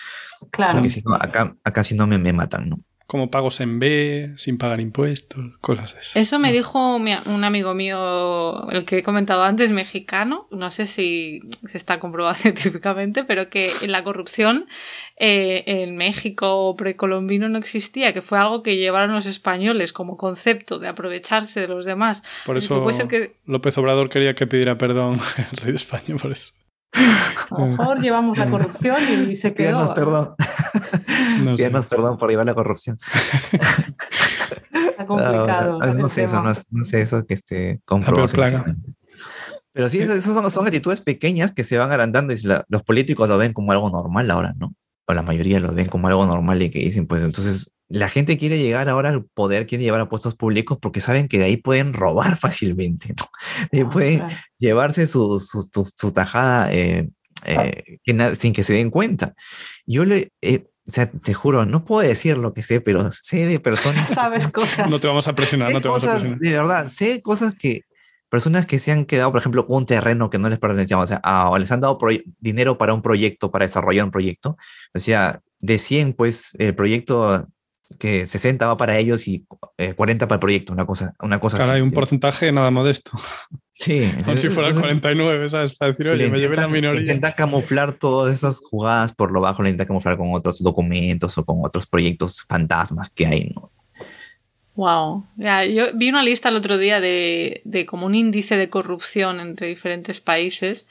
Claro. 0.50 0.74
Porque 0.74 0.90
si 0.90 1.04
no, 1.04 1.14
acá, 1.14 1.56
acá 1.64 1.84
si 1.84 1.94
no 1.94 2.08
me, 2.08 2.18
me 2.18 2.34
matan, 2.34 2.70
¿no? 2.70 2.80
Como 3.12 3.30
pagos 3.30 3.60
en 3.60 3.78
B, 3.78 4.32
sin 4.38 4.58
pagar 4.58 4.80
impuestos, 4.80 5.44
cosas 5.60 5.94
así. 6.00 6.18
Eso 6.18 6.40
me 6.40 6.54
dijo 6.54 6.96
un 6.96 7.44
amigo 7.44 7.74
mío, 7.74 8.70
el 8.70 8.86
que 8.86 9.00
he 9.00 9.04
comentado 9.04 9.44
antes, 9.44 9.70
mexicano, 9.74 10.48
no 10.50 10.72
sé 10.72 10.86
si 10.86 11.42
se 11.66 11.78
está 11.78 12.00
comprobado 12.00 12.36
científicamente, 12.42 13.26
pero 13.26 13.50
que 13.50 13.74
en 13.82 13.92
la 13.92 14.06
corrupción 14.06 14.66
eh, 15.18 15.66
en 15.66 15.98
México 15.98 16.74
precolombino 16.78 17.50
no 17.50 17.58
existía, 17.58 18.14
que 18.14 18.22
fue 18.22 18.38
algo 18.38 18.64
que 18.64 18.78
llevaron 18.78 19.12
los 19.12 19.26
españoles 19.26 19.92
como 19.92 20.16
concepto 20.16 20.80
de 20.80 20.88
aprovecharse 20.88 21.60
de 21.60 21.68
los 21.68 21.86
demás. 21.86 22.24
Por 22.46 22.56
eso 22.56 22.82
López 23.46 23.78
Obrador 23.78 24.08
quería 24.08 24.36
que 24.36 24.48
pidiera 24.48 24.78
perdón 24.78 25.20
al 25.52 25.58
rey 25.58 25.72
de 25.72 25.76
España 25.76 26.16
por 26.16 26.32
eso. 26.32 26.54
A 26.94 27.60
lo 27.60 27.68
mejor 27.68 28.02
llevamos 28.02 28.38
la 28.38 28.48
corrupción 28.48 28.98
y 29.30 29.36
se 29.36 29.54
quedó. 29.56 29.94
perdón. 29.94 30.36
No 31.42 31.84
perdón 31.84 32.18
por 32.18 32.30
llevar 32.30 32.46
la 32.46 32.54
corrupción. 32.54 33.00
Está 34.72 35.06
complicado. 35.06 35.80
No, 35.80 36.10
sé 36.10 36.24
eso, 36.24 36.44
no, 36.44 36.86
sé 36.86 37.02
eso 37.02 37.26
que 37.26 37.34
esté 37.34 37.82
comprobado. 37.86 38.66
Pero 39.74 39.90
sí, 39.90 40.00
esas 40.00 40.24
son, 40.24 40.52
son, 40.52 40.66
actitudes 40.66 41.02
pequeñas 41.02 41.54
que 41.54 41.64
se 41.64 41.78
van 41.78 41.92
agrandando 41.92 42.34
y 42.34 42.38
los 42.68 42.84
políticos 42.84 43.30
lo 43.30 43.38
ven 43.38 43.54
como 43.54 43.72
algo 43.72 43.90
normal 43.90 44.30
ahora, 44.30 44.54
¿no? 44.58 44.74
O 45.06 45.14
la 45.14 45.22
mayoría 45.22 45.60
lo 45.60 45.74
ven 45.74 45.88
como 45.88 46.08
algo 46.08 46.26
normal 46.26 46.62
y 46.62 46.70
que 46.70 46.80
dicen, 46.80 47.08
pues 47.08 47.24
entonces 47.24 47.72
la 47.92 48.10
gente 48.10 48.38
quiere 48.38 48.58
llegar 48.58 48.90
ahora 48.90 49.10
al 49.10 49.26
poder, 49.26 49.68
quiere 49.68 49.84
llevar 49.84 50.02
a 50.02 50.10
puestos 50.10 50.36
públicos 50.36 50.78
porque 50.82 51.02
saben 51.02 51.28
que 51.28 51.40
de 51.40 51.46
ahí 51.46 51.58
pueden 51.58 51.94
robar 51.94 52.38
fácilmente, 52.38 53.14
¿no? 53.18 53.28
De 53.72 53.82
ah, 53.82 53.90
pueden 53.90 54.24
llevarse 54.58 55.08
su, 55.08 55.40
su, 55.40 56.12
tajada 56.12 56.72
eh, 56.74 57.10
eh, 57.46 57.98
sin 58.38 58.54
que 58.54 58.64
se 58.64 58.74
den 58.74 58.90
cuenta. 58.90 59.34
Yo 59.86 60.06
le, 60.06 60.32
eh, 60.42 60.66
o 60.88 60.92
sea, 60.92 61.10
te 61.10 61.34
juro, 61.34 61.66
no 61.66 61.86
puedo 61.86 62.08
decir 62.08 62.38
lo 62.38 62.54
que 62.54 62.64
sé, 62.64 62.82
pero 62.82 63.10
sé 63.12 63.46
de 63.46 63.60
personas. 63.60 64.10
Sabes 64.14 64.48
cosas. 64.48 64.90
No 64.90 65.00
te 65.00 65.08
vamos 65.08 65.28
a 65.28 65.36
presionar, 65.36 65.72
no 65.74 65.82
te 65.82 65.88
vamos 65.88 66.04
a 66.04 66.14
presionar. 66.14 66.40
De 66.40 66.52
verdad, 66.52 66.88
sé 66.88 67.22
cosas 67.22 67.54
que 67.56 67.84
personas 68.30 68.66
que 68.66 68.80
se 68.80 68.94
han 68.94 69.06
quedado, 69.06 69.32
por 69.32 69.42
ejemplo, 69.42 69.68
con 69.68 69.78
un 69.78 69.86
terreno 69.86 70.30
que 70.30 70.40
no 70.40 70.48
les 70.48 70.58
pertenecía, 70.58 70.98
o 70.98 71.06
sea, 71.06 71.22
o 71.50 71.58
les 71.58 71.70
han 71.70 71.82
dado 71.82 71.98
dinero 72.40 72.78
para 72.78 72.94
un 72.94 73.02
proyecto, 73.02 73.52
para 73.52 73.66
desarrollar 73.66 74.06
un 74.06 74.12
proyecto. 74.12 74.58
O 74.94 75.00
sea, 75.00 75.42
de 75.60 75.78
100, 75.78 76.14
pues, 76.14 76.56
el 76.58 76.74
proyecto 76.74 77.50
que 78.00 78.26
60 78.26 78.68
va 78.68 78.78
para 78.78 78.98
ellos 78.98 79.28
y 79.28 79.46
40 79.96 80.26
eh, 80.26 80.28
para 80.28 80.36
el 80.36 80.40
proyecto, 80.40 80.74
una 80.74 80.86
cosa, 80.86 81.14
una 81.20 81.40
cosa 81.40 81.58
Claro, 81.58 81.74
hay 81.74 81.82
un 81.82 81.92
porcentaje 81.92 82.52
nada 82.52 82.72
modesto. 82.72 83.12
Sí. 83.74 84.12
Como 84.26 84.38
si 84.38 84.50
fuera 84.50 84.74
49, 84.74 85.50
¿sabes? 85.50 85.76
Para 85.76 85.92
decir, 85.92 86.08
oye, 86.08 86.30
me 86.30 86.40
llevé 86.40 86.56
la 86.56 86.68
minoría. 86.68 87.02
Intenta 87.02 87.34
camuflar 87.34 87.94
todas 87.94 88.34
esas 88.34 88.60
jugadas 88.60 89.14
por 89.14 89.32
lo 89.32 89.42
bajo, 89.42 89.64
le 89.64 89.70
intenta 89.70 89.88
camuflar 89.88 90.18
con 90.18 90.34
otros 90.34 90.62
documentos 90.62 91.38
o 91.38 91.46
con 91.46 91.60
otros 91.64 91.88
proyectos 91.88 92.44
fantasmas 92.48 93.10
que 93.10 93.26
hay, 93.26 93.52
¿no? 93.56 93.72
Wow. 94.76 95.26
Ya, 95.36 95.66
yo 95.66 95.88
vi 95.94 96.10
una 96.10 96.24
lista 96.24 96.50
el 96.50 96.56
otro 96.56 96.78
día 96.78 97.02
de, 97.02 97.62
de 97.66 97.86
como 97.86 98.06
un 98.06 98.16
índice 98.16 98.56
de 98.56 98.70
corrupción 98.70 99.40
entre 99.40 99.68
diferentes 99.68 100.22
países 100.22 100.88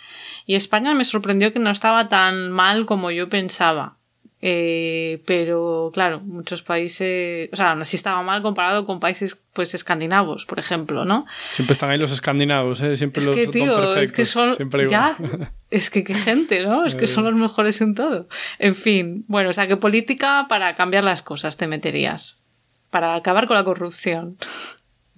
y 0.47 0.55
España 0.55 0.95
me 0.95 1.05
sorprendió 1.05 1.53
que 1.53 1.59
no 1.59 1.71
estaba 1.71 2.09
tan 2.09 2.51
mal 2.51 2.87
como 2.87 3.11
yo 3.11 3.29
pensaba. 3.29 4.00
Eh, 4.43 5.23
pero 5.27 5.91
claro, 5.93 6.21
muchos 6.21 6.63
países, 6.63 7.51
o 7.53 7.57
sea, 7.57 7.73
aún 7.73 7.83
así 7.83 7.97
estaba 7.97 8.23
mal 8.23 8.41
comparado 8.41 8.87
con 8.87 8.99
países 8.99 9.39
pues 9.53 9.75
escandinavos, 9.75 10.47
por 10.47 10.59
ejemplo, 10.59 11.05
¿no? 11.05 11.27
Siempre 11.53 11.75
están 11.75 11.91
ahí 11.91 11.99
los 11.99 12.11
escandinavos, 12.11 12.81
¿eh? 12.81 12.97
Siempre 12.97 13.23
los 13.23 13.37
que, 13.37 13.49
tío, 13.49 13.97
Es 13.97 14.13
que 14.13 14.25
son, 14.25 14.57
ya, 14.89 15.19
es 15.71 15.91
que 15.91 16.05
qué 16.05 16.15
gente, 16.15 16.63
¿no? 16.63 16.87
Es 16.87 16.95
que 16.95 17.07
son 17.07 17.25
los 17.25 17.35
mejores 17.35 17.83
en 17.83 17.95
todo. 17.95 18.29
En 18.59 18.75
fin, 18.75 19.25
bueno, 19.29 19.51
o 19.51 19.53
sea, 19.53 19.69
¿qué 19.69 19.77
política 19.77 20.47
para 20.49 20.75
cambiar 20.75 21.05
las 21.05 21.21
cosas 21.21 21.59
te 21.59 21.67
meterías? 21.67 22.41
Para 22.89 23.15
acabar 23.15 23.47
con 23.47 23.57
la 23.57 23.65
corrupción. 23.65 24.39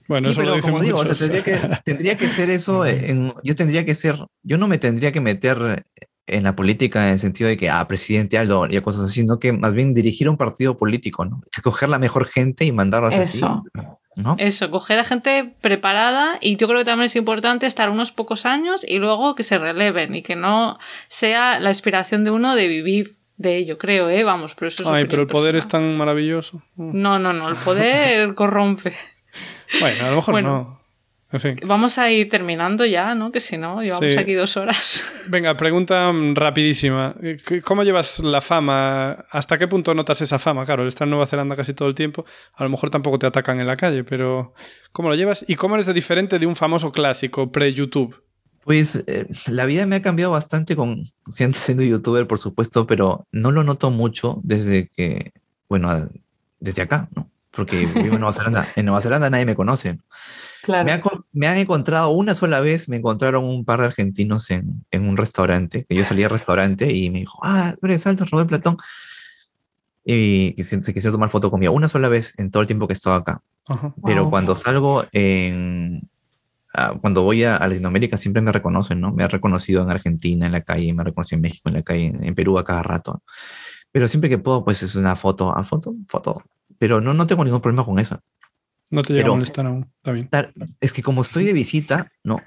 Bueno, 0.09 0.31
eso 0.31 0.43
lo 0.43 0.61
como 0.61 0.81
digo, 0.81 1.03
tendría, 1.05 1.45
que, 1.45 1.59
tendría 1.85 2.19
que 2.19 2.29
ser 2.29 2.51
eso, 2.51 2.85
yo 3.45 3.55
tendría 3.55 3.85
que 3.85 3.95
ser, 3.95 4.17
yo 4.43 4.59
no 4.59 4.67
me 4.67 4.79
tendría 4.79 5.13
que 5.13 5.21
meter 5.21 5.87
en 6.27 6.45
la 6.45 6.55
política 6.55 7.07
en 7.07 7.15
el 7.15 7.19
sentido 7.19 7.49
de 7.49 7.57
que, 7.57 7.69
ah, 7.69 7.87
presidente 7.89 8.39
Aldo 8.39 8.67
y 8.71 8.81
cosas 8.81 9.05
así, 9.05 9.21
sino 9.23 9.39
que 9.39 9.53
más 9.53 9.75
bien 9.75 9.93
dirigir 9.93 10.29
un 10.29 10.37
partido 10.37 10.79
político, 10.79 11.25
¿no? 11.25 11.43
Escoger 11.55 11.89
la 11.89 11.99
mejor 11.99 12.27
gente 12.27 12.65
y 12.65 12.73
mandarlas 12.73 13.15
Eso. 13.15 13.65
así. 13.75 13.89
¿no? 14.17 14.37
Eso, 14.39 14.71
coger 14.71 14.99
a 14.99 15.05
gente 15.05 15.55
preparada 15.61 16.39
y 16.41 16.57
yo 16.57 16.67
creo 16.69 16.81
que 16.81 16.85
también 16.85 17.07
es 17.07 17.17
importante 17.17 17.67
estar 17.67 17.89
unos 17.89 18.13
pocos 18.13 18.45
años 18.45 18.85
y 18.87 18.99
luego 18.99 19.35
que 19.35 19.43
se 19.43 19.59
releven 19.59 20.15
y 20.15 20.23
que 20.23 20.37
no 20.37 20.79
sea 21.09 21.59
la 21.61 21.71
inspiración 21.71 22.23
de 22.25 22.31
uno 22.31 22.55
de 22.55 22.69
vivir 22.69 23.17
de 23.39 23.57
ello, 23.57 23.79
creo, 23.79 24.11
¿eh? 24.11 24.23
Vamos, 24.23 24.55
pero 24.55 24.69
eso 24.69 24.83
es 24.83 24.89
Ay, 24.89 25.07
pero 25.07 25.23
el 25.23 25.29
poder 25.29 25.57
es 25.57 25.67
tan 25.67 25.97
maravilloso. 25.97 26.63
No, 26.77 27.19
no, 27.19 27.33
no, 27.33 27.49
el 27.49 27.57
poder 27.57 28.35
corrompe. 28.37 28.95
Bueno, 29.81 30.05
a 30.05 30.11
lo 30.11 30.17
mejor 30.17 30.43
no. 30.43 30.82
Vamos 31.65 31.99
a 31.99 32.11
ir 32.11 32.29
terminando 32.29 32.85
ya, 32.85 33.15
¿no? 33.15 33.33
Que 33.33 33.41
si 33.41 33.57
no, 33.57 33.83
llevamos 33.83 34.17
aquí 34.17 34.35
dos 34.35 34.57
horas. 34.57 35.05
Venga, 35.29 35.57
pregunta 35.57 36.13
rapidísima. 36.35 37.15
¿Cómo 37.65 37.85
llevas 37.85 38.21
la 38.21 38.41
fama? 38.41 39.25
¿Hasta 39.31 39.59
qué 39.59 39.67
punto 39.67 39.95
notas 39.95 40.21
esa 40.21 40.39
fama? 40.39 40.67
Claro, 40.67 40.87
estar 40.87 41.07
en 41.07 41.11
Nueva 41.11 41.27
Zelanda 41.27 41.57
casi 41.57 41.73
todo 41.73 41.89
el 41.89 41.95
tiempo. 41.95 42.27
A 42.55 42.65
lo 42.65 42.71
mejor 42.71 42.91
tampoco 42.91 43.19
te 43.19 43.27
atacan 43.27 43.61
en 43.61 43.67
la 43.67 43.77
calle, 43.77 44.05
pero 44.05 44.53
¿cómo 44.93 45.09
lo 45.09 45.15
llevas? 45.15 45.45
¿Y 45.49 45.57
cómo 45.57 45.75
eres 45.77 45.87
de 45.87 45.95
diferente 45.95 46.39
de 46.39 46.47
un 46.47 46.55
famoso 46.55 46.93
clásico 46.93 47.51
pre-YouTube? 47.51 48.23
Pues 48.65 49.03
eh, 49.07 49.27
la 49.49 49.65
vida 49.65 49.87
me 49.87 49.97
ha 49.97 50.03
cambiado 50.03 50.33
bastante 50.33 50.77
con 50.77 51.03
siendo 51.29 51.83
youtuber, 51.83 52.27
por 52.27 52.39
supuesto, 52.39 52.87
pero 52.87 53.27
no 53.33 53.53
lo 53.53 53.65
noto 53.65 53.91
mucho 53.91 54.41
desde 54.45 54.89
que, 54.89 55.33
bueno, 55.69 56.11
desde 56.61 56.83
acá, 56.83 57.09
¿no? 57.17 57.31
Porque 57.51 57.87
vivo 57.87 58.15
en 58.15 58.21
Nueva 58.21 58.33
Zelanda. 58.33 58.69
En 58.77 58.85
Nueva 58.87 59.01
Zelanda 59.01 59.31
nadie 59.31 59.47
me 59.47 59.55
conoce. 59.55 59.99
Me, 60.69 61.49
han, 61.49 61.57
encontrado 61.57 62.11
una 62.11 62.35
sola 62.35 62.61
vez, 62.61 62.89
me 62.89 62.97
encontraron 62.97 63.45
un 63.45 63.65
par 63.65 63.81
de 63.81 63.87
argentinos 63.87 64.51
en, 64.51 64.85
un 64.93 65.17
restaurante, 65.17 65.85
que 65.85 65.95
yo 65.95 66.05
salí 66.05 66.23
al 66.23 66.31
restaurante 66.31 66.93
y 66.93 67.11
me 67.11 67.21
dijo, 67.21 67.41
ah, 67.43 67.75
tú 67.81 67.87
eres 67.87 68.07
Alto, 68.07 68.25
Rubén 68.31 68.47
Platón. 68.47 68.77
Y, 70.05 70.55
se, 70.63 70.81
quisieron 70.81 71.13
tomar 71.13 71.31
foto 71.31 71.51
conmigo 71.51 71.73
una 71.73 71.89
sola 71.89 72.09
vez 72.09 72.35
en 72.39 72.51
todo 72.51 72.61
el 72.61 72.67
tiempo 72.67 72.87
que 72.87 72.93
he 72.93 72.95
estado 72.95 73.17
acá. 73.17 73.43
Pero 74.05 74.31
cuando 74.31 74.57
salgo 74.57 75.05
en, 75.13 76.09
ah, 76.75 76.95
cuando 77.01 77.23
voy 77.23 77.45
a, 77.45 77.59
Latinoamérica 77.59 78.17
siempre 78.17 78.43
me 78.43 78.53
reconocen, 78.53 79.01
¿no? 79.01 79.13
Me 79.13 79.25
ha 79.25 79.29
reconocido 79.29 79.83
en 79.83 79.91
Argentina, 79.91 80.47
en 80.47 80.53
la 80.53 80.63
calle, 80.63 80.93
me 80.93 81.03
ha 81.03 81.05
reconocido 81.05 81.39
en 81.39 81.43
México, 81.43 81.69
en 81.69 81.75
la 81.75 81.83
calle, 81.83 82.13
en, 82.21 82.35
Perú 82.35 82.59
a 82.59 82.65
cada 82.65 82.83
rato. 82.83 83.23
Pero 83.91 84.09
siempre 84.09 84.31
que 84.31 84.39
puedo, 84.39 84.65
pues 84.65 84.83
es 84.83 84.95
una 84.95 85.17
foto, 85.17 85.57
a 85.57 85.65
foto, 85.65 85.95
foto. 86.09 86.43
Pero 86.79 87.01
no, 87.01 87.15
no 87.15 87.27
tengo 87.27 87.45
ningún 87.45 87.61
problema 87.61 87.85
con 87.85 87.99
eso. 87.99 88.21
No 88.93 89.01
te 89.01 89.15
llega 89.15 89.29
a 89.31 89.33
molestar 89.33 89.67
aún, 89.67 89.91
está 89.97 90.13
bien. 90.13 90.29
Es 90.81 90.93
que 90.93 91.03
como 91.03 91.23
estoy 91.23 91.45
de 91.47 91.55
visita, 91.55 92.13
no. 92.23 92.43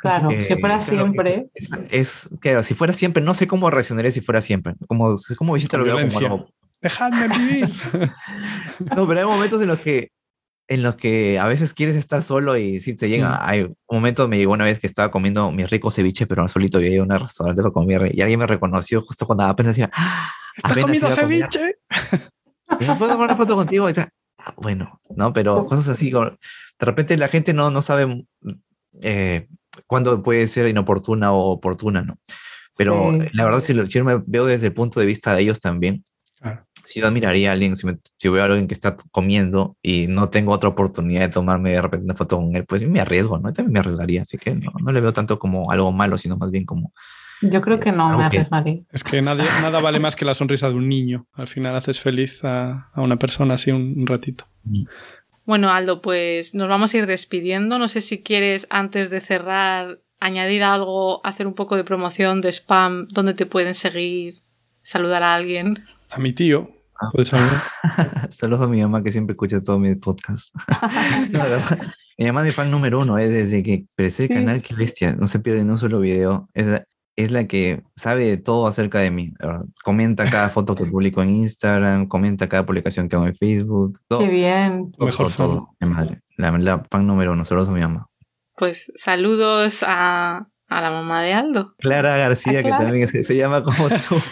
Claro, 0.00 0.30
si 0.30 0.54
fuera 0.54 0.78
siempre. 0.78 1.42
Es, 1.90 2.30
claro, 2.40 2.62
si 2.62 2.74
fuera 2.74 2.94
siempre, 2.94 3.24
no 3.24 3.34
sé 3.34 3.48
cómo 3.48 3.68
reaccionaría 3.70 4.12
si 4.12 4.20
fuera 4.20 4.40
siempre. 4.40 4.74
Como, 4.86 5.16
como 5.36 5.52
visita 5.54 5.76
lo 5.78 5.84
veo 5.84 6.08
como 6.08 6.18
algo. 6.18 6.48
Dejadme 6.80 7.26
vivir. 7.36 7.72
no, 8.96 9.06
pero 9.08 9.20
hay 9.20 9.26
momentos 9.26 9.60
en 9.60 9.66
los 9.66 9.80
que 9.80 10.12
en 10.68 10.84
los 10.84 10.94
que 10.94 11.40
a 11.40 11.46
veces 11.46 11.74
quieres 11.74 11.96
estar 11.96 12.22
solo 12.22 12.56
y 12.56 12.78
si 12.78 12.94
te 12.94 13.08
llega. 13.08 13.30
Mm. 13.30 13.38
Hay 13.42 13.62
un 13.62 13.76
momento 13.90 14.28
me 14.28 14.38
llegó 14.38 14.52
una 14.52 14.66
vez 14.66 14.78
que 14.78 14.86
estaba 14.86 15.10
comiendo 15.10 15.50
mi 15.50 15.66
rico 15.66 15.90
ceviche, 15.90 16.28
pero 16.28 16.46
solito 16.46 16.78
había 16.78 17.02
un 17.02 17.10
restaurante 17.10 17.62
para 17.62 17.72
comer 17.72 18.12
y 18.14 18.20
alguien 18.22 18.38
me 18.38 18.46
reconoció 18.46 19.02
justo 19.02 19.26
cuando 19.26 19.42
apenas 19.44 19.74
decía, 19.74 19.90
ah, 19.92 20.30
¿estás 20.56 20.78
comiendo 20.78 21.10
ceviche? 21.10 21.78
¿Me 22.78 22.94
puedo 22.94 23.10
tomar 23.10 23.26
una 23.26 23.36
foto 23.36 23.56
contigo? 23.56 23.90
Y 23.90 23.94
ah, 23.98 24.08
bueno, 24.56 25.00
¿no? 25.08 25.32
Pero 25.32 25.66
cosas 25.66 25.88
así, 25.88 26.10
de 26.10 26.36
repente 26.78 27.16
la 27.16 27.28
gente 27.28 27.54
no, 27.54 27.70
no 27.70 27.82
sabe 27.82 28.26
eh, 29.02 29.46
cuándo 29.86 30.22
puede 30.22 30.48
ser 30.48 30.68
inoportuna 30.68 31.32
o 31.32 31.50
oportuna, 31.50 32.02
¿no? 32.02 32.18
Pero 32.76 33.12
la 33.32 33.44
verdad, 33.44 33.60
si, 33.60 33.74
lo, 33.74 33.88
si 33.88 34.02
me 34.02 34.22
veo 34.26 34.46
desde 34.46 34.68
el 34.68 34.72
punto 34.72 35.00
de 35.00 35.06
vista 35.06 35.34
de 35.34 35.42
ellos 35.42 35.60
también, 35.60 36.04
si 36.84 37.00
yo 37.00 37.06
admiraría 37.06 37.50
a 37.50 37.52
alguien, 37.52 37.76
si, 37.76 37.86
veo 38.28 38.42
a 38.42 38.46
alguien 38.46 38.66
que 38.66 38.74
está 38.74 38.96
comiendo 39.10 39.76
y 39.82 40.06
no 40.06 40.30
tengo 40.30 40.52
otra 40.52 40.70
oportunidad 40.70 41.22
de 41.22 41.28
tomarme 41.28 41.72
de 41.72 41.82
repente 41.82 42.04
una 42.04 42.14
foto 42.14 42.36
con 42.36 42.56
él, 42.56 42.64
pues 42.64 42.86
me 42.88 43.00
arriesgo, 43.00 43.38
¿no? 43.38 43.52
También 43.52 43.72
me 43.72 43.80
arriesgaría, 43.80 44.22
así 44.22 44.38
que 44.38 44.54
no, 44.54 44.72
no 44.82 44.92
le 44.92 45.00
veo 45.00 45.12
tanto 45.12 45.38
como 45.38 45.70
algo 45.70 45.92
malo, 45.92 46.16
sino 46.18 46.36
más 46.36 46.50
bien 46.50 46.64
como... 46.64 46.92
Yo 47.42 47.62
creo 47.62 47.80
que 47.80 47.92
no 47.92 48.16
me 48.16 48.24
arriesgaría. 48.24 48.82
Es 48.92 49.02
que 49.02 49.22
nadie, 49.22 49.44
nada 49.62 49.80
vale 49.80 49.98
más 49.98 50.16
que 50.16 50.24
la 50.24 50.34
sonrisa 50.34 50.68
de 50.68 50.74
un 50.74 50.88
niño. 50.88 51.26
Al 51.32 51.46
final 51.46 51.74
haces 51.74 52.00
feliz 52.00 52.44
a, 52.44 52.90
a 52.92 53.00
una 53.00 53.16
persona 53.16 53.54
así 53.54 53.70
un, 53.70 54.06
ratito. 54.06 54.44
Mm. 54.64 54.84
Bueno, 55.46 55.70
Aldo, 55.70 56.02
pues 56.02 56.54
nos 56.54 56.68
vamos 56.68 56.92
a 56.92 56.98
ir 56.98 57.06
despidiendo. 57.06 57.78
No 57.78 57.88
sé 57.88 58.02
si 58.02 58.22
quieres, 58.22 58.66
antes 58.70 59.10
de 59.10 59.20
cerrar, 59.20 60.00
añadir 60.20 60.62
algo, 60.62 61.24
hacer 61.26 61.46
un 61.46 61.54
poco 61.54 61.76
de 61.76 61.84
promoción 61.84 62.40
de 62.40 62.50
spam, 62.50 63.08
dónde 63.08 63.34
te 63.34 63.46
pueden 63.46 63.74
seguir, 63.74 64.42
saludar 64.82 65.22
a 65.22 65.34
alguien. 65.34 65.82
A 66.10 66.18
mi 66.18 66.32
tío. 66.32 66.70
Ah. 67.00 67.08
¿Puedes 67.12 67.30
Saludos 68.28 68.60
a 68.60 68.68
mi 68.68 68.82
mamá 68.82 69.02
que 69.02 69.12
siempre 69.12 69.32
escucha 69.32 69.62
todos 69.62 69.80
mis 69.80 69.96
podcasts. 69.96 70.52
mi 72.18 72.26
mamá 72.26 72.46
es 72.46 72.54
fan 72.54 72.70
número 72.70 73.00
uno, 73.00 73.16
es 73.16 73.32
desde 73.32 73.62
que 73.62 73.74
empecé 73.74 74.24
el 74.24 74.28
canal, 74.28 74.62
qué 74.62 74.74
bestia, 74.74 75.16
no 75.16 75.26
se 75.26 75.40
pierde 75.40 75.64
ni 75.64 75.70
un 75.70 75.78
solo 75.78 76.00
video. 76.00 76.48
Es 76.52 76.66
es 77.22 77.30
la 77.30 77.46
que 77.46 77.82
sabe 77.96 78.26
de 78.26 78.36
todo 78.36 78.66
acerca 78.66 79.00
de 79.00 79.10
mí. 79.10 79.32
Comenta 79.82 80.28
cada 80.30 80.48
foto 80.50 80.74
que 80.74 80.84
publico 80.84 81.22
en 81.22 81.30
Instagram, 81.30 82.06
comenta 82.06 82.48
cada 82.48 82.66
publicación 82.66 83.08
que 83.08 83.16
hago 83.16 83.26
en 83.26 83.34
Facebook. 83.34 84.00
Todo, 84.08 84.20
qué 84.20 84.28
bien. 84.28 84.92
Mejor 84.98 85.32
todo, 85.32 85.74
mi 85.80 85.88
madre. 85.88 86.20
La, 86.36 86.50
la 86.58 86.82
fan 86.90 87.06
número 87.06 87.32
uno, 87.32 87.44
saludos 87.44 87.68
a 87.68 87.72
mi 87.72 87.80
mamá. 87.80 88.06
Pues 88.56 88.92
saludos 88.94 89.84
a, 89.86 90.48
a 90.70 90.80
la 90.80 90.90
mamá 90.90 91.22
de 91.22 91.32
Aldo. 91.32 91.74
Clara 91.78 92.16
García, 92.16 92.62
que 92.62 92.70
también 92.70 93.08
se, 93.08 93.36
llama 93.36 93.64
como 93.64 93.88
tú. 94.08 94.22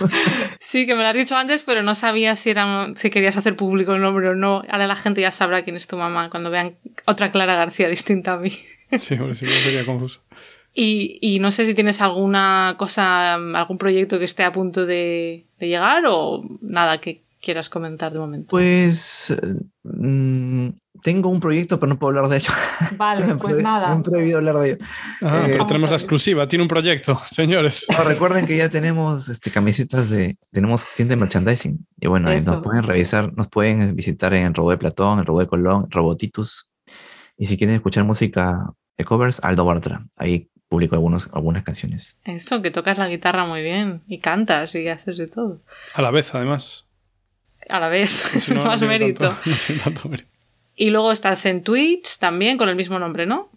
sí, 0.61 0.87
que 0.87 0.95
me 0.95 1.03
lo 1.03 1.09
has 1.09 1.17
dicho 1.17 1.37
antes, 1.37 1.65
pero 1.65 1.83
no 1.83 1.95
sabía 1.95 2.37
si, 2.37 2.51
era, 2.51 2.93
si 2.95 3.11
querías 3.11 3.37
hacer 3.37 3.57
público 3.57 3.95
el 3.95 4.03
nombre 4.03 4.29
o 4.29 4.35
no. 4.35 4.63
Ahora 4.69 4.87
la 4.87 4.97
gente 4.97 5.21
ya 5.21 5.33
sabrá 5.33 5.65
quién 5.65 5.77
es 5.77 5.89
tu 5.89 5.97
mamá 5.97 6.31
cuando 6.31 6.51
vean 6.51 6.79
otra 7.07 7.33
Clara 7.33 7.57
García 7.57 7.89
distinta 7.89 8.35
a 8.35 8.37
mí. 8.39 8.51
sí, 9.01 9.17
por 9.17 9.31
eso 9.31 9.47
sería 9.47 9.85
confuso. 9.85 10.23
Y, 10.81 11.19
y, 11.21 11.41
no 11.41 11.51
sé 11.51 11.67
si 11.67 11.75
tienes 11.75 12.01
alguna 12.01 12.77
cosa, 12.79 13.35
algún 13.35 13.79
proyecto 13.79 14.21
que 14.21 14.25
esté 14.27 14.45
a 14.45 14.53
punto 14.53 14.87
de, 14.87 15.45
de 15.59 15.67
llegar 15.67 16.05
o 16.07 16.45
nada 16.61 17.01
que 17.01 17.25
quieras 17.41 17.69
comentar 17.69 18.13
de 18.13 18.21
momento. 18.21 18.47
Pues 18.51 19.37
mm, 19.83 20.69
tengo 21.03 21.31
un 21.31 21.41
proyecto, 21.41 21.81
pero 21.81 21.91
no 21.91 21.99
puedo 21.99 22.17
hablar 22.17 22.31
de 22.31 22.37
ello. 22.37 22.53
Vale, 22.97 23.35
pues 23.41 23.57
nada. 23.57 23.93
No 23.93 24.03
he 24.03 24.05
prohibido 24.05 24.39
hablar 24.39 24.59
de 24.59 24.69
ello. 24.69 24.79
Eh, 25.23 25.59
tenemos 25.67 25.91
la 25.91 25.97
exclusiva, 25.97 26.47
tiene 26.47 26.63
un 26.63 26.69
proyecto, 26.69 27.21
señores. 27.29 27.85
recuerden 28.05 28.47
que 28.47 28.57
ya 28.57 28.69
tenemos 28.69 29.29
este, 29.29 29.51
camisetas 29.51 30.11
de, 30.11 30.39
tenemos 30.53 30.91
tienda 30.95 31.17
de 31.17 31.21
merchandising. 31.21 31.87
Y 31.99 32.07
bueno, 32.07 32.31
nos 32.33 32.63
pueden 32.63 32.85
revisar, 32.85 33.33
nos 33.37 33.49
pueden 33.49 33.97
visitar 33.97 34.33
en 34.33 34.45
el 34.45 34.55
Robo 34.55 34.71
de 34.71 34.79
Platón, 34.79 35.19
el 35.19 35.27
Robo 35.27 35.41
de 35.41 35.49
Colón, 35.49 35.91
Robotitus. 35.91 36.71
Y 37.37 37.47
si 37.47 37.57
quieren 37.57 37.75
escuchar 37.75 38.05
música 38.05 38.71
de 38.97 39.05
covers, 39.05 39.41
Aldo 39.43 39.65
Bartra. 39.65 40.07
Ahí 40.17 40.51
publico 40.69 40.95
algunos, 40.95 41.29
algunas 41.33 41.63
canciones. 41.63 42.19
Eso, 42.25 42.63
que 42.63 42.71
tocas 42.71 42.99
la 42.99 43.09
guitarra 43.09 43.45
muy 43.45 43.63
bien 43.63 44.03
y 44.07 44.19
cantas 44.19 44.75
y 44.75 44.89
haces 44.89 45.17
de 45.17 45.27
todo. 45.27 45.61
A 45.95 46.03
la 46.03 46.11
vez, 46.11 46.35
además. 46.35 46.87
A 47.69 47.81
la 47.81 47.89
vez, 47.89 48.49
más 48.55 48.83
mérito. 48.83 49.35
Y 50.75 50.91
luego 50.91 51.13
estás 51.13 51.45
en 51.47 51.63
Twitch 51.63 52.19
también 52.19 52.59
con 52.59 52.69
el 52.69 52.77
mismo 52.77 52.99
nombre, 52.99 53.27
¿no? 53.27 53.51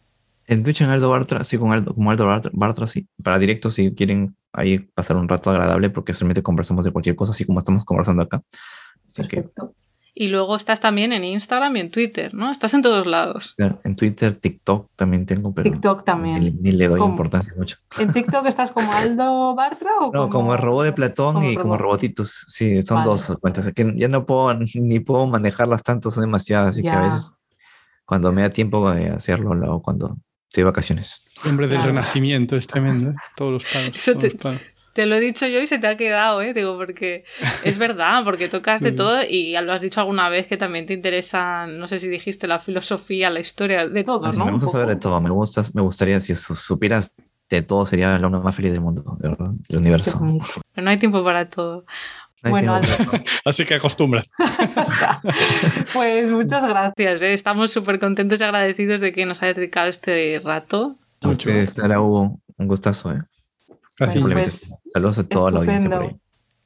En 0.48 0.64
Twitch 0.64 0.82
en 0.82 0.90
Aldo 0.90 1.10
Bartra, 1.10 1.44
sí, 1.44 1.58
con 1.58 1.72
Aldo, 1.72 1.94
como 1.94 2.12
Aldo 2.12 2.28
Bartra, 2.54 2.88
sí. 2.88 3.08
Para 3.24 3.40
directo, 3.40 3.70
si 3.72 3.94
quieren 3.94 4.36
ahí 4.52 4.80
pasar 4.80 5.16
un 5.18 5.30
rato 5.30 5.50
agradable, 5.50 5.90
porque 5.90 6.14
solamente 6.14 6.42
conversamos 6.42 6.84
de 6.84 6.92
cualquier 6.92 7.16
cosa, 7.16 7.32
así 7.32 7.46
como 7.46 7.60
estamos 7.60 7.86
conversando 7.86 8.24
acá. 8.24 8.42
Perfecto. 9.16 9.74
Y 10.22 10.28
luego 10.28 10.56
estás 10.56 10.80
también 10.80 11.14
en 11.14 11.24
Instagram 11.24 11.78
y 11.78 11.80
en 11.80 11.90
Twitter, 11.90 12.36
¿no? 12.36 12.52
Estás 12.52 12.76
en 12.76 12.84
todos 12.84 13.08
lados. 13.08 13.56
En 13.58 13.96
Twitter, 13.96 14.38
TikTok 14.38 14.92
también 14.96 15.26
tengo, 15.26 15.52
pero 15.52 15.72
TikTok 15.72 16.04
también. 16.04 16.60
Ni, 16.62 16.72
le 16.74 16.88
doy 16.88 17.02
importancia 17.02 17.56
mucho. 17.58 17.78
¿En 17.98 18.14
TikTok 18.14 18.46
estás 18.46 18.72
como 18.72 18.92
Aldo 18.94 19.56
Bartra 19.56 19.90
o 20.00 20.12
No, 20.14 20.30
como, 20.30 20.54
el 20.54 20.62
robot 20.62 20.86
de 20.86 20.94
Platón 20.94 21.44
y 21.44 21.56
como 21.56 21.76
Robotitos. 21.76 22.46
Sí, 22.50 22.84
son 22.84 23.04
dos 23.04 23.36
cuentas. 23.42 23.74
Que 23.74 23.96
ya 23.98 24.10
no 24.10 24.28
puedo 24.28 24.54
ni 24.54 25.00
puedo 25.00 25.26
manejarlas 25.26 25.82
tanto, 25.82 26.12
son 26.12 26.22
demasiadas, 26.22 26.70
así 26.70 26.84
que 26.84 26.90
a 26.90 27.02
veces 27.02 27.34
cuando 28.06 28.32
me 28.32 28.44
da 28.44 28.52
tiempo 28.52 28.92
de 28.92 29.10
hacerlo, 29.10 29.56
lo 29.56 29.66
hago 29.66 29.82
cuando 29.82 30.18
estoy 30.50 30.62
de 30.62 30.66
vacaciones. 30.66 31.26
El 31.44 31.50
hombre 31.50 31.68
del 31.68 31.82
renacimiento 31.82 32.58
es 32.58 32.68
tremendo, 32.68 33.10
¿eh? 33.10 33.16
todos 33.36 33.54
los 33.54 33.66
palos. 33.66 33.98
Te 34.20 34.38
lo 34.96 35.16
he 35.16 35.20
dicho 35.20 35.48
yo 35.48 35.62
y 35.62 35.68
se 35.68 35.80
te 35.80 35.88
ha 35.88 35.96
quedado, 35.96 36.42
¿eh? 36.42 36.54
Digo, 36.54 36.78
porque 36.78 37.24
es 37.64 37.78
verdad, 37.78 38.24
porque 38.24 38.50
tocas 38.50 38.82
de 38.82 38.92
todo 38.92 39.22
y 39.28 39.52
ya 39.52 39.62
lo 39.62 39.72
has 39.72 39.82
dicho 39.82 40.02
alguna 40.02 40.30
vez 40.30 40.48
que 40.48 40.58
también 40.58 40.86
te 40.86 40.94
interesa, 40.94 41.66
no 41.68 41.88
sé 41.88 42.00
si 42.00 42.10
dijiste 42.10 42.48
la 42.48 42.60
filosofía, 42.60 43.30
la 43.30 43.40
historia, 43.40 43.88
de 43.88 44.04
todo, 44.04 44.26
ah, 44.26 44.32
¿no? 44.36 44.46
Me 44.46 44.52
gusta 44.52 44.68
saber 44.68 44.90
de 44.90 44.96
todo, 44.98 45.22
me, 45.22 45.30
gusta, 45.30 45.64
me 45.74 45.82
gustaría, 45.82 46.20
si 46.20 46.36
supieras 46.36 47.14
de 47.50 47.62
todo, 47.62 47.86
sería 47.86 48.16
el 48.16 48.26
hombre 48.26 48.42
más 48.42 48.56
feliz 48.56 48.74
del 48.74 48.82
mundo, 48.82 49.18
del 49.20 49.80
universo. 49.80 50.20
Pero 50.74 50.86
no 50.86 50.90
hay 50.90 51.00
tiempo 51.00 51.24
para 51.24 51.50
todo. 51.50 51.86
bueno, 52.44 52.80
así 53.46 53.66
que 53.66 53.76
acostumbras. 53.76 54.30
pues 55.94 56.32
muchas 56.32 56.66
gracias, 56.66 57.22
¿eh? 57.22 57.34
estamos 57.34 57.72
súper 57.72 58.00
contentos 58.00 58.40
y 58.40 58.44
agradecidos 58.44 59.00
de 59.00 59.14
que 59.14 59.26
nos 59.26 59.42
hayas 59.42 59.56
dedicado 59.56 59.88
este 59.88 60.42
rato. 60.44 60.98
A 61.22 61.30
ustedes, 61.30 61.78
Hugo, 61.78 62.40
un 62.58 62.68
gustazo, 62.68 63.14
¿eh? 63.14 63.22
Pues, 64.06 64.74
Saludos 64.94 65.20
a 65.20 65.24
toda 65.28 65.52
la 65.52 65.60
audiencia. 65.60 66.21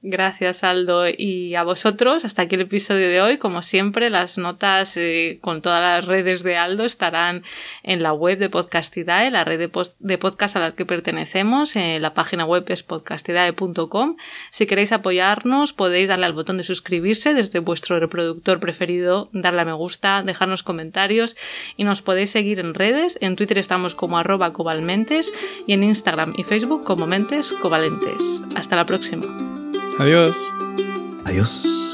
Gracias, 0.07 0.63
Aldo. 0.63 1.05
Y 1.09 1.55
a 1.55 1.63
vosotros, 1.63 2.25
hasta 2.25 2.43
aquí 2.43 2.53
el 2.53 2.61
episodio 2.61 3.09
de 3.09 3.21
hoy. 3.21 3.37
Como 3.39 3.63
siempre, 3.63 4.11
las 4.11 4.37
notas 4.37 4.97
eh, 4.97 5.39
con 5.41 5.63
todas 5.63 5.81
las 5.81 6.05
redes 6.05 6.43
de 6.43 6.57
Aldo 6.57 6.85
estarán 6.85 7.41
en 7.81 8.03
la 8.03 8.13
web 8.13 8.37
de 8.37 8.47
Podcastidae, 8.47 9.31
la 9.31 9.43
red 9.43 9.57
de, 9.57 10.17
podcast 10.19 10.57
a 10.57 10.59
la 10.59 10.75
que 10.75 10.85
pertenecemos. 10.85 11.75
En 11.75 12.03
la 12.03 12.13
página 12.13 12.45
web 12.45 12.65
es 12.67 12.83
podcastidae.com. 12.83 14.17
Si 14.51 14.67
queréis 14.67 14.91
apoyarnos, 14.91 15.73
podéis 15.73 16.07
darle 16.07 16.27
al 16.27 16.33
botón 16.33 16.57
de 16.57 16.63
suscribirse 16.63 17.33
desde 17.33 17.57
vuestro 17.57 17.99
reproductor 17.99 18.59
preferido, 18.59 19.29
darle 19.33 19.61
a 19.61 19.65
me 19.65 19.73
gusta, 19.73 20.21
dejarnos 20.21 20.61
comentarios 20.61 21.35
y 21.77 21.83
nos 21.83 22.03
podéis 22.03 22.29
seguir 22.29 22.59
en 22.59 22.75
redes. 22.75 23.17
En 23.21 23.35
Twitter 23.35 23.57
estamos 23.57 23.95
como 23.95 24.19
arroba 24.19 24.53
cobalmentes 24.53 25.33
y 25.65 25.73
en 25.73 25.83
Instagram 25.83 26.35
y 26.37 26.43
Facebook 26.43 26.83
como 26.83 27.07
mentes 27.07 27.53
covalentes. 27.53 28.43
Hasta 28.55 28.75
la 28.75 28.85
próxima. 28.85 29.64
Adiós. 29.97 30.35
Adiós. 31.23 31.84